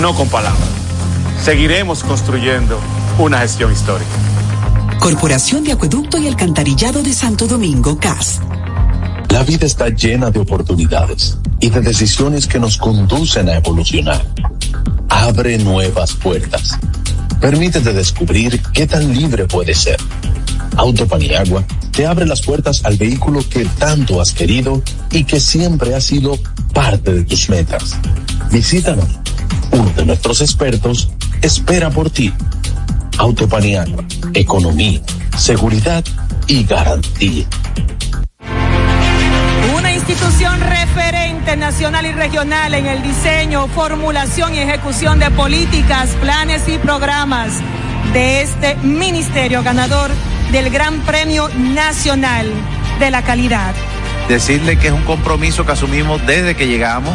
no 0.00 0.12
con 0.16 0.28
palabras. 0.28 0.79
Seguiremos 1.42 2.04
construyendo 2.04 2.78
una 3.18 3.38
gestión 3.38 3.72
histórica. 3.72 4.10
Corporación 5.00 5.64
de 5.64 5.72
Acueducto 5.72 6.18
y 6.18 6.28
Alcantarillado 6.28 7.02
de 7.02 7.14
Santo 7.14 7.46
Domingo, 7.46 7.98
CAS. 7.98 8.40
La 9.30 9.42
vida 9.42 9.64
está 9.64 9.88
llena 9.88 10.30
de 10.30 10.38
oportunidades 10.38 11.38
y 11.58 11.70
de 11.70 11.80
decisiones 11.80 12.46
que 12.46 12.58
nos 12.58 12.76
conducen 12.76 13.48
a 13.48 13.56
evolucionar. 13.56 14.22
Abre 15.08 15.56
nuevas 15.56 16.12
puertas. 16.12 16.78
Permítete 17.40 17.94
descubrir 17.94 18.60
qué 18.74 18.86
tan 18.86 19.10
libre 19.16 19.46
puedes 19.46 19.78
ser. 19.78 19.96
Auto 20.76 21.08
Paniagua 21.08 21.64
te 21.90 22.06
abre 22.06 22.26
las 22.26 22.42
puertas 22.42 22.84
al 22.84 22.98
vehículo 22.98 23.40
que 23.48 23.64
tanto 23.64 24.20
has 24.20 24.32
querido 24.32 24.82
y 25.10 25.24
que 25.24 25.40
siempre 25.40 25.94
ha 25.94 26.02
sido 26.02 26.38
parte 26.74 27.14
de 27.14 27.24
tus 27.24 27.48
metas. 27.48 27.96
Visítanos. 28.52 29.08
Uno 29.72 29.90
de 29.96 30.04
nuestros 30.04 30.42
expertos 30.42 31.10
espera 31.42 31.90
por 31.90 32.10
ti. 32.10 32.32
Auto 33.18 33.48
Paniagua. 33.48 34.04
Economía, 34.34 35.00
seguridad 35.36 36.04
y 36.46 36.64
garantía. 36.64 37.46
Una 39.76 39.92
institución 39.92 40.60
referente 40.60 41.56
nacional 41.56 42.06
y 42.06 42.12
regional 42.12 42.74
en 42.74 42.86
el 42.86 43.02
diseño, 43.02 43.66
formulación 43.68 44.54
y 44.54 44.58
ejecución 44.58 45.18
de 45.18 45.30
políticas, 45.30 46.10
planes 46.20 46.68
y 46.68 46.78
programas 46.78 47.52
de 48.12 48.42
este 48.42 48.76
ministerio 48.76 49.62
ganador 49.62 50.10
del 50.52 50.70
Gran 50.70 51.00
Premio 51.00 51.48
Nacional 51.48 52.50
de 52.98 53.10
la 53.10 53.22
Calidad. 53.22 53.74
Decirle 54.28 54.78
que 54.78 54.88
es 54.88 54.92
un 54.92 55.02
compromiso 55.02 55.64
que 55.64 55.72
asumimos 55.72 56.24
desde 56.26 56.54
que 56.54 56.66
llegamos 56.66 57.14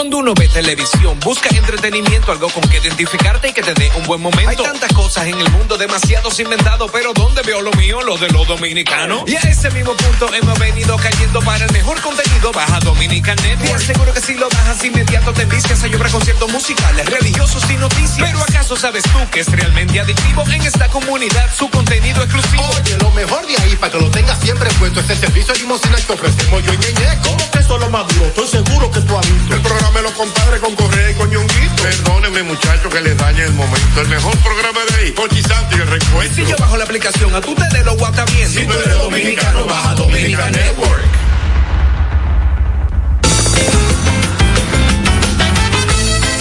Cuando 0.00 0.16
uno 0.16 0.32
ve 0.32 0.48
televisión, 0.48 1.20
busca 1.20 1.50
entretenimiento, 1.54 2.32
algo 2.32 2.48
con 2.48 2.66
que 2.70 2.78
identificarte 2.78 3.50
y 3.50 3.52
que 3.52 3.60
te 3.60 3.74
dé 3.74 3.92
un 3.98 4.04
buen 4.04 4.22
momento. 4.22 4.48
Hay 4.48 4.56
tantas 4.56 4.90
cosas 4.94 5.26
en 5.26 5.38
el 5.38 5.50
mundo, 5.50 5.76
demasiados 5.76 6.40
inventados, 6.40 6.90
pero 6.90 7.12
¿dónde 7.12 7.42
veo 7.42 7.60
lo 7.60 7.70
mío? 7.72 8.00
Lo 8.00 8.16
de 8.16 8.30
los 8.30 8.48
dominicanos. 8.48 9.24
Y 9.26 9.36
a 9.36 9.40
ese 9.40 9.70
mismo 9.72 9.94
punto 9.94 10.32
hemos 10.32 10.58
venido 10.58 10.96
cayendo 10.96 11.42
para 11.42 11.66
el 11.66 11.72
mejor 11.72 12.00
contenido. 12.00 12.50
Baja 12.50 12.80
Dominican 12.80 13.36
Network. 13.42 13.76
Te 13.76 13.92
aseguro 13.92 14.14
que 14.14 14.20
si 14.22 14.34
lo 14.36 14.48
bajas 14.48 14.82
inmediato 14.82 15.34
te 15.34 15.44
vistes 15.44 15.84
a 15.84 15.86
llorar 15.86 16.10
conciertos 16.10 16.50
musicales, 16.50 17.04
religiosos 17.04 17.70
y 17.70 17.74
noticias. 17.74 18.26
Pero 18.26 18.40
¿acaso 18.40 18.76
sabes 18.76 19.02
tú 19.02 19.18
que 19.30 19.40
es 19.40 19.52
realmente 19.52 20.00
adictivo 20.00 20.44
en 20.50 20.62
esta 20.62 20.88
comunidad 20.88 21.54
su 21.54 21.68
contenido 21.68 22.22
exclusivo? 22.22 22.64
Oye, 22.80 22.96
lo 22.96 23.10
mejor 23.10 23.46
de 23.46 23.54
ahí 23.58 23.76
para 23.76 23.92
que 23.92 24.00
lo 24.00 24.10
tengas 24.10 24.40
siempre 24.40 24.70
puesto 24.78 25.00
es 25.00 25.10
el 25.10 25.18
servicio 25.18 25.52
de 25.52 25.60
limosina 25.60 25.96
que 25.96 26.12
ofrecemos 26.14 26.64
yo 26.64 26.72
y 26.72 26.78
Ñeñe. 26.78 27.18
¿Cómo 27.22 27.50
que 27.50 27.58
eso 27.58 27.74
es 27.74 27.80
lo 27.82 27.90
más 27.90 28.08
duro? 28.08 28.24
Estoy 28.28 28.48
seguro 28.48 28.90
que 28.90 29.00
tú 29.00 29.18
has 29.18 29.30
visto. 29.30 29.54
El 29.54 29.60
programa 29.60 29.89
de 29.94 30.02
los 30.02 30.12
compadres 30.12 30.60
con 30.60 30.74
Correa 30.76 31.10
y 31.10 31.14
con 31.14 31.30
Ñonguito. 31.30 31.82
Perdónenme, 31.82 32.42
muchachos, 32.42 32.92
que 32.92 33.00
les 33.00 33.16
dañe 33.16 33.44
el 33.44 33.52
momento. 33.52 34.00
El 34.00 34.08
mejor 34.08 34.36
programa 34.38 34.80
de 34.88 34.96
ahí, 34.96 35.10
Pochi 35.12 35.42
Santo 35.42 35.76
y 35.76 35.80
el 35.80 35.86
recuento. 35.86 36.34
Si 36.34 36.46
yo 36.46 36.56
bajo 36.58 36.76
la 36.76 36.84
aplicación, 36.84 37.34
a 37.34 37.40
tú 37.40 37.54
te 37.54 37.76
de 37.76 37.84
lo 37.84 37.96
guata 37.96 38.24
bien. 38.26 38.48
Si 38.48 38.64
tú 38.64 38.72
eres 38.72 38.98
dominicano, 38.98 39.64
baja 39.64 39.94
Dominica 39.94 40.50
Network. 40.50 41.02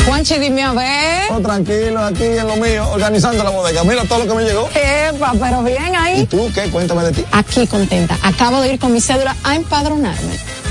Juanchi, 0.06 0.40
dime 0.40 0.64
a 0.64 0.74
ver. 0.74 1.32
Oh, 1.32 1.40
tranquilo, 1.40 2.04
aquí 2.04 2.24
en 2.24 2.48
lo 2.48 2.56
mío, 2.56 2.90
organizando 2.90 3.44
la 3.44 3.52
bodega. 3.52 3.84
Mira 3.84 4.04
todo 4.06 4.26
lo 4.26 4.28
que 4.28 4.34
me 4.34 4.44
llegó. 4.44 4.70
Epa, 4.74 5.34
pero 5.40 5.64
bien 5.64 5.96
ahí. 5.96 6.22
¿Y 6.22 6.26
tú 6.26 6.52
qué? 6.54 6.64
Cuéntame 6.70 7.04
de 7.04 7.12
ti. 7.12 7.26
Aquí 7.32 7.68
contenta. 7.68 8.18
Acabo 8.24 8.62
de 8.62 8.74
ir 8.74 8.80
con 8.80 8.92
mi 8.92 9.02
cédula 9.02 9.36
a 9.44 9.56
empadronarme. 9.56 10.40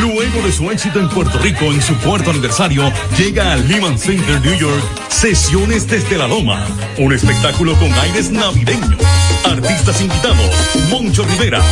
Luego 0.00 0.42
de 0.44 0.52
su 0.52 0.70
éxito 0.70 0.98
en 1.00 1.08
Puerto 1.08 1.38
Rico 1.38 1.66
en 1.66 1.82
su 1.82 1.96
cuarto 1.98 2.30
aniversario, 2.30 2.90
llega 3.18 3.52
al 3.52 3.66
Lehman 3.68 3.98
Center 3.98 4.40
New 4.40 4.58
York 4.58 4.82
Sesiones 5.08 5.86
desde 5.86 6.18
la 6.18 6.26
Loma, 6.26 6.66
un 6.98 7.12
espectáculo 7.12 7.74
con 7.78 7.92
aires 7.92 8.30
navideños. 8.30 8.96
Artistas 9.44 10.00
invitados, 10.00 10.50
Moncho 10.90 11.24
Rivera, 11.24 11.62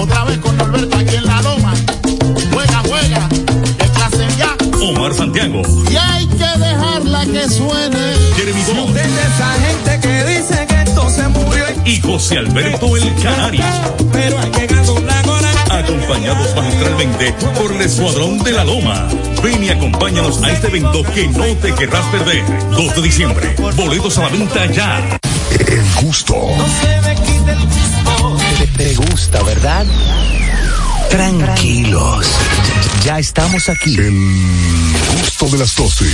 Otra 0.00 0.24
vez 0.24 0.38
con 0.38 0.56
Norberto 0.56 0.96
aquí 0.96 1.16
en 1.16 1.26
la 1.26 1.42
loma. 1.42 1.74
Juega, 2.52 2.82
juega. 2.86 3.28
De 3.28 3.88
clase 3.90 4.26
ya. 4.36 4.56
Omar 4.82 5.14
Santiago, 5.14 5.62
Y 5.90 5.96
hay 5.96 6.26
que 6.26 6.58
dejarla 6.58 7.24
que 7.26 7.48
suene. 7.48 8.14
Jeremy 8.36 8.62
Colón, 8.62 8.96
esa 8.96 9.52
gente 9.66 10.00
que 10.00 10.24
dice 10.24 10.66
que 10.66 10.82
esto 10.82 11.08
se 11.10 11.28
murió 11.28 11.64
y 11.84 12.00
José 12.00 12.38
Alberto 12.38 12.96
El 12.96 13.14
Canario. 13.22 13.64
Pero 14.12 14.38
ha 14.38 14.46
llegado 14.46 14.94
la 15.00 15.00
hora. 15.00 15.05
Acompañados 15.76 16.56
magistralmente 16.56 17.34
por 17.54 17.70
el 17.70 17.82
Escuadrón 17.82 18.38
de 18.38 18.52
la 18.52 18.64
Loma. 18.64 19.08
Ven 19.42 19.62
y 19.62 19.68
acompáñanos 19.68 20.42
a 20.42 20.50
este 20.50 20.68
evento 20.68 21.02
que 21.02 21.28
no 21.28 21.44
te 21.56 21.74
querrás 21.74 22.04
perder. 22.06 22.42
2 22.70 22.96
de 22.96 23.02
diciembre. 23.02 23.54
Boletos 23.76 24.16
a 24.16 24.22
la 24.22 24.28
venta 24.30 24.64
ya. 24.72 25.18
El 25.50 25.84
gusto. 26.02 26.34
Te, 28.58 28.66
te 28.68 28.94
gusta, 28.94 29.42
¿verdad? 29.42 29.84
Tranquilos. 31.10 32.26
Ya 33.04 33.18
estamos 33.18 33.68
aquí. 33.68 33.96
El 33.98 34.14
gusto 35.20 35.46
de 35.48 35.58
las 35.58 35.76
12. 35.76 36.04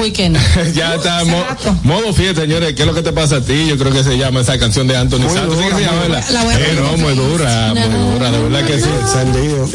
Weekend. 0.00 0.36
ya 0.74 0.94
está 0.94 1.24
mo- 1.24 1.44
modo 1.82 2.12
fiesta, 2.12 2.42
señores. 2.42 2.74
¿Qué 2.74 2.82
es 2.82 2.86
lo 2.88 2.94
que 2.94 3.02
te 3.02 3.12
pasa 3.12 3.36
a 3.36 3.40
ti? 3.40 3.66
Yo 3.68 3.76
creo 3.78 3.92
que 3.92 4.02
se 4.04 4.16
llama 4.18 4.40
esa 4.40 4.58
canción 4.58 4.86
de 4.86 4.96
Anthony 4.96 5.28
Santos. 5.32 5.58
¿Sí 5.58 5.64
que 5.68 5.74
se 5.76 5.80
llama, 5.82 6.00
verdad? 6.02 6.24
La 6.30 6.44
buena. 6.44 6.60
Eh, 6.60 6.78
no, 6.80 6.96
muy 6.96 7.14
dura, 7.14 7.74
muy 7.74 8.12
dura, 8.12 8.30
de 8.30 8.38
verdad 8.40 8.66
que 8.66 8.78
sí. 8.80 8.88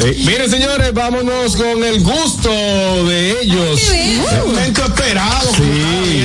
Sí. 0.00 0.24
Miren, 0.26 0.50
señores, 0.50 0.92
vámonos 0.92 1.56
con 1.56 1.82
el 1.84 2.00
gusto 2.02 2.50
de 3.08 3.40
ellos. 3.42 3.80
Momento 4.46 4.84
esperado. 4.84 5.50
Sí. 5.56 6.24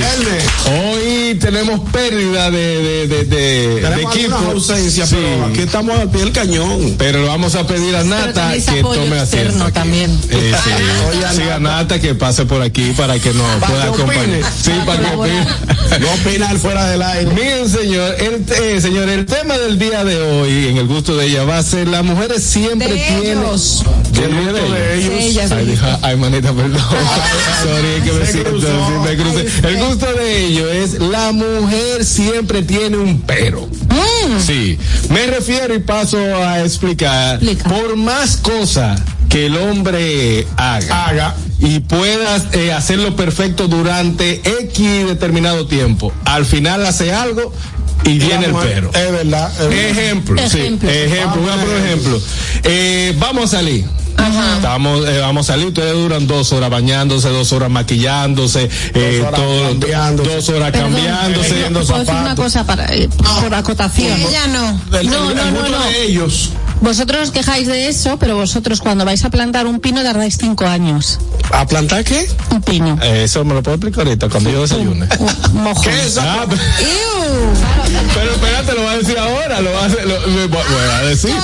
Hoy 0.70 1.34
tenemos 1.36 1.80
pérdida 1.90 2.50
de, 2.50 2.58
de, 2.58 3.06
de, 3.06 3.24
de, 3.24 3.80
de 3.80 4.02
equipo. 4.02 4.34
algunas 4.36 4.54
ausencias, 4.54 5.08
Sí. 5.08 5.16
pero 5.18 5.46
aquí 5.46 5.60
estamos 5.60 5.98
al 5.98 6.10
pie 6.10 6.20
del 6.22 6.32
cañón. 6.32 6.94
Pero 6.98 7.26
vamos 7.26 7.54
a 7.54 7.66
pedir 7.66 7.94
a 7.96 8.04
Nata 8.04 8.52
que 8.52 8.82
tome 8.82 9.18
asiento. 9.18 9.70
también. 9.72 10.10
Eh, 10.30 10.54
sí, 10.64 10.70
Oye, 11.08 11.26
sí, 11.34 11.42
a 11.50 11.58
Nata 11.58 12.00
que 12.00 12.14
pase 12.14 12.44
por 12.46 12.62
aquí 12.62 12.92
para 12.96 13.18
que 13.18 13.32
nos 13.32 13.46
Para 13.92 14.12
que 14.12 14.18
opine. 14.20 14.40
Sí, 14.62 14.70
para 14.86 14.98
que 15.10 15.16
opine. 15.16 15.46
No 16.00 16.06
opina 16.14 16.50
él 16.50 16.58
fuera 16.58 16.86
del 16.88 17.02
aire. 17.02 17.30
Miren, 17.32 17.68
señor, 17.68 18.14
el, 18.18 18.44
eh, 18.62 18.80
señor, 18.80 19.08
el 19.08 19.26
tema 19.26 19.58
del 19.58 19.78
día 19.78 20.04
de 20.04 20.20
hoy, 20.22 20.68
en 20.68 20.76
el 20.76 20.86
gusto 20.86 21.16
de 21.16 21.26
ella, 21.26 21.44
va 21.44 21.58
a 21.58 21.62
ser 21.62 21.88
las 21.88 22.04
mujeres 22.04 22.42
siempre 22.42 22.88
De 22.88 22.94
tienen. 22.94 23.38
ellos. 23.38 23.84
¿Del 24.12 24.34
gusto 24.34 24.52
de 24.72 24.94
ellos? 24.96 25.10
De 25.10 25.26
ellas, 25.26 25.52
ay, 25.52 25.64
de 25.66 25.70
dijo, 25.72 25.86
ay, 26.02 26.16
manita, 26.16 26.52
perdón. 26.52 26.80
Sorry, 27.62 28.02
que 28.04 28.12
me 28.12 28.26
siento, 28.26 29.00
me 29.02 29.16
crucé. 29.16 29.68
El 29.68 29.76
gusto 29.84 30.06
de 30.12 30.46
ellos 30.46 30.68
es 30.72 31.00
la 31.00 31.32
mujer 31.32 32.04
siempre 32.04 32.62
tiene 32.62 32.96
un 32.96 33.20
pero. 33.22 33.68
Sí, 34.38 34.78
me 35.10 35.26
refiero 35.26 35.74
y 35.74 35.80
paso 35.80 36.18
a 36.18 36.60
explicar. 36.60 37.42
Explica. 37.42 37.68
Por 37.68 37.96
más 37.96 38.36
cosas 38.36 39.00
que 39.30 39.46
el 39.46 39.56
hombre 39.56 40.46
haga, 40.58 41.06
Haga. 41.06 41.34
y 41.58 41.80
puedas 41.80 42.48
eh, 42.52 42.72
hacerlo 42.74 43.16
perfecto 43.16 43.66
durante 43.68 44.42
X 44.64 45.06
determinado 45.06 45.66
tiempo, 45.66 46.12
al 46.26 46.44
final 46.44 46.84
hace 46.84 47.12
algo 47.14 47.52
y 48.04 48.18
viene 48.18 48.46
el 48.46 48.54
pero. 48.54 48.90
Es 48.92 49.12
verdad. 49.12 49.50
es 49.52 49.58
verdad. 49.68 49.72
Ejemplo, 49.72 50.42
sí, 50.48 50.58
Ejemplo. 50.58 50.90
ejemplo, 50.90 51.40
voy 51.42 51.50
a 51.50 51.56
poner 51.56 51.76
ejemplo. 51.86 52.20
Eh, 52.64 53.14
vamos 53.18 53.44
a 53.54 53.56
salir. 53.58 53.84
Estamos, 54.56 55.08
eh, 55.08 55.18
vamos 55.18 55.48
a 55.48 55.52
salir, 55.54 55.68
ustedes 55.68 55.94
duran 55.94 56.26
dos 56.26 56.52
horas 56.52 56.68
bañándose, 56.68 57.28
dos 57.30 57.52
horas 57.52 57.70
maquillándose, 57.70 58.68
eh, 58.94 59.20
horas 59.22 59.34
todo, 59.40 59.68
cambiándose. 59.70 60.34
dos 60.34 60.48
horas 60.50 60.70
Perdón, 60.72 60.92
cambiándose. 60.92 61.54
¿puedo 61.70 61.98
decir 62.00 62.14
una 62.14 62.34
cosa 62.34 62.64
para, 62.66 62.86
eh, 62.94 63.08
por 63.40 63.54
acotación? 63.54 64.20
Ella 64.20 64.46
no. 64.48 64.98
El, 64.98 65.06
No, 65.08 65.30
el- 65.30 65.36
no, 65.36 65.42
el 65.42 65.54
no, 65.54 65.60
gusto 65.60 65.78
no. 65.78 65.84
de 65.84 66.04
ellos. 66.04 66.50
Vosotros 66.80 67.22
os 67.28 67.30
quejáis 67.30 67.66
de 67.68 67.88
eso, 67.88 68.18
pero 68.18 68.36
vosotros 68.36 68.80
cuando 68.80 69.04
vais 69.04 69.22
a 69.24 69.30
plantar 69.30 69.66
un 69.66 69.80
pino 69.80 70.02
tardáis 70.02 70.36
cinco 70.38 70.66
años. 70.66 71.18
¿A 71.52 71.66
plantar 71.66 72.04
qué? 72.04 72.26
Un 72.50 72.62
pino. 72.62 72.98
Eh, 73.02 73.24
eso 73.24 73.44
me 73.44 73.54
lo 73.54 73.62
puedo 73.62 73.74
explicar 73.76 74.06
ahorita 74.06 74.28
cuando 74.28 74.50
yo 74.50 74.62
desayune. 74.62 75.06
Mojón. 75.52 75.82
¿Qué 75.82 76.02
es 76.06 76.16
Ah, 76.18 76.46
pero, 78.14 78.32
espérate, 78.32 78.72
lo 78.74 78.82
voy 78.82 78.94
a 78.94 78.98
decir 78.98 79.18
ahora, 79.18 79.60
lo 79.60 79.70
voy 79.70 79.80
a, 79.82 79.84
hacer- 79.86 80.06
lo- 80.06 80.20
me 80.28 80.46
voy 80.46 80.48
voy 80.48 80.90
a 80.92 81.02
decir. 81.04 81.34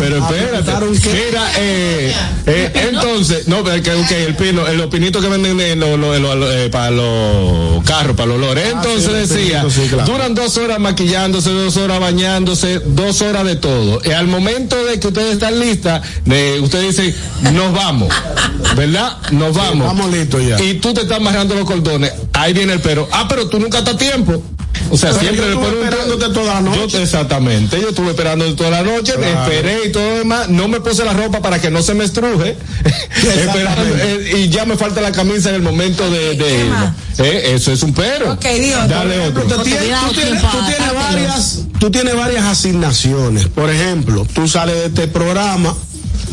Pero 0.00 0.16
espérate, 0.18 0.72
mira, 1.12 1.50
eh, 1.58 2.14
eh, 2.46 2.88
entonces, 2.90 3.46
no, 3.48 3.62
pero 3.62 3.82
que, 3.82 4.24
el 4.24 4.34
pino, 4.36 4.66
el, 4.66 4.78
los 4.78 4.86
pinitos 4.88 5.22
que 5.22 5.28
venden 5.28 5.60
en 5.60 5.80
lo- 5.80 5.96
lo- 5.96 6.18
lo- 6.18 6.34
lo- 6.34 6.50
eh, 6.52 6.70
para 6.70 6.90
los 6.90 7.82
carros, 7.84 8.16
para 8.16 8.28
los 8.28 8.36
olores. 8.38 8.66
Entonces 8.72 9.04
sí, 9.04 9.10
los 9.12 9.28
decía, 9.28 9.60
pinitos, 9.62 9.72
sí, 9.74 9.88
claro. 9.90 10.10
duran 10.12 10.34
dos 10.34 10.56
horas 10.56 10.78
maquillándose, 10.78 11.50
dos 11.50 11.76
horas 11.76 12.00
bañándose, 12.00 12.80
dos 12.84 13.20
horas 13.22 13.44
de 13.44 13.56
todo. 13.56 14.00
Y 14.04 14.10
al 14.12 14.26
momento 14.28 14.61
de 14.68 15.00
que 15.00 15.08
ustedes 15.08 15.34
están 15.34 15.58
listas, 15.58 16.02
de, 16.24 16.60
ustedes 16.60 16.96
dicen, 16.96 17.14
nos 17.54 17.72
vamos, 17.72 18.08
¿verdad? 18.76 19.16
Nos 19.30 19.54
vamos. 19.56 19.86
Estamos 19.86 20.12
listos 20.12 20.46
ya. 20.46 20.62
Y 20.62 20.74
tú 20.74 20.94
te 20.94 21.02
estás 21.02 21.18
amarrando 21.18 21.54
los 21.54 21.64
cordones, 21.64 22.12
ahí 22.32 22.52
viene 22.52 22.74
el 22.74 22.80
pero. 22.80 23.08
Ah, 23.12 23.26
pero 23.28 23.48
tú 23.48 23.58
nunca 23.58 23.78
estás 23.78 23.94
a 23.94 23.98
tiempo. 23.98 24.42
O 24.94 24.96
sea, 24.98 25.08
Pero 25.08 25.20
siempre 25.22 25.40
yo 25.40 25.48
le 25.48 25.54
estuve 25.66 25.84
esperándote 25.84 26.34
toda 26.34 26.54
la 26.54 26.60
noche. 26.60 26.88
Yo- 26.90 26.98
exactamente. 27.00 27.80
Yo 27.80 27.88
estuve 27.88 28.10
esperando 28.10 28.54
toda 28.54 28.68
la 28.70 28.82
noche, 28.82 29.16
me 29.16 29.32
esperé 29.32 29.86
y 29.86 29.92
todo 29.92 30.06
lo 30.10 30.18
demás. 30.18 30.48
No 30.50 30.68
me 30.68 30.80
puse 30.80 31.02
la 31.02 31.14
ropa 31.14 31.40
para 31.40 31.58
que 31.62 31.70
no 31.70 31.80
se 31.82 31.94
me 31.94 32.04
estruje. 32.04 32.56
Eh, 34.04 34.42
y 34.44 34.48
ya 34.48 34.64
me 34.66 34.76
falta 34.76 35.00
la 35.00 35.12
camisa 35.12 35.48
en 35.50 35.54
el 35.56 35.62
momento 35.62 36.08
de. 36.10 36.34
de 36.34 36.62
eh, 37.18 37.52
eso 37.54 37.72
es 37.72 37.82
un 37.82 37.94
pero. 37.94 38.32
Ok, 38.32 38.44
Dios. 38.60 38.88
Dale 38.88 39.18
otro. 39.28 39.42
Tú 39.44 39.62
tienes, 39.62 39.98
tú 40.00 40.12
tienes- 40.14 40.40
tú 40.42 40.94
varias, 40.94 41.58
tú 41.78 41.90
tienes 41.90 42.14
varias 42.16 42.44
asignaciones. 42.44 43.46
Por 43.48 43.70
ejemplo, 43.70 44.26
tú 44.34 44.46
sales 44.48 44.74
de 44.76 44.86
este 44.86 45.08
programa, 45.08 45.74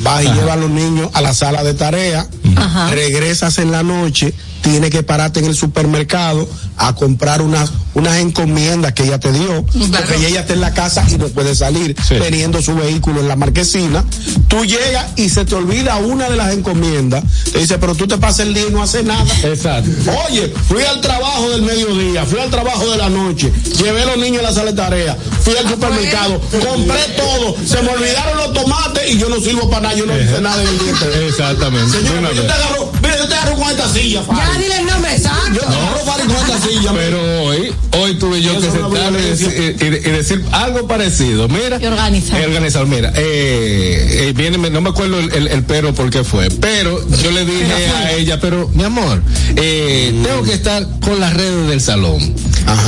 vas 0.03 0.23
y 0.23 0.27
llevas 0.27 0.51
a 0.51 0.55
los 0.57 0.69
niños 0.69 1.09
a 1.13 1.21
la 1.21 1.33
sala 1.33 1.63
de 1.63 1.73
tarea, 1.73 2.27
Ajá. 2.55 2.89
regresas 2.91 3.57
en 3.59 3.71
la 3.71 3.83
noche, 3.83 4.33
tienes 4.61 4.89
que 4.89 5.03
pararte 5.03 5.39
en 5.39 5.45
el 5.45 5.55
supermercado 5.55 6.47
a 6.77 6.95
comprar 6.95 7.41
unas 7.41 7.71
unas 7.95 8.17
encomiendas 8.17 8.93
que 8.93 9.03
ella 9.03 9.19
te 9.19 9.31
dio, 9.33 9.65
porque 9.65 10.27
ella 10.27 10.41
está 10.41 10.53
en 10.53 10.61
la 10.61 10.73
casa 10.73 11.03
y 11.09 11.17
no 11.17 11.27
puede 11.27 11.53
salir, 11.55 11.95
Sí. 12.07 12.15
teniendo 12.21 12.61
su 12.61 12.73
vehículo 12.75 13.19
en 13.19 13.27
la 13.27 13.35
marquesina. 13.35 14.05
Tú 14.47 14.63
llegas 14.63 15.07
y 15.17 15.27
se 15.29 15.43
te 15.43 15.55
olvida 15.55 15.97
una 15.97 16.29
de 16.29 16.37
las 16.37 16.53
encomiendas, 16.53 17.23
te 17.51 17.59
dice, 17.59 17.77
pero 17.79 17.95
tú 17.95 18.07
te 18.07 18.17
pasas 18.17 18.41
el 18.41 18.53
día 18.53 18.63
y 18.69 18.71
no 18.71 18.83
haces 18.83 19.03
nada. 19.03 19.25
Exacto. 19.43 19.89
Oye, 20.29 20.53
fui 20.69 20.83
al 20.83 21.01
trabajo 21.01 21.49
del 21.49 21.63
mediodía, 21.63 22.23
fui 22.25 22.39
al 22.39 22.49
trabajo 22.49 22.89
de 22.89 22.97
la 22.97 23.09
noche, 23.09 23.51
llevé 23.77 24.03
a 24.03 24.05
los 24.05 24.17
niños 24.17 24.39
a 24.43 24.49
la 24.49 24.53
sala 24.53 24.71
de 24.71 24.77
tarea, 24.77 25.17
fui 25.43 25.57
al 25.57 25.67
supermercado, 25.67 26.39
compré 26.39 27.01
todo, 27.17 27.55
se 27.65 27.81
me 27.81 27.89
olvidaron 27.89 28.37
los 28.37 28.53
tomates 28.53 29.09
y 29.11 29.17
yo 29.17 29.27
no 29.29 29.41
sirvo 29.41 29.67
para 29.69 29.81
nada, 29.81 29.95
yo 29.95 30.05
no 30.05 30.17
hice 30.17 30.39
nada 30.39 30.61
en 30.61 30.67
el 30.69 30.77
día. 30.79 30.93
Exactamente. 31.27 31.97
Señor, 31.97 32.13
De 32.13 32.19
una 32.19 32.31
yo 32.33 32.41
te 32.43 32.51
agarro, 32.53 32.91
mira, 33.09 33.17
yo 33.17 33.27
te 33.27 33.35
agarro 33.35 33.55
con 33.55 33.69
esta 33.69 33.93
silla, 33.93 34.21
Fari. 34.23 34.39
Ya 34.39 34.59
dile 34.59 34.77
el 34.79 34.85
nombre, 34.85 35.15
exacto. 35.15 35.53
Yo 35.53 35.69
no, 35.69 35.97
Fari 36.11 36.23
con 36.27 36.35
esta 36.35 36.67
silla. 36.67 36.91
Pero 36.93 37.43
hoy, 37.43 37.73
hoy 37.91 38.13
tuve 38.15 38.41
yo 38.41 38.53
que 38.59 38.69
sentarme 38.71 39.19
y 39.19 39.23
decir, 39.23 39.75
y- 39.79 39.85
y 39.85 40.11
decir 40.11 40.43
algo 40.51 40.87
parecido. 40.87 41.47
Mira. 41.47 41.77
Y 41.81 41.85
organizar. 41.85 42.39
Eh, 42.41 42.45
organizar, 42.45 42.85
mira. 42.85 43.11
Eh, 43.15 44.27
eh, 44.29 44.33
viene, 44.35 44.57
no 44.69 44.81
me 44.81 44.89
acuerdo 44.89 45.19
el, 45.19 45.31
el- 45.33 45.47
el 45.47 45.63
pero 45.63 45.93
por 45.93 46.09
qué 46.09 46.23
fue. 46.23 46.49
Pero 46.49 46.99
yo 47.21 47.31
le 47.31 47.45
dije 47.45 47.73
a 47.95 48.11
ella, 48.13 48.39
pero 48.39 48.69
mi 48.73 48.83
amor, 48.83 49.21
eh, 49.55 50.13
tengo 50.23 50.43
que 50.43 50.53
estar 50.53 50.85
con 50.99 51.19
las 51.19 51.33
redes 51.33 51.67
del 51.67 51.81
salón. 51.81 52.33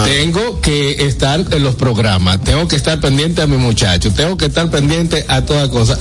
Tengo 0.05 0.61
que 0.61 1.07
estar 1.07 1.39
en 1.51 1.63
los 1.63 1.75
programas. 1.75 2.43
Tengo 2.43 2.67
que 2.67 2.75
estar 2.75 2.99
pendiente 2.99 3.41
a 3.41 3.47
mi 3.47 3.57
muchacho. 3.57 4.11
Tengo 4.13 4.37
que 4.37 4.45
estar 4.45 4.69
pendiente 4.69 5.25
a 5.27 5.41
toda 5.43 5.69
cosa. 5.69 5.97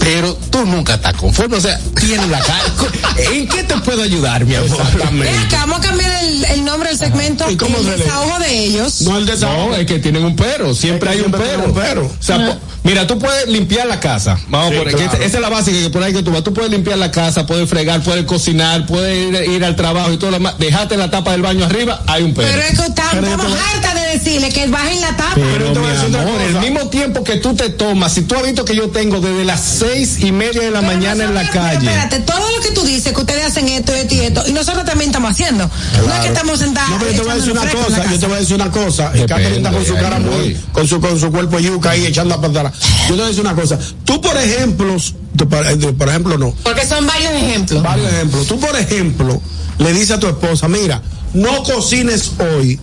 Pero 0.00 0.34
tú 0.50 0.64
nunca 0.64 0.94
estás 0.94 1.12
conforme. 1.14 1.56
O 1.56 1.60
sea, 1.60 1.78
tienes 2.00 2.26
la 2.28 2.38
cara. 2.40 2.64
¿En 3.32 3.46
qué 3.48 3.57
te 3.64 3.76
puedo 3.78 4.02
ayudar, 4.02 4.44
mi 4.44 4.54
amor? 4.54 4.78
Ven 5.12 5.38
acá, 5.38 5.58
vamos 5.60 5.78
a 5.78 5.82
cambiar 5.82 6.10
el, 6.24 6.44
el 6.44 6.64
nombre 6.64 6.88
del 6.90 6.98
segmento. 6.98 7.50
¿Y 7.50 7.56
cómo 7.56 7.78
el 7.78 7.84
se 7.84 7.90
desahogo 7.96 8.38
de 8.38 8.58
ellos. 8.64 9.00
No 9.02 9.16
el 9.18 9.26
desahogo. 9.26 9.70
No, 9.70 9.76
es 9.76 9.86
que 9.86 9.98
tienen 9.98 10.24
un 10.24 10.36
pero, 10.36 10.74
siempre 10.74 11.10
hay 11.10 11.16
un 11.18 11.24
siempre 11.26 11.40
pero. 11.40 11.62
tienen 11.62 11.70
un 11.76 11.82
pero. 11.82 12.06
O 12.06 12.22
sea, 12.22 12.36
po- 12.46 12.58
mira, 12.84 13.06
tú 13.06 13.18
puedes 13.18 13.48
limpiar 13.48 13.86
la 13.86 14.00
casa. 14.00 14.38
Vamos 14.48 14.70
Sí, 14.70 14.76
por 14.78 14.86
que 14.88 14.94
claro. 14.96 15.12
esa, 15.22 15.24
es 15.36 15.40
la 15.40 15.48
básica 15.48 15.78
que 15.78 15.90
por 15.90 16.02
ahí 16.02 16.12
que 16.12 16.22
tú 16.22 16.30
vas. 16.32 16.42
Tú 16.44 16.52
puedes 16.54 16.70
limpiar 16.70 16.98
la 16.98 17.10
casa, 17.10 17.46
puedes 17.46 17.68
fregar, 17.68 18.02
puedes 18.02 18.24
cocinar, 18.24 18.86
puedes 18.86 19.28
ir, 19.46 19.50
ir 19.52 19.64
al 19.64 19.76
trabajo 19.76 20.12
y 20.12 20.16
todo 20.18 20.30
lo 20.30 20.36
demás. 20.38 20.54
Dejaste 20.58 20.96
la 20.96 21.10
tapa 21.10 21.32
del 21.32 21.42
baño 21.42 21.64
arriba, 21.64 22.02
hay 22.06 22.22
un 22.22 22.34
pero. 22.34 22.48
Pero 22.48 22.62
es 22.62 22.78
que 22.78 22.86
estamos, 22.86 23.12
Pero 23.20 23.32
hartas 23.74 23.94
de 23.94 24.18
decirle 24.18 24.48
que 24.50 24.66
bajen 24.68 25.00
la 25.00 25.16
tapa. 25.16 25.32
Pero 25.34 25.68
decir 25.74 26.08
mi 26.10 26.16
amor, 26.16 26.40
el 26.40 26.58
mismo 26.60 26.88
tiempo 26.88 27.24
que 27.24 27.36
tú 27.36 27.54
te 27.54 27.68
tomas, 27.70 28.12
si 28.12 28.22
tú 28.22 28.34
has 28.36 28.42
visto 28.42 28.64
que 28.64 28.74
yo 28.76 28.88
tengo 28.90 29.20
desde 29.20 29.44
las 29.44 29.60
seis 29.60 30.18
y 30.20 30.32
media 30.32 30.62
de 30.62 30.70
la 30.70 30.80
Pero 30.80 30.92
mañana 30.92 31.24
en 31.24 31.34
la 31.34 31.48
calle. 31.50 31.78
pero 31.80 31.90
Espérate, 31.90 32.20
todo 32.20 32.50
lo 32.50 32.60
que 32.62 32.70
tú 32.72 32.82
dices, 32.84 33.12
que 33.12 33.20
ustedes 33.20 33.44
hacen 33.48 33.68
esto, 33.68 33.92
esto 33.94 34.14
y 34.14 34.20
esto, 34.20 34.44
y 34.46 34.52
nosotros 34.52 34.84
también 34.84 35.10
estamos 35.10 35.30
haciendo. 35.32 35.68
No 36.06 36.14
es 36.14 36.20
que 36.20 36.28
estamos 36.28 36.58
sentados. 36.58 36.90
No, 36.90 36.98
pero 36.98 37.10
yo 37.10 37.16
te 37.16 37.22
voy 37.22 37.32
a 37.32 37.36
decir 37.36 37.52
una 37.52 37.70
cosa, 37.70 38.10
yo 38.10 38.18
te 38.18 38.26
voy 38.26 38.36
a 38.36 38.40
decir 38.40 38.54
una 38.54 38.70
cosa. 38.70 39.10
Depende, 39.10 39.24
Y 39.24 39.26
Catherine 39.26 39.56
está 39.56 39.70
con 39.72 39.86
su 39.86 39.94
cara 39.94 40.18
muy, 40.18 40.56
con 40.72 40.88
su, 40.88 41.00
con 41.00 41.20
su 41.20 41.30
cuerpo 41.30 41.58
yuca 41.58 41.90
ahí 41.90 42.06
echando 42.06 42.34
a 42.34 42.40
patar. 42.40 42.72
Yo 42.72 43.06
te 43.08 43.12
voy 43.12 43.22
a 43.22 43.26
decir 43.26 43.40
una 43.40 43.54
cosa. 43.54 43.78
Tú, 44.04 44.20
por 44.20 44.36
ejemplo, 44.36 44.96
tú, 45.36 45.48
por, 45.48 45.66
eh, 45.66 45.76
por 45.96 46.08
ejemplo, 46.08 46.38
no. 46.38 46.54
Porque 46.62 46.86
son 46.86 47.06
varios 47.06 47.32
ejemplos. 47.32 47.82
Varios 47.82 48.12
ejemplos. 48.12 48.46
Tú, 48.46 48.60
por 48.60 48.76
ejemplo, 48.76 49.40
le 49.78 49.92
dices 49.92 50.12
a 50.12 50.20
tu 50.20 50.26
esposa, 50.26 50.68
mira, 50.68 51.02
no 51.34 51.62
cocines 51.62 52.32
hoy. 52.38 52.78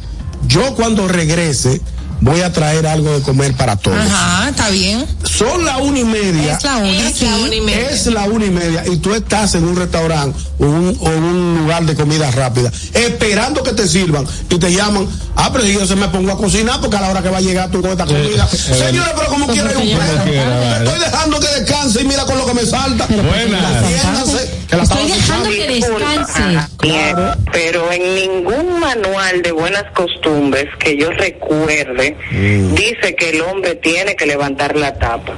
Yo 0.47 0.75
cuando 0.75 1.07
regrese 1.07 1.81
voy 2.25 2.41
a 2.41 2.51
traer 2.51 2.87
algo 2.87 3.11
de 3.13 3.21
comer 3.21 3.53
para 3.53 3.75
todos. 3.75 3.97
Ajá, 3.97 4.49
está 4.49 4.69
bien. 4.69 5.05
Son 5.23 5.63
la 5.63 5.77
una 5.77 5.99
y 5.99 6.03
media. 6.03 6.53
Es 6.57 6.63
la 6.63 6.77
una, 6.77 7.07
Es 7.07 7.15
sí. 7.17 7.25
la 7.25 7.35
una 7.37 7.55
y 7.55 7.61
media. 7.61 7.89
Es 7.89 8.05
la 8.07 8.23
una 8.23 8.45
y 8.45 8.49
media 8.49 8.83
y 8.91 8.97
tú 8.97 9.13
estás 9.13 9.53
en 9.55 9.63
un 9.63 9.75
restaurante 9.75 10.37
o 10.59 10.65
un, 10.65 10.97
o 10.99 11.05
un 11.09 11.57
lugar 11.59 11.85
de 11.85 11.93
comida 11.95 12.31
rápida 12.31 12.71
esperando 12.93 13.61
que 13.63 13.73
te 13.73 13.87
sirvan 13.87 14.25
y 14.49 14.57
te 14.57 14.73
llaman. 14.73 15.07
Ah, 15.35 15.49
pero 15.53 15.65
yo 15.65 15.85
se 15.85 15.95
me 15.95 16.07
pongo 16.07 16.31
a 16.31 16.37
cocinar 16.37 16.79
porque 16.81 16.95
a 16.97 17.01
la 17.01 17.09
hora 17.09 17.21
que 17.21 17.29
va 17.29 17.37
a 17.37 17.41
llegar 17.41 17.69
tú 17.69 17.81
con 17.81 17.91
esta 17.91 18.05
comida. 18.05 18.47
Señores, 18.47 19.13
pero 19.15 19.27
como 19.29 19.47
quiera 19.47 19.69
hay 19.69 19.75
un 19.75 19.99
Te 19.99 20.37
vale. 20.37 20.85
estoy 20.85 20.99
dejando 20.99 21.39
que 21.39 21.47
descanse 21.59 22.01
y 22.01 22.05
mira 22.05 22.25
con 22.25 22.37
lo 22.37 22.45
que 22.47 22.53
me 22.55 22.65
salta. 22.65 23.05
Buenas. 23.07 23.83
Atiéndase, 23.83 24.49
que 24.69 24.75
la 24.77 24.83
Estoy 24.83 25.07
dejando 25.11 25.49
escuchando. 25.49 25.49
que 25.49 25.67
descanse. 25.67 26.67
Claro. 26.77 27.35
Pero 27.51 27.91
en 27.91 28.15
ningún 28.15 28.79
manual 28.79 29.41
de 29.41 29.51
buenas 29.51 29.83
costumbres 29.93 30.65
que 30.79 30.97
yo 30.97 31.11
recuerde 31.11 32.14
dice 32.31 33.15
que 33.15 33.29
el 33.29 33.41
hombre 33.41 33.75
tiene 33.75 34.15
que 34.15 34.25
levantar 34.25 34.75
la 34.75 34.93
tapa 34.95 35.33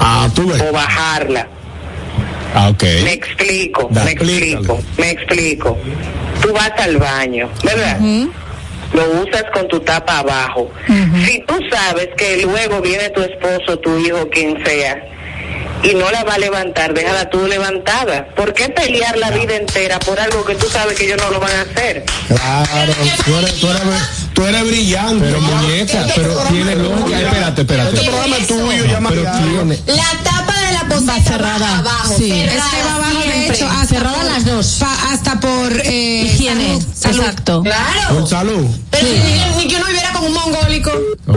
Ah, 0.00 0.28
tú 0.34 0.48
ves. 0.48 0.60
o 0.62 0.72
bajarla. 0.72 1.46
Ah, 2.54 2.68
ok. 2.68 2.82
Me 3.04 3.12
explico, 3.14 3.88
Da, 3.90 4.04
me 4.04 4.10
explícale. 4.12 4.50
explico, 4.52 4.80
me 4.98 5.10
explico. 5.10 5.78
Tú 6.42 6.52
vas 6.52 6.72
al 6.78 6.96
baño, 6.98 7.48
¿verdad? 7.64 7.98
Lo 8.92 9.22
usas 9.22 9.44
con 9.54 9.66
tu 9.68 9.80
tapa 9.80 10.18
abajo. 10.18 10.70
Si 11.26 11.38
tú 11.46 11.54
sabes 11.70 12.08
que 12.16 12.42
luego 12.42 12.80
viene 12.82 13.08
tu 13.10 13.22
esposo, 13.22 13.78
tu 13.78 13.98
hijo, 13.98 14.28
quien 14.28 14.62
sea, 14.66 15.02
y 15.82 15.94
no 15.94 16.10
la 16.10 16.24
va 16.24 16.34
a 16.34 16.38
levantar, 16.38 16.92
déjala 16.92 17.30
tú 17.30 17.46
levantada. 17.46 18.26
¿Por 18.36 18.52
qué 18.52 18.68
pelear 18.68 19.16
la 19.16 19.30
vida 19.30 19.56
entera 19.56 19.98
por 20.00 20.20
algo 20.20 20.44
que 20.44 20.54
tú 20.56 20.66
sabes 20.68 20.96
que 20.98 21.06
ellos 21.06 21.18
no 21.22 21.30
lo 21.30 21.40
van 21.40 21.52
a 21.56 21.60
hacer? 21.62 22.04
Claro, 22.28 22.92
tú 23.24 23.36
eres, 23.38 23.60
tú 23.60 23.68
eres, 23.70 23.82
tú 24.42 24.48
eres 24.48 24.66
brillante. 24.66 25.24
Pero 25.24 25.40
muñeca, 25.40 26.06
pero 26.14 26.34
tiene 26.48 26.74
lógica. 26.76 27.20
Espérate, 27.20 27.60
espérate. 27.62 27.94
Este 27.94 28.10
programa 28.10 28.36
es 28.36 28.46
tuyo, 28.46 28.84
llama. 28.86 29.10
La 29.10 30.22
tapa 30.24 30.51
de 30.72 30.78
la 30.78 30.84
poseta 30.94 31.12
Va 31.16 31.22
cerrada. 31.22 31.78
abajo. 31.78 32.14
Sí. 32.18 32.32
Es 32.32 32.50
que 32.50 32.58
va 32.58 32.94
abajo, 32.96 33.18
de 33.26 33.46
hecho, 33.48 33.66
hasta 33.68 33.86
Cerrada 33.86 34.16
por, 34.16 34.24
las 34.24 34.44
dos. 34.44 34.76
pa- 34.80 35.12
hasta 35.12 35.40
por 35.40 35.72
eh, 35.84 36.22
Higiene. 36.24 36.68
salud, 36.80 36.84
salud. 36.94 37.18
Exacto. 37.20 37.62
Claro. 37.62 38.14
Con 38.14 38.26
salud. 38.26 38.66
Pero 38.90 39.06
si 39.06 39.12
ni, 39.12 39.62
ni 39.64 39.68
que 39.68 39.76
uno 39.76 39.86
viviera 39.86 40.12
con 40.12 40.24
un 40.24 40.32
mongólico. 40.32 40.90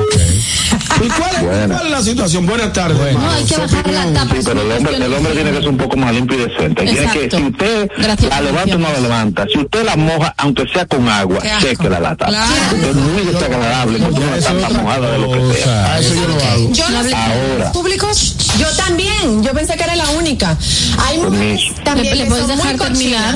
¿Y 1.03 1.07
cuál 1.09 1.29
es, 1.35 1.67
cuál 1.67 1.85
es 1.85 1.91
la 1.91 2.01
situación? 2.01 2.45
Buenas 2.45 2.71
tardes. 2.73 2.97
No, 2.97 3.05
hermano. 3.05 3.31
hay 3.31 3.43
que 3.43 3.57
bajar 3.57 3.87
la 3.91 4.13
tapa. 4.13 4.35
Sí, 4.35 4.41
pero 4.45 4.61
el 4.61 4.67
una 4.67 4.75
hombre, 4.77 4.95
el 4.95 5.13
hombre 5.13 5.33
tiene 5.33 5.51
que 5.51 5.57
ser 5.59 5.67
un 5.69 5.77
poco 5.77 5.97
más 5.97 6.13
limpio 6.13 6.37
y 6.37 6.49
decente. 6.49 6.83
Tiene 6.85 7.11
que, 7.11 7.29
si 7.37 7.43
usted 7.43 7.89
Gracias 7.97 8.29
la 8.29 8.35
por 8.37 8.45
levanta 8.45 8.75
o 8.75 8.79
no 8.79 8.91
la 8.93 8.99
levanta, 8.99 9.45
si 9.51 9.59
usted 9.59 9.83
la 9.83 9.95
moja, 9.97 10.33
aunque 10.37 10.65
sea 10.71 10.85
con 10.85 11.07
agua, 11.09 11.39
séquela 11.61 11.99
la 11.99 12.15
tapa. 12.15 12.31
Claro. 12.31 12.87
Es 12.89 12.95
muy 12.95 13.23
desagradable 13.25 13.97
que 13.99 14.05
una 14.05 14.37
Eso 14.37 14.49
es 14.57 14.61
tapa 14.61 14.73
mojada 14.81 15.11
de 15.11 15.19
lo 15.19 15.31
que 15.31 15.53
sea. 15.61 15.93
A 15.93 15.99
eso 15.99 16.13
yo 16.15 16.27
lo 16.27 16.35
hago. 16.45 16.71
Yo 16.71 16.89
no. 16.89 16.97
Ahora. 16.99 17.71
¿Públicos? 17.73 18.35
Yo 18.57 18.67
también. 18.77 19.24
Yo 19.43 19.51
pensé 19.53 19.75
que 19.75 19.83
era 19.83 19.95
la 19.95 20.09
única. 20.11 20.57
Hay 20.99 21.17
mujeres 21.17 21.63
Permiso. 21.63 21.83
también 21.83 22.09
¿Le- 22.09 22.15
le 22.15 22.23
que 22.23 22.29
puedes 22.29 22.47
dejar 22.47 22.77
terminar? 22.77 23.35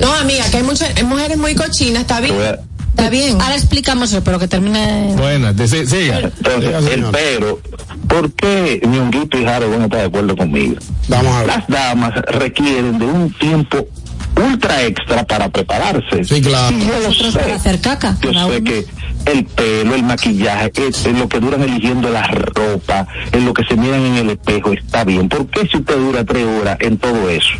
No, 0.00 0.12
amiga, 0.14 0.44
que 0.50 0.56
hay 0.58 0.62
muchas 0.62 0.96
hay 0.96 1.04
mujeres 1.04 1.36
muy 1.38 1.54
cochinas. 1.54 2.02
Está 2.02 2.20
bien. 2.20 2.34
Está 2.90 3.08
bien. 3.10 3.40
Ahora 3.40 3.54
explicamos 3.54 4.12
eso, 4.12 4.22
pero 4.24 4.38
que 4.38 4.48
termine. 4.48 5.14
Buenas, 5.16 5.56
de- 5.56 5.68
sí, 5.68 5.86
siga. 5.86 6.18
Entonces, 6.20 6.92
el 6.92 7.04
pero, 7.12 7.60
¿por 8.08 8.32
qué 8.32 8.80
Ñonguito 8.86 9.38
y 9.38 9.44
Jaro 9.44 9.70
van 9.70 9.82
a 9.82 9.84
estar 9.84 10.00
de 10.00 10.06
acuerdo 10.06 10.36
conmigo? 10.36 10.76
Vamos 11.08 11.32
a 11.34 11.38
ver. 11.40 11.46
Las 11.46 11.66
damas 11.68 12.14
requieren 12.26 12.98
de 12.98 13.04
un 13.06 13.32
tiempo 13.34 13.86
ultra 14.36 14.82
extra 14.82 15.24
para 15.24 15.48
prepararse. 15.48 16.24
Sí, 16.24 16.40
claro. 16.40 16.76
Y 16.76 16.80
yo 16.86 17.00
lo 17.00 17.12
sé. 17.12 17.38
para 17.38 17.54
hacer 17.54 17.80
caca. 17.80 18.16
Yo 18.22 18.32
sé 18.32 18.38
uno. 18.44 18.64
que 18.64 18.86
el 19.26 19.44
pelo, 19.44 19.94
el 19.94 20.02
maquillaje, 20.02 20.72
es, 20.88 21.04
es 21.06 21.18
lo 21.18 21.28
que 21.28 21.40
duran 21.40 21.62
eligiendo 21.62 22.10
la 22.10 22.26
ropa, 22.26 23.06
en 23.32 23.44
lo 23.44 23.52
que 23.52 23.64
se 23.64 23.76
miran 23.76 24.00
en 24.00 24.16
el 24.16 24.30
espejo, 24.30 24.72
está 24.72 25.04
bien. 25.04 25.28
¿Por 25.28 25.46
qué 25.48 25.68
si 25.68 25.76
usted 25.78 25.96
dura 25.96 26.24
tres 26.24 26.46
horas 26.46 26.76
en 26.80 26.96
todo 26.98 27.28
eso? 27.28 27.50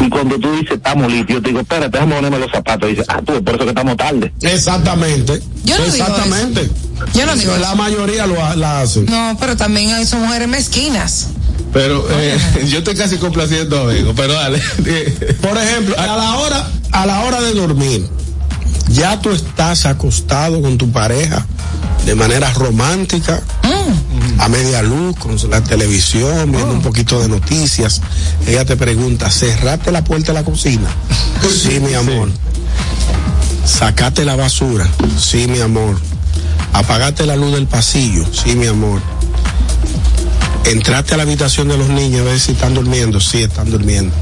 Y 0.00 0.08
cuando 0.08 0.38
tú 0.38 0.50
dices, 0.56 0.72
estamos 0.72 1.10
listos, 1.10 1.36
yo 1.36 1.42
te 1.42 1.48
digo, 1.48 1.60
espérate, 1.60 1.90
déjame 1.90 2.16
ponerme 2.16 2.38
los 2.40 2.50
zapatos. 2.50 2.88
Y 2.88 2.92
dices, 2.92 3.06
ah, 3.08 3.20
tú, 3.24 3.32
es 3.34 3.42
por 3.42 3.54
eso 3.54 3.64
que 3.64 3.70
estamos 3.70 3.96
tarde. 3.96 4.32
Exactamente. 4.42 5.40
Yo 5.64 5.78
no 5.78 5.84
digo 5.84 5.96
Exactamente. 5.96 6.70
Yo 7.14 7.26
no 7.26 7.36
digo 7.36 7.56
La 7.58 7.68
eso. 7.68 7.76
mayoría 7.76 8.26
lo 8.26 8.34
la 8.56 8.80
hacen. 8.80 9.06
No, 9.06 9.36
pero 9.38 9.56
también 9.56 9.92
hay 9.92 10.04
son 10.04 10.22
mujeres 10.22 10.48
mezquinas. 10.48 11.28
Pero 11.74 12.06
eh, 12.08 12.38
yo 12.68 12.78
estoy 12.78 12.94
casi 12.94 13.18
complaciendo, 13.18 13.82
amigo. 13.82 14.14
Pero 14.16 14.32
dale. 14.32 14.58
Por 15.42 15.58
ejemplo, 15.58 15.94
a 15.98 16.06
la 16.06 16.36
hora, 16.36 16.70
a 16.92 17.04
la 17.04 17.20
hora 17.24 17.42
de 17.42 17.52
dormir, 17.52 18.08
ya 18.88 19.20
tú 19.20 19.30
estás 19.30 19.84
acostado 19.84 20.62
con 20.62 20.78
tu 20.78 20.90
pareja 20.90 21.44
de 22.06 22.14
manera 22.14 22.52
romántica, 22.52 23.42
a 24.38 24.48
media 24.48 24.82
luz, 24.82 25.16
con 25.16 25.36
la 25.50 25.62
televisión, 25.62 26.52
viendo 26.52 26.72
un 26.72 26.82
poquito 26.82 27.20
de 27.20 27.28
noticias. 27.28 28.00
Ella 28.46 28.64
te 28.64 28.76
pregunta, 28.76 29.30
¿cerraste 29.30 29.90
la 29.90 30.04
puerta 30.04 30.28
de 30.28 30.34
la 30.34 30.44
cocina? 30.44 30.88
sí, 31.50 31.80
mi 31.80 31.94
amor. 31.94 32.30
¿Sacaste 33.64 34.24
la 34.24 34.36
basura? 34.36 34.86
Sí, 35.18 35.46
mi 35.48 35.60
amor. 35.60 35.98
¿Apagaste 36.72 37.24
la 37.24 37.36
luz 37.36 37.52
del 37.52 37.66
pasillo? 37.66 38.26
Sí, 38.32 38.54
mi 38.54 38.66
amor. 38.66 39.00
¿Entraste 40.64 41.14
a 41.14 41.16
la 41.18 41.22
habitación 41.24 41.68
de 41.68 41.76
los 41.76 41.88
niños 41.88 42.22
a 42.22 42.24
ver 42.24 42.40
si 42.40 42.52
están 42.52 42.74
durmiendo? 42.74 43.20
Sí, 43.20 43.42
están 43.42 43.70
durmiendo. 43.70 44.14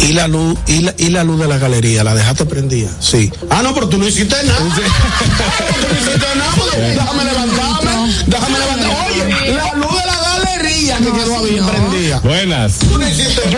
¿Y 0.00 0.12
la 0.12 0.28
luz, 0.28 0.58
y 0.66 0.80
la, 0.80 0.94
y 0.98 1.08
la 1.08 1.24
luz 1.24 1.40
de 1.40 1.48
la 1.48 1.56
galería? 1.56 2.04
¿La 2.04 2.14
dejaste 2.14 2.44
prendida? 2.44 2.90
Sí. 3.00 3.32
Ah, 3.48 3.62
no, 3.62 3.72
pero 3.74 3.88
tú 3.88 3.96
no 3.96 4.06
hiciste 4.06 4.36
nada. 4.44 4.58
tú 4.58 4.64
no 4.64 5.98
hiciste 5.98 6.26
nada. 6.36 6.52
porque 6.56 6.80
Déjame 6.80 7.24
levantarme. 7.24 8.14
Déjame 8.26 8.58
levantarme. 8.58 8.94
Oye, 9.06 9.54
la 9.54 9.74
luz 9.74 9.90
de 9.90 10.06
la 10.06 10.20
galería 10.20 10.98
que 10.98 11.12
quedó 11.12 11.42
bien 11.44 11.64
prendida. 11.66 12.20
Buenas. 12.20 12.78
Tú 12.80 12.98
no 12.98 13.08
hiciste 13.08 13.42
que 13.42 13.56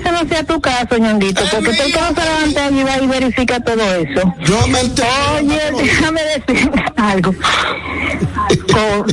ese 0.00 0.12
no 0.12 0.28
sea 0.28 0.44
tu 0.44 0.60
caso, 0.60 0.98
ñonguito, 0.98 1.42
porque 1.50 1.70
tú 1.70 1.84
que 1.84 2.00
no 2.00 2.08
se 2.08 2.24
levanta 2.24 2.70
y 2.70 2.82
va 2.82 2.98
y 2.98 3.06
verifica 3.06 3.60
todo 3.60 3.94
eso. 3.94 4.34
Yo 4.40 4.66
me 4.68 4.80
enteré. 4.80 5.08
Oye, 5.38 5.60
déjame 5.82 6.20
decir 6.22 6.70
algo. 6.96 7.34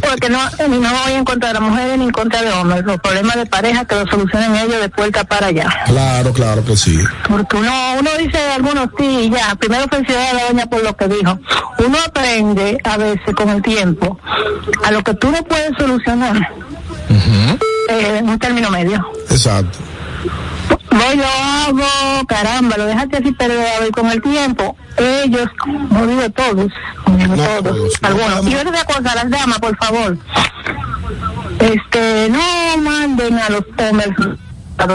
Porque 0.01 0.29
no, 0.29 0.39
ni 0.69 0.79
no 0.79 0.89
voy 0.89 1.13
en 1.13 1.23
contra 1.25 1.49
de 1.49 1.53
las 1.55 1.63
mujeres 1.63 1.97
ni 1.97 2.05
en 2.05 2.11
contra 2.11 2.41
de 2.41 2.51
hombres. 2.51 2.83
Los 2.85 2.99
problemas 2.99 3.35
de 3.35 3.45
pareja 3.45 3.85
que 3.85 3.95
los 3.95 4.09
solucionen 4.09 4.55
ellos 4.55 4.81
de 4.81 4.89
puerta 4.89 5.23
para 5.23 5.47
allá. 5.47 5.69
Claro, 5.85 6.33
claro 6.33 6.65
que 6.65 6.75
sí. 6.75 6.99
Porque 7.27 7.57
uno, 7.57 7.71
uno 7.99 8.09
dice 8.17 8.39
algunos 8.55 8.89
sí 8.97 9.29
ya. 9.33 9.55
Primero 9.55 9.85
felicidades 9.89 10.31
a 10.31 10.33
la 10.35 10.43
doña 10.47 10.65
por 10.67 10.83
lo 10.83 10.95
que 10.95 11.07
dijo. 11.07 11.39
Uno 11.85 11.97
aprende 12.05 12.77
a 12.83 12.97
veces 12.97 13.35
con 13.35 13.49
el 13.49 13.61
tiempo 13.61 14.19
a 14.83 14.91
lo 14.91 15.03
que 15.03 15.13
tú 15.13 15.29
no 15.31 15.43
puedes 15.43 15.71
solucionar 15.77 16.49
eh, 17.89 18.17
en 18.19 18.29
un 18.29 18.39
término 18.39 18.69
medio. 18.71 19.05
Exacto. 19.29 19.77
Voy, 20.97 21.17
lo 21.17 21.25
hago, 21.25 22.27
caramba, 22.27 22.77
lo 22.77 22.85
dejaste 22.85 23.17
así, 23.17 23.31
pero 23.37 23.53
a 23.53 23.79
ver, 23.79 23.91
con 23.91 24.11
el 24.11 24.21
tiempo, 24.21 24.75
ellos, 24.97 25.49
no 25.89 26.07
digo 26.07 26.29
todos, 26.31 26.71
no 27.07 27.17
digo 27.17 27.35
todos, 27.35 27.91
algunos. 28.01 28.47
Y 28.47 28.55
otra 28.55 28.83
cosa, 28.85 29.15
las 29.15 29.29
damas, 29.29 29.59
por 29.59 29.77
favor, 29.77 30.17
este, 31.59 32.29
no 32.29 32.77
manden 32.81 33.37
a 33.37 33.49
los 33.49 33.63
hombres 33.77 34.09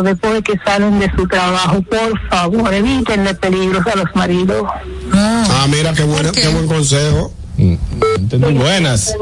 después 0.03 0.35
de 0.35 0.43
que 0.43 0.59
salen 0.65 0.99
de 1.01 1.11
su 1.17 1.27
trabajo, 1.27 1.83
por 1.83 2.31
favor, 2.31 2.73
evítenle 2.73 3.35
peligros 3.35 3.87
a 3.87 3.97
los 3.97 4.07
maridos. 4.15 4.65
Ah, 5.13 5.67
mira, 5.69 5.93
qué, 5.93 6.05
buena, 6.05 6.31
qué 6.33 6.49
buen 6.49 6.67
consejo. 6.67 7.33
Entendí. 7.59 8.55
Buenas. 8.55 9.15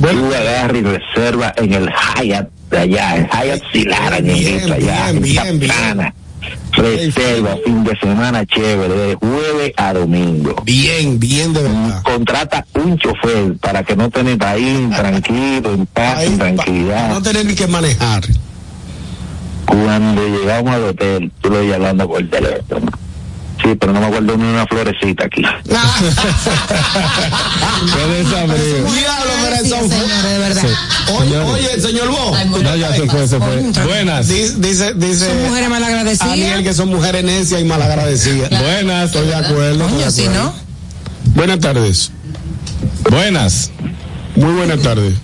Tú 0.00 0.34
agarra 0.34 0.78
y 0.78 0.82
reserva 0.82 1.52
en 1.56 1.74
el 1.74 1.90
Hyatt 1.90 2.48
de 2.72 2.78
allá, 2.78 3.16
el 3.16 3.26
Hyatt 3.26 3.62
Silara, 3.70 4.18
ñeñito, 4.20 4.72
allá, 4.72 5.10
en 5.10 5.34
Santana. 5.34 6.14
Reserva 6.72 7.56
fin 7.64 7.84
de 7.84 7.96
semana 7.98 8.44
chévere, 8.46 8.94
de 8.94 9.14
jueves 9.14 9.72
a 9.76 9.92
domingo. 9.92 10.56
Bien, 10.64 11.20
bien 11.20 11.52
de 11.52 11.62
verdad. 11.62 12.02
Contrata 12.02 12.66
un 12.74 12.98
chofer 12.98 13.56
para 13.60 13.84
que 13.84 13.94
no 13.94 14.10
tenés 14.10 14.40
ahí 14.40 14.90
tranquilo, 14.96 15.74
en 15.74 15.86
paz, 15.86 16.24
en 16.24 16.38
tranquilidad. 16.38 17.10
No 17.10 17.22
tener 17.22 17.44
ni 17.44 17.54
que 17.54 17.66
manejar. 17.66 18.24
Cuando 19.66 20.26
llegamos 20.26 20.74
al 20.74 20.84
hotel, 20.84 21.32
tú 21.40 21.50
lo 21.50 21.58
hablando 21.58 22.08
por 22.08 22.28
teléfono. 22.28 22.90
Sí, 23.62 23.74
pero 23.78 23.92
no 23.92 24.00
me 24.00 24.06
acuerdo 24.06 24.36
ni 24.36 24.44
una 24.44 24.66
florecita 24.66 25.26
aquí. 25.26 25.42
Diablo, 27.92 29.32
pero 29.42 29.56
eso 29.56 29.76
fue- 29.88 30.30
de 30.30 30.38
verdad. 30.38 30.62
Oye, 31.08 31.28
Señores. 31.28 31.48
oye, 31.50 31.80
señor 31.80 32.08
Bo. 32.10 32.36
No, 32.62 32.76
ya 32.76 32.92
se 32.94 33.06
fue, 33.06 33.28
se 33.28 33.38
fue. 33.38 33.62
Buenas. 33.84 34.28
Dice, 34.28 34.54
dice, 34.58 34.94
dice 34.94 35.26
Son 35.26 35.42
mujeres 35.48 35.68
malagradecidas. 35.70 36.32
Aniel 36.32 36.62
que 36.62 36.74
son 36.74 36.88
mujeres 36.88 37.24
necias 37.24 37.60
y 37.60 37.64
malagradecidas. 37.64 38.50
Buenas. 38.50 39.06
Estoy 39.06 39.26
de 39.28 39.34
acuerdo. 39.34 39.88
Si 40.10 40.22
de 40.22 40.28
no. 40.30 40.54
Buenas 41.34 41.60
tardes. 41.60 42.10
Buenas. 43.10 43.70
Muy 44.36 44.52
buenas 44.54 44.80
tardes. 44.80 45.14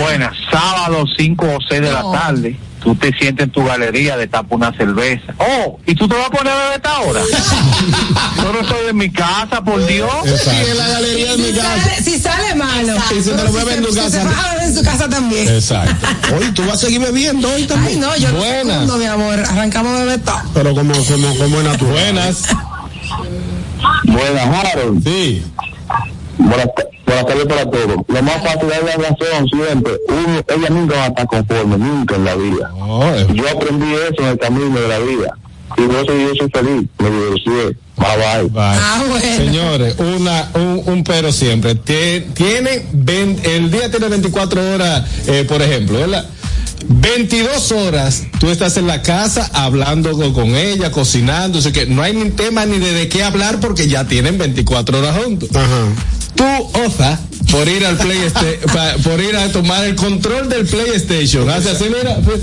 Buenas, 0.00 0.32
sábado 0.50 1.04
5 1.16 1.46
o 1.46 1.58
6 1.68 1.80
de 1.80 1.92
la 1.92 2.02
tarde. 2.12 2.58
Tú 2.82 2.94
te 2.94 3.12
sientes 3.12 3.44
en 3.44 3.50
tu 3.52 3.62
galería, 3.64 4.16
de 4.16 4.26
tapa 4.26 4.56
una 4.56 4.72
cerveza. 4.74 5.34
Oh, 5.38 5.78
¿y 5.86 5.94
tú 5.94 6.08
te 6.08 6.14
vas 6.16 6.26
a 6.28 6.30
poner 6.30 6.52
a 6.52 6.56
beber 6.56 6.72
esta 6.76 7.00
hora? 7.00 7.20
Yo 8.36 8.52
no 8.52 8.60
estoy 8.60 8.88
en 8.88 8.96
mi 8.96 9.10
casa, 9.10 9.62
por 9.62 9.84
Dios. 9.86 10.10
Y 10.24 10.70
en 10.70 10.78
la 10.78 10.88
galería 10.88 11.30
de 11.32 11.36
mi 11.36 11.44
Si 11.50 11.52
casa. 11.56 11.80
sale, 11.82 12.02
si 12.02 12.18
sale 12.18 12.54
malo. 12.54 12.94
Y 13.18 13.22
si 13.22 13.30
te 13.30 13.44
lo 13.44 13.52
bebes 13.52 13.76
en 13.76 13.84
tu 13.84 13.90
Si 13.92 13.96
casa. 13.98 14.10
Se 14.10 14.24
va 14.24 14.30
a 14.30 14.54
beber 14.54 14.68
en 14.68 14.74
su 14.74 14.82
casa 14.82 15.08
también. 15.10 15.48
Exacto. 15.48 16.06
Oye, 16.36 16.52
tú 16.52 16.62
vas 16.64 16.74
a 16.74 16.78
seguir 16.78 17.00
bebiendo 17.00 17.48
hoy 17.48 17.62
Ay, 17.62 17.66
también. 17.66 18.00
no, 18.00 18.16
yo 18.16 18.32
Buenas. 18.32 18.86
no, 18.86 18.96
mi 18.96 19.04
amor. 19.04 19.38
Arrancamos 19.40 19.92
beber 20.00 20.20
todo. 20.20 20.40
Pero 20.54 20.74
como, 20.74 20.94
como, 21.04 21.36
como 21.36 21.62
natural. 21.62 21.92
Buenas. 21.92 22.42
Buenas, 24.04 24.64
Harold. 24.64 25.04
Sí. 25.04 25.44
Buenas, 26.38 26.56
buenas 26.56 26.66
tardes 26.74 26.99
para 27.14 27.70
todos. 27.70 27.96
Lo 28.08 28.22
más 28.22 28.36
fácil 28.42 28.68
es 28.70 28.84
la 28.84 29.08
razón 29.08 29.48
siempre. 29.48 29.92
Uno, 30.08 30.42
ella 30.56 30.70
nunca 30.70 30.96
va 30.96 31.04
a 31.04 31.08
estar 31.08 31.26
conforme, 31.26 31.78
nunca 31.78 32.16
en 32.16 32.24
la 32.24 32.34
vida. 32.36 32.70
Eh, 33.16 33.26
Yo 33.34 33.48
aprendí 33.48 33.86
eso 33.94 34.22
en 34.22 34.26
el 34.28 34.38
camino 34.38 34.80
de 34.80 34.88
la 34.88 34.98
vida. 34.98 35.36
Y 35.76 35.82
por 35.82 35.94
eso 35.96 36.12
yo 36.18 36.34
soy 36.36 36.50
feliz. 36.50 36.88
Me 36.98 37.10
divorcié. 37.10 37.76
Bye 37.96 38.16
bye. 38.16 38.48
bye. 38.50 38.62
Ah, 38.62 39.04
bueno. 39.08 39.36
Señores, 39.36 39.94
una, 39.98 40.50
un, 40.54 40.82
un 40.86 41.04
pero 41.04 41.32
siempre. 41.32 41.74
Tie- 41.76 42.32
Tiene, 42.34 42.86
el 43.44 43.70
día 43.70 43.90
tiene 43.90 44.08
24 44.08 44.74
horas, 44.74 45.04
eh, 45.26 45.44
por 45.48 45.62
ejemplo, 45.62 45.98
¿verdad? 45.98 46.26
22 46.92 47.72
horas 47.72 48.22
tú 48.40 48.48
estás 48.48 48.76
en 48.78 48.86
la 48.86 49.02
casa 49.02 49.48
hablando 49.52 50.12
con, 50.12 50.32
con 50.32 50.54
ella, 50.56 50.90
cocinando, 50.90 51.58
o 51.58 51.62
sea 51.62 51.72
que 51.72 51.84
no 51.86 52.02
hay 52.02 52.14
ni 52.14 52.30
tema 52.30 52.64
ni 52.64 52.78
de, 52.78 52.92
de 52.94 53.08
qué 53.08 53.22
hablar 53.22 53.60
porque 53.60 53.86
ya 53.86 54.04
tienen 54.08 54.38
24 54.38 54.98
horas 54.98 55.22
juntos. 55.22 55.50
Ajá. 55.54 55.66
Tú, 56.34 56.44
Oza, 56.86 57.18
por 57.50 57.68
ir 57.68 57.84
al 57.84 57.96
PlayStation, 57.96 59.02
por 59.02 59.20
ir 59.20 59.36
a 59.36 59.50
tomar 59.50 59.84
el 59.84 59.94
control 59.94 60.48
del 60.48 60.66
PlayStation, 60.66 61.48
hace 61.50 61.70
así, 61.70 61.84
mira, 61.84 62.16
pues, 62.24 62.40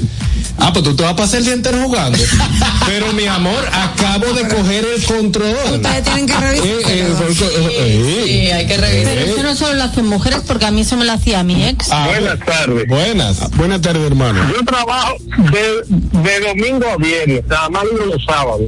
ah, 0.60 0.72
pues 0.74 0.84
tú 0.84 0.96
te 0.96 1.04
vas 1.04 1.14
a 1.14 1.16
pasar 1.16 1.40
el 1.40 1.46
día 1.46 1.54
entero 1.54 1.78
jugando. 1.84 2.18
Pero 2.86 3.12
mi 3.14 3.26
amor, 3.26 3.66
acabo 3.72 4.32
de 4.34 4.48
coger 4.48 4.86
el 4.96 5.04
control. 5.06 5.56
Ustedes 5.76 6.04
tienen 6.04 6.26
que 6.28 6.36
revisar. 6.38 6.66
Eh, 6.68 6.82
eh, 6.88 7.14
por- 7.18 7.28
eh, 7.30 8.24
Sí, 8.26 8.52
hay 8.52 8.66
que 8.68 8.78
revisar. 8.78 9.14
Pero 9.16 9.26
eso 9.32 9.44
no 9.44 9.56
solo 9.56 9.74
lo 9.76 9.84
hacen 9.84 10.06
mujeres, 10.08 10.42
porque 10.48 10.66
a 10.66 10.72
mí 10.72 10.82
eso 10.82 10.96
me 10.98 11.06
lo 11.06 11.12
hacía 11.14 11.44
mi 11.44 11.64
ex. 11.66 11.90
ah, 11.92 12.08
Buenas 12.08 12.40
tardes. 12.40 12.88
Buenas. 12.88 13.52
Buenas 13.52 13.82
tardes, 13.82 14.04
hermano. 14.06 14.40
Yo 14.54 14.64
trabajo 14.66 15.16
de, 15.52 16.22
de 16.22 16.40
domingo 16.48 16.88
a 16.90 16.98
viernes, 16.98 17.44
nada 17.48 17.70
más 17.70 17.84
los 17.86 18.24
sábados. 18.26 18.62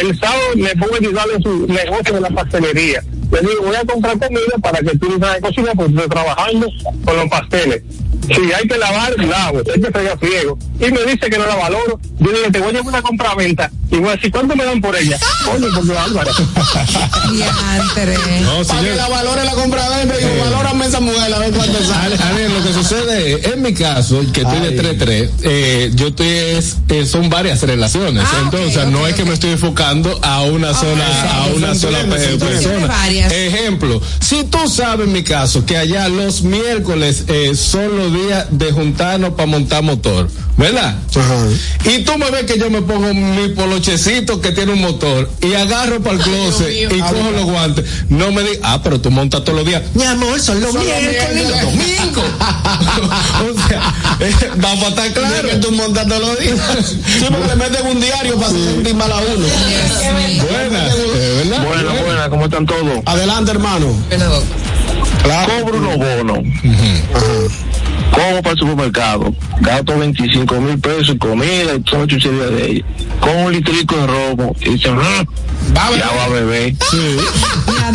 El 0.00 0.18
sábado 0.18 0.40
me 0.56 0.70
pongo 0.76 0.94
a 0.94 0.98
ayudar 0.98 1.26
en 1.36 1.42
su 1.42 1.66
negocio 1.66 2.14
de 2.14 2.20
la 2.20 2.30
pastelería. 2.30 3.02
Le 3.30 3.40
digo, 3.40 3.62
voy 3.64 3.76
a 3.76 3.84
comprar 3.84 4.18
comida 4.18 4.58
para 4.62 4.78
que 4.80 4.96
tú 4.98 5.08
no 5.08 5.18
sabes 5.18 5.40
cocinar 5.42 5.74
porque 5.74 5.92
estoy 5.92 6.08
trabajando 6.08 6.66
con 7.04 7.16
los 7.16 7.28
pasteles. 7.28 7.82
Si 8.26 8.52
hay 8.52 8.68
que 8.68 8.78
lavar, 8.78 9.14
lavo, 9.18 9.58
hay 9.74 9.80
que 9.80 9.90
fregar 9.90 10.18
friego. 10.18 10.58
Y 10.80 10.90
me 10.90 11.00
dice 11.04 11.28
que 11.30 11.38
no 11.38 11.46
la 11.46 11.56
valoro. 11.56 11.98
Yo 12.18 12.30
le 12.30 12.38
dije, 12.38 12.50
te 12.52 12.58
voy 12.60 12.68
a 12.68 12.72
llevar 12.72 12.86
una 12.88 13.02
compra-venta. 13.02 13.70
Y 13.90 13.96
voy 13.96 14.08
a 14.10 14.12
decir, 14.12 14.30
¿cuánto 14.30 14.56
me 14.56 14.64
dan 14.64 14.80
por 14.80 14.96
ella? 14.96 15.18
Oye, 15.54 15.66
porque 15.74 15.96
Álvaro. 15.98 16.30
No, 18.42 18.64
Para 18.66 18.80
que 18.82 18.94
la 18.96 19.08
valore 19.08 19.44
la 19.44 19.52
compra 19.52 19.88
de 19.90 20.04
digo, 20.04 20.18
Eh. 20.28 20.40
valórame 20.44 20.86
esa 20.86 21.00
mujer 21.00 21.32
a 21.32 21.38
ver 21.38 21.52
cuánto 21.52 21.84
sale. 21.84 22.16
A 22.22 22.32
ver, 22.32 22.50
lo 22.50 22.62
que 22.62 22.72
sucede 22.72 23.34
es, 23.34 23.46
en 23.52 23.62
mi 23.62 23.74
caso, 23.74 24.20
que 24.32 24.42
estoy 24.42 24.60
de 24.60 24.68
Ay. 24.68 24.76
3-3, 24.98 25.30
eh, 25.42 25.90
yo 25.94 26.08
estoy, 26.08 26.26
es, 26.28 26.76
eh, 26.88 27.06
son 27.06 27.28
varias 27.30 27.62
relaciones. 27.62 28.24
Ah, 28.26 28.40
Entonces, 28.44 28.86
no 28.88 29.06
es 29.06 29.14
que 29.14 29.24
me 29.24 29.34
estoy 29.34 29.50
enfocando 29.50 30.18
a 30.22 30.42
una 30.42 30.74
sola, 30.74 31.04
a 31.32 31.46
una 31.54 31.74
sola 31.74 32.00
persona. 32.04 33.08
Ejemplo, 33.30 34.00
si 34.20 34.44
tú 34.44 34.68
sabes 34.68 35.06
en 35.06 35.12
mi 35.12 35.22
caso 35.22 35.64
que 35.66 35.76
allá 35.76 36.08
los 36.08 36.42
miércoles 36.42 37.24
eh, 37.28 37.52
son 37.54 37.96
los 37.96 38.11
días 38.12 38.46
de 38.50 38.72
juntarnos 38.72 39.30
para 39.34 39.46
montar 39.46 39.82
motor, 39.82 40.28
¿verdad? 40.56 40.96
Ajá. 41.14 41.36
Y 41.90 42.04
tú 42.04 42.16
me 42.18 42.30
ves 42.30 42.44
que 42.44 42.58
yo 42.58 42.70
me 42.70 42.82
pongo 42.82 43.12
mi 43.14 43.48
polochecito 43.48 44.40
que 44.40 44.52
tiene 44.52 44.72
un 44.72 44.80
motor 44.80 45.30
y 45.40 45.54
agarro 45.54 46.00
para 46.02 46.16
el 46.16 46.22
closet 46.22 46.92
y 46.92 46.98
cojo 46.98 47.30
los 47.34 47.44
guantes. 47.44 47.84
No 48.08 48.30
me 48.32 48.42
digas, 48.42 48.58
ah, 48.62 48.80
pero 48.82 49.00
tú 49.00 49.10
montas 49.10 49.44
todos 49.44 49.58
los 49.58 49.66
días. 49.66 49.82
Mi 49.94 50.04
amor, 50.04 50.40
son 50.40 50.60
los 50.60 50.74
miércoles 50.74 51.28
y 51.34 51.48
los 51.48 51.60
domingos. 51.62 52.24
o 53.64 53.68
sea, 53.68 53.94
eh, 54.20 54.34
vamos 54.56 54.84
a 54.84 54.88
estar 54.88 55.12
Claro. 55.12 55.48
que 55.48 55.56
tú 55.56 55.72
montas 55.72 56.06
todos 56.08 56.20
los 56.20 56.38
días. 56.38 56.58
Sí, 57.22 57.26
porque 57.30 57.46
le 57.48 57.56
meten 57.56 57.86
un 57.86 58.00
diario 58.00 58.36
para 58.36 58.50
sentir 58.50 58.94
mal 58.94 59.12
a 59.12 59.16
uno. 59.16 59.46
Buenas, 60.50 60.96
¿verdad? 60.96 61.64
Buenas, 61.66 62.04
buenas, 62.04 62.28
¿cómo 62.28 62.44
están 62.46 62.66
todos? 62.66 63.00
Adelante, 63.06 63.50
hermano. 63.52 63.86
Claro. 65.22 65.52
Cobro 65.60 65.78
unos 65.78 65.96
bonos. 65.98 66.38
Como 68.12 68.42
para 68.42 68.52
el 68.52 68.58
supermercado. 68.58 69.34
Gasto 69.60 69.98
25 69.98 70.60
mil 70.60 70.78
pesos 70.78 71.08
en 71.10 71.18
comida 71.18 71.74
y 71.76 71.80
todo 71.80 72.06
chuchería 72.06 72.44
de 72.46 72.66
ella. 72.70 72.84
Con 73.20 73.36
un 73.36 73.52
litrico 73.52 73.96
de 73.96 74.06
romo. 74.06 74.54
Y 74.60 74.70
dicen, 74.70 74.96
"Mm, 74.96 75.26
Va 75.76 75.90
ya 75.96 76.10
va 76.14 76.24
a 76.24 76.28
beber. 76.28 76.74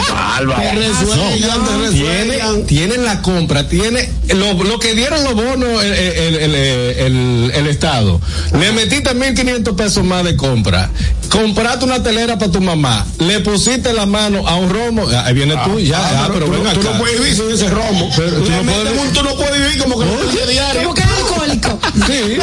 Bárbaro. 0.09 0.61
Te 0.61 0.71
resuellan, 0.75 1.65
te 1.65 1.77
resuellan. 1.77 1.93
Tiene, 1.93 2.63
tienen 2.65 3.05
la 3.05 3.21
compra, 3.21 3.67
tiene 3.67 4.09
lo, 4.35 4.53
lo 4.63 4.79
que 4.79 4.93
dieron 4.95 5.23
los 5.23 5.33
bonos 5.35 5.83
el, 5.83 5.93
el, 5.93 7.51
el, 7.53 7.67
Estado. 7.67 8.19
Le 8.57 8.71
metiste 8.71 9.13
1.500 9.13 9.75
pesos 9.75 10.03
más 10.03 10.23
de 10.23 10.35
compra. 10.35 10.89
Compraste 11.29 11.85
una 11.85 12.01
telera 12.01 12.37
para 12.39 12.51
tu 12.51 12.61
mamá. 12.61 13.05
Le 13.19 13.41
pusiste 13.41 13.91
la 13.93 14.05
mano 14.05 14.47
a 14.47 14.55
un 14.55 14.69
romo. 14.69 15.05
Ahí 15.25 15.33
viene 15.33 15.55
tú, 15.65 15.79
ya, 15.79 15.97
Ah, 15.99 16.23
ah, 16.25 16.29
pero 16.33 16.45
tú, 16.45 16.51
ven 16.53 16.63
tú 16.63 16.69
acá. 16.79 16.91
no 16.93 16.99
puedes 16.99 17.19
vivir 17.19 17.35
sin 17.35 17.51
ese 17.51 17.69
romo. 17.69 18.09
Pero 18.15 18.31
tú 18.41 18.49
no 18.49 18.61
puedes- 18.63 19.13
tú 19.13 19.23
no 19.23 19.35
puedes 19.35 19.53
vivir 19.61 19.77
como 19.83 19.99
que 19.99 20.05
tienes 20.31 20.47
diario. 20.49 20.81
Como 20.83 20.93
que 20.93 21.01
es 21.01 21.07
alcohólico. 21.07 21.79
Sí. 22.07 22.37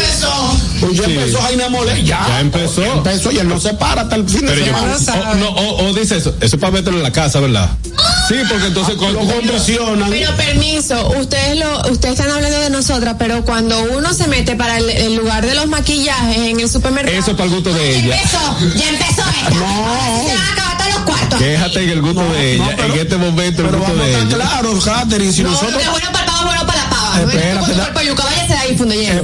Pues 0.81 0.97
ya 0.97 1.05
Sí. 1.05 1.13
empezó 1.13 1.41
Jaime 1.43 1.69
Mole. 1.69 2.03
Ya. 2.05 2.25
Ya 2.29 2.41
empezó. 2.41 2.83
Empezó 2.85 3.31
y 3.33 3.39
él 3.39 3.49
no 3.49 3.61
se 3.61 3.75
para 3.75 4.03
hasta 4.03 4.17
el 4.17 4.29
fin 4.29 4.41
de 4.43 4.53
Pero 4.53 4.59
yo, 4.61 4.65
semana. 4.67 4.93
lo 4.93 4.99
sabe. 4.99 5.21
o, 5.21 5.35
no, 5.37 5.49
o, 5.49 5.85
o 5.89 5.95
dice 5.95 6.17
eso, 6.17 6.35
eso 6.41 6.57
es 6.57 6.61
para 6.61 6.73
meterlo 6.73 6.99
en 6.99 7.03
la 7.05 7.13
casa, 7.13 7.41
¿verdad? 7.41 7.71
Sí, 8.29 8.35
porque 8.49 8.67
entonces 8.67 8.95
Lo 8.95 9.01
cuando, 9.01 9.21
condicionan. 9.35 10.11
Pero 10.11 10.35
permiso, 10.37 11.09
ustedes 11.19 11.57
lo, 11.59 11.91
ustedes 11.91 12.19
están 12.19 12.31
hablando 12.33 12.59
de 12.61 12.71
nosotras, 12.71 13.17
pero 13.19 13.45
cuando 13.45 13.81
uno 13.97 14.13
se 14.15 14.27
mete 14.29 14.57
para 14.57 14.79
el, 14.79 14.91
el 14.91 15.15
lugar 15.17 15.45
de 15.47 15.55
los 15.55 15.67
maquillajes 15.67 16.37
en 16.39 16.61
el 16.61 16.69
supermercado. 16.69 17.17
eso 17.19 17.31
es 17.33 17.37
para 17.37 17.49
el 17.49 17.55
gusto 17.55 17.73
de 17.73 17.93
Ya 17.93 17.99
ella. 17.99 18.17
empezó, 18.17 18.57
ya 18.77 18.89
empezó 18.89 19.23
esta. 19.39 19.51
No. 19.51 20.27
Se 20.29 20.35
van 20.35 20.47
a 20.49 20.53
acabar 20.53 20.79
todos 20.79 20.95
los 20.95 21.03
cuartos. 21.05 21.39
Quéjate 21.39 21.83
en 21.85 21.91
el 21.91 22.03
gusto 22.03 22.33
de 22.33 22.55
ella, 22.55 22.65
no, 22.65 22.71
pero- 22.77 22.95
en 22.95 23.01
este 23.01 23.17
momento 23.17 23.63
el 23.63 23.69
Pero 23.69 23.79
gusto 23.79 23.93
vamos 23.93 24.01
a 24.01 24.05
de 24.07 24.13
estar 24.13 24.27
ella. 24.27 24.37
claros, 24.51 24.85
Catherine, 24.85 25.33
si 25.33 25.43
no, 25.43 25.51
nosotros... 25.51 25.83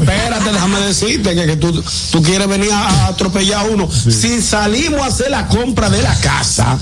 Espérate, 0.01 0.53
déjame 0.53 0.81
decirte 0.81 1.35
que, 1.35 1.47
que 1.47 1.57
tú, 1.57 1.83
tú 2.13 2.23
quieres 2.23 2.49
venir 2.49 2.71
a, 2.73 2.89
a 2.89 3.07
atropellar 3.09 3.61
a 3.61 3.65
uno. 3.65 3.89
Si 3.91 4.41
salimos 4.43 5.01
a 5.03 5.07
hacer 5.07 5.31
la 5.31 5.47
compra 5.49 5.91
de 5.91 6.03
la 6.03 6.15
casa, 6.21 6.79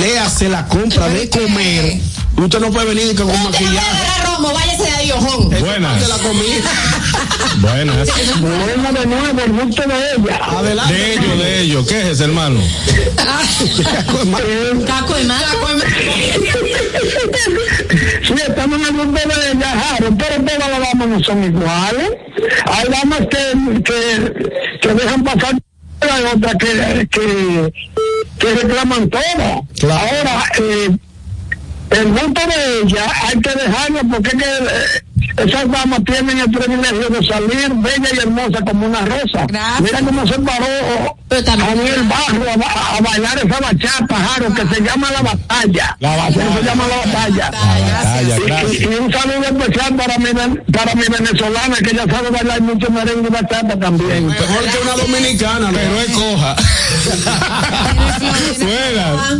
le 0.00 0.18
hace 0.18 0.48
la 0.48 0.66
compra 0.66 1.08
de 1.08 1.28
comer, 1.30 2.00
usted 2.36 2.60
no 2.60 2.70
puede 2.70 2.94
venir 2.94 3.14
con 3.16 3.26
maquillaje. 3.26 4.24
romo, 4.24 4.52
váyase 4.52 4.82
de 4.82 4.90
ahí, 4.90 5.12
ojón. 5.12 5.52
Es 5.52 5.60
Buenas. 5.60 5.92
parte 5.92 6.02
de 6.02 6.08
la 6.08 6.18
comida. 6.18 6.70
Buenas. 7.60 8.08
Bueno, 8.40 8.92
de 8.92 9.06
nuevo, 9.06 9.40
el 9.40 9.52
gusto 9.52 9.82
de 9.82 9.94
ella. 10.16 10.38
Adelante. 10.42 10.94
De 10.94 11.12
ello, 11.14 11.36
de 11.36 11.60
ello. 11.60 11.86
¿Qué 11.86 12.10
es 12.10 12.20
hermano? 12.20 12.60
Caco 14.86 15.14
de 15.14 15.24
más. 15.24 15.44
Sí, 18.22 18.34
estamos 18.46 18.80
en 18.80 18.86
el 18.86 18.92
grupo 18.92 19.12
de 19.18 19.52
ella, 19.52 19.68
Jaro, 19.68 20.16
pero 20.18 20.44
todas 20.44 20.70
las 20.70 20.80
damas 20.80 21.08
no 21.08 21.24
son 21.24 21.44
iguales. 21.44 22.10
Hay 22.66 22.88
damas 22.90 23.20
que, 23.30 23.82
que, 23.82 24.78
que 24.80 24.94
dejan 24.94 25.24
pasar, 25.24 25.54
hay 26.00 26.24
otras 26.34 26.54
que, 26.56 27.08
que, 27.10 27.72
que 28.38 28.54
reclaman 28.54 29.08
todo. 29.08 29.66
Ahora, 29.90 30.44
eh, 30.58 30.96
el 31.90 32.08
gusto 32.08 32.40
de 32.48 32.80
ella 32.82 33.06
hay 33.22 33.40
que 33.40 33.50
dejarlo 33.50 34.00
porque 34.10 34.28
es 34.28 34.34
que 34.34 34.44
eh, 34.44 35.02
esas 35.36 35.70
damas 35.70 36.00
tienen 36.04 36.38
el 36.38 36.50
privilegio 36.50 37.08
de 37.08 37.26
salir 37.26 37.70
bella 37.74 38.08
y 38.14 38.18
hermosa 38.18 38.60
como 38.66 38.86
una 38.86 39.00
rosa. 39.00 39.46
Mira 39.80 40.00
cómo 40.00 40.26
se 40.26 40.38
paró 40.40 40.66
Daniel 41.28 42.02
Barro 42.04 42.50
a, 42.52 42.56
ba- 42.56 42.96
a 42.96 43.00
bailar 43.00 43.38
esa 43.38 43.60
bachata, 43.60 44.14
Jaro, 44.16 44.54
que 44.54 44.74
se 44.74 44.80
llama 44.82 45.10
La 45.10 45.22
Batalla. 45.22 45.96
La 46.00 46.16
Batalla. 46.16 46.52
Se 46.58 46.62
llama 46.64 46.84
La 46.88 46.96
Batalla. 46.98 47.50
batalla, 47.50 48.36
Y- 48.36 48.40
gracias. 48.46 48.80
y, 48.80 48.82
y 48.84 48.86
un 48.96 49.12
saludo 49.12 49.44
especial 49.44 49.94
para 49.96 50.18
mi, 50.18 50.26
para 50.72 50.94
mi 50.94 51.02
venezolana, 51.02 51.76
que 51.76 51.90
ella 51.90 52.04
sabe 52.10 52.30
bailar 52.30 52.60
mucho 52.62 52.90
merengue 52.90 53.28
y 53.28 53.32
bachata 53.32 53.78
también. 53.78 54.26
Mejor 54.26 54.64
que 54.64 54.78
una 54.82 54.92
dominicana. 54.96 55.70
Pero 55.72 56.00
es 56.00 56.10
coja. 56.10 56.56
Buenas. 58.60 59.36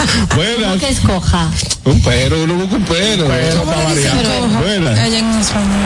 Buenas. 0.36 0.68
¿Cómo 0.68 0.78
que 0.78 0.88
escoja? 0.88 1.50
Un 1.84 2.02
pero, 2.02 2.44
uno 2.44 2.54
busca 2.54 2.76
un 2.76 2.84
pero. 2.84 3.24
Buenas. 4.60 4.98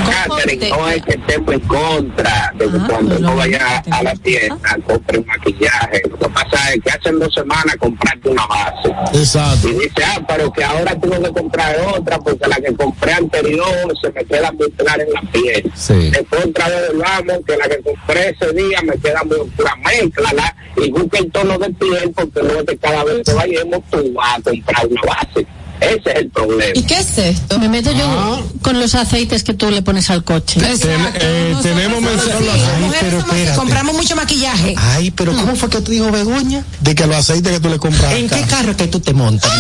Catherine, 0.07 0.69
no 0.71 0.89
es 0.89 1.03
que 1.03 1.13
estemos 1.13 1.55
en 1.55 1.61
contra 1.61 2.53
de 2.57 2.65
que 2.67 2.79
cuando 2.79 3.19
no 3.19 3.37
vaya 3.37 3.83
a 3.91 4.03
la 4.03 4.15
tienda 4.17 4.77
compre 4.87 5.19
un 5.19 5.27
maquillaje. 5.27 6.03
Lo 6.11 6.19
que 6.19 6.29
pasa 6.29 6.73
es 6.73 6.83
que 6.83 6.91
hace 6.91 7.13
dos 7.13 7.33
semanas 7.35 7.77
compraste 7.79 8.29
una 8.29 8.47
base. 8.47 8.89
Exacto. 9.15 9.69
Y 9.69 9.73
dice, 9.75 10.05
ah, 10.05 10.21
pero 10.27 10.53
que 10.53 10.65
ahora 10.65 10.99
tengo 10.99 11.21
que 11.23 11.33
comprar 11.33 11.77
otra 11.97 12.19
porque 12.19 12.49
la 12.49 12.57
que 12.57 12.75
compré 12.75 13.13
anterior 13.15 13.95
se 14.01 14.11
me 14.13 14.25
queda 14.25 14.53
muy 14.53 14.71
clara 14.73 15.03
en 15.03 15.13
la 15.13 15.23
piel. 15.33 15.73
Sí. 15.75 16.11
Después 16.11 16.47
otra 16.47 16.69
vez 16.69 16.91
vamos 16.97 17.45
que 17.47 17.57
la 17.57 17.69
que 17.69 17.81
compré 17.83 18.31
ese 18.31 18.53
día 18.53 18.81
me 18.83 18.97
queda 18.99 19.23
muy 19.25 19.49
clara. 19.57 19.77
Mézclala 19.85 20.57
y 20.77 20.91
busca 20.91 21.19
el 21.19 21.31
tono 21.31 21.59
de 21.59 21.71
piel 21.71 22.13
porque 22.15 22.43
no 22.43 22.61
es 22.61 22.65
que 22.65 22.77
cada 22.79 23.05
vez 23.05 23.23
que 23.25 23.33
vayamos 23.33 23.81
tú 23.91 24.04
vas 24.13 24.39
a 24.39 24.43
comprar 24.43 24.87
una 24.87 25.01
base. 25.03 25.47
Ese 25.81 26.11
es 26.11 26.17
el 26.17 26.29
problema. 26.31 26.73
¿Y 26.75 26.83
qué 26.85 26.99
es 26.99 27.19
esto? 27.19 27.59
Me 27.59 27.69
meto 27.69 27.91
yo 27.93 28.43
con 28.63 28.81
los 28.81 28.95
aceites 28.95 29.43
que 29.45 29.55
tú 29.55 29.71
le 29.71 29.83
pones 29.83 30.09
al 30.11 30.25
coche. 30.25 30.61
eh, 30.61 31.55
tenemos 31.63 32.01
mensajes. 32.01 33.51
Compramos 33.57 33.95
mucho 33.95 34.17
maquillaje. 34.17 34.75
Ay, 34.79 35.11
pero 35.11 35.33
¿cómo 35.35 35.55
fue 35.57 35.69
que 35.69 35.81
te 35.81 35.93
dijo 35.93 36.11
Begoña? 36.11 36.65
De 36.81 36.95
que 36.95 37.07
los 37.07 37.17
aceites 37.17 37.53
que 37.53 37.61
tú 37.61 37.69
le 37.69 37.79
compraste. 37.79 38.19
¿En 38.19 38.29
qué 38.29 38.43
carro 38.43 38.77
que 38.77 38.87
tú 38.87 39.01
te 39.01 39.13
montas? 39.13 39.51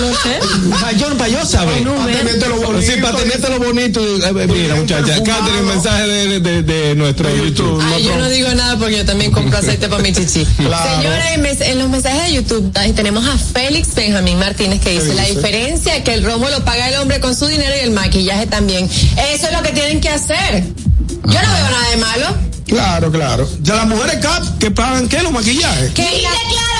No 0.00 0.08
sé. 0.22 0.38
Para 0.80 0.92
yo, 0.92 1.08
para 1.16 1.28
yo 1.28 1.44
saber. 1.46 1.82
Para 1.84 2.54
bonito. 2.56 2.82
Sí, 2.82 3.00
para 3.00 3.16
tenértelo 3.18 3.58
bonito. 3.58 4.00
Eh, 4.00 4.20
eh, 4.26 4.46
Mira, 4.46 4.74
muchacha. 4.74 5.22
Catherine, 5.22 5.62
mensaje 5.62 6.06
de, 6.06 6.40
de, 6.40 6.62
de 6.62 6.94
nuestro 6.94 7.34
YouTube. 7.34 7.82
Ay, 7.94 8.04
yo 8.04 8.16
no 8.16 8.28
digo 8.28 8.48
nada 8.54 8.76
porque 8.78 8.98
yo 8.98 9.04
también 9.04 9.30
compro 9.30 9.58
aceite 9.58 9.88
para 9.88 10.02
mi 10.02 10.12
chichi. 10.12 10.46
En, 11.34 11.40
mes- 11.42 11.60
en 11.60 11.78
los 11.78 11.88
mensajes 11.88 12.24
de 12.24 12.32
YouTube 12.34 12.70
ahí 12.74 12.92
tenemos 12.92 13.26
a 13.26 13.38
Félix 13.38 13.94
Benjamín 13.94 14.38
Martínez 14.38 14.80
que 14.80 14.90
dice, 14.90 15.14
la 15.14 15.28
diferencia 15.36 15.96
es 15.96 16.02
que 16.04 16.14
el 16.14 16.24
romo 16.24 16.48
lo 16.48 16.64
paga 16.64 16.88
el 16.88 16.96
hombre 16.96 17.20
con 17.20 17.34
su 17.36 17.46
dinero 17.46 17.74
y 17.76 17.80
el 17.84 17.90
maquillaje 17.92 18.46
también. 18.46 18.84
Eso 18.86 19.46
es 19.46 19.52
lo 19.52 19.62
que 19.62 19.70
tienen 19.72 20.00
que 20.00 20.08
hacer. 20.10 20.64
Yo 21.08 21.42
no 21.42 21.52
veo 21.52 21.70
nada 21.70 21.90
de 21.90 21.96
malo. 21.96 22.26
Claro, 22.66 23.12
claro. 23.12 23.48
De 23.60 23.72
las 23.74 23.86
mujeres 23.86 24.16
cap 24.20 24.42
que 24.58 24.70
pagan 24.72 25.08
qué 25.08 25.22
los 25.22 25.30
maquillajes. 25.32 25.92
Que 25.92 26.02
en 26.02 26.22
la, 26.24 26.30
claro! 26.30 26.76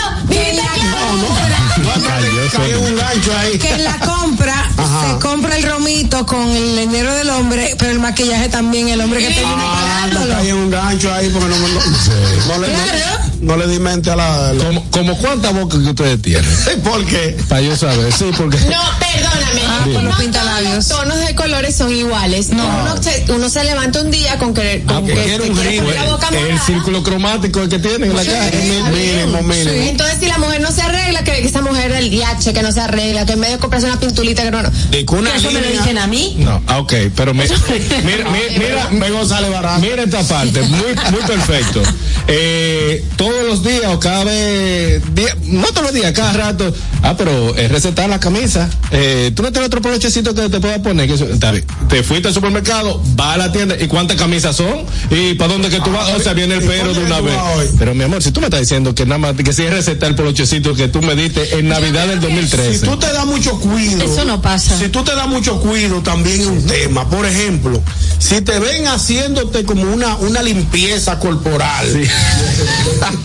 en 2.68 2.76
un 2.78 2.96
gancho 2.96 3.36
ahí. 3.38 3.58
que 3.58 3.72
en 3.74 3.84
la 3.84 3.98
compra 3.98 4.68
Ajá. 4.76 5.12
se 5.12 5.18
compra 5.20 5.56
el 5.56 5.62
romito 5.62 6.26
con 6.26 6.48
el 6.50 6.76
dinero 6.76 7.14
del 7.14 7.30
hombre, 7.30 7.74
pero 7.78 7.92
el 7.92 7.98
maquillaje 8.00 8.48
también, 8.48 8.88
el 8.88 9.00
hombre 9.00 9.20
que 9.20 9.26
termina 9.34 9.54
Ah, 9.56 10.06
no 10.06 10.12
pagándolo. 10.14 10.34
caí 10.34 10.48
en 10.48 10.56
un 10.56 10.70
gancho 10.70 11.12
ahí 11.12 11.28
porque 11.30 11.48
no, 11.48 11.56
no, 11.56 11.68
no 11.68 12.58
le, 12.58 12.66
Claro. 12.68 12.92
no, 13.35 13.35
le 13.42 13.66
di 13.68 13.78
mente 13.78 14.10
a 14.10 14.16
la. 14.16 14.52
la- 14.52 14.64
¿Como, 14.64 14.90
como 14.90 15.16
cuántas 15.18 15.52
bocas 15.54 15.80
que 15.80 15.88
ustedes 15.90 16.22
tienen? 16.22 16.50
¿Por 16.82 17.04
qué? 17.04 17.36
Para 17.48 17.60
yo 17.62 17.76
saber, 17.76 18.12
sí, 18.12 18.26
porque. 18.36 18.56
No, 18.58 18.80
perdóname. 18.98 19.60
Ah, 19.68 19.82
no 19.86 19.92
por 19.92 20.02
los 20.02 20.10
todos 20.12 20.20
pintalabios. 20.22 20.74
los 20.74 20.88
tonos 20.88 21.18
de 21.26 21.34
colores 21.34 21.74
son 21.76 21.92
iguales. 21.92 22.48
Uno, 22.52 23.02
se, 23.02 23.24
uno 23.32 23.48
se 23.48 23.64
levanta 23.64 24.00
un 24.00 24.10
día 24.10 24.38
con 24.38 24.54
que, 24.54 24.82
con 24.86 24.96
Ah, 24.96 25.02
que 25.06 25.12
quiere 25.14 25.44
un 25.50 25.54
quiere 25.54 25.70
ritmo. 25.70 25.86
poner 25.86 26.00
la 26.04 26.10
boca 26.12 26.28
El 26.28 26.40
morada. 26.42 26.66
círculo 26.66 27.02
cromático 27.02 27.60
el 27.62 27.68
que 27.68 27.78
tienen 27.78 28.10
en 28.10 28.16
la 28.16 28.24
caja. 28.24 28.50
Mínimo, 28.90 29.42
mínimo. 29.42 29.70
Entonces, 29.70 30.16
si 30.20 30.26
la 30.26 30.38
mujer 30.38 30.60
no 30.60 30.70
se 30.70 30.82
arregla, 30.82 31.24
que, 31.24 31.32
que 31.32 31.46
esa 31.46 31.60
mujer 31.62 31.92
del 31.92 32.10
DH 32.10 32.52
que 32.52 32.62
no 32.62 32.72
se 32.72 32.80
arregla, 32.80 33.26
que 33.26 33.32
en 33.34 33.40
vez 33.40 33.50
de 33.52 33.58
comprarse 33.58 33.86
una 33.86 34.00
pintulita 34.00 34.42
que 34.42 34.50
no. 34.50 34.62
no. 34.62 34.70
De 34.90 35.04
que 35.04 35.14
una 35.14 35.34
¿Eso 35.36 35.50
me 35.50 35.60
lo 35.60 35.68
dicen 35.68 35.98
a 35.98 36.06
mí? 36.06 36.36
No, 36.38 36.62
ah, 36.66 36.78
ok, 36.78 36.92
pero 37.14 37.34
mi- 37.34 37.40
mira, 37.42 38.30
mira, 38.30 38.30
mira, 38.58 38.88
Me 38.92 39.10
González 39.10 39.50
Barranco. 39.50 39.80
mira 39.86 40.02
esta 40.02 40.22
parte, 40.22 40.62
muy, 40.62 40.94
muy 41.10 41.20
perfecto. 41.26 41.82
Eh, 42.28 43.04
todos 43.26 43.44
los 43.44 43.62
días 43.64 43.86
o 43.86 43.98
cada 43.98 44.22
vez, 44.22 45.02
no 45.46 45.66
todos 45.68 45.82
los 45.82 45.92
días, 45.92 46.12
cada 46.12 46.32
rato. 46.32 46.72
Ah, 47.02 47.14
pero 47.16 47.56
es 47.56 47.70
recetar 47.70 48.08
la 48.08 48.20
camisa. 48.20 48.68
Eh, 48.92 49.32
Tú 49.34 49.42
no 49.42 49.50
tienes 49.50 49.66
otro 49.66 49.80
polochecito 49.80 50.32
que 50.34 50.48
te 50.48 50.60
pueda 50.60 50.80
poner. 50.80 51.08
Que. 51.08 51.64
Te 51.88 52.02
fuiste 52.04 52.28
al 52.28 52.34
supermercado, 52.34 53.02
va 53.18 53.32
a 53.32 53.36
la 53.36 53.50
tienda. 53.52 53.76
¿Y 53.80 53.88
cuántas 53.88 54.16
camisas 54.16 54.54
son? 54.54 54.84
¿Y 55.10 55.34
para 55.34 55.52
dónde 55.52 55.70
que 55.70 55.80
tú 55.80 55.90
vas? 55.90 56.08
O 56.10 56.20
sea, 56.20 56.34
viene 56.34 56.54
el 56.54 56.64
¿Y 56.64 56.66
pero 56.66 56.82
cuándo 56.82 57.00
de 57.00 57.06
una 57.06 57.20
vez. 57.20 57.70
Pero 57.78 57.94
mi 57.94 58.04
amor, 58.04 58.22
si 58.22 58.30
tú 58.30 58.40
me 58.40 58.46
estás 58.46 58.60
diciendo 58.60 58.94
que 58.94 59.04
nada 59.04 59.18
más, 59.18 59.34
que 59.34 59.52
si 59.52 59.62
es 59.64 59.72
recetar 59.72 60.10
el 60.10 60.14
polochecito 60.14 60.74
que 60.74 60.86
tú 60.86 61.02
me 61.02 61.16
diste 61.16 61.58
en 61.58 61.68
Navidad 61.68 62.06
del 62.06 62.20
2013. 62.20 62.78
Si 62.78 62.84
tú 62.84 62.96
te 62.96 63.12
das 63.12 63.26
mucho 63.26 63.58
cuido. 63.58 64.04
Eso 64.04 64.24
no 64.24 64.40
pasa. 64.40 64.78
Si 64.78 64.88
tú 64.88 65.02
te 65.02 65.14
das 65.16 65.26
mucho 65.26 65.60
cuido, 65.60 66.00
también 66.02 66.40
es 66.40 66.46
un 66.46 66.64
tema. 66.64 67.08
Por 67.08 67.26
ejemplo, 67.26 67.82
si 68.18 68.40
te 68.40 68.58
ven 68.60 68.86
haciéndote 68.86 69.64
como 69.64 69.82
una, 69.92 70.14
una 70.16 70.42
limpieza 70.42 71.18
corporal. 71.18 71.92
Limpieza 71.92 73.12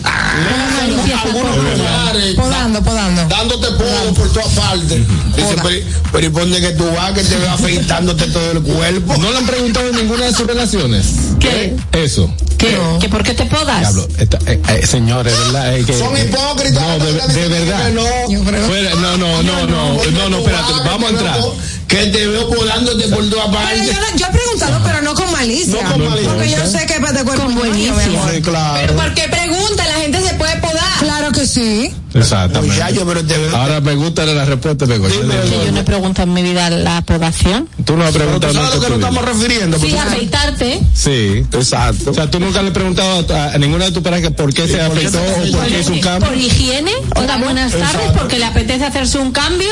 Algunos 1.22 1.52
corporal. 1.52 1.78
lugares, 1.78 2.34
Podando, 2.34 2.82
podando. 2.82 3.24
dándote 3.28 3.66
polvo 3.72 4.14
por 4.14 4.32
todas 4.32 4.48
partes. 4.48 4.98
Dice, 5.36 5.54
pero, 5.62 5.86
pero 6.12 6.26
¿y 6.26 6.30
por 6.30 6.42
dónde 6.42 6.60
que 6.60 6.70
tú 6.70 6.84
vas 6.96 7.12
que 7.12 7.22
te 7.22 7.36
ve 7.36 7.48
afeitándote 7.48 8.26
todo 8.28 8.52
el 8.52 8.62
cuerpo? 8.62 9.16
¿No 9.18 9.30
le 9.30 9.38
han 9.38 9.46
preguntado 9.46 9.88
en 9.88 9.96
ninguna 9.96 10.24
de 10.26 10.32
sus 10.32 10.46
relaciones? 10.46 11.06
¿Qué? 11.38 11.74
Eso. 11.92 12.32
¿Qué? 12.58 12.78
¿Que 13.00 13.08
por 13.08 13.22
qué 13.24 13.34
te 13.34 13.44
podas? 13.46 13.80
Diablo, 13.80 14.08
esta- 14.18 14.38
eh, 14.46 14.60
eh, 14.68 14.86
señores, 14.86 15.34
¿verdad? 15.46 15.76
Eh, 15.76 15.84
que- 15.84 15.98
Son 15.98 16.16
hipócritas. 16.16 16.82
No, 16.82 16.98
de, 17.04 17.48
¿verdad? 17.48 17.90
no. 17.92 18.02
Fuera- 18.66 18.94
no, 18.94 19.16
no, 19.18 19.42
no, 19.42 19.66
no, 19.66 19.94
no, 20.12 20.28
no, 20.30 20.38
espérate, 20.38 20.72
vamos 20.84 21.04
a 21.04 21.10
entrar. 21.10 21.40
Que 21.88 22.06
te 22.06 22.26
veo 22.26 22.48
podándote 22.48 23.08
por 23.08 23.28
todas 23.28 23.48
partes. 23.48 23.90
yo, 24.16 24.26
he 24.26 24.30
preguntado, 24.32 24.80
pero 24.84 25.02
no 25.02 25.14
con 25.14 25.30
malicia. 25.42 25.82
No 25.82 25.92
con 25.92 26.04
malicia. 26.08 26.30
Porque 26.30 26.50
yo 26.50 26.66
sé 26.66 26.86
que 26.86 26.94
es 26.94 27.00
de 27.00 27.24
cuerpo 27.24 27.44
Con 27.44 27.52
amor. 27.52 27.68
Sí, 27.74 28.42
claro. 28.42 28.80
Pero 28.80 28.96
¿por 28.96 29.14
qué 29.14 29.28
pregunta? 29.28 29.86
La 29.86 29.94
gente 29.94 30.20
se 30.20 30.34
puede 30.34 30.56
podar. 30.56 30.98
Claro 31.00 31.32
que 31.32 31.46
sí. 31.46 31.92
Exactamente. 32.14 32.74
Muchacho, 32.74 33.06
pero 33.06 33.24
te. 33.24 33.34
Ahora 33.56 33.80
me 33.80 33.94
gusta 33.94 34.24
la 34.26 34.44
respuesta 34.44 34.86
de 34.86 35.00
Que 35.00 35.08
yo 35.64 35.72
no 35.72 35.80
he 35.80 35.84
preguntado 35.84 36.28
en 36.28 36.34
mi 36.34 36.42
vida 36.42 36.68
la 36.70 37.02
podación. 37.02 37.68
Tú 37.84 37.96
no 37.96 38.04
has 38.04 38.12
preguntado 38.12 38.52
sabes 38.52 38.70
a 38.70 38.74
lo 38.74 38.80
que 38.80 38.88
nos 38.88 38.98
estamos 38.98 39.24
refiriendo. 39.24 39.78
Sí, 39.78 39.86
porque- 39.86 39.98
afeitarte. 39.98 40.80
Sí. 40.94 41.44
Exacto. 41.52 42.10
O 42.10 42.14
sea, 42.14 42.30
tú 42.30 42.38
nunca 42.38 42.60
le 42.62 42.68
has 42.68 42.74
preguntado 42.74 43.26
a, 43.34 43.58
ninguna 43.58 43.86
de 43.86 43.92
tus 43.92 44.02
parejas 44.02 44.32
por 44.32 44.52
qué 44.52 44.68
se 44.68 44.80
afeitó 44.80 45.18
o 45.18 45.52
por 45.52 45.66
qué 45.66 45.80
hizo 45.80 45.92
un 45.92 46.00
cambio. 46.00 46.28
Por 46.28 46.38
higiene. 46.38 46.92
Hola, 47.16 47.38
buenas 47.38 47.72
tardes, 47.72 48.10
porque 48.16 48.38
le 48.38 48.44
apetece 48.44 48.84
hacerse 48.84 49.18
un 49.18 49.32
cambio. 49.32 49.70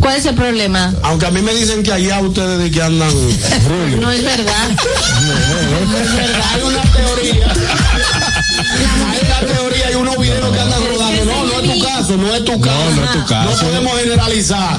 ¿Cuál 0.00 0.16
es 0.16 0.26
el 0.26 0.34
problema? 0.34 0.92
Aunque 1.02 1.26
a 1.26 1.30
mí 1.30 1.40
me 1.42 1.52
dicen 1.54 1.82
que 1.82 1.92
allá 1.92 2.20
ustedes 2.20 2.58
de 2.58 2.70
que 2.70 2.82
andan. 2.82 3.10
No 4.00 4.10
es 4.10 4.22
verdad. 4.22 4.68
No 5.90 5.98
es 5.98 6.14
verdad. 6.14 6.44
Hay 6.54 6.62
una 6.62 6.82
teoría. 6.82 7.52
Hay 9.10 9.20
una 9.26 9.54
teoría 9.54 9.90
y 9.90 9.94
unos 9.94 10.18
videos 10.18 10.52
que 10.54 10.60
andan 10.60 10.80
rodando. 10.86 11.24
No, 11.24 11.44
no 11.46 11.60
es 11.60 11.72
tu 11.78 11.84
caso, 11.86 12.16
no 12.16 12.34
es 12.34 12.44
tu 12.44 12.60
caso. 12.60 12.90
No, 12.90 12.96
no 12.96 13.04
es 13.04 13.12
tu 13.12 13.24
caso. 13.26 13.50
No 13.50 13.56
podemos 13.68 13.92
generalizar. 14.00 14.78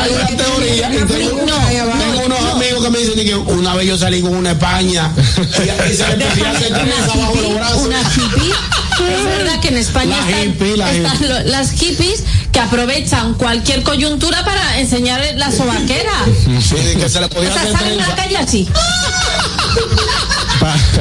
Hay 0.00 0.10
una 0.12 0.26
teoría. 0.36 0.90
y 0.92 0.96
tengo, 1.04 1.46
tengo 1.46 2.26
unos 2.26 2.40
amigos 2.54 2.84
que 2.84 2.90
me 2.90 2.98
dicen 2.98 3.24
que 3.24 3.34
una 3.36 3.74
vez 3.74 3.86
yo 3.88 3.98
salí 3.98 4.20
con 4.22 4.34
una 4.34 4.52
España 4.52 5.10
y, 5.38 5.90
y 5.92 5.94
se 5.96 6.16
le 6.16 6.24
hacer 6.24 6.68
trenza 6.72 7.16
bajo 7.16 7.34
los 7.40 7.54
brazos. 7.54 7.86
Una 7.86 8.00
hippie. 8.00 8.52
Es 8.94 9.24
verdad 9.24 9.60
que 9.60 9.68
en 9.68 9.76
España 9.78 10.16
La 10.16 10.30
están, 10.30 10.48
hippie, 10.48 10.76
la 10.76 10.92
están 10.92 11.16
hippie. 11.16 11.28
lo- 11.28 11.40
las 11.50 11.70
hippies 11.72 12.22
que 12.54 12.60
aprovechan 12.60 13.34
cualquier 13.34 13.82
coyuntura 13.82 14.44
para 14.44 14.78
enseñar 14.78 15.20
la 15.34 15.50
sobaquera. 15.50 16.12
Sí, 16.60 16.76
de 16.76 16.96
que 16.96 17.08
se 17.08 17.18
le 17.20 17.26
O 17.26 17.28
podía 17.28 17.52
sea, 17.52 17.62
hacer 17.62 17.72
salen 17.76 18.00
a 18.00 18.08
la 18.08 18.14
trenza. 18.14 18.22
calle 18.22 18.36
así. 18.38 18.68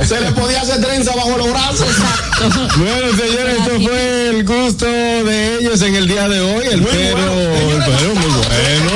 Se 0.05 0.19
le 0.19 0.31
podía 0.31 0.61
hacer 0.61 0.81
trenza 0.81 1.15
bajo 1.15 1.37
los 1.37 1.49
brazos. 1.51 1.87
Bueno, 2.75 3.15
señores, 3.15 3.57
esto 3.59 3.81
fue 3.81 4.29
el 4.29 4.43
gusto 4.45 4.85
de 4.85 5.59
ellos 5.59 5.81
en 5.83 5.95
el 5.95 6.07
día 6.07 6.27
de 6.27 6.41
hoy. 6.41 6.65
El 6.71 6.81
pero, 6.81 7.33
el 7.33 7.83
pero 7.85 8.15
muy 8.15 8.31
bueno. 8.33 8.91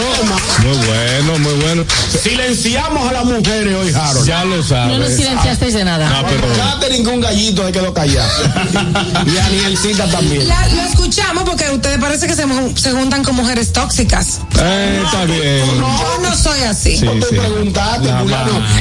Muy 0.63 0.77
bueno, 0.85 1.39
muy 1.39 1.53
bueno. 1.61 1.85
Silenciamos 2.21 3.07
a 3.09 3.13
las 3.13 3.25
mujeres 3.25 3.75
hoy, 3.75 3.93
Harold. 3.93 4.27
Ya 4.27 4.43
lo 4.43 4.61
sabes. 4.63 4.97
No 4.97 5.03
nos 5.03 5.13
silenciasteis 5.13 5.73
de 5.73 5.85
nada. 5.85 6.09
No, 6.09 6.27
pero- 6.27 6.47
Catherine 6.55 7.03
con 7.03 7.13
un 7.15 7.21
gallito 7.21 7.65
se 7.65 7.71
quedó 7.71 7.93
callado. 7.93 8.29
y 9.25 9.37
Anielcita 9.37 10.07
también. 10.09 10.47
La- 10.47 10.67
lo 10.69 10.81
escuchamos 10.83 11.43
porque 11.43 11.69
ustedes 11.69 11.99
parece 11.99 12.27
que 12.27 12.35
se, 12.35 12.45
se 12.75 12.91
juntan 12.91 13.23
con 13.23 13.35
mujeres 13.35 13.71
tóxicas. 13.71 14.39
Eh, 14.59 15.01
está 15.05 15.25
bien. 15.25 15.65
Yo 15.65 16.19
no 16.21 16.35
soy 16.35 16.61
así. 16.61 16.97
Sí, 16.97 17.05
No 17.05 17.13
te 17.13 17.29
sí. 17.29 17.35
preguntaste. 17.35 18.09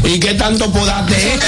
¿y 0.05 0.19
qué 0.21 0.35
tanto 0.35 0.71
podaste? 0.73 1.39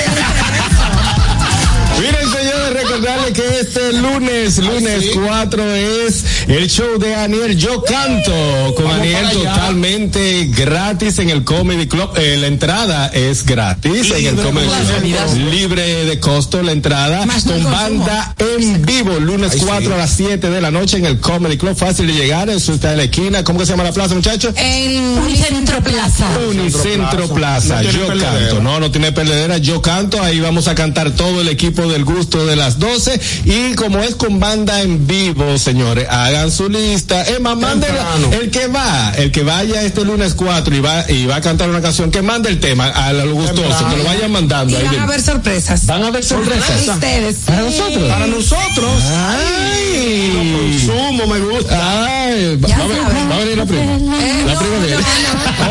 Miren, 1.98 2.30
señores, 2.68 2.82
recordarles 2.82 3.32
que 3.32 3.60
este 3.60 3.92
lunes, 3.94 4.58
lunes 4.58 5.10
4 5.14 5.74
es 5.74 6.24
el 6.48 6.68
show 6.68 6.98
de 6.98 7.14
Aniel 7.14 7.56
Yo 7.56 7.82
Canto, 7.82 8.32
con 8.76 8.84
Vamos 8.86 9.00
Aniel 9.00 9.30
totalmente 9.32 10.46
gratis 10.54 11.18
en 11.18 11.30
el 11.30 11.44
Comedy 11.44 11.86
Club. 11.86 12.10
Eh, 12.16 12.36
la 12.40 12.46
entrada 12.46 13.08
es 13.08 13.44
gratis 13.44 14.10
en 14.10 14.26
el 14.26 14.36
Comedy 14.36 14.66
Club. 14.66 15.50
Libre 15.50 16.04
de 16.04 16.20
costo 16.20 16.62
la 16.62 16.72
entrada, 16.72 17.26
Más 17.26 17.44
con 17.44 17.62
banda 17.64 18.34
en 18.38 18.84
vivo, 18.84 19.18
lunes 19.20 19.52
Ay, 19.54 19.60
4 19.64 19.86
sí. 19.86 19.92
a 19.92 19.96
las 19.96 20.10
7 20.10 20.50
de 20.50 20.60
la 20.60 20.70
noche 20.70 20.98
en 20.98 21.06
el 21.06 21.20
Comedy 21.20 21.56
Club. 21.56 21.76
Fácil 21.76 22.06
de 22.06 22.14
llegar, 22.14 22.50
eso 22.50 22.72
está 22.72 22.92
en 22.92 22.98
la 22.98 23.04
esquina. 23.04 23.44
¿Cómo 23.44 23.58
que 23.58 23.66
se 23.66 23.72
llama 23.72 23.84
la 23.84 23.92
plaza, 23.92 24.14
muchachos? 24.14 24.54
En 24.56 24.96
Unicentro 25.18 25.82
Plaza. 25.82 26.26
Unicentro 26.48 27.28
Plaza, 27.28 27.82
No 27.82 27.90
yo 27.90 28.06
perdedera. 28.06 28.32
canto, 28.48 28.60
no, 28.62 28.80
no 28.80 28.90
tiene 28.90 29.12
perdedera, 29.12 29.58
yo 29.58 29.80
canto, 29.82 30.22
ahí 30.22 30.40
vamos 30.40 30.68
a 30.68 30.74
cantar 30.74 31.10
todo 31.12 31.40
el 31.40 31.48
equipo 31.48 31.86
del 31.88 32.04
gusto 32.04 32.44
de 32.46 32.56
las 32.58 32.78
12 32.78 33.20
y 33.44 33.74
como 33.74 33.98
es 34.00 34.14
con 34.16 34.38
banda 34.40 34.82
en 34.82 35.06
vivo, 35.06 35.56
señores, 35.58 36.06
hagan 36.10 36.50
su 36.50 36.68
lista, 36.68 37.22
es 37.22 37.40
más, 37.40 37.56
manden 37.56 37.88
Temprano. 37.94 38.30
el 38.40 38.50
que 38.50 38.66
va, 38.66 39.12
el 39.16 39.30
que 39.32 39.42
vaya 39.42 39.82
este 39.82 40.04
lunes 40.04 40.34
4 40.34 40.74
y 40.76 40.80
va 40.80 41.04
y 41.10 41.26
va 41.26 41.36
a 41.36 41.40
cantar 41.40 41.70
una 41.70 41.80
canción, 41.80 42.10
que 42.10 42.22
mande 42.22 42.48
el 42.50 42.60
tema 42.60 42.86
a 42.88 43.12
lo 43.12 43.32
gustoso, 43.32 43.88
que 43.88 43.96
lo 43.96 44.04
vayan 44.04 44.30
Y 44.30 44.32
mandando 44.32 44.76
ahí. 44.76 44.84
van 44.84 44.98
a 44.98 45.02
haber 45.04 45.22
sorpresas. 45.22 45.86
Van 45.86 46.02
a 46.02 46.06
haber 46.08 46.24
sorpresas. 46.24 46.88
Ustedes. 46.88 47.36
Para 47.46 47.62
nosotros. 47.62 48.08
Para 48.08 48.26
nosotros. 48.26 49.02
Ay. 49.06 50.78
Consumo 50.88 51.26
me 51.26 51.40
gusta. 51.40 51.76
Ay, 52.24 52.56
va, 52.56 52.68
va 52.68 53.34
a 53.36 53.38
venir 53.38 53.56
la 53.58 53.64
prima. 53.66 53.82
Eh, 53.84 54.44
La 54.46 54.54
no, 54.54 54.60
prima 54.60 54.76
viene. 54.86 54.96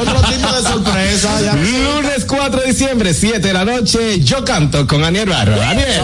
Otro 0.01 0.21
tipo 0.29 0.51
de 0.51 0.61
sorpresa. 0.63 1.41
Ya. 1.41 1.53
Lunes 1.55 2.25
4 2.27 2.61
de 2.61 2.67
diciembre, 2.67 3.13
7 3.13 3.39
de 3.39 3.53
la 3.53 3.65
noche, 3.65 4.19
yo 4.21 4.43
canto 4.43 4.85
con 4.87 5.03
Aniel 5.03 5.29
Barro. 5.29 5.61
Aniel. 5.61 6.01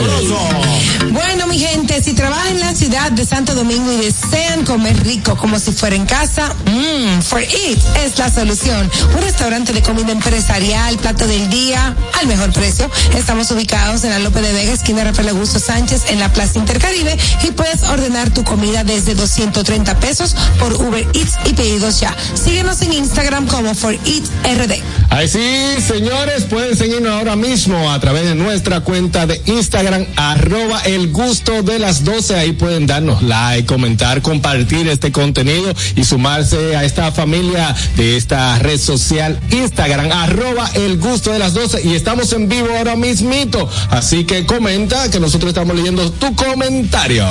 Bueno, 1.12 1.48
mi 1.48 1.60
gente, 1.60 2.02
si 2.02 2.14
trabajan 2.14 2.54
en 2.56 2.60
la 2.60 2.76
ciudad 2.76 3.12
de 3.12 3.26
Santo 3.26 3.54
Domingo 3.54 3.92
y 3.92 3.98
desean 3.98 4.66
comer 4.66 5.02
rico 5.04 5.36
como 5.38 5.60
si 5.60 5.72
fuera 5.72 5.96
en 5.96 6.06
casa, 6.06 6.54
mmm, 6.66 7.22
For 7.22 7.42
It 7.42 7.80
es 8.04 8.18
la 8.18 8.30
solución. 8.30 8.90
Un 9.16 9.22
restaurante 9.22 9.74
de 9.74 9.82
comida 9.82 10.12
empresarial, 10.12 10.98
plato 10.98 11.28
del 11.28 11.50
día, 11.50 11.96
al 12.20 12.28
mejor 12.28 12.52
precio. 12.52 12.90
Estamos 13.16 13.52
ubicados 13.52 14.04
en 14.04 14.12
la 14.12 14.20
López 14.20 14.42
de 14.44 14.54
Vega, 14.54 14.74
esquina 14.74 15.04
Rafael 15.04 15.30
Augusto 15.30 15.60
Sánchez, 15.60 16.04
en 16.10 16.20
la 16.20 16.32
Plaza 16.32 16.60
Intercaribe, 16.60 17.18
y 17.44 17.52
puedes 17.52 17.84
ordenar 17.84 18.32
tu 18.32 18.44
comida 18.44 18.84
desde 18.84 19.16
230 19.16 20.00
pesos 20.00 20.36
por 20.60 20.74
Uber 20.74 21.06
Eats 21.14 21.38
y 21.46 21.54
pedidos 21.54 22.00
ya. 22.00 22.16
Síguenos 22.34 22.82
en 22.82 22.94
Instagram 22.94 23.48
como 23.48 23.76
For 23.76 23.94
It 23.94 24.26
RD. 24.44 24.82
Ahí 25.10 25.28
sí, 25.28 25.76
señores, 25.86 26.46
pueden 26.46 26.76
seguirnos 26.76 27.12
ahora 27.12 27.36
mismo 27.36 27.92
a 27.92 28.00
través 28.00 28.26
de 28.26 28.36
nuestra 28.36 28.80
cuenta 28.82 29.28
de 29.28 29.42
Instagram, 29.46 30.06
arroba 30.16 30.63
el 30.86 31.12
gusto 31.12 31.64
de 31.64 31.80
las 31.80 32.04
12. 32.04 32.36
Ahí 32.36 32.52
pueden 32.54 32.88
darnos 32.88 33.22
like, 33.22 33.66
comentar, 33.66 34.22
compartir 34.22 34.88
este 34.88 35.12
contenido 35.12 35.74
y 35.96 36.04
sumarse 36.04 36.76
a 36.76 36.84
esta 36.84 37.12
familia 37.12 37.76
de 37.96 38.18
esta 38.18 38.60
red 38.60 38.80
social 38.80 39.40
Instagram, 39.52 40.12
arroba 40.12 40.70
el 40.76 40.98
gusto 40.98 41.32
de 41.32 41.40
las 41.40 41.54
12. 41.54 41.88
Y 41.88 41.96
estamos 41.96 42.34
en 42.34 42.50
vivo 42.50 42.68
ahora 42.78 42.96
mismito. 42.96 43.70
Así 43.90 44.26
que 44.26 44.46
comenta 44.46 45.10
que 45.10 45.20
nosotros 45.20 45.50
estamos 45.50 45.76
leyendo 45.76 46.12
tu 46.12 46.34
comentario. 46.36 47.26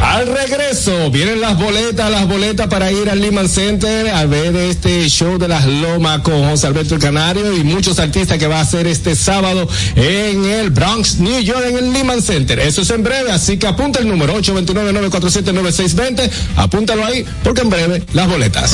Al 0.00 0.26
regreso, 0.26 1.10
vienen 1.10 1.40
las 1.40 1.58
boletas, 1.58 2.10
las 2.10 2.26
boletas 2.26 2.68
para 2.68 2.90
ir 2.90 3.10
al 3.10 3.20
Lehman 3.20 3.48
Center 3.48 4.08
a 4.10 4.24
ver 4.24 4.56
este 4.56 5.08
show 5.08 5.38
de 5.38 5.46
las 5.46 5.66
lomas 5.66 6.20
con 6.20 6.48
José 6.48 6.66
Alberto 6.66 6.94
el 6.94 7.00
Canario 7.00 7.54
y 7.54 7.64
muchos 7.64 7.98
artistas 7.98 8.38
que 8.38 8.46
va 8.46 8.58
a 8.58 8.62
hacer 8.62 8.86
este 8.86 9.14
sábado 9.14 9.68
en 9.96 10.44
el 10.44 10.70
Bronx, 10.70 11.18
New 11.18 11.40
York, 11.40 11.64
en 11.68 11.76
el 11.76 11.92
Lehman 11.92 12.22
Center. 12.22 12.58
Eso 12.60 12.80
es 12.82 12.90
en 12.90 13.02
breve, 13.02 13.30
así 13.30 13.58
que 13.58 13.66
apunta 13.66 13.98
el 14.00 14.08
número 14.08 14.34
829-947-9620. 14.40 16.30
Apúntalo 16.56 17.04
ahí, 17.04 17.24
porque 17.44 17.60
en 17.60 17.70
breve 17.70 18.02
las 18.12 18.28
boletas. 18.28 18.72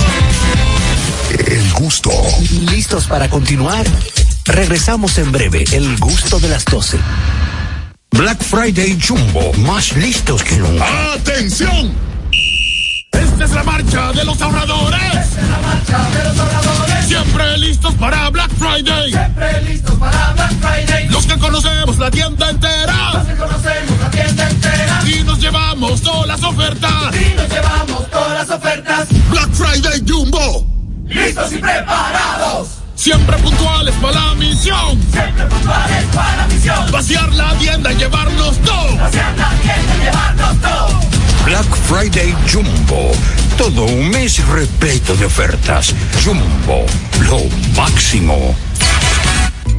El 1.47 1.73
gusto. 1.73 2.11
¿Listos 2.71 3.07
para 3.07 3.29
continuar? 3.29 3.85
Regresamos 4.45 5.19
en 5.19 5.33
breve, 5.33 5.65
el 5.73 5.99
gusto 5.99 6.39
de 6.39 6.49
las 6.49 6.65
12. 6.65 6.99
Black 8.17 8.43
Friday 8.43 8.99
Jumbo, 8.99 9.53
más 9.59 9.95
listos 9.95 10.43
que 10.43 10.57
nunca. 10.57 11.13
¡Atención! 11.13 11.93
Esta 13.13 13.45
es 13.45 13.51
la 13.51 13.63
marcha 13.63 14.13
de 14.13 14.25
los 14.25 14.41
ahorradores. 14.41 15.03
Esta 15.03 15.21
es 15.21 15.49
la 15.51 15.59
marcha 15.59 16.11
de 16.11 16.25
los 16.25 16.39
ahorradores. 16.39 17.07
Siempre 17.07 17.59
listos 17.59 17.95
para 17.97 18.31
Black 18.31 18.51
Friday. 18.59 19.11
Siempre 19.11 19.63
listos 19.63 19.95
para 19.97 20.33
Black 20.33 20.53
Friday. 20.61 21.09
Los 21.11 21.27
que 21.27 21.39
conocemos 21.39 21.99
la 21.99 22.11
tienda 22.11 22.49
entera. 22.49 23.13
Los 23.13 23.27
que 23.27 23.35
conocemos 23.35 24.01
la 24.01 24.11
tienda 24.11 24.49
entera. 24.49 25.03
Y 25.07 25.23
nos 25.23 25.39
llevamos 25.39 26.01
todas 26.01 26.27
las 26.27 26.43
ofertas. 26.43 27.15
Y 27.15 27.35
nos 27.35 27.49
llevamos 27.51 28.11
todas 28.11 28.33
las 28.33 28.51
ofertas. 28.51 29.09
Black 29.31 29.51
Friday 29.53 30.03
Jumbo. 30.09 30.67
Listos 31.07 31.53
y 31.53 31.59
preparados. 31.59 32.69
Siempre 33.07 33.37
puntuales 33.39 33.95
para 34.03 34.21
la 34.21 34.35
misión. 34.35 35.01
Siempre 35.13 35.47
puntuales 35.47 36.05
para 36.13 36.39
la 36.39 36.47
misión. 36.49 36.91
Vaciar 36.91 37.33
la 37.35 37.55
tienda 37.55 37.93
y 37.93 37.97
llevarnos 37.99 38.59
todo. 38.63 38.97
Vaciar 38.97 39.39
la 39.39 39.51
tienda 39.63 39.97
y 39.97 40.05
llevarnos 40.07 40.61
todo. 40.61 41.01
Black 41.45 41.77
Friday 41.87 42.35
Jumbo, 42.53 43.13
todo 43.57 43.85
un 43.85 44.09
mes 44.09 44.45
repleto 44.49 45.15
de 45.15 45.27
ofertas. 45.27 45.95
Jumbo, 46.25 46.85
lo 47.29 47.45
máximo. 47.77 48.57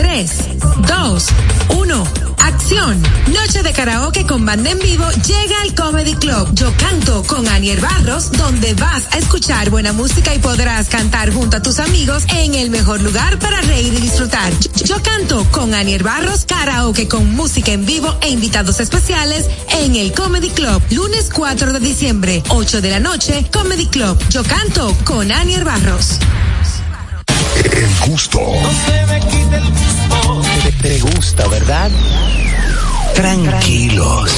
3, 0.00 0.30
2, 0.88 1.26
1. 1.76 2.06
Acción. 2.38 3.02
Noche 3.26 3.62
de 3.62 3.70
karaoke 3.74 4.24
con 4.24 4.46
banda 4.46 4.70
en 4.70 4.78
vivo 4.78 5.04
llega 5.26 5.60
al 5.60 5.74
Comedy 5.74 6.14
Club. 6.14 6.48
Yo 6.54 6.72
canto 6.78 7.22
con 7.24 7.46
Anier 7.46 7.82
Barros, 7.82 8.32
donde 8.32 8.72
vas 8.72 9.04
a 9.10 9.18
escuchar 9.18 9.68
buena 9.68 9.92
música 9.92 10.34
y 10.34 10.38
podrás 10.38 10.88
cantar 10.88 11.30
junto 11.30 11.58
a 11.58 11.62
tus 11.62 11.80
amigos 11.80 12.24
en 12.34 12.54
el 12.54 12.70
mejor 12.70 13.02
lugar 13.02 13.38
para 13.38 13.60
reír 13.60 13.92
y 13.92 14.00
disfrutar. 14.00 14.50
Yo, 14.86 15.02
canto 15.02 15.46
con 15.50 15.74
Anier 15.74 16.02
Barros, 16.02 16.46
karaoke 16.46 17.06
con 17.06 17.34
música 17.34 17.72
en 17.72 17.84
vivo 17.84 18.16
e 18.22 18.30
invitados 18.30 18.80
especiales 18.80 19.50
en 19.82 19.96
el 19.96 20.14
Comedy 20.14 20.48
Club. 20.48 20.82
Lunes 20.92 21.28
4 21.30 21.74
de 21.74 21.80
diciembre, 21.80 22.42
8 22.48 22.80
de 22.80 22.90
la 22.90 23.00
noche, 23.00 23.46
Comedy 23.52 23.84
Club. 23.84 24.18
Yo 24.30 24.44
canto 24.44 24.96
con 25.04 25.30
Anier 25.30 25.66
Barros. 25.66 26.18
El 27.64 28.10
gusto. 28.10 28.40
Te, 28.86 29.69
Tranquilos. 33.20 34.30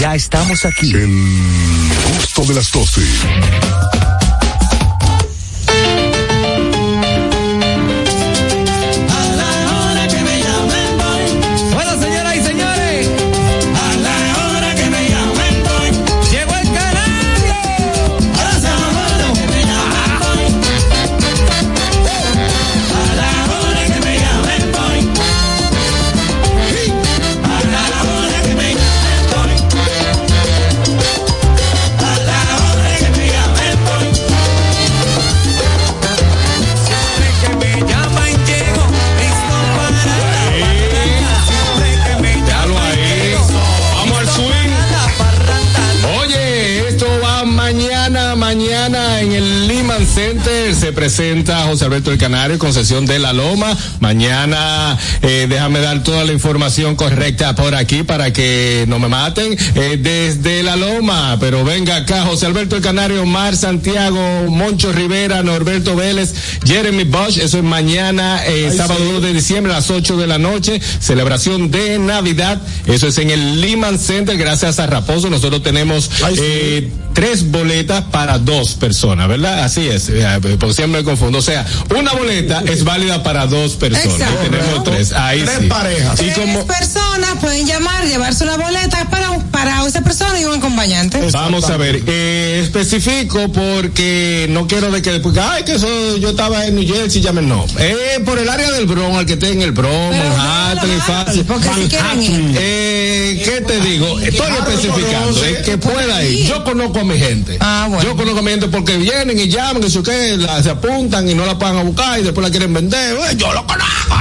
Ya 0.00 0.16
estamos 0.16 0.64
aquí. 0.64 0.90
El 0.90 1.88
gusto 2.16 2.44
de 2.44 2.54
las 2.54 2.72
12. 2.72 3.02
Se 50.90 50.96
presenta 50.96 51.66
José 51.66 51.84
Alberto 51.84 52.10
El 52.10 52.18
Canario, 52.18 52.58
concesión 52.58 53.06
de 53.06 53.20
la 53.20 53.32
Loma. 53.32 53.76
Mañana, 54.00 54.98
eh, 55.22 55.46
déjame 55.48 55.78
dar 55.78 56.02
toda 56.02 56.24
la 56.24 56.32
información 56.32 56.96
correcta 56.96 57.54
por 57.54 57.76
aquí 57.76 58.02
para 58.02 58.32
que 58.32 58.86
no 58.88 58.98
me 58.98 59.06
maten. 59.06 59.56
Eh, 59.76 60.00
desde 60.02 60.64
la 60.64 60.74
Loma, 60.74 61.36
pero 61.38 61.62
venga 61.62 61.94
acá, 61.94 62.24
José 62.24 62.46
Alberto 62.46 62.74
El 62.74 62.82
Canario, 62.82 63.24
Mar 63.24 63.56
Santiago, 63.56 64.18
Moncho 64.48 64.90
Rivera, 64.90 65.44
Norberto 65.44 65.94
Vélez, 65.94 66.34
Jeremy 66.66 67.04
Bosch. 67.04 67.38
Eso 67.38 67.58
es 67.58 67.64
mañana, 67.64 68.44
eh, 68.44 68.72
sábado 68.76 69.04
2 69.12 69.22
de 69.22 69.32
diciembre 69.32 69.72
a 69.72 69.76
las 69.76 69.90
8 69.90 70.16
de 70.16 70.26
la 70.26 70.38
noche. 70.38 70.80
Celebración 70.98 71.70
de 71.70 72.00
Navidad. 72.00 72.60
Eso 72.86 73.06
es 73.06 73.18
en 73.18 73.30
el 73.30 73.60
Lehman 73.60 73.96
Center, 73.96 74.36
gracias 74.36 74.80
a 74.80 74.88
Raposo. 74.88 75.30
Nosotros 75.30 75.62
tenemos 75.62 76.10
tres 77.12 77.50
boletas 77.50 78.04
para 78.04 78.38
dos 78.38 78.74
personas, 78.74 79.28
¿verdad? 79.28 79.64
Así 79.64 79.86
es, 79.86 80.10
porque 80.40 80.56
siempre 80.80 81.00
me 81.00 81.04
confundo. 81.04 81.38
O 81.38 81.42
sea, 81.42 81.64
una 81.98 82.12
boleta 82.12 82.62
es 82.66 82.84
válida 82.84 83.22
para 83.22 83.46
dos 83.46 83.72
personas. 83.76 84.06
Exacto. 84.06 84.44
Y 84.46 84.50
tenemos 84.50 84.84
tres. 84.84 85.12
Ahí 85.12 85.42
Tres 85.42 85.58
sí. 85.60 85.66
parejas. 85.66 86.20
Y 86.22 86.30
como 86.30 86.64
Tres 86.64 86.78
personas 86.78 87.30
pueden 87.40 87.66
llamar, 87.66 88.04
llevarse 88.06 88.44
una 88.44 88.56
boleta 88.56 89.08
para, 89.10 89.38
para 89.50 89.86
esa 89.86 90.02
persona 90.02 90.40
y 90.40 90.44
un 90.44 90.54
acompañante. 90.58 91.20
Vamos 91.32 91.68
a 91.70 91.76
ver, 91.76 92.02
eh, 92.06 92.60
especifico 92.64 93.50
porque 93.52 94.46
no 94.50 94.66
quiero 94.66 94.90
de 94.90 95.02
que 95.02 95.12
después, 95.12 95.36
ay, 95.38 95.64
que 95.64 95.74
eso 95.74 96.16
yo 96.16 96.30
estaba 96.30 96.64
en 96.66 96.76
New 96.76 96.86
Jersey, 96.86 97.20
llamen, 97.22 97.48
no. 97.48 97.64
Eh, 97.78 98.20
por 98.24 98.38
el 98.38 98.48
área 98.48 98.70
del 98.72 98.86
Bronx, 98.86 99.18
al 99.18 99.26
que 99.26 99.34
esté 99.34 99.50
en 99.52 99.62
el 99.62 99.72
Bronx, 99.72 100.16
Manhattan, 100.16 101.00
fácil. 101.06 101.44
porque 101.44 101.68
si 101.74 101.88
quieren 101.88 102.22
ir. 102.22 102.56
Eh, 102.58 103.42
¿qué 103.44 103.60
te 103.62 103.80
digo? 103.80 104.18
Estoy 104.20 104.50
especificando, 104.52 105.44
es 105.44 105.58
que 105.58 105.78
pueda 105.78 106.24
ir. 106.24 106.46
Yo 106.46 106.64
conozco 106.64 107.00
a 107.00 107.04
mi 107.04 107.18
gente. 107.18 107.56
Ah, 107.60 107.86
bueno. 107.88 108.02
Yo 108.04 108.16
conozco 108.16 108.38
a 108.40 108.42
mi 108.42 108.50
gente 108.50 108.68
porque 108.68 108.96
vienen 108.96 109.38
y 109.38 109.48
llaman, 109.48 109.82
que 109.82 109.88
yo 109.88 110.02
qué, 110.02 110.36
la- 110.36 110.62
se 110.70 110.76
apuntan 110.76 111.28
y 111.28 111.34
no 111.34 111.44
la 111.44 111.58
pagan 111.58 111.78
a 111.78 111.82
buscar 111.82 112.20
y 112.20 112.22
después 112.22 112.44
la 112.44 112.50
quieren 112.50 112.72
vender. 112.72 113.16
Eh, 113.16 113.34
yo 113.36 113.52
lo 113.52 113.66
conozco. 113.66 114.14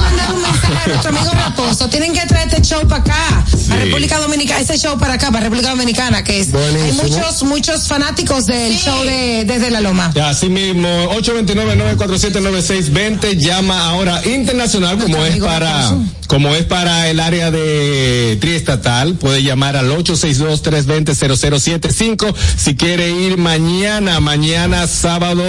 mandar 0.00 0.32
un 0.34 0.42
mensaje 0.42 0.74
a 0.74 0.88
nuestro 0.88 1.10
amigo 1.10 1.30
Raposo. 1.32 1.88
Tienen 1.88 2.12
que 2.12 2.26
traer 2.26 2.48
este 2.48 2.60
show 2.62 2.84
para 2.88 3.02
acá, 3.02 3.44
a 3.70 3.76
República 3.76 4.18
Dominicana, 4.18 4.58
ese 4.60 4.76
show 4.76 4.98
para 4.98 5.14
acá, 5.14 5.30
para 5.30 5.44
República 5.44 5.70
Dominicana, 5.70 6.24
que 6.24 6.40
es. 6.40 6.48
Hay 6.48 6.54
Buenísimo. 6.72 7.04
muchos, 7.04 7.44
muchos 7.44 7.86
fanáticos 7.86 8.46
del 8.46 8.76
show 8.76 9.04
de 9.04 9.44
Desde 9.46 9.70
la 9.70 9.80
Loma. 9.80 10.12
Así 10.24 10.48
mismo, 10.48 10.88
829-947-9620, 11.14 13.36
llama 13.36 13.88
ahora 13.88 14.20
internacional 14.26 14.98
como 14.98 15.24
es 15.24 15.38
para, 15.38 15.94
como 16.30 16.54
es 16.54 16.64
para 16.64 17.10
el 17.10 17.18
área 17.18 17.50
de 17.50 18.38
triestatal, 18.40 19.14
puede 19.14 19.42
llamar 19.42 19.76
al 19.76 19.90
862-320-0075 19.90 22.32
si 22.56 22.76
quiere 22.76 23.10
ir 23.10 23.36
mañana, 23.36 24.20
mañana 24.20 24.86
sábado 24.86 25.42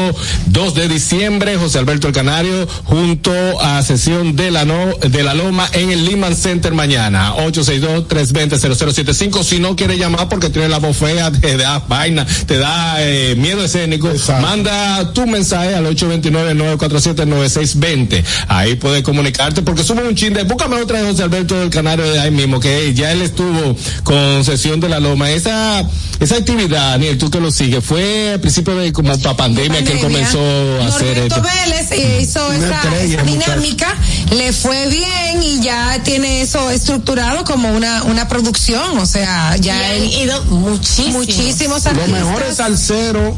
2 0.48 0.74
de 0.74 0.88
diciembre, 0.88 1.56
José 1.58 1.78
Alberto 1.78 2.08
El 2.08 2.16
Canario, 2.16 2.68
junto 2.86 3.32
a 3.62 3.84
sesión 3.84 4.36
de 4.36 4.50
la, 4.50 4.66
no, 4.66 4.98
de 4.98 5.22
la 5.22 5.36
Loma 5.36 5.70
en 5.74 5.92
el 5.92 6.04
Lehman 6.04 6.36
Center 6.36 6.74
mañana, 6.74 7.36
862-320-0075 7.36 9.44
si 9.44 9.60
no 9.60 9.76
quiere 9.76 10.00
llamar 10.00 10.30
porque 10.30 10.50
tiene 10.50 10.68
la 10.68 10.80
voz 10.80 10.98
fea, 10.98 11.32
te 11.42 11.58
da 11.58 11.78
vaina, 11.88 12.26
te 12.48 12.58
da 12.58 12.96
eh, 12.98 13.36
miedo 13.38 13.64
escénico, 13.64 14.12
manda 14.42 15.14
tu 15.14 15.28
mensaje 15.28 15.76
al 15.76 15.86
829-947-9620. 15.96 18.24
Ahí 18.48 18.78
puedes 18.78 19.04
comunicarte 19.04 19.62
porque 19.62 19.84
sube 19.84 20.08
un 20.08 20.16
chin 20.16 20.34
de, 20.34 20.44
otra 20.78 21.02
de 21.02 21.10
José 21.10 21.24
Alberto 21.24 21.60
del 21.60 21.70
Canario 21.70 22.06
de 22.12 22.20
ahí 22.20 22.32
mismo, 22.32 22.60
que 22.60 22.94
ya 22.94 23.12
él 23.12 23.22
estuvo 23.22 23.76
con 24.04 24.44
sesión 24.46 24.80
de 24.80 24.90
la 24.90 25.00
Loma. 25.00 25.30
Esa, 25.32 25.84
esa 26.20 26.36
actividad, 26.36 26.92
Daniel, 26.92 27.18
tú 27.18 27.30
que 27.30 27.40
lo 27.40 27.52
sigues, 27.52 27.84
fue 27.84 28.32
al 28.34 28.40
principio 28.40 28.76
de 28.76 28.92
como 28.94 29.18
para 29.20 29.36
pandemia, 29.38 29.84
que 29.84 29.94
él 29.94 30.00
comenzó 30.00 30.40
a 30.82 30.88
hacer 30.88 31.18
Norberto 31.18 31.36
esto. 31.36 31.42
Vélez 31.42 31.92
eh, 31.92 32.20
hizo 32.22 32.52
esa, 32.52 32.76
estrella, 32.84 33.16
esa 33.16 33.24
muchacho. 33.24 33.52
dinámica, 33.52 33.96
le 34.36 34.54
fue 34.54 34.88
bien 34.90 35.44
y 35.44 35.62
ya 35.62 36.02
tiene 36.04 36.42
eso 36.42 36.70
estructurado 36.70 37.44
como 37.44 37.72
una, 37.72 38.04
una 38.04 38.28
producción, 38.28 38.98
o 39.00 39.06
sea, 39.06 39.56
ya 39.58 39.76
Y 39.78 39.84
han 39.84 39.92
él 40.04 40.14
ido 40.24 40.44
muchísimos. 40.46 41.14
muchísimos 41.14 41.78
Los 41.78 41.86
artistas. 41.88 42.12
mejores 42.12 42.56
salseros 42.58 43.36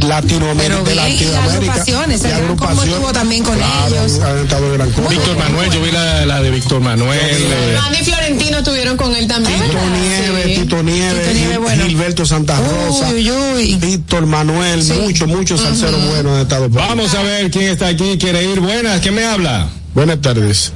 Latinoamérica, 0.00 0.74
Pero 0.74 0.84
de 0.84 0.94
Latinoamérica. 0.94 1.32
y 1.32 1.56
agrupaciones. 1.56 2.24
estuvo 2.24 3.12
también 3.12 3.44
con 3.44 3.56
Claro, 3.56 3.86
ellos. 3.88 4.18
de. 4.18 5.08
Víctor 5.08 5.36
Manuel, 5.38 5.70
yo 5.70 5.82
vi 5.82 5.90
la, 5.90 6.26
la 6.26 6.42
de 6.42 6.50
Víctor 6.50 6.80
Manuel. 6.80 7.18
eh, 7.20 7.78
Florentino 8.04 8.58
estuvieron 8.58 8.96
con 8.96 9.14
él 9.14 9.26
también. 9.26 9.60
Tito 9.62 9.78
Nieves, 9.90 10.44
Sí. 10.44 10.54
Tito 10.62 10.82
Nieves, 10.82 11.20
Tito 11.22 11.34
Nieves, 11.34 11.48
Gil- 11.56 11.60
bueno. 11.60 11.84
Gilberto 11.86 12.26
Santa 12.26 12.58
Rosa, 12.58 13.08
Uy, 13.10 13.30
uy, 13.30 13.36
uy. 13.56 13.74
Víctor 13.76 14.26
Manuel, 14.26 14.82
muchos, 15.02 15.28
muchos 15.28 15.60
salseros 15.60 16.04
buenos 16.08 16.36
han 16.36 16.42
estado. 16.42 16.68
por 16.70 16.80
ahí. 16.80 16.88
Vamos 16.88 17.14
a 17.14 17.22
ver 17.22 17.50
quién 17.50 17.70
está 17.70 17.88
aquí, 17.88 18.16
quiere 18.18 18.44
ir. 18.44 18.60
Buenas, 18.60 19.00
¿quién 19.00 19.14
me 19.14 19.24
habla? 19.24 19.68
Buenas 19.94 20.20
tardes. 20.20 20.72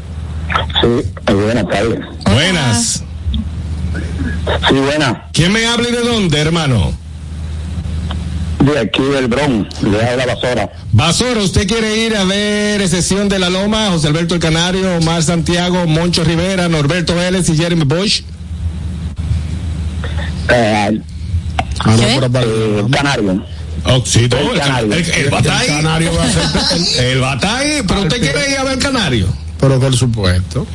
Sí, 0.81 1.33
buenas 1.33 1.69
tardes. 1.69 1.99
Buenas. 2.25 3.03
Sí, 4.69 4.75
buenas. 4.75 5.17
¿Quién 5.33 5.53
me 5.53 5.67
habla 5.67 5.89
y 5.89 5.93
de 5.93 6.01
dónde, 6.03 6.39
hermano? 6.39 6.93
De 8.73 8.79
aquí 8.81 9.03
del 9.03 9.29
Bronx, 9.29 9.81
de 9.81 10.17
la 10.17 10.27
Basora. 10.27 10.73
Basoro, 10.93 11.45
¿usted 11.45 11.69
quiere 11.69 11.97
ir 12.05 12.17
a 12.17 12.25
ver 12.25 12.89
sesión 12.89 13.29
de 13.29 13.39
la 13.39 13.49
Loma? 13.49 13.91
José 13.91 14.09
Alberto 14.09 14.35
El 14.35 14.41
Canario, 14.41 14.97
Omar 14.97 15.23
Santiago, 15.23 15.87
Moncho 15.87 16.25
Rivera, 16.25 16.69
Norberto 16.69 17.15
Vélez 17.15 17.49
y 17.49 17.57
Jeremy 17.57 17.85
Bosch. 17.85 18.23
Eh, 20.49 21.01
eh, 21.87 22.85
Canario. 22.91 23.45
Oh, 23.85 24.03
sí, 24.05 24.29
todo, 24.29 24.41
El 24.41 24.47
el, 24.57 24.59
Canario. 24.61 24.93
el- 24.93 24.99
el. 25.11 25.25
El 25.27 25.67
Canario 25.67 26.13
va 26.15 26.25
a 26.25 26.29
ser- 26.33 27.05
Él 27.13 27.23
va 27.23 27.33
a 27.33 27.35
estar 27.37 27.57
ahí, 27.59 27.83
pero 27.87 28.01
usted 28.03 28.21
quiere 28.21 28.51
ir 28.51 28.59
a 28.59 28.65
ver 28.65 28.79
Canario. 28.81 29.29
Pero 29.61 29.79
por 29.79 29.97
supuesto. 29.97 30.67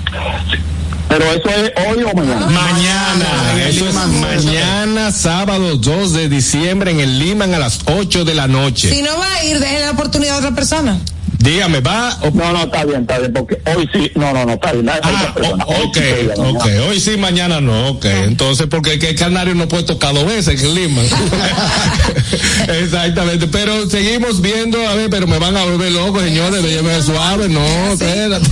Pero 1.11 1.25
eso 1.25 1.49
es 1.49 1.73
hoy 1.87 2.03
o 2.03 2.15
mañana. 2.15 2.47
Mañana, 2.47 3.65
eso 3.67 3.85
es 3.85 3.93
mañana, 3.93 5.11
sábado 5.11 5.75
2 5.75 6.13
de 6.13 6.29
diciembre 6.29 6.91
en 6.91 7.01
el 7.01 7.19
Liman 7.19 7.53
a 7.53 7.59
las 7.59 7.81
8 7.85 8.23
de 8.23 8.33
la 8.33 8.47
noche. 8.47 8.89
Si 8.89 9.01
no 9.01 9.17
va 9.17 9.27
a 9.27 9.43
ir, 9.43 9.59
déjale 9.59 9.81
la 9.81 9.91
oportunidad 9.91 10.35
a 10.35 10.37
otra 10.37 10.55
persona. 10.55 10.97
Dígame, 11.41 11.79
¿va? 11.81 12.17
o- 12.21 12.31
No, 12.31 12.51
no, 12.53 12.63
está 12.63 12.85
bien, 12.85 13.01
está 13.01 13.19
bien, 13.19 13.33
porque 13.33 13.59
hoy 13.75 13.89
sí, 13.91 14.11
no, 14.15 14.31
no, 14.33 14.45
no, 14.45 14.53
está 14.53 14.71
bien. 14.73 14.87
hay 14.89 14.97
otra 14.99 15.33
persona. 15.33 15.65
Hoy 15.65 15.75
Ok, 15.85 15.97
sí 15.97 16.03
ok, 16.35 16.37
mañana. 16.37 16.83
hoy 16.87 16.99
sí, 16.99 17.17
mañana 17.17 17.61
no, 17.61 17.89
ok. 17.89 18.05
Entonces, 18.05 18.67
porque 18.69 18.93
el 18.93 19.15
canario 19.15 19.55
no 19.55 19.67
puede 19.67 19.83
tocar 19.83 20.13
dos 20.13 20.25
veces 20.25 20.59
en 20.61 20.65
el 20.67 20.75
Lima. 20.75 21.01
Exactamente, 22.81 23.47
pero 23.47 23.89
seguimos 23.89 24.41
viendo, 24.41 24.77
a 24.87 24.93
ver, 24.95 25.09
pero 25.09 25.27
me 25.27 25.39
van 25.39 25.57
a 25.57 25.63
volver 25.65 25.91
loco, 25.91 26.19
señores, 26.21 26.63
déjenme 26.63 27.01
suave, 27.01 27.49
no, 27.49 27.65
espérate. 27.93 28.47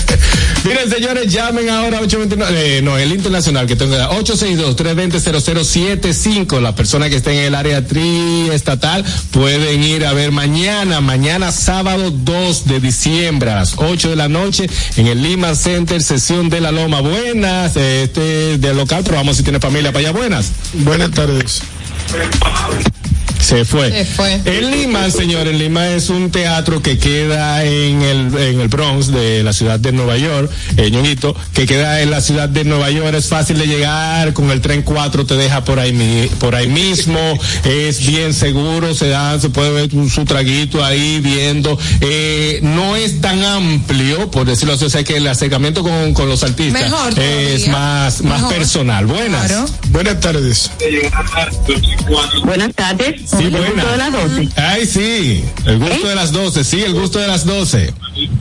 Miren, 0.64 0.90
señores, 0.90 1.30
llamen 1.32 1.68
ahora 1.68 2.00
829, 2.00 2.78
eh, 2.78 2.82
no, 2.82 2.96
el 2.96 3.12
internacional 3.12 3.66
que 3.66 3.76
tengo 3.76 3.96
862-320-0075. 3.96 6.60
Las 6.60 6.74
personas 6.74 7.08
que 7.10 7.16
estén 7.16 7.34
en 7.38 7.44
el 7.46 7.54
área 7.54 7.84
triestatal 7.86 9.04
pueden 9.32 9.82
ir 9.82 10.04
a 10.06 10.12
ver 10.12 10.30
mañana, 10.30 11.00
mañana 11.00 11.50
sábado 11.52 12.12
2 12.24 12.66
de 12.66 12.80
diciembre 12.80 13.50
a 13.50 13.56
las 13.56 13.74
8 13.76 14.10
de 14.10 14.16
la 14.16 14.28
noche 14.28 14.68
en 14.96 15.06
el 15.06 15.22
Lima 15.22 15.54
Center, 15.54 16.02
sesión 16.02 16.48
de 16.48 16.60
la 16.60 16.72
Loma. 16.72 17.00
Buenas, 17.00 17.76
este 17.76 18.58
de 18.58 18.74
local, 18.74 19.02
pero 19.04 19.34
si 19.34 19.42
tiene 19.42 19.60
familia 19.60 19.92
para 19.92 20.08
allá. 20.08 20.12
Buenas. 20.12 20.52
Buenas 20.74 21.10
tardes. 21.10 21.62
Se 23.42 23.64
fue. 23.64 23.90
Se 23.90 24.04
fue. 24.04 24.40
El 24.44 24.70
Lima, 24.70 25.10
señor, 25.10 25.48
el 25.48 25.58
Lima 25.58 25.88
es 25.88 26.10
un 26.10 26.30
teatro 26.30 26.80
que 26.80 26.96
queda 26.98 27.64
en 27.64 28.00
el, 28.02 28.36
en 28.36 28.60
el 28.60 28.68
Bronx 28.68 29.08
de 29.08 29.42
la 29.42 29.52
ciudad 29.52 29.80
de 29.80 29.90
Nueva 29.92 30.16
York, 30.16 30.50
eh, 30.76 30.90
Ñonguito, 30.90 31.34
que 31.52 31.66
queda 31.66 32.00
en 32.02 32.10
la 32.10 32.20
ciudad 32.20 32.48
de 32.48 32.64
Nueva 32.64 32.90
York, 32.90 33.14
es 33.14 33.26
fácil 33.28 33.58
de 33.58 33.66
llegar, 33.66 34.32
con 34.32 34.50
el 34.50 34.60
tren 34.60 34.82
4 34.82 35.26
te 35.26 35.34
deja 35.34 35.64
por 35.64 35.80
ahí, 35.80 36.30
por 36.38 36.54
ahí 36.54 36.68
mismo, 36.68 37.18
es 37.64 38.06
bien 38.06 38.32
seguro, 38.32 38.94
se 38.94 39.08
da, 39.08 39.38
se 39.40 39.50
puede 39.50 39.72
ver 39.72 39.90
su, 39.90 40.08
su 40.08 40.24
traguito 40.24 40.84
ahí 40.84 41.20
viendo, 41.20 41.76
eh, 42.00 42.60
no 42.62 42.94
es 42.96 43.20
tan 43.20 43.42
amplio, 43.42 44.30
por 44.30 44.46
decirlo 44.46 44.74
así, 44.74 44.84
o 44.84 44.90
sea 44.90 45.02
que 45.02 45.16
el 45.16 45.26
acercamiento 45.26 45.82
con, 45.82 46.14
con 46.14 46.28
los 46.28 46.44
artistas 46.44 46.82
Mejor 46.82 47.18
es 47.18 47.66
más, 47.68 48.22
más 48.22 48.40
Mejor. 48.42 48.54
personal. 48.54 49.06
Buenas. 49.06 49.46
Claro. 49.46 49.66
Buenas 49.90 50.20
tardes. 50.20 50.70
Buenas 52.44 52.74
tardes. 52.74 53.31
Sí, 53.38 53.44
¿El 53.44 53.50
buenas. 53.50 53.72
gusto 53.74 53.90
de 53.90 53.96
las 53.98 54.12
12? 54.12 54.48
Ay, 54.56 54.86
sí, 54.86 55.44
el 55.66 55.78
gusto 55.78 56.08
de 56.08 56.14
las 56.14 56.32
12, 56.32 56.64
sí, 56.64 56.82
el 56.82 56.94
gusto 56.94 57.18
de 57.18 57.26
las 57.28 57.44
12. 57.46 57.94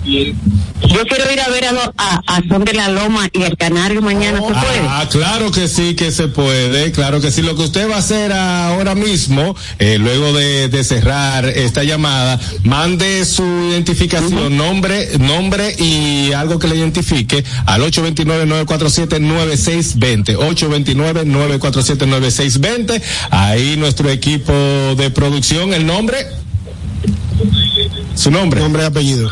Yo 0.04 1.06
quiero 1.06 1.32
ir 1.32 1.40
a 1.40 1.48
ver 1.50 1.66
a, 1.66 1.72
lo- 1.72 1.94
a, 1.98 2.22
a 2.28 2.42
Son 2.50 2.66
de 2.66 2.74
la 2.74 2.90
Loma 2.90 3.30
y 3.32 3.44
el 3.44 3.56
Canario 3.56 4.02
mañana, 4.02 4.40
¿se 4.40 4.44
puede? 4.48 4.82
Ah, 4.90 5.08
claro 5.10 5.52
que 5.52 5.68
sí, 5.68 5.94
que 5.96 6.12
se 6.12 6.28
puede, 6.28 6.92
claro 6.92 7.22
que 7.22 7.32
sí. 7.32 7.42
Lo 7.44 7.56
que 7.56 7.62
usted 7.64 7.90
va 7.90 7.96
a 7.96 8.00
hacer 8.00 8.34
ahora 8.34 8.96
mismo, 8.96 9.56
eh, 9.80 9.98
luego 10.00 10.34
de, 10.34 10.68
de 10.70 10.84
cerrar 10.84 11.46
esta 11.46 11.84
llamada, 11.84 12.40
mande 12.64 13.24
su 13.26 13.44
identificación, 13.44 14.58
nombre, 14.58 15.18
nombre 15.20 15.76
y 15.78 16.32
algo 16.34 16.58
que 16.60 16.68
le 16.68 16.76
identifique 16.76 17.44
al 17.68 17.82
829-947-9620. 17.84 20.36
829-947-9620. 20.38 23.02
Ahí 23.30 23.76
nuestro 23.78 24.10
equipo 24.10 24.52
de 24.96 25.10
producción, 25.12 25.74
el 25.74 25.86
nombre. 25.86 26.26
Su 28.16 28.32
nombre. 28.32 28.60
Nombre 28.60 28.84
y 28.84 28.86
apellido. 28.86 29.30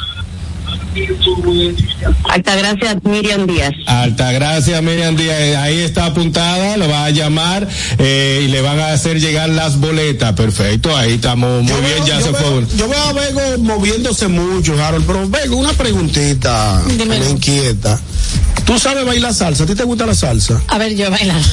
Altagracia 2.23 2.99
Miriam 3.03 3.45
Díaz. 3.47 3.73
Altagracia 3.85 4.81
Miriam 4.81 5.15
Díaz, 5.15 5.37
eh, 5.39 5.55
ahí 5.57 5.79
está 5.79 6.05
apuntada, 6.05 6.77
lo 6.77 6.87
va 6.89 7.05
a 7.05 7.09
llamar 7.09 7.67
eh, 7.97 8.43
y 8.45 8.47
le 8.47 8.61
van 8.61 8.79
a 8.79 8.93
hacer 8.93 9.19
llegar 9.19 9.49
las 9.49 9.79
boletas. 9.79 10.33
Perfecto, 10.33 10.95
ahí 10.95 11.13
estamos 11.13 11.63
muy 11.63 11.71
Yo 11.71 11.79
bien, 11.81 11.93
veo- 11.97 12.05
ya 12.07 12.21
se 12.21 12.31
veo- 12.31 12.41
fue. 12.65 12.77
Yo 12.77 12.87
veo 12.89 13.01
a 13.03 13.13
Vego 13.13 13.41
moviéndose 13.59 14.27
mucho, 14.27 14.81
Harold, 14.83 15.05
pero 15.05 15.29
Vego, 15.29 15.57
una 15.57 15.73
preguntita 15.73 16.81
Dímelo. 16.87 17.23
me 17.25 17.31
inquieta. 17.31 17.99
¿Tú 18.65 18.77
sabes 18.77 19.03
bailar 19.03 19.33
salsa? 19.33 19.63
¿A 19.63 19.67
ti 19.67 19.73
te 19.73 19.83
gusta 19.83 20.05
la 20.05 20.13
salsa? 20.13 20.61
A 20.67 20.77
ver, 20.77 20.95
yo 20.95 21.09
bailar. 21.09 21.41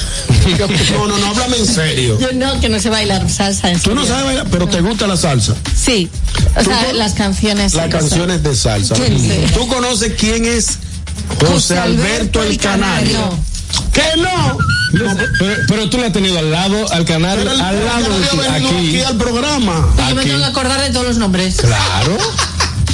No, 0.97 1.07
no, 1.07 1.17
no, 1.17 1.25
háblame 1.27 1.57
en 1.57 1.65
serio. 1.65 2.17
Yo 2.21 2.31
no, 2.33 2.57
que 2.61 2.69
no 2.69 2.79
sé 2.79 2.89
bailar 2.89 3.29
salsa. 3.29 3.69
En 3.69 3.79
Tú 3.81 3.93
no 3.93 4.05
sabes 4.05 4.23
bailar, 4.23 4.47
pero 4.49 4.65
te 4.67 4.79
gusta 4.79 5.05
la 5.05 5.17
salsa. 5.17 5.55
Sí. 5.75 6.09
O 6.55 6.63
sea, 6.63 6.93
las 6.93 7.13
canciones. 7.15 7.73
Las 7.73 7.89
canciones 7.89 8.43
de 8.43 8.55
salsa. 8.55 8.95
Sí. 9.27 9.53
¿Tú 9.53 9.67
conoces 9.67 10.13
quién 10.17 10.45
es 10.45 10.79
José 11.45 11.77
Alberto 11.77 12.41
el 12.43 12.57
Canario? 12.57 13.37
¿Qué 13.93 14.21
no? 14.21 14.57
Pero, 14.93 15.55
pero 15.67 15.89
tú 15.89 15.97
le 15.97 16.07
has 16.07 16.13
tenido 16.13 16.39
al 16.39 16.49
lado, 16.49 16.91
al 16.93 17.03
canal, 17.05 17.39
al 17.39 17.85
lado 17.85 18.19
de 18.19 18.47
aquí. 18.49 18.65
aquí 18.67 19.01
al 19.01 19.17
programa. 19.17 19.93
Yo 20.09 20.15
me 20.15 20.23
tengo 20.23 20.39
que 20.39 20.45
acordar 20.45 20.81
de 20.81 20.91
todos 20.91 21.05
los 21.05 21.17
nombres. 21.17 21.57
Claro, 21.57 22.17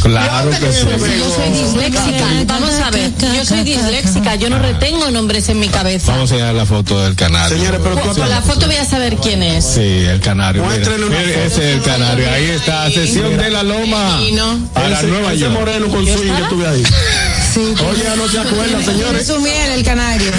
claro 0.03 0.49
que 0.51 0.71
sí. 0.71 0.85
Yo 1.19 1.30
soy 1.30 1.49
disléxica. 1.49 2.25
Vamos 2.45 2.73
a 2.73 2.91
ver, 2.91 3.11
yo 3.35 3.45
soy 3.45 3.63
disléxica. 3.63 4.35
Yo 4.35 4.49
no 4.49 4.59
retengo 4.59 5.09
nombres 5.11 5.49
en 5.49 5.59
mi 5.59 5.69
cabeza. 5.69 6.11
Vamos 6.11 6.31
a 6.31 6.35
enseñar 6.35 6.55
la 6.55 6.65
foto 6.65 7.01
del 7.03 7.15
canario. 7.15 7.57
Señores, 7.57 7.80
pero 7.84 7.95
tú 7.95 8.19
Con 8.19 8.30
la 8.30 8.41
foto 8.41 8.67
voy 8.67 8.75
a 8.75 8.85
saber 8.85 9.15
quién 9.17 9.43
es. 9.43 9.65
Sí, 9.65 9.81
el 9.81 10.19
canario. 10.19 10.63
Muéstrenle 10.63 11.07
una 11.07 11.21
ese 11.21 11.45
es 11.45 11.57
el 11.75 11.81
canario. 11.81 12.30
Ahí 12.30 12.45
está, 12.45 12.89
sesión 12.91 13.38
de 13.38 13.49
la 13.49 13.63
loma 13.63 14.19
para 14.73 15.01
Nueva 15.03 15.34
ese 15.34 15.41
York. 15.41 15.53
moreno 15.53 15.88
con 15.88 16.07
estuve 16.07 16.67
ahí. 16.67 16.84
Oye, 17.55 18.03
no 18.17 18.27
se 18.27 18.39
acuerdan, 18.39 18.84
señores. 18.85 19.27
Su 19.27 19.39
miel, 19.39 19.71
el 19.73 19.84
canario. 19.84 20.31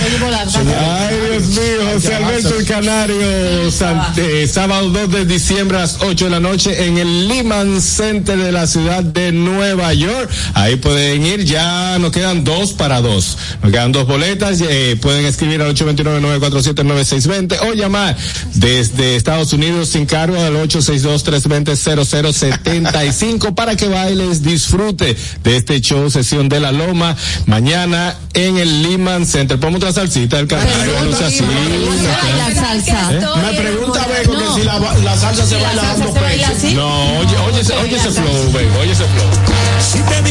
Ay, 0.80 1.16
Dios 1.30 1.46
mío, 1.48 1.90
José 1.92 2.14
Alberto 2.14 2.58
el 2.58 2.66
Canario, 2.66 3.16
eh, 3.20 3.70
sábado 4.52 4.90
2 4.90 5.12
de 5.12 5.24
diciembre 5.24 5.78
a 5.78 5.82
las 5.82 5.98
8 6.00 6.24
de 6.24 6.30
la 6.30 6.40
noche 6.40 6.86
en 6.86 6.98
el 6.98 7.28
Lehman 7.28 7.80
Center 7.80 8.36
de 8.36 8.50
la 8.50 8.66
ciudad 8.66 9.04
de 9.04 9.30
Nueva 9.30 9.94
York. 9.94 10.28
Ahí 10.54 10.74
pueden 10.76 11.24
ir, 11.24 11.44
ya 11.44 12.00
nos 12.00 12.10
quedan 12.10 12.42
dos 12.42 12.72
para 12.72 13.00
dos. 13.00 13.38
Nos 13.62 13.70
quedan 13.70 13.92
dos 13.92 14.08
boletas, 14.08 14.60
eh, 14.60 14.98
pueden 15.00 15.24
escribir 15.24 15.62
al 15.62 15.72
829-947-9620 15.76 17.60
o 17.68 17.74
llamar 17.74 18.16
desde 18.54 19.14
Estados 19.14 19.52
Unidos 19.52 19.90
sin 19.90 20.06
cargo 20.06 20.36
al 20.40 20.56
862-320-0075 20.68 23.54
para 23.54 23.76
que 23.76 23.86
bailes, 23.86 24.42
disfrute 24.42 25.16
de 25.44 25.56
este 25.56 25.80
show, 25.80 26.10
sesión 26.10 26.48
de 26.48 26.58
la 26.60 26.72
Loma, 26.72 27.03
mañana 27.47 28.16
en 28.35 28.59
el 28.59 28.82
Lehman 28.82 29.26
Center. 29.26 29.59
Ponme 29.59 29.76
otra 29.76 29.93
salsita 29.93 30.36
del 30.36 30.48
salsa. 32.55 33.12
¿Eh? 33.12 33.20
Me 33.43 33.59
pregunta 33.60 34.06
Vego 34.06 34.39
que 34.39 34.60
si 34.60 34.66
la, 34.66 34.78
la 34.78 35.16
salsa 35.16 35.47
se 35.47 35.56
baila 35.56 35.82
dando 35.82 36.12
pecho. 36.12 36.51
No, 36.74 37.18
oye, 37.18 37.36
oye, 37.39 37.74
oye 37.82 37.97
ese 37.97 38.10
flow, 38.10 38.52
ven, 38.52 38.68
oye 38.81 38.93
ese 38.93 39.05
flow. 39.05 39.28
Si 39.81 39.98
te 39.98 40.22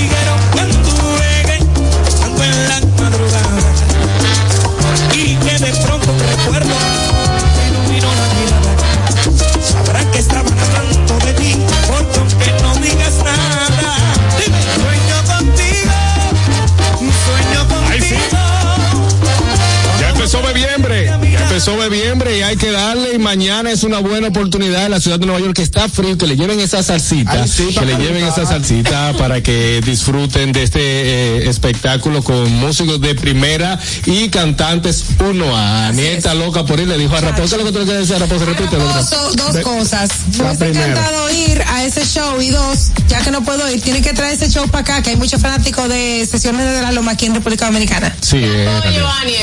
hay 22.44 22.58
que 22.58 22.72
darle 22.72 23.16
y 23.16 23.20
mañana 23.20 23.72
es 23.72 23.84
una 23.84 24.00
buena 24.00 24.28
oportunidad 24.28 24.86
en 24.86 24.92
la 24.92 25.00
ciudad 25.00 25.20
de 25.20 25.26
Nueva 25.26 25.42
York 25.42 25.56
que 25.56 25.64
está 25.64 25.90
frío, 25.90 26.18
que 26.18 26.28
le 26.28 26.36
lleven 26.36 26.60
esa 26.60 26.84
salsita, 26.84 27.44
Ay, 27.44 27.48
sí, 27.48 27.68
que 27.68 27.86
le 27.86 27.94
para 27.94 28.04
lleven 28.04 28.24
esa 28.24 28.46
salsita 28.46 29.14
para 29.18 29.42
que 29.42 29.82
disfruten 29.82 30.52
de 30.52 30.64
este 30.64 30.80
eh, 30.82 31.50
espectáculo 31.50 32.24
con 32.24 32.52
músicos 32.56 33.00
de 33.02 33.16
primera 33.16 33.80
y 34.06 34.30
cantantes 34.30 35.04
uno 35.20 35.56
a 35.56 35.92
Nieta 35.92 36.34
loca 36.34 36.66
por 36.66 36.80
ir, 36.80 36.88
le 36.88 36.98
dijo 36.98 37.16
a 37.16 37.22
Raposa 37.22 37.58
lo 37.58 37.66
que 37.66 37.72
tú 37.72 37.80
le 37.80 37.86
quieres 37.86 38.08
decir 38.08 38.16
a 38.16 38.20
Raposa, 38.20 38.46
repite. 38.46 38.76
Dos, 38.76 39.36
dos 39.36 39.58
cosas. 39.64 40.10
Me 40.38 40.46
hubiese 40.46 40.70
encantado 40.70 41.32
ir 41.32 41.62
a 41.68 41.84
ese 41.84 42.06
show 42.06 42.42
y 42.42 42.50
dos, 42.50 42.92
ya 43.08 43.22
que 43.22 43.32
no 43.32 43.44
puedo 43.44 43.70
ir, 43.72 43.82
tiene 43.82 44.02
que 44.02 44.14
traer 44.14 44.34
ese 44.34 44.50
show 44.50 44.68
para 44.68 44.82
acá, 44.82 45.04
que 45.04 45.12
hay 45.12 45.16
muchos 45.16 45.42
fanáticos 45.42 45.88
de 45.90 46.28
sesiones 46.30 46.66
de 46.66 46.82
la 46.82 46.92
Loma 46.92 47.14
aquí 47.14 47.26
en 47.26 47.36
República 47.36 47.66
Dominicana. 47.66 48.16
Sí, 48.22 48.40
eh, 48.42 48.70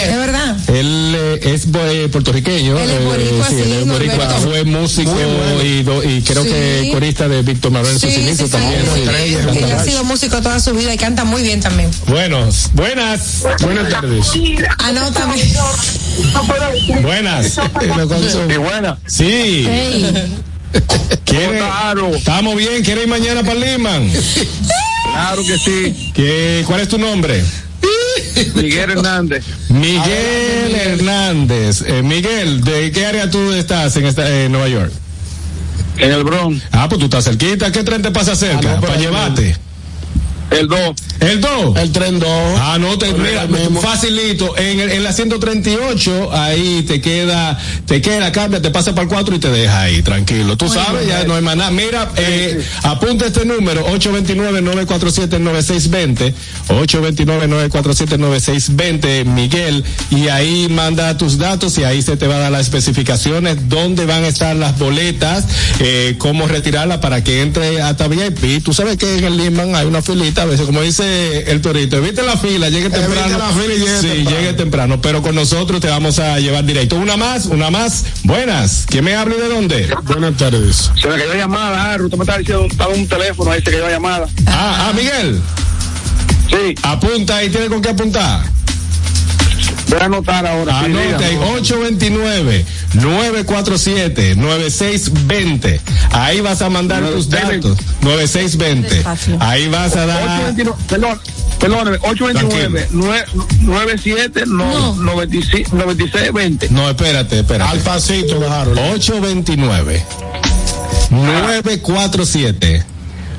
Es 0.06 0.16
verdad. 0.16 0.56
Él 0.68 1.14
eh, 1.16 1.40
es 1.55 1.66
eh, 1.72 2.09
puertorriqueño. 2.10 2.78
Él 2.78 2.89
es 2.90 3.00
eh, 3.00 3.04
boricua, 3.04 3.48
sí, 3.48 3.54
él 3.56 3.64
sí, 3.64 3.72
es 3.72 3.86
boricua, 3.86 4.16
Norberto. 4.16 4.48
fue 4.48 4.64
músico 4.64 5.10
bueno. 5.12 5.62
y, 5.64 5.82
do- 5.82 6.02
y 6.04 6.22
creo 6.22 6.42
Sí. 6.44 6.50
que 6.50 6.90
corista 6.92 7.28
de 7.28 7.42
Víctor 7.42 7.70
Manuel 7.72 7.94
en 7.94 8.00
sus 8.00 8.10
Sí, 8.12 8.20
inicios 8.20 8.48
sí, 8.50 8.56
también. 8.56 8.82
sí. 8.94 9.02
sí. 9.04 9.58
Él 9.64 9.72
ha 9.72 9.84
sido 9.84 10.04
músico 10.04 10.40
toda 10.42 10.60
su 10.60 10.72
vida 10.74 10.92
y 10.94 10.96
canta 10.98 11.24
muy 11.24 11.42
bien 11.42 11.60
también. 11.60 11.90
Buenos, 12.06 12.70
buenas, 12.74 13.42
buenas 13.62 13.88
tardes. 13.88 14.26
Anótame. 14.78 15.36
Buenas. 17.02 17.46
Sí, 17.54 18.56
buena. 18.58 18.98
Sí. 19.06 19.66
¿Quiere- 21.24 21.60
Estamos 22.16 22.56
bien, 22.56 22.82
¿quiere 22.84 23.02
ir 23.02 23.08
mañana 23.08 23.42
para 23.42 23.58
Liman? 23.58 24.10
Claro 25.12 25.42
que 25.42 25.58
sí. 25.58 26.12
¿Qué, 26.14 26.62
¿Cuál 26.66 26.80
es 26.80 26.88
tu 26.88 26.98
nombre? 26.98 27.42
Miguel 28.55 28.90
Hernández. 28.90 29.44
Miguel 29.68 30.74
Hernández. 30.74 31.82
Eh, 31.86 32.02
Miguel, 32.02 32.62
¿de 32.62 32.92
qué 32.92 33.06
área 33.06 33.30
tú 33.30 33.52
estás 33.52 33.97
en, 33.97 34.06
esta, 34.06 34.28
en 34.28 34.52
Nueva 34.52 34.68
York? 34.68 34.92
En 35.98 36.12
el 36.12 36.24
Bronx. 36.24 36.62
Ah, 36.72 36.88
pues 36.88 36.98
tú 36.98 37.06
estás 37.06 37.24
cerquita. 37.24 37.70
¿Qué 37.70 37.82
tren 37.82 38.02
te 38.02 38.10
pasa 38.10 38.34
cerca? 38.34 38.80
para 38.80 38.97
llevarte. 38.97 39.56
El 40.51 40.66
2. 40.68 40.78
¿El 41.20 41.40
2? 41.40 41.77
El 41.77 41.93
tren 41.93 42.18
2. 42.18 42.28
Ah, 42.59 42.77
no, 42.81 42.98
te, 42.98 43.12
mira, 43.12 43.47
facilito. 43.81 44.56
En, 44.56 44.81
el- 44.81 44.90
en 44.90 45.05
la 45.05 45.12
138, 45.12 46.31
ahí 46.32 46.82
te 46.89 47.01
queda, 47.01 47.56
te 47.86 48.01
queda, 48.01 48.32
cambia, 48.32 48.60
te 48.60 48.70
pasa 48.70 48.93
para 48.94 49.02
el 49.05 49.09
4 49.09 49.36
y 49.36 49.39
te 49.39 49.48
deja 49.51 49.82
ahí, 49.82 50.02
tranquilo. 50.02 50.56
Tú 50.56 50.68
sabes, 50.68 51.06
ya 51.06 51.22
no 51.24 51.35
hay 51.36 51.43
más 51.43 51.56
nada. 51.56 51.70
Mira, 51.70 52.10
eh, 52.16 52.60
apunta 52.82 53.27
este 53.27 53.44
número, 53.44 53.86
829-947-9620. 53.97 56.35
829-947-9620, 56.68 59.24
Miguel. 59.27 59.85
Y 60.10 60.28
ahí 60.28 60.66
manda 60.70 61.16
tus 61.16 61.39
datos 61.39 61.77
y 61.78 61.85
ahí 61.85 62.02
se 62.02 62.16
te 62.16 62.27
va 62.27 62.36
a 62.36 62.40
dar 62.40 62.52
las 62.52 62.62
especificaciones, 62.62 63.68
dónde 63.68 64.05
van 64.06 64.24
a 64.24 64.28
estar 64.28 64.56
las 64.56 64.78
boletas, 64.78 65.44
eh, 65.81 66.14
cómo 66.18 66.47
retirarlas 66.48 66.98
para 66.98 67.22
que 67.22 67.43
entre 67.43 67.82
hasta 67.82 68.09
VIP. 68.09 68.62
Tú 68.64 68.72
sabes 68.72 68.97
que 68.97 69.18
en 69.18 69.24
el 69.24 69.36
Lehman 69.36 69.74
hay 69.74 69.86
una 69.86 70.01
filita, 70.02 70.39
a 70.40 70.46
veces, 70.46 70.66
como 70.66 70.80
dice 70.80 71.50
el 71.50 71.60
torito, 71.60 71.98
evite 71.98 72.22
la 72.22 72.36
fila, 72.36 72.68
llegue 72.70 72.88
temprano. 72.88 73.38
la 73.38 73.48
fila 73.50 73.74
y 73.74 73.78
llegue 73.78 74.00
sí, 74.00 74.06
temprano. 74.08 74.30
llegue 74.30 74.52
temprano, 74.54 75.00
pero 75.00 75.22
con 75.22 75.34
nosotros 75.34 75.80
te 75.80 75.88
vamos 75.88 76.18
a 76.18 76.38
llevar 76.40 76.64
directo. 76.64 76.96
Una 76.96 77.16
más, 77.16 77.46
una 77.46 77.70
más. 77.70 78.04
Buenas. 78.24 78.86
¿Quién 78.88 79.04
me 79.04 79.14
habla 79.14 79.34
y 79.36 79.40
de 79.40 79.48
dónde? 79.48 79.94
Buenas 80.04 80.36
tardes. 80.36 80.90
Se 81.00 81.08
me 81.08 81.16
cayó 81.16 81.34
llamada, 81.34 81.92
Arru. 81.92 82.08
Tú 82.08 82.16
me 82.16 82.24
estás 82.24 82.38
diciendo, 82.38 82.66
estaba 82.66 82.94
un 82.94 83.06
teléfono 83.06 83.50
ahí, 83.50 83.60
se 83.62 83.70
cayó 83.70 83.88
llamada. 83.88 84.26
Ah, 84.46 84.88
ah, 84.88 84.92
Miguel. 84.94 85.40
Sí. 86.48 86.74
Apunta 86.82 87.36
ahí, 87.36 87.50
tiene 87.50 87.68
con 87.68 87.82
qué 87.82 87.90
apuntar. 87.90 88.42
Voy 89.90 89.98
a 90.00 90.04
anotar 90.04 90.46
ahora. 90.46 90.80
Anote 90.80 91.24
ahí, 91.24 91.36
dígame. 91.36 92.64
829-947-9620. 92.94 95.80
Ahí 96.12 96.40
vas 96.40 96.62
a 96.62 96.70
mandar 96.70 97.02
tus 97.10 97.28
datos. 97.28 97.76
9620. 98.02 99.04
Ahí 99.40 99.68
vas 99.68 99.96
a 99.96 100.06
dar. 100.06 100.22
829, 100.22 100.76
Perdón, 100.88 101.18
perdóneme, 101.58 101.98
829 102.02 102.88
9- 102.92 103.24
97 103.62 104.44
no, 104.46 104.94
96 104.94 105.72
96 105.72 106.32
20. 106.32 106.68
No, 106.70 106.88
espérate, 106.88 107.40
espérate. 107.40 107.70
Al 107.70 107.80
pasito, 107.80 108.38
dejaron. 108.38 108.78
829 108.78 110.04
947 111.10 112.84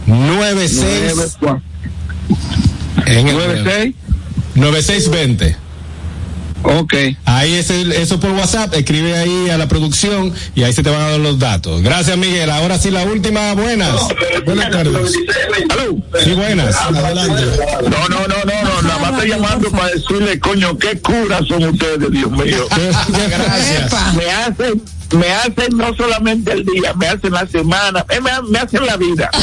96 0.06 1.38
en 3.06 3.28
el 3.28 3.38
96 3.38 3.96
9620. 4.56 5.56
Ok. 6.64 6.94
Ahí 7.26 7.56
es 7.56 7.70
el- 7.70 7.92
eso 7.92 8.20
por 8.20 8.32
WhatsApp, 8.32 8.74
escribe 8.76 9.18
ahí 9.18 9.50
a 9.50 9.58
la 9.58 9.68
producción 9.68 10.34
y 10.56 10.64
ahí 10.64 10.74
se 10.74 10.84
te 10.84 10.90
van 10.90 11.02
a 11.02 11.10
dar 11.12 11.20
los 11.20 11.40
datos. 11.40 11.82
Gracias 11.82 12.18
Miguel. 12.18 12.50
Ahora 12.50 12.78
sí 12.78 12.92
la 12.92 13.04
última, 13.04 13.54
buenas. 13.54 13.96
Buenas 14.46 14.70
tardes. 14.72 15.14
Sí, 16.24 16.32
buenas. 16.34 16.76
Adelante. 16.76 17.44
No, 17.90 18.10
no, 18.10 18.28
no, 18.28 18.36
no, 18.46 18.64
no, 18.64 18.82
nada 18.84 19.00
más 19.00 19.12
estoy 19.14 19.30
llamando 19.30 19.72
para 19.72 19.88
decirle, 19.88 20.40
coño, 20.40 20.78
qué 20.78 21.00
curas 21.00 21.42
son 21.48 21.64
ustedes, 21.64 22.12
Dios 22.12 22.32
mío. 22.32 22.68
Gracias. 23.30 23.94
Me 24.16 24.32
hacen, 24.32 24.82
me 25.14 25.32
hacen 25.32 25.78
no 25.78 25.94
solamente 25.96 26.52
el 26.54 26.66
día, 26.66 26.94
me 26.94 27.08
hacen 27.08 27.32
la 27.32 27.46
semana, 27.48 28.06
eh, 28.10 28.20
me, 28.22 28.32
me 28.50 28.60
hacen 28.60 28.86
la 28.86 28.98
vida. 28.98 29.30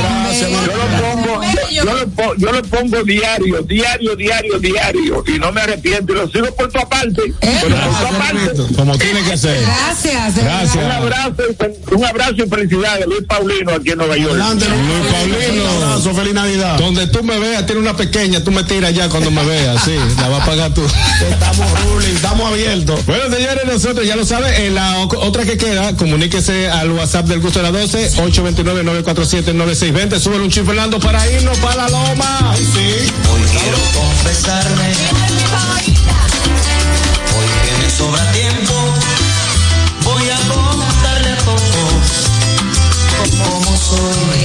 Gracias, 0.00 0.50
Yo 0.50 0.76
lo 0.76 1.02
pongo, 1.02 1.42
yo, 1.42 1.70
yo 1.70 1.84
lo 1.84 2.08
pongo, 2.08 2.34
yo 2.36 2.52
lo 2.52 2.62
pongo 2.62 3.02
diario, 3.04 3.62
diario, 3.62 4.16
diario, 4.16 4.58
diario, 4.58 5.24
y 5.26 5.38
no 5.38 5.52
me 5.52 5.60
arrepiento, 5.62 6.12
y 6.12 6.16
lo 6.16 6.28
sigo 6.28 6.54
por 6.54 6.70
tu 6.70 6.78
aparte, 6.78 7.22
pero 7.40 7.76
por 7.76 7.98
tu 7.98 8.06
aparte. 8.16 8.74
Como 8.76 8.98
tiene 8.98 9.22
que 9.22 9.36
ser. 9.36 9.60
Gracias. 9.60 10.34
verdad. 10.36 10.60
Un 10.74 10.92
abrazo, 10.92 11.42
y- 11.48 11.94
un 11.94 12.04
abrazo 12.04 12.34
y 12.36 12.48
felicidades, 12.48 13.06
Luis 13.06 13.22
Paulino 13.26 13.72
aquí 13.72 13.90
en 13.90 13.98
Nueva 13.98 14.16
York. 14.16 14.30
Adelante, 14.32 14.66
Luis 14.68 15.12
Paulino. 15.12 15.64
Un 15.76 15.82
abrazo, 15.82 16.14
feliz 16.14 16.34
Navidad. 16.34 16.78
Donde 16.78 17.06
tú 17.08 17.22
me 17.22 17.38
veas, 17.38 17.66
tiene 17.66 17.80
una 17.80 17.96
pequeña, 17.96 18.42
tú 18.44 18.50
me 18.50 18.62
tiras 18.64 18.94
ya 18.94 19.08
cuando 19.08 19.30
me 19.30 19.42
veas, 19.44 19.82
sí, 19.84 19.96
la 20.20 20.28
vas 20.28 20.42
a 20.42 20.46
pagar 20.46 20.74
tú. 20.74 20.82
Estamos 21.30 21.66
ruling, 21.84 22.14
estamos 22.14 22.52
abiertos. 22.52 23.06
Bueno, 23.06 23.24
señores, 23.34 23.64
nosotros 23.66 24.06
ya 24.06 24.16
lo 24.16 24.24
saben, 24.24 24.54
en 24.54 24.74
la 24.74 24.89
otra 24.98 25.44
que 25.44 25.56
queda, 25.56 25.96
comuníquese 25.96 26.68
al 26.68 26.90
WhatsApp 26.92 27.26
del 27.26 27.40
gusto 27.40 27.60
de 27.60 27.70
la 27.70 27.78
12, 27.78 28.10
829-947-9620, 28.12 30.18
súbele 30.18 30.44
un 30.44 30.50
chip 30.50 30.66
Fernando 30.66 30.98
para 30.98 31.24
irnos 31.30 31.56
para 31.58 31.76
la 31.76 31.88
loma. 31.88 32.52
Ay, 32.52 32.66
sí. 32.72 33.06
Hoy 33.32 33.42
quiero 33.50 33.78
confesarme. 33.94 34.92
Hoy 37.36 37.48
que 37.64 37.72
me 37.82 37.90
sobra 37.90 38.32
tiempo, 38.32 38.74
voy 40.04 40.28
a 40.28 40.36
contarle 40.48 41.30
a 41.30 41.36
todos 41.36 41.60
cómo 43.44 43.76
soy. 43.76 44.40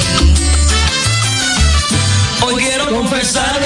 Hoy 2.41 2.55
quiero 2.55 2.89
confesar 2.89 3.59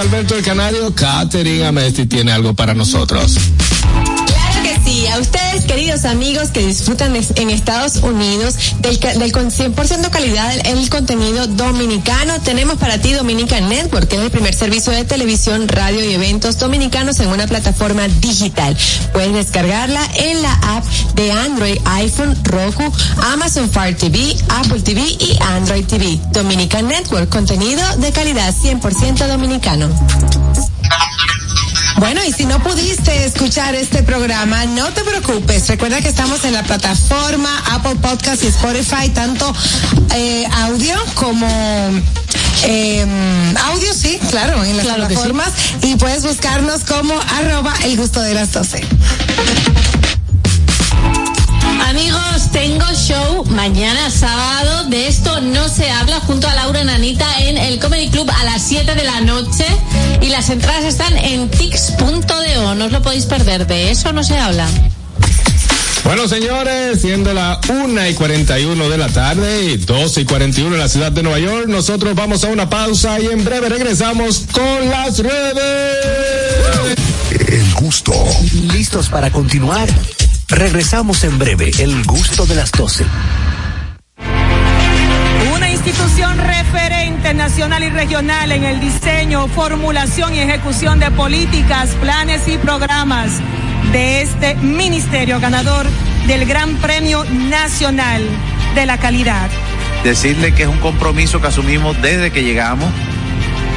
Alberto 0.00 0.36
el 0.36 0.42
Canario, 0.42 0.94
Catherine 0.94 1.64
Amesti 1.66 2.06
tiene 2.06 2.32
algo 2.32 2.54
para 2.54 2.74
nosotros. 2.74 3.36
Sí, 4.96 5.06
a 5.08 5.18
ustedes 5.18 5.66
queridos 5.66 6.06
amigos 6.06 6.50
que 6.52 6.66
disfrutan 6.66 7.14
en 7.14 7.50
Estados 7.50 7.96
Unidos 7.96 8.56
del, 8.78 8.98
del 8.98 9.30
con 9.30 9.50
100% 9.50 10.08
calidad 10.08 10.50
el 10.64 10.88
contenido 10.88 11.46
dominicano, 11.46 12.40
tenemos 12.40 12.78
para 12.78 12.96
ti 12.96 13.12
Dominican 13.12 13.68
Network, 13.68 14.08
que 14.08 14.16
es 14.16 14.22
el 14.22 14.30
primer 14.30 14.54
servicio 14.54 14.94
de 14.94 15.04
televisión, 15.04 15.68
radio 15.68 16.02
y 16.02 16.14
eventos 16.14 16.58
dominicanos 16.58 17.20
en 17.20 17.28
una 17.28 17.46
plataforma 17.46 18.08
digital. 18.08 18.74
Puedes 19.12 19.34
descargarla 19.34 20.00
en 20.14 20.40
la 20.40 20.52
app 20.76 20.84
de 21.14 21.30
Android, 21.30 21.78
iPhone, 21.84 22.34
Roku, 22.44 22.90
Amazon 23.34 23.68
Fire 23.68 23.94
TV, 23.94 24.34
Apple 24.48 24.80
TV 24.80 25.02
y 25.02 25.36
Android 25.42 25.84
TV. 25.84 26.18
Dominican 26.32 26.88
Network, 26.88 27.28
contenido 27.28 27.82
de 27.98 28.12
calidad 28.12 28.54
100% 28.54 29.26
dominicano. 29.26 29.90
Bueno, 31.98 32.20
y 32.24 32.32
si 32.32 32.44
no 32.44 32.62
pudiste 32.62 33.24
escuchar 33.24 33.74
este 33.74 34.02
programa, 34.02 34.66
no 34.66 34.86
te 34.92 35.02
preocupes. 35.02 35.66
Recuerda 35.68 36.00
que 36.00 36.08
estamos 36.08 36.44
en 36.44 36.52
la 36.52 36.62
plataforma 36.62 37.48
Apple 37.70 37.96
Podcast 37.96 38.44
y 38.44 38.48
Spotify, 38.48 39.08
tanto 39.08 39.52
eh, 40.14 40.46
audio 40.52 40.94
como 41.14 41.48
eh, 42.64 43.06
audio, 43.64 43.94
sí, 43.94 44.18
claro, 44.30 44.62
en 44.62 44.76
las 44.76 44.86
Claro 44.86 45.08
que 45.08 45.14
sí. 45.16 45.22
plataformas. 45.22 45.52
Y 45.82 45.96
puedes 45.96 46.22
buscarnos 46.24 46.82
como 46.84 47.14
arroba 47.38 47.72
el 47.84 47.96
gusto 47.96 48.20
de 48.20 48.34
las 48.34 48.52
12. 48.52 48.82
Amigos, 51.96 52.50
tengo 52.52 52.84
show 52.92 53.42
mañana 53.46 54.10
sábado. 54.10 54.84
De 54.90 55.08
esto 55.08 55.40
no 55.40 55.66
se 55.66 55.90
habla 55.90 56.20
junto 56.20 56.46
a 56.46 56.54
Laura 56.54 56.84
Nanita 56.84 57.26
en 57.38 57.56
el 57.56 57.78
Comedy 57.78 58.10
Club 58.10 58.30
a 58.30 58.44
las 58.44 58.60
7 58.60 58.94
de 58.94 59.02
la 59.02 59.22
noche. 59.22 59.64
Y 60.20 60.26
las 60.26 60.50
entradas 60.50 60.84
están 60.84 61.16
en 61.16 61.48
tix.de. 61.48 62.74
No 62.76 62.84
os 62.84 62.92
lo 62.92 63.00
podéis 63.00 63.24
perder. 63.24 63.66
De 63.66 63.90
eso 63.90 64.12
no 64.12 64.22
se 64.24 64.36
habla. 64.36 64.68
Bueno, 66.04 66.28
señores, 66.28 67.00
siendo 67.00 67.32
la 67.32 67.58
una 67.82 68.10
y 68.10 68.14
41 68.14 68.90
de 68.90 68.98
la 68.98 69.08
tarde 69.08 69.64
y 69.64 69.78
12 69.78 70.20
y 70.20 70.24
41 70.26 70.74
en 70.74 70.78
la 70.78 70.90
ciudad 70.90 71.12
de 71.12 71.22
Nueva 71.22 71.38
York, 71.38 71.66
nosotros 71.66 72.14
vamos 72.14 72.44
a 72.44 72.48
una 72.48 72.68
pausa 72.68 73.18
y 73.20 73.28
en 73.28 73.42
breve 73.42 73.70
regresamos 73.70 74.44
con 74.52 74.90
las 74.90 75.18
redes. 75.20 76.94
El 77.30 77.72
gusto. 77.72 78.12
¿Listos 78.52 79.08
para 79.08 79.30
continuar? 79.30 79.88
Regresamos 80.48 81.24
en 81.24 81.38
breve, 81.38 81.70
el 81.80 82.04
gusto 82.04 82.46
de 82.46 82.54
las 82.54 82.70
12. 82.70 83.04
Una 85.52 85.70
institución 85.70 86.38
referente 86.38 87.34
nacional 87.34 87.82
y 87.82 87.90
regional 87.90 88.52
en 88.52 88.62
el 88.62 88.80
diseño, 88.80 89.48
formulación 89.48 90.34
y 90.36 90.38
ejecución 90.38 91.00
de 91.00 91.10
políticas, 91.10 91.90
planes 92.00 92.46
y 92.46 92.58
programas 92.58 93.40
de 93.90 94.22
este 94.22 94.54
ministerio 94.54 95.40
ganador 95.40 95.86
del 96.28 96.46
Gran 96.46 96.76
Premio 96.76 97.24
Nacional 97.24 98.22
de 98.76 98.86
la 98.86 98.98
Calidad. 98.98 99.50
decirle 100.04 100.54
que 100.54 100.62
es 100.62 100.68
un 100.68 100.78
compromiso 100.78 101.40
que 101.40 101.48
asumimos 101.48 102.00
desde 102.00 102.30
que 102.30 102.44
llegamos 102.44 102.88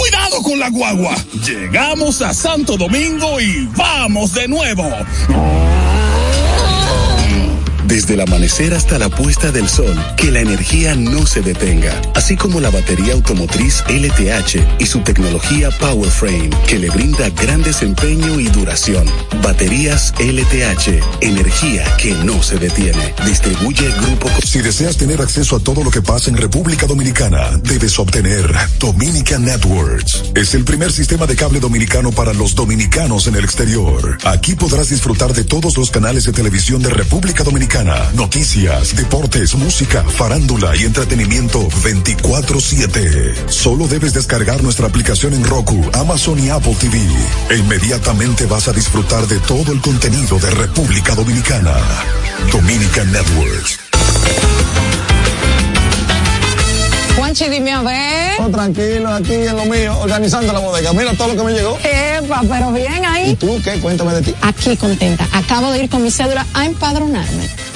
Cuidado 0.00 0.42
con 0.42 0.58
la 0.58 0.70
guagua. 0.70 1.14
Llegamos 1.46 2.22
a 2.22 2.32
Santo 2.32 2.78
Domingo 2.78 3.38
y 3.38 3.68
vamos 3.76 4.32
de 4.32 4.48
nuevo. 4.48 4.84
Desde 7.90 8.14
el 8.14 8.20
amanecer 8.20 8.72
hasta 8.72 9.00
la 9.00 9.08
puesta 9.08 9.50
del 9.50 9.68
sol, 9.68 9.98
que 10.16 10.30
la 10.30 10.38
energía 10.38 10.94
no 10.94 11.26
se 11.26 11.42
detenga, 11.42 12.00
así 12.14 12.36
como 12.36 12.60
la 12.60 12.70
batería 12.70 13.14
automotriz 13.14 13.82
LTH 13.88 14.78
y 14.78 14.86
su 14.86 15.00
tecnología 15.00 15.70
PowerFrame, 15.72 16.50
que 16.68 16.78
le 16.78 16.88
brinda 16.88 17.28
gran 17.30 17.62
desempeño 17.62 18.38
y 18.38 18.46
duración. 18.46 19.04
Baterías 19.42 20.14
LTH, 20.20 21.02
energía 21.20 21.84
que 21.96 22.12
no 22.12 22.40
se 22.44 22.58
detiene. 22.58 23.12
Distribuye 23.26 23.90
Grupo. 24.00 24.30
Si 24.46 24.60
deseas 24.60 24.96
tener 24.96 25.20
acceso 25.20 25.56
a 25.56 25.58
todo 25.60 25.82
lo 25.82 25.90
que 25.90 26.00
pasa 26.00 26.30
en 26.30 26.36
República 26.36 26.86
Dominicana, 26.86 27.58
debes 27.64 27.98
obtener 27.98 28.54
Dominican 28.78 29.44
Networks. 29.44 30.30
Es 30.36 30.54
el 30.54 30.62
primer 30.62 30.92
sistema 30.92 31.26
de 31.26 31.34
cable 31.34 31.58
dominicano 31.58 32.12
para 32.12 32.34
los 32.34 32.54
dominicanos 32.54 33.26
en 33.26 33.34
el 33.34 33.42
exterior. 33.42 34.16
Aquí 34.22 34.54
podrás 34.54 34.90
disfrutar 34.90 35.34
de 35.34 35.42
todos 35.42 35.76
los 35.76 35.90
canales 35.90 36.24
de 36.24 36.32
televisión 36.32 36.80
de 36.82 36.90
República 36.90 37.42
Dominicana, 37.42 37.79
noticias, 38.14 38.94
deportes, 38.94 39.54
música, 39.54 40.04
farándula 40.04 40.76
y 40.76 40.84
entretenimiento 40.84 41.66
24/7. 41.82 43.34
Solo 43.48 43.86
debes 43.88 44.12
descargar 44.12 44.62
nuestra 44.62 44.86
aplicación 44.86 45.34
en 45.34 45.44
Roku, 45.44 45.80
Amazon 45.94 46.38
y 46.38 46.50
Apple 46.50 46.76
TV. 46.78 46.98
E 47.50 47.56
inmediatamente 47.56 48.46
vas 48.46 48.68
a 48.68 48.72
disfrutar 48.72 49.26
de 49.26 49.38
todo 49.40 49.72
el 49.72 49.80
contenido 49.80 50.38
de 50.38 50.50
República 50.50 51.14
Dominicana. 51.14 51.74
Dominican 52.52 53.10
Networks. 53.12 53.78
Juanchi, 57.16 57.48
dime 57.48 57.72
a 57.72 57.82
ver. 57.82 58.40
Oh, 58.40 58.48
tranquilo, 58.48 59.12
aquí 59.12 59.34
en 59.34 59.56
lo 59.56 59.64
mío, 59.66 59.98
organizando 60.00 60.52
la 60.52 60.58
bodega. 60.58 60.92
Mira 60.92 61.12
todo 61.14 61.28
lo 61.28 61.36
que 61.36 61.44
me 61.44 61.52
llegó. 61.52 61.78
Epa, 61.82 62.42
pero 62.48 62.72
bien 62.72 63.04
ahí. 63.04 63.30
¿Y 63.30 63.36
tú 63.36 63.60
qué? 63.62 63.78
Cuéntame 63.78 64.14
de 64.14 64.22
ti. 64.22 64.34
Aquí 64.42 64.76
contenta. 64.76 65.28
Acabo 65.32 65.70
de 65.72 65.84
ir 65.84 65.90
con 65.90 66.02
mi 66.02 66.10
cédula 66.10 66.46
a 66.54 66.64
empadronarme. 66.64 67.69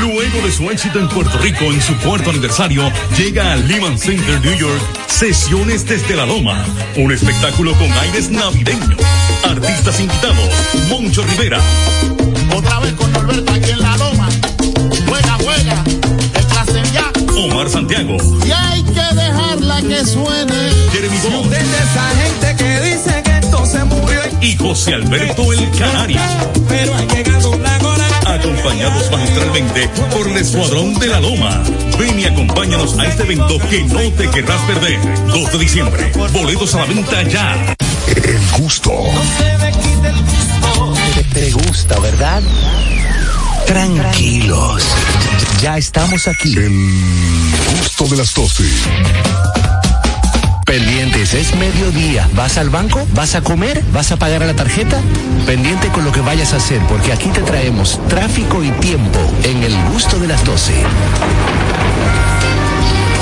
Luego 0.00 0.40
de 0.44 0.52
su 0.52 0.70
éxito 0.70 0.98
en 0.98 1.08
Puerto 1.08 1.38
Rico 1.38 1.64
en 1.64 1.80
su 1.80 1.96
cuarto 1.98 2.30
aniversario, 2.30 2.90
llega 3.16 3.52
al 3.52 3.66
Lehman 3.68 3.98
Center 3.98 4.40
New 4.40 4.56
York 4.56 4.80
Sesiones 5.08 5.86
desde 5.86 6.16
la 6.16 6.26
Loma. 6.26 6.64
Un 6.96 7.12
espectáculo 7.12 7.72
con 7.74 7.90
aires 7.92 8.30
navideños. 8.30 8.98
Artistas 9.44 10.00
invitados: 10.00 10.48
Moncho 10.88 11.22
Rivera, 11.24 11.60
Otra 12.54 12.80
vez 12.80 12.92
con 12.94 13.12
Norberto 13.12 13.52
aquí 13.52 13.70
en 13.70 13.80
la 13.80 13.96
loma. 13.96 14.28
Juega, 15.08 15.36
juega. 15.42 15.84
El 16.34 16.44
clase 16.46 16.82
ya. 16.92 17.12
Omar 17.36 17.68
Santiago, 17.70 18.16
Y 18.46 18.50
hay 18.50 18.82
que 18.82 19.14
dejarla 19.14 19.80
que 19.82 20.04
suene. 20.04 20.70
Jeremy 20.92 21.18
De 21.48 21.58
esa 21.58 22.10
gente 22.22 22.56
que 22.56 22.80
dice 22.80 23.22
que 23.22 23.38
esto 23.38 23.66
se 23.66 23.84
murió. 23.84 24.20
y 24.40 24.56
José 24.56 24.94
Alberto 24.94 25.52
El 25.52 25.70
Canario. 25.78 26.20
Pero 26.68 26.94
hay 26.96 27.06
que 27.06 27.22
cola. 27.40 27.63
Acompañados 28.44 29.10
magistralmente 29.10 29.88
por 30.12 30.28
el 30.28 30.36
Escuadrón 30.36 30.92
de 30.98 31.06
la 31.06 31.18
Loma. 31.18 31.62
Ven 31.98 32.20
y 32.20 32.26
acompáñanos 32.26 32.98
a 32.98 33.06
este 33.06 33.22
evento 33.22 33.58
que 33.70 33.82
no 33.84 34.12
te 34.12 34.28
querrás 34.28 34.60
perder. 34.66 34.98
2 35.28 35.52
de 35.52 35.58
diciembre. 35.58 36.12
Boletos 36.30 36.74
a 36.74 36.80
la 36.80 36.84
venta 36.84 37.22
ya. 37.22 37.74
El 38.06 38.62
gusto. 38.62 38.92
Te 41.32 41.52
gusta, 41.52 41.98
¿verdad? 42.00 42.42
Tranquilos. 43.64 44.82
Ya 45.62 45.78
estamos 45.78 46.28
aquí. 46.28 46.54
El 46.54 47.50
gusto 47.80 48.08
de 48.08 48.16
las 48.18 48.34
12. 48.34 48.64
Pendientes, 50.64 51.34
es 51.34 51.54
mediodía. 51.56 52.28
¿Vas 52.34 52.56
al 52.56 52.70
banco? 52.70 53.06
¿Vas 53.14 53.34
a 53.34 53.42
comer? 53.42 53.82
¿Vas 53.92 54.12
a 54.12 54.16
pagar 54.16 54.42
a 54.42 54.46
la 54.46 54.54
tarjeta? 54.54 55.00
Pendiente 55.46 55.88
con 55.88 56.04
lo 56.04 56.12
que 56.12 56.20
vayas 56.20 56.52
a 56.52 56.56
hacer, 56.56 56.80
porque 56.88 57.12
aquí 57.12 57.28
te 57.28 57.42
traemos 57.42 58.00
tráfico 58.08 58.64
y 58.64 58.70
tiempo 58.72 59.18
en 59.42 59.62
el 59.62 59.74
gusto 59.92 60.18
de 60.18 60.28
las 60.28 60.44
12. 60.44 60.72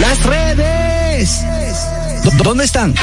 Las 0.00 0.22
redes. 0.24 1.40
¿Dó- 2.24 2.30
¿Dónde 2.42 2.64
están? 2.64 2.94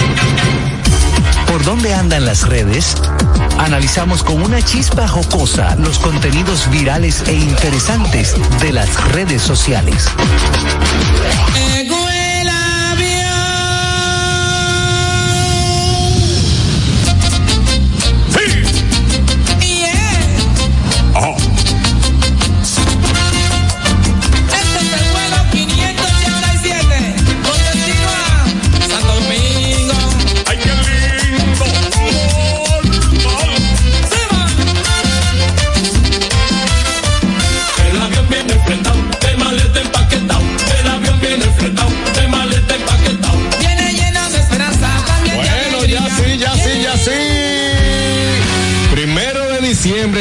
¿Por 1.47 1.63
dónde 1.63 1.93
andan 1.93 2.25
las 2.25 2.47
redes? 2.47 2.95
Analizamos 3.57 4.23
con 4.23 4.41
una 4.41 4.61
chispa 4.61 5.07
jocosa 5.07 5.75
los 5.75 5.99
contenidos 5.99 6.69
virales 6.69 7.23
e 7.27 7.33
interesantes 7.33 8.35
de 8.61 8.71
las 8.73 8.89
redes 9.11 9.41
sociales. 9.41 10.05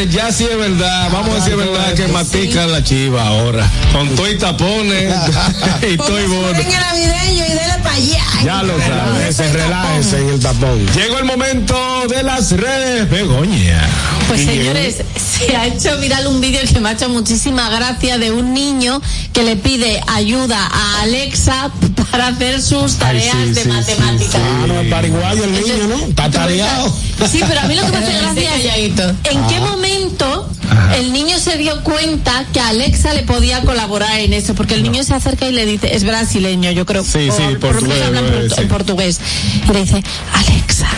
Señores, 0.00 0.14
ya 0.14 0.32
sí 0.32 0.48
es 0.50 0.56
verdad, 0.56 1.10
vamos 1.12 1.30
a 1.30 1.34
decir 1.34 1.56
verdad 1.56 1.92
que 1.94 2.08
matica 2.08 2.66
la 2.66 2.82
chiva 2.82 3.26
ahora. 3.26 3.70
Con 3.92 4.08
todo 4.16 4.30
y 4.30 4.38
tapones 4.38 5.14
y 5.92 5.96
todo 5.98 6.18
y 6.18 6.26
bono. 6.26 6.52
Venga 6.52 6.80
navideño 6.80 7.44
y 7.44 7.48
dele 7.48 7.74
para 7.82 7.96
allá. 7.96 8.24
Ya 8.42 8.62
lo 8.62 8.78
sabes. 8.80 9.36
Se 9.36 9.52
relájese 9.52 10.20
en 10.20 10.28
el 10.30 10.40
tapón. 10.40 10.86
Llegó 10.94 11.18
el 11.18 11.24
momento 11.24 12.06
de 12.08 12.22
las 12.22 12.52
redes 12.52 13.10
Begoña. 13.10 13.86
Pues 14.28 14.40
señores, 14.44 14.96
se 15.16 15.54
ha 15.54 15.66
hecho 15.66 15.98
viral 15.98 16.28
un 16.28 16.40
vídeo 16.40 16.60
que 16.72 16.80
me 16.80 16.88
ha 16.88 16.92
hecho 16.92 17.08
muchísima 17.08 17.68
gracia 17.68 18.16
de 18.16 18.30
un 18.30 18.54
niño 18.54 19.02
que 19.34 19.42
le 19.42 19.56
pide 19.56 20.00
ayuda 20.06 20.66
a 20.66 21.02
Alexa 21.02 21.70
para 22.06 22.28
hacer 22.28 22.60
sus 22.62 22.94
tareas 22.96 23.36
sí, 23.44 23.52
de 23.52 23.62
sí, 23.62 23.68
matemáticas. 23.68 24.34
Ah, 24.42 24.64
no, 24.66 24.80
es 24.80 24.88
paraguayo 24.90 25.44
el 25.44 25.52
niño, 25.52 25.86
¿no? 25.88 26.06
Está 26.06 26.30
tareado. 26.30 26.88
Sí, 27.30 27.40
pero 27.46 27.60
a 27.60 27.64
mí 27.64 27.74
lo 27.74 27.82
que 27.86 27.92
me 27.92 27.98
hace 27.98 28.12
gracia 28.20 28.76
es 28.76 28.92
en 29.24 29.46
qué 29.48 29.60
momento 29.60 30.48
el 30.96 31.12
niño 31.12 31.38
se 31.38 31.56
dio 31.58 31.82
cuenta 31.82 32.44
que 32.52 32.60
Alexa 32.60 33.12
le 33.14 33.22
podía 33.22 33.60
colaborar 33.62 34.18
en 34.20 34.32
eso, 34.32 34.54
porque 34.54 34.74
el 34.74 34.82
niño 34.82 35.02
se 35.04 35.14
acerca 35.14 35.46
y 35.48 35.52
le 35.52 35.66
dice, 35.66 35.94
es 35.94 36.04
brasileño, 36.04 36.70
yo 36.70 36.86
creo, 36.86 37.02
Sí, 37.04 37.28
sí, 37.30 37.42
por 37.60 37.82
menos 37.82 37.98
portugués, 37.98 38.02
habla 38.06 38.20
en, 38.20 38.26
portu- 38.26 38.54
sí. 38.54 38.60
en 38.60 38.68
portugués, 38.68 39.20
y 39.68 39.72
le 39.72 39.80
dice, 39.80 40.04
Alexa, 40.32 40.88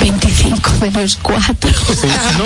25 0.00 0.70
menos 0.80 1.18
4. 1.22 1.70
Sí, 2.00 2.08
no, 2.38 2.44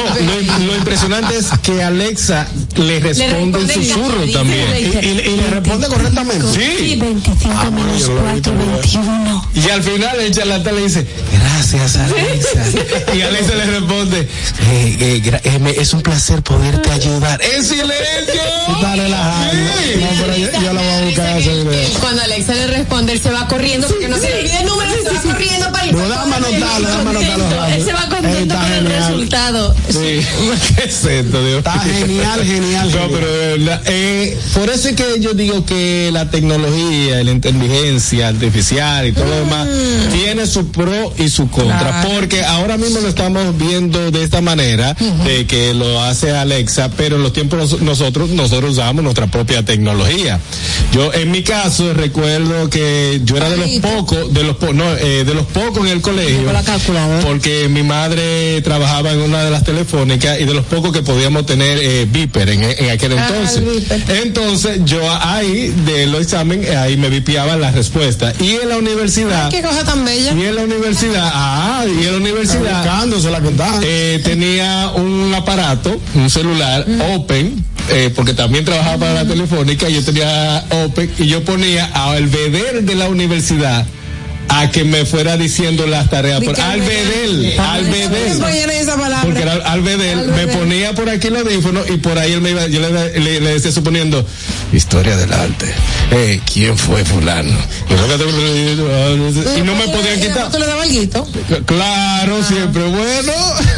lo, 0.58 0.64
lo 0.66 0.76
impresionante 0.76 1.36
es 1.38 1.46
que 1.62 1.82
Alexa 1.82 2.46
le 2.78 3.00
responde 3.00 3.58
en 3.60 3.68
responde 3.68 3.74
susurro 3.74 4.22
en 4.22 4.32
también. 4.32 4.66
dice, 4.76 5.00
Y, 5.02 5.06
y- 5.06 5.32
y 5.32 5.36
le 5.36 5.46
responde 5.50 5.88
correctamente. 5.88 6.46
Sí. 6.52 6.96
25 6.96 7.70
menos 7.70 8.10
4, 8.20 8.52
21. 8.54 9.48
Y 9.54 9.70
al 9.70 9.82
final 9.82 10.20
el 10.20 10.32
charlatán 10.32 10.76
le 10.76 10.82
dice, 10.82 11.06
gracias 11.32 11.96
Alexa. 11.96 12.64
y 13.14 13.20
Alexa 13.22 13.54
le 13.54 13.64
responde, 13.66 14.20
"Eh, 14.20 14.96
eh, 15.00 15.40
eh, 15.44 15.74
es 15.78 15.92
un 15.94 16.02
placer 16.02 16.42
poderte 16.42 16.90
ayudar. 16.90 17.40
¡Es 17.42 17.68
silencio! 17.68 18.42
Está 18.74 18.96
relajado. 18.96 19.52
Sí. 19.52 20.00
No, 20.00 20.06
pero 20.24 20.36
yo, 20.36 20.46
yo 20.62 20.72
lo 20.72 20.80
voy 20.82 20.92
a 20.92 21.00
buscar 21.04 21.38
ese 21.38 21.54
video. 21.64 21.88
Cuando 22.00 22.22
Alexa 22.22 22.54
le 22.54 22.66
responde, 22.68 23.12
él 23.12 23.20
se 23.20 23.30
va 23.30 23.46
corriendo 23.48 23.88
porque 23.88 24.08
no 24.08 24.16
se 24.16 24.28
le 24.28 24.38
olvide 24.40 24.58
el 24.60 24.66
número, 24.66 24.90
se 25.02 25.10
va 25.10 25.22
corriendo 25.22 25.72
para 25.72 25.84
Pero 25.84 26.08
dame 26.08 26.36
anotarlo, 26.36 26.88
dame 26.88 27.10
anotarlo. 27.10 27.64
Él 27.66 27.84
se 27.84 27.92
va 27.92 28.08
contento 28.08 28.36
Está 28.54 28.60
con 28.60 28.72
el 28.72 28.86
resultado. 28.86 29.74
Sí, 29.88 29.96
¿qué 30.76 30.84
es 30.84 31.04
esto, 31.04 31.44
Dios? 31.44 31.58
Está 31.58 31.72
genial, 31.80 32.44
genial, 32.44 32.65
No, 32.72 33.08
pero 33.10 33.32
de 33.32 33.58
verdad, 33.58 33.82
eh, 33.86 34.36
por 34.54 34.68
eso 34.70 34.88
es 34.88 34.96
que 34.96 35.04
yo 35.20 35.34
digo 35.34 35.64
que 35.64 36.10
la 36.12 36.30
tecnología, 36.30 37.22
la 37.22 37.30
inteligencia 37.30 38.28
artificial 38.28 39.06
y 39.06 39.12
todo 39.12 39.24
lo 39.26 39.36
demás 39.36 39.68
tiene 40.12 40.46
su 40.46 40.68
pro 40.70 41.12
y 41.18 41.28
su 41.28 41.48
contra, 41.50 41.78
Claro. 41.78 42.08
porque 42.14 42.44
ahora 42.44 42.76
mismo 42.76 43.00
lo 43.00 43.08
estamos 43.08 43.56
viendo 43.58 44.10
de 44.10 44.22
esta 44.24 44.40
manera, 44.40 44.94
de 45.24 45.46
que 45.46 45.74
lo 45.74 46.02
hace 46.02 46.30
Alexa, 46.32 46.90
pero 46.96 47.16
en 47.16 47.22
los 47.22 47.32
tiempos 47.32 47.58
nos- 47.58 47.80
nosotros 47.82 48.30
nosotros 48.30 48.72
usamos 48.72 49.02
nuestra 49.02 49.26
propia 49.28 49.64
tecnología. 49.64 50.40
Yo 50.92 51.12
en 51.12 51.30
mi 51.30 51.42
caso 51.42 51.92
recuerdo 51.94 52.68
que 52.70 53.20
yo 53.24 53.36
era 53.36 53.50
de 53.50 53.56
los 53.56 53.70
pocos, 53.80 54.32
de 54.32 54.42
los 54.44 54.56
po- 54.56 54.72
no, 54.72 54.84
eh, 54.96 55.24
de 55.24 55.34
los 55.34 55.46
pocos 55.46 55.84
en 55.86 55.92
el 55.92 56.00
colegio, 56.00 56.42
porque 57.22 57.68
mi 57.68 57.82
madre 57.82 58.60
trabajaba 58.62 59.12
en 59.12 59.20
una 59.20 59.42
de 59.44 59.50
las 59.50 59.64
telefónicas 59.64 60.40
y 60.40 60.44
de 60.44 60.54
los 60.54 60.64
pocos 60.66 60.92
que 60.92 61.02
podíamos 61.02 61.46
tener 61.46 61.78
eh, 61.80 62.06
En, 62.48 62.62
en 62.64 62.90
aquel 62.90 63.18
Ah, 63.18 63.28
entonces. 63.28 64.08
Entonces 64.22 64.80
yo 64.84 65.00
ahí 65.20 65.68
de 65.84 66.06
los 66.06 66.20
exámenes 66.22 66.70
ahí 66.76 66.96
me 66.96 67.08
vipiaba 67.08 67.56
la 67.56 67.70
respuesta 67.70 68.32
y 68.40 68.56
en 68.62 68.68
la 68.68 68.76
universidad 68.78 69.50
Qué 69.50 69.62
cosa 69.62 69.84
tan 69.84 70.04
bella. 70.04 70.32
y 70.32 70.42
en 70.44 70.54
la 70.54 70.62
universidad 70.62 71.30
ah 71.32 71.84
y 71.86 72.04
en 72.06 72.12
la 72.12 72.16
universidad 72.18 72.82
Buscándose 72.84 73.30
la 73.30 73.40
contada. 73.40 73.80
eh, 73.82 74.20
tenía 74.24 74.90
un 74.94 75.32
aparato, 75.34 75.98
un 76.14 76.28
celular 76.30 76.86
Open, 77.14 77.64
eh, 77.90 78.10
porque 78.14 78.34
también 78.34 78.64
trabajaba 78.64 78.98
para 78.98 79.14
la 79.14 79.24
telefónica, 79.26 79.88
yo 79.88 80.02
tenía 80.04 80.64
Open 80.84 81.10
y 81.18 81.26
yo 81.26 81.42
ponía 81.44 81.86
al 81.86 82.26
vedel 82.26 82.84
de 82.86 82.94
la 82.94 83.08
universidad 83.08 83.86
a 84.48 84.70
que 84.70 84.84
me 84.84 85.04
fuera 85.04 85.36
diciendo 85.36 85.86
las 85.86 86.08
tareas. 86.10 86.42
Por, 86.42 86.58
al 86.60 86.80
vedel, 86.80 87.54
al 87.58 87.84
palabra. 88.96 89.22
Porque 89.22 89.42
era 89.42 89.54
al 89.54 89.82
vedel, 89.82 90.28
me 90.28 90.46
ponía 90.48 90.94
por 90.94 91.08
aquí 91.08 91.28
el 91.28 91.36
audífono 91.36 91.82
y 91.88 91.96
por 91.98 92.18
ahí 92.18 92.32
él 92.32 92.40
me 92.40 92.50
iba, 92.50 92.66
yo 92.66 92.80
le, 92.80 93.18
le- 93.18 93.40
le 93.40 93.50
decía 93.54 93.72
suponiendo, 93.72 94.24
historia 94.72 95.16
del 95.16 95.32
arte, 95.32 95.72
eh, 96.12 96.40
¿quién 96.52 96.76
fue 96.76 97.04
fulano? 97.04 97.56
Y 99.56 99.62
no 99.62 99.74
me 99.74 99.88
podían 99.88 100.20
quitar. 100.20 100.50
¿Tú 100.50 100.58
le 100.58 100.66
dabas 100.66 100.86
el 100.86 100.92
guito? 100.92 101.26
Claro, 101.66 102.42
siempre 102.44 102.84
bueno. 102.84 103.32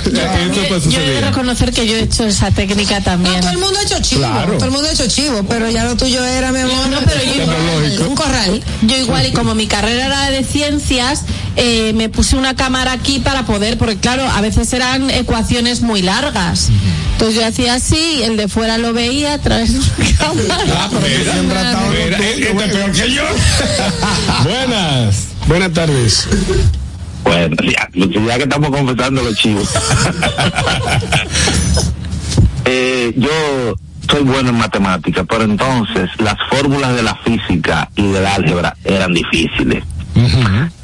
Eso 0.04 0.60
pues 0.68 0.84
Yo 0.84 1.00
reconocer 1.20 1.72
que 1.72 1.86
yo 1.86 1.96
he 1.96 2.02
hecho 2.02 2.24
esa 2.26 2.50
técnica 2.50 3.00
también. 3.00 3.40
Todo 3.40 3.50
el 3.50 3.58
mundo 3.58 3.78
ha 3.78 3.82
hecho 3.82 4.00
chivo. 4.00 4.20
Claro. 4.22 4.54
Todo 4.54 4.64
el 4.66 4.70
mundo 4.70 4.88
ha 4.88 4.92
hecho 4.92 5.08
chivo, 5.08 5.44
pero 5.48 5.70
ya 5.70 5.84
lo 5.84 5.96
tuyo 5.96 6.24
era, 6.24 6.52
mi 6.52 6.60
amor. 6.60 6.88
No, 6.88 6.98
pero 7.04 7.22
yo 7.24 7.32
Tecnológico. 7.32 8.04
Un 8.08 8.14
corral. 8.14 8.62
Yo 8.82 8.96
igual, 8.96 9.26
y 9.26 9.32
como 9.32 9.54
mi 9.54 9.66
carrera 9.66 10.06
era 10.06 10.30
de 10.30 10.44
ciencias, 10.58 11.22
eh, 11.54 11.92
me 11.94 12.08
puse 12.08 12.34
una 12.34 12.56
cámara 12.56 12.90
aquí 12.90 13.20
para 13.20 13.46
poder, 13.46 13.78
porque 13.78 13.96
claro, 13.96 14.24
a 14.24 14.40
veces 14.40 14.72
eran 14.72 15.08
ecuaciones 15.08 15.82
muy 15.82 16.02
largas. 16.02 16.70
Entonces 17.12 17.36
yo 17.36 17.46
hacía 17.46 17.74
así, 17.74 18.22
el 18.24 18.36
de 18.36 18.48
fuera 18.48 18.76
lo 18.76 18.92
veía 18.92 19.34
a 19.34 19.38
través 19.38 19.72
de 19.72 19.78
una 19.78 19.86
cámara. 20.18 20.90
Mira, 21.92 22.18
este 22.18 22.54
peor 22.54 22.90
que 22.90 23.12
yo. 23.12 23.22
Buenas. 24.42 25.28
Buenas 25.46 25.72
tardes. 25.72 26.28
Bueno, 27.22 27.56
ya, 27.62 27.88
ya 27.94 28.36
que 28.36 28.42
estamos 28.42 28.70
confesando 28.70 29.22
los 29.22 29.36
chivos. 29.36 29.68
eh, 32.64 33.12
yo 33.16 33.76
soy 34.10 34.22
bueno 34.24 34.48
en 34.50 34.56
matemáticas, 34.56 35.24
pero 35.28 35.44
entonces 35.44 36.10
las 36.18 36.36
fórmulas 36.50 36.96
de 36.96 37.04
la 37.04 37.14
física 37.14 37.88
y 37.94 38.08
del 38.08 38.26
álgebra 38.26 38.76
eran 38.84 39.14
difíciles. 39.14 39.84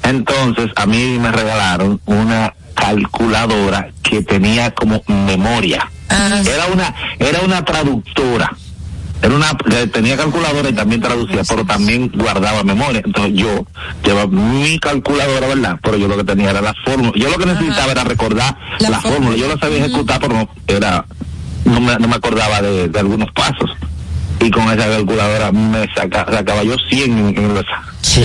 Entonces 0.03 0.71
a 0.77 0.87
mí 0.87 1.19
me 1.21 1.31
regalaron 1.33 2.01
una 2.07 2.55
calculadora 2.75 3.89
que 4.03 4.23
tenía 4.23 4.71
como 4.73 5.03
memoria. 5.09 5.91
Era 6.11 6.67
una 6.73 6.95
era 7.19 7.41
una 7.41 7.65
traductora. 7.65 8.53
Era 9.23 9.35
una 9.35 9.57
tenía 9.91 10.17
calculadora 10.19 10.69
y 10.69 10.75
también 10.75 11.01
traducía, 11.01 11.43
pero 11.49 11.65
también 11.65 12.11
guardaba 12.15 12.63
memoria. 12.63 13.01
Entonces 13.05 13.33
yo 13.35 13.65
llevaba 14.05 14.27
mi 14.27 14.79
calculadora, 14.79 15.47
¿verdad? 15.47 15.79
Pero 15.83 15.97
yo 15.97 16.09
lo 16.09 16.17
que 16.19 16.25
tenía 16.25 16.51
era 16.51 16.61
la 16.61 16.75
fórmula. 16.85 17.13
Yo 17.17 17.31
lo 17.31 17.39
que 17.39 17.47
necesitaba 17.47 17.93
era 17.93 18.05
recordar 18.05 18.57
La 18.81 18.91
la, 18.91 19.01
fórmula. 19.01 19.17
fórmula. 19.31 19.37
Yo 19.39 19.49
la 19.49 19.59
sabía 19.59 19.79
ejecutar, 19.87 20.21
pero 20.21 20.35
no 20.35 20.49
era 20.67 21.07
no 21.65 21.81
me, 21.81 21.97
no 21.97 22.09
me 22.09 22.17
acordaba 22.17 22.61
de, 22.61 22.89
de 22.89 22.99
algunos 23.01 23.31
pasos. 23.33 23.71
Y 24.41 24.51
con 24.51 24.65
esa 24.65 24.87
calculadora 24.89 25.51
me 25.53 25.87
saca, 25.95 26.27
sacaba 26.31 26.63
yo 26.63 26.77
100 26.91 27.19
en, 27.19 27.39
en 27.39 27.55
los 27.55 27.65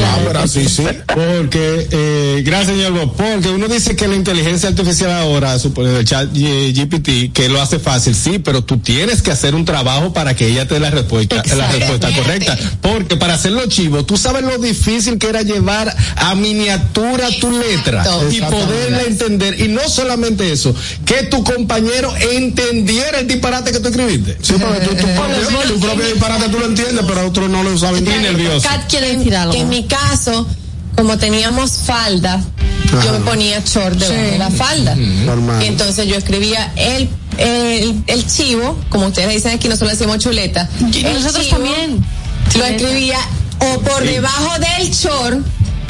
Ah, 0.04 0.20
pero 0.26 0.40
así 0.40 0.68
sí. 0.68 0.84
Porque, 1.08 1.88
eh, 1.92 2.42
gracias, 2.46 2.76
señor 2.76 2.94
Bob, 2.94 3.16
porque 3.16 3.50
uno 3.50 3.68
dice 3.68 3.96
que 3.96 4.08
la 4.08 4.16
inteligencia 4.16 4.70
artificial 4.70 5.12
ahora, 5.12 5.58
suponiendo 5.58 6.00
el 6.00 6.06
chat 6.06 6.30
eh, 6.36 6.74
GPT, 6.74 7.32
que 7.34 7.50
lo 7.50 7.62
hace 7.62 7.80
fácil, 7.80 8.14
sí, 8.14 8.40
pero 8.40 8.64
tú 8.64 8.78
tienes 8.78 9.22
que 9.22 9.32
hacer 9.32 9.56
un 9.56 9.66
trabajo 9.66 10.14
para 10.14 10.36
que 10.36 10.48
ella 10.48 10.68
te 10.68 10.76
dé 10.76 10.80
la 10.80 10.92
respuesta, 10.92 11.44
la 11.56 11.72
respuesta 11.72 12.12
correcta. 12.14 12.58
Porque 12.82 13.16
para 13.16 13.36
hacerlo 13.36 13.66
chivo, 13.68 14.06
tú 14.06 14.18
sabes 14.18 14.44
lo 14.44 14.58
difícil 14.58 15.18
que 15.18 15.28
era 15.28 15.42
llevar 15.42 15.96
a 16.16 16.36
miniatura 16.36 17.28
tu 17.40 17.52
letra 17.52 18.04
y 18.32 18.42
poderla 18.42 19.04
entender. 19.04 19.60
Y 19.60 19.70
no 19.70 19.88
solamente 19.88 20.52
eso, 20.52 20.76
que 21.06 21.24
tu 21.24 21.44
compañero 21.44 22.14
entendiera 22.34 23.20
el 23.20 23.28
disparate 23.28 23.72
que 23.72 23.80
tú 23.80 23.90
escribiste. 23.90 24.38
Sí, 24.42 24.54
porque 24.60 24.80
tú, 24.82 24.90
tu 24.96 25.08
propio, 25.08 25.74
tu 25.74 25.80
propio 25.80 26.06
disparate 26.06 26.50
tú 26.50 26.60
lo 26.60 26.66
entiendes, 26.66 27.06
pero 27.08 27.28
otros 27.28 27.50
no 27.50 27.64
lo 27.64 27.78
saben 27.78 28.06
Y 28.06 28.10
nervioso. 28.10 28.68
Kat 28.68 28.90
quiere 28.90 29.16
decir 29.16 29.36
algo. 29.36 29.69
En 29.70 29.76
mi 29.76 29.84
caso, 29.84 30.48
como 30.96 31.20
teníamos 31.20 31.72
falda, 31.86 32.42
yo 33.04 33.14
me 33.14 33.20
ponía 33.20 33.62
short 33.64 33.96
debajo 34.00 34.32
de 34.32 34.38
la 34.40 34.50
falda. 34.50 34.96
Normal. 34.96 35.62
Y 35.62 35.68
entonces 35.68 36.08
yo 36.08 36.16
escribía 36.16 36.74
el, 36.76 37.08
el, 37.38 38.04
el 38.08 38.26
chivo, 38.26 38.80
como 38.90 39.06
ustedes 39.06 39.30
dicen 39.30 39.52
aquí, 39.56 39.68
nosotros 39.68 39.92
decimos 39.92 40.18
chuleta. 40.18 40.68
Y 40.92 41.04
nosotros 41.04 41.46
chivo 41.46 41.58
también. 41.58 42.04
Lo 42.58 42.66
escribía 42.66 43.20
o 43.60 43.80
por 43.82 44.04
debajo 44.04 44.54
del 44.58 44.90
short 44.90 45.46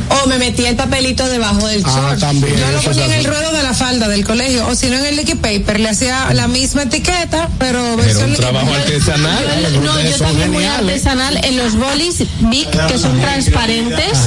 o 0.09 0.27
me 0.27 0.37
metía 0.39 0.69
el 0.69 0.75
papelito 0.75 1.27
debajo 1.27 1.67
del 1.67 1.83
Ah, 1.85 1.89
short. 2.09 2.19
también. 2.19 2.55
Yo 2.57 2.71
lo 2.71 2.81
ponía 2.81 3.05
en 3.05 3.11
el 3.13 3.25
ruedo 3.25 3.51
de 3.51 3.63
la 3.63 3.73
falda 3.73 4.07
del 4.07 4.25
colegio, 4.25 4.67
o 4.67 4.75
si 4.75 4.87
no 4.87 4.97
en 4.97 5.05
el 5.05 5.15
liquid 5.17 5.37
paper, 5.37 5.79
le 5.79 5.89
hacía 5.89 6.33
la 6.33 6.47
misma 6.47 6.83
etiqueta, 6.83 7.49
pero 7.59 7.79
Era 8.01 8.25
un 8.25 8.33
trabajo 8.35 8.73
artesanal. 8.73 9.45
Yo- 9.73 9.81
no, 9.81 10.01
yo 10.01 10.17
también 10.17 10.51
muy 10.51 10.63
geniales. 10.63 11.05
artesanal 11.05 11.39
en 11.43 11.57
los 11.57 11.75
bolis 11.75 12.23
Bic 12.41 12.69
que 12.87 12.97
son 12.97 13.19
transparentes. 13.21 14.17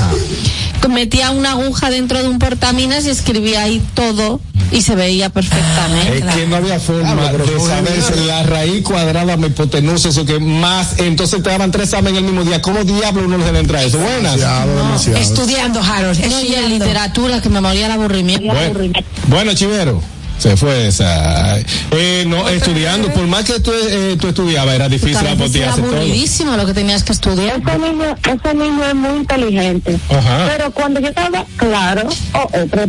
Metía 0.88 1.30
una 1.30 1.52
aguja 1.52 1.90
dentro 1.90 2.22
de 2.22 2.28
un 2.28 2.38
portaminas 2.38 3.06
y 3.06 3.10
escribía 3.10 3.62
ahí 3.62 3.82
todo 3.94 4.40
y 4.70 4.82
se 4.82 4.94
veía 4.94 5.30
perfectamente. 5.30 6.18
Es 6.18 6.34
que 6.34 6.46
no 6.46 6.56
había 6.56 6.78
forma 6.78 7.14
Claro, 7.14 7.38
pero 7.46 7.58
de 7.58 7.66
saber 7.66 8.02
si 8.02 8.26
la 8.26 8.42
raíz 8.42 8.82
cuadrada, 8.82 9.36
la 9.36 9.46
hipotenusa, 9.46 10.10
eso 10.10 10.24
que 10.24 10.38
más, 10.38 10.98
entonces 10.98 11.42
te 11.42 11.50
daban 11.50 11.70
tres 11.70 11.88
exámenes 11.88 12.18
el 12.18 12.24
mismo 12.24 12.44
día. 12.44 12.60
¿Cómo 12.60 12.84
diablo 12.84 13.24
uno 13.24 13.44
se 13.44 13.52
le 13.52 13.60
entra 13.60 13.82
eso? 13.82 13.98
Buenas. 13.98 14.36
Demasiado, 14.36 14.76
demasiado. 14.76 15.18
Estudiando, 15.18 15.80
Harold. 15.80 16.18
No, 16.18 16.26
y 16.26 16.28
en 16.28 16.34
estudiando. 16.34 16.68
literatura 16.68 17.40
que 17.40 17.48
me 17.48 17.60
moría 17.60 17.86
el 17.86 17.92
aburrimiento. 17.92 18.46
Bueno, 18.46 18.92
bueno, 19.28 19.54
Chivero. 19.54 20.02
Se 20.42 20.56
fue 20.56 20.88
esa. 20.88 21.56
Eh, 21.92 22.24
no, 22.26 22.48
estudiando, 22.48 23.08
por 23.12 23.28
más 23.28 23.44
que 23.44 23.60
tú, 23.60 23.70
eh, 23.72 24.16
tú 24.20 24.26
estudiabas, 24.26 24.74
era 24.74 24.88
difícil 24.88 25.22
la 25.22 25.34
hacer 25.34 25.52
todo. 25.52 25.86
aburridísimo 25.86 26.56
lo 26.56 26.66
que 26.66 26.74
tenías 26.74 27.04
que 27.04 27.12
estudiar. 27.12 27.62
Ese 27.64 27.78
niño, 27.78 28.16
ese 28.28 28.54
niño 28.54 28.84
es 28.84 28.94
muy 28.96 29.18
inteligente. 29.18 30.00
Ajá. 30.10 30.48
Pero 30.50 30.72
cuando 30.72 30.98
yo 30.98 31.10
estaba, 31.10 31.46
claro, 31.54 32.08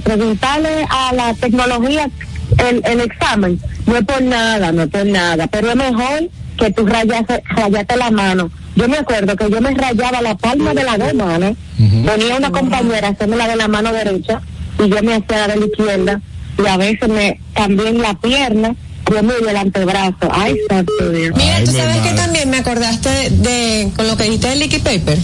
preguntarle 0.04 0.84
a 0.90 1.14
la 1.14 1.36
tecnología 1.36 2.10
el, 2.58 2.82
el 2.86 3.02
examen, 3.02 3.62
no 3.86 3.98
es 3.98 4.04
por 4.06 4.24
nada, 4.24 4.72
no 4.72 4.82
es 4.82 4.90
por 4.90 5.06
nada, 5.06 5.46
pero 5.46 5.70
es 5.70 5.76
mejor 5.76 6.30
que 6.58 6.72
tú 6.72 6.88
rayase, 6.88 7.44
rayate 7.56 7.98
la 7.98 8.10
mano. 8.10 8.50
Yo 8.76 8.90
me 8.90 8.98
acuerdo 8.98 9.36
que 9.36 9.48
yo 9.52 9.62
me 9.62 9.76
rayaba 9.76 10.24
la 10.24 10.36
palma 10.36 10.74
de 10.74 10.84
las 10.86 10.98
dos 10.98 11.14
manos, 11.14 11.56
venía 11.78 12.36
una 12.36 12.50
compañera 12.50 13.10
a 13.10 13.12
hacerme 13.12 13.36
la 13.36 13.48
de 13.48 13.58
la 13.58 13.68
mano 13.68 13.94
derecha 13.94 14.42
y 14.84 14.90
yo 14.90 15.04
me 15.04 15.14
hacía 15.14 15.46
la 15.46 15.54
de 15.54 15.60
la 15.60 15.66
izquierda 15.68 16.22
y 16.58 16.68
a 16.68 16.78
veces 16.78 17.10
me 17.10 17.40
también 17.54 18.02
la 18.02 18.14
pierna, 18.16 18.76
yo 19.12 19.24
me 19.24 19.34
el 19.36 19.58
antebrazo. 19.58 20.30
Ay, 20.32 20.56
santo 20.70 21.10
Dios. 21.12 21.34
Mira, 21.36 21.64
tú 21.66 21.72
sabes 21.72 21.98
que 21.98 22.12
también 22.14 22.50
me 22.50 22.58
acordaste 22.58 23.10
de, 23.10 23.30
de- 23.30 23.92
con 23.96 24.08
lo 24.08 24.16
que 24.18 24.24
dijiste 24.26 24.50
del 24.50 24.60
liquid 24.60 24.82
paper. 24.82 25.18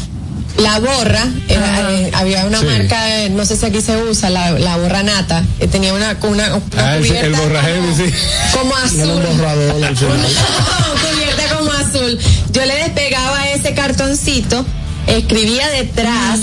La 0.57 0.77
borra, 0.79 1.25
era, 1.47 1.91
eh, 1.91 2.11
había 2.13 2.43
una 2.45 2.59
Sí. 2.59 2.65
marca, 2.65 3.21
eh, 3.23 3.29
no 3.29 3.45
sé 3.45 3.55
si 3.55 3.65
aquí 3.65 3.81
se 3.81 3.95
usa, 4.03 4.29
la, 4.29 4.51
la 4.51 4.75
borra 4.75 5.03
nata, 5.03 5.41
eh, 5.59 5.67
tenía 5.67 5.93
una, 5.93 6.17
una, 6.23 6.55
una 6.55 6.61
Ah, 6.77 6.97
el, 6.97 7.05
cubierta 7.07 7.27
el 7.27 7.33
borraje, 7.33 7.73
sí. 7.95 8.13
como 8.57 8.75
azul. 8.75 8.99
Era 8.99 9.13
un 9.29 9.37
borrador 9.37 9.75
cubierta 11.13 11.55
como 11.57 11.71
azul. 11.71 12.19
Yo 12.51 12.65
le 12.65 12.75
despegaba 12.75 13.47
ese 13.51 13.73
cartoncito, 13.73 14.65
escribía 15.07 15.67
detrás 15.69 16.39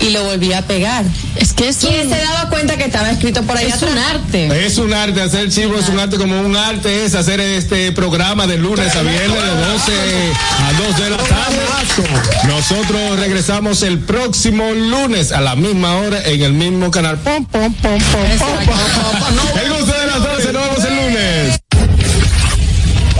y 0.00 0.10
lo 0.10 0.24
volvía 0.24 0.58
a 0.58 0.62
pegar. 0.62 1.04
Es 1.36 1.52
que 1.52 1.68
es 1.68 1.76
¿Quién 1.78 2.06
un- 2.08 2.12
se 2.14 2.20
daba 2.20 2.48
cuenta 2.50 2.76
que 2.76 2.84
estaba 2.84 3.10
escrito 3.10 3.42
por 3.42 3.56
ahí 3.56 3.66
Es 3.66 3.74
atrás? 3.74 3.90
un 3.92 3.98
arte. 3.98 4.66
Es 4.66 4.78
un 4.78 4.92
arte, 4.94 5.20
hacer 5.20 5.50
chivo 5.50 5.78
es 5.78 5.88
un 5.88 5.98
arte 5.98 6.16
como 6.16 6.40
un 6.40 6.56
arte, 6.56 7.04
es 7.04 7.14
hacer 7.14 7.40
este 7.40 7.92
programa 7.92 8.46
de 8.46 8.58
lunes 8.58 8.94
a 8.96 9.02
viernes 9.02 9.42
de 9.42 9.64
12 9.72 9.92
a 9.92 10.72
2 10.86 10.96
de 10.98 11.10
la 11.10 11.16
tarde. 11.18 11.58
Nosotros 12.46 13.18
regresamos 13.18 13.82
el 13.82 13.98
próximo 13.98 14.72
lunes 14.72 15.32
a 15.32 15.40
la 15.40 15.54
misma 15.56 15.96
hora 15.96 16.22
en 16.24 16.42
el 16.42 16.52
mismo 16.52 16.90
canal. 16.90 17.18
Pom, 17.18 17.44
pom, 17.46 17.72
pom, 17.74 17.98
pom, 17.98 18.38
pom, 18.38 18.64
pom. 18.66 19.62
El 19.62 19.70
gusto 19.72 19.92
de 20.00 20.06
las 20.06 20.22
12, 20.22 20.52
nos 20.52 20.62
vemos. 20.62 20.87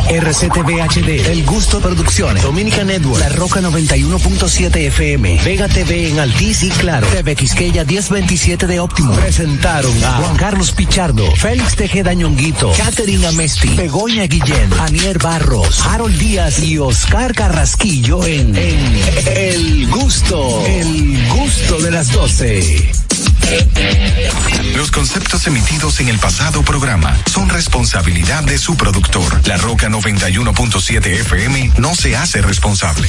RCTV 0.09 0.81
HD, 0.89 1.31
El 1.31 1.45
Gusto 1.45 1.81
Producciones, 1.81 2.43
Dominica 2.43 2.83
Network, 2.83 3.21
La 3.21 3.29
Roca 3.29 3.61
91.7 3.61 4.75
FM, 4.87 5.41
Vega 5.45 5.69
TV 5.69 6.09
en 6.09 6.19
Altiz 6.19 6.63
y 6.63 6.71
Claro, 6.71 7.07
TV 7.09 7.37
Quisqueya 7.37 7.85
1027 7.85 8.67
de 8.67 8.81
Óptimo. 8.81 9.15
Presentaron 9.15 9.93
a 10.03 10.13
Juan 10.13 10.37
Carlos 10.37 10.73
Pichardo, 10.73 11.31
Félix 11.37 11.77
Tejeda 11.77 12.15
Ñonguito, 12.15 12.73
Catherine 12.77 13.27
Amesti, 13.27 13.77
Begoña 13.77 14.25
Guillén, 14.25 14.73
Anier 14.81 15.19
Barros, 15.19 15.85
Harold 15.85 16.19
Díaz 16.19 16.59
y 16.61 16.79
Oscar 16.79 17.35
Carrasquillo 17.35 18.25
en, 18.25 18.57
en 18.57 19.01
El 19.37 19.89
Gusto, 19.91 20.65
El 20.67 21.29
Gusto 21.29 21.81
de 21.81 21.91
las 21.91 22.11
12. 22.13 23.08
Los 24.75 24.91
conceptos 24.91 25.47
emitidos 25.47 26.01
en 26.01 26.09
el 26.09 26.19
pasado 26.19 26.63
programa 26.63 27.17
son 27.27 27.49
responsabilidad 27.49 28.43
de 28.45 28.59
su 28.59 28.77
productor. 28.77 29.47
La 29.47 29.57
Roca 29.57 29.89
91.7 29.89 31.07
FM 31.07 31.73
no 31.79 31.95
se 31.95 32.17
hace 32.17 32.43
responsable. 32.43 33.09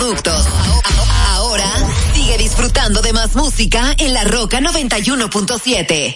Ahora 1.29 1.71
sigue 2.15 2.35
disfrutando 2.39 3.03
de 3.03 3.13
más 3.13 3.35
música 3.35 3.93
en 3.99 4.15
La 4.15 4.23
Roca 4.23 4.59
91.7. 4.59 6.15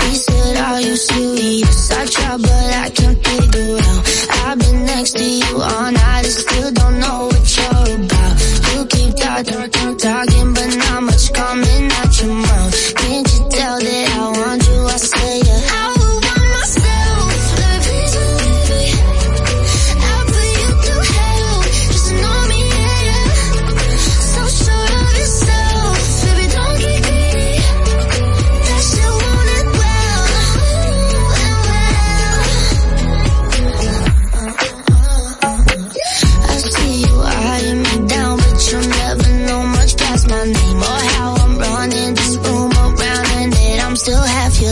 He 0.00 0.16
said, 0.16 0.56
Are 0.56 0.80
you 0.80 0.96
serious? 0.96 1.90
I 1.92 2.06
try, 2.06 2.36
but 2.36 2.50
I 2.50 2.90
can't 2.90 3.24
figure 3.24 3.78
out. 3.78 4.08
I've 4.46 4.58
been 4.58 4.84
next 4.86 5.12
to 5.12 5.22
you 5.24 5.56
all 5.62 5.92
night 5.92 6.24
and 6.24 6.34
still 6.34 6.72
don't 6.72 6.98
know 6.98 7.26
what 7.26 7.56
you're 7.56 7.94
about. 7.94 8.74
You 8.74 8.86
keep 8.86 9.14
talking, 9.14 9.70
talking, 9.70 9.96
talking, 9.98 10.54
but 10.54 10.76
not 10.78 11.02
much 11.04 11.32
coming 11.32 11.92
out 11.92 12.20
your 12.20 12.34
mouth. 12.34 12.94
Can't 12.96 13.32
you 13.34 13.48
tell 13.50 13.78
that 13.78 14.16
I 14.18 14.30
want 14.36 14.66
you? 14.66 14.84
I 14.84 14.96
say, 14.96 15.38
yeah. 15.46 15.91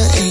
the 0.01 0.30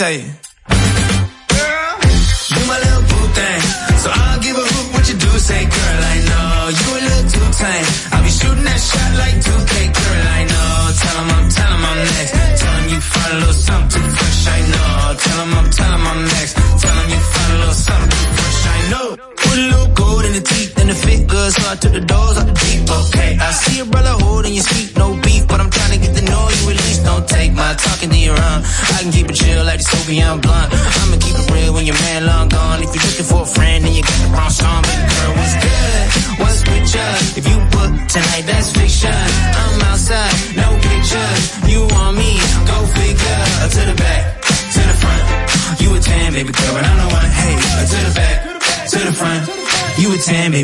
say? 0.00 0.39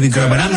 baby 0.00 0.12
girl, 0.12 0.28
but 0.28 0.38
I'm 0.38 0.55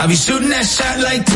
I'll 0.00 0.08
be 0.08 0.14
shooting 0.14 0.48
that 0.48 0.64
shot 0.64 0.98
like 1.00 1.29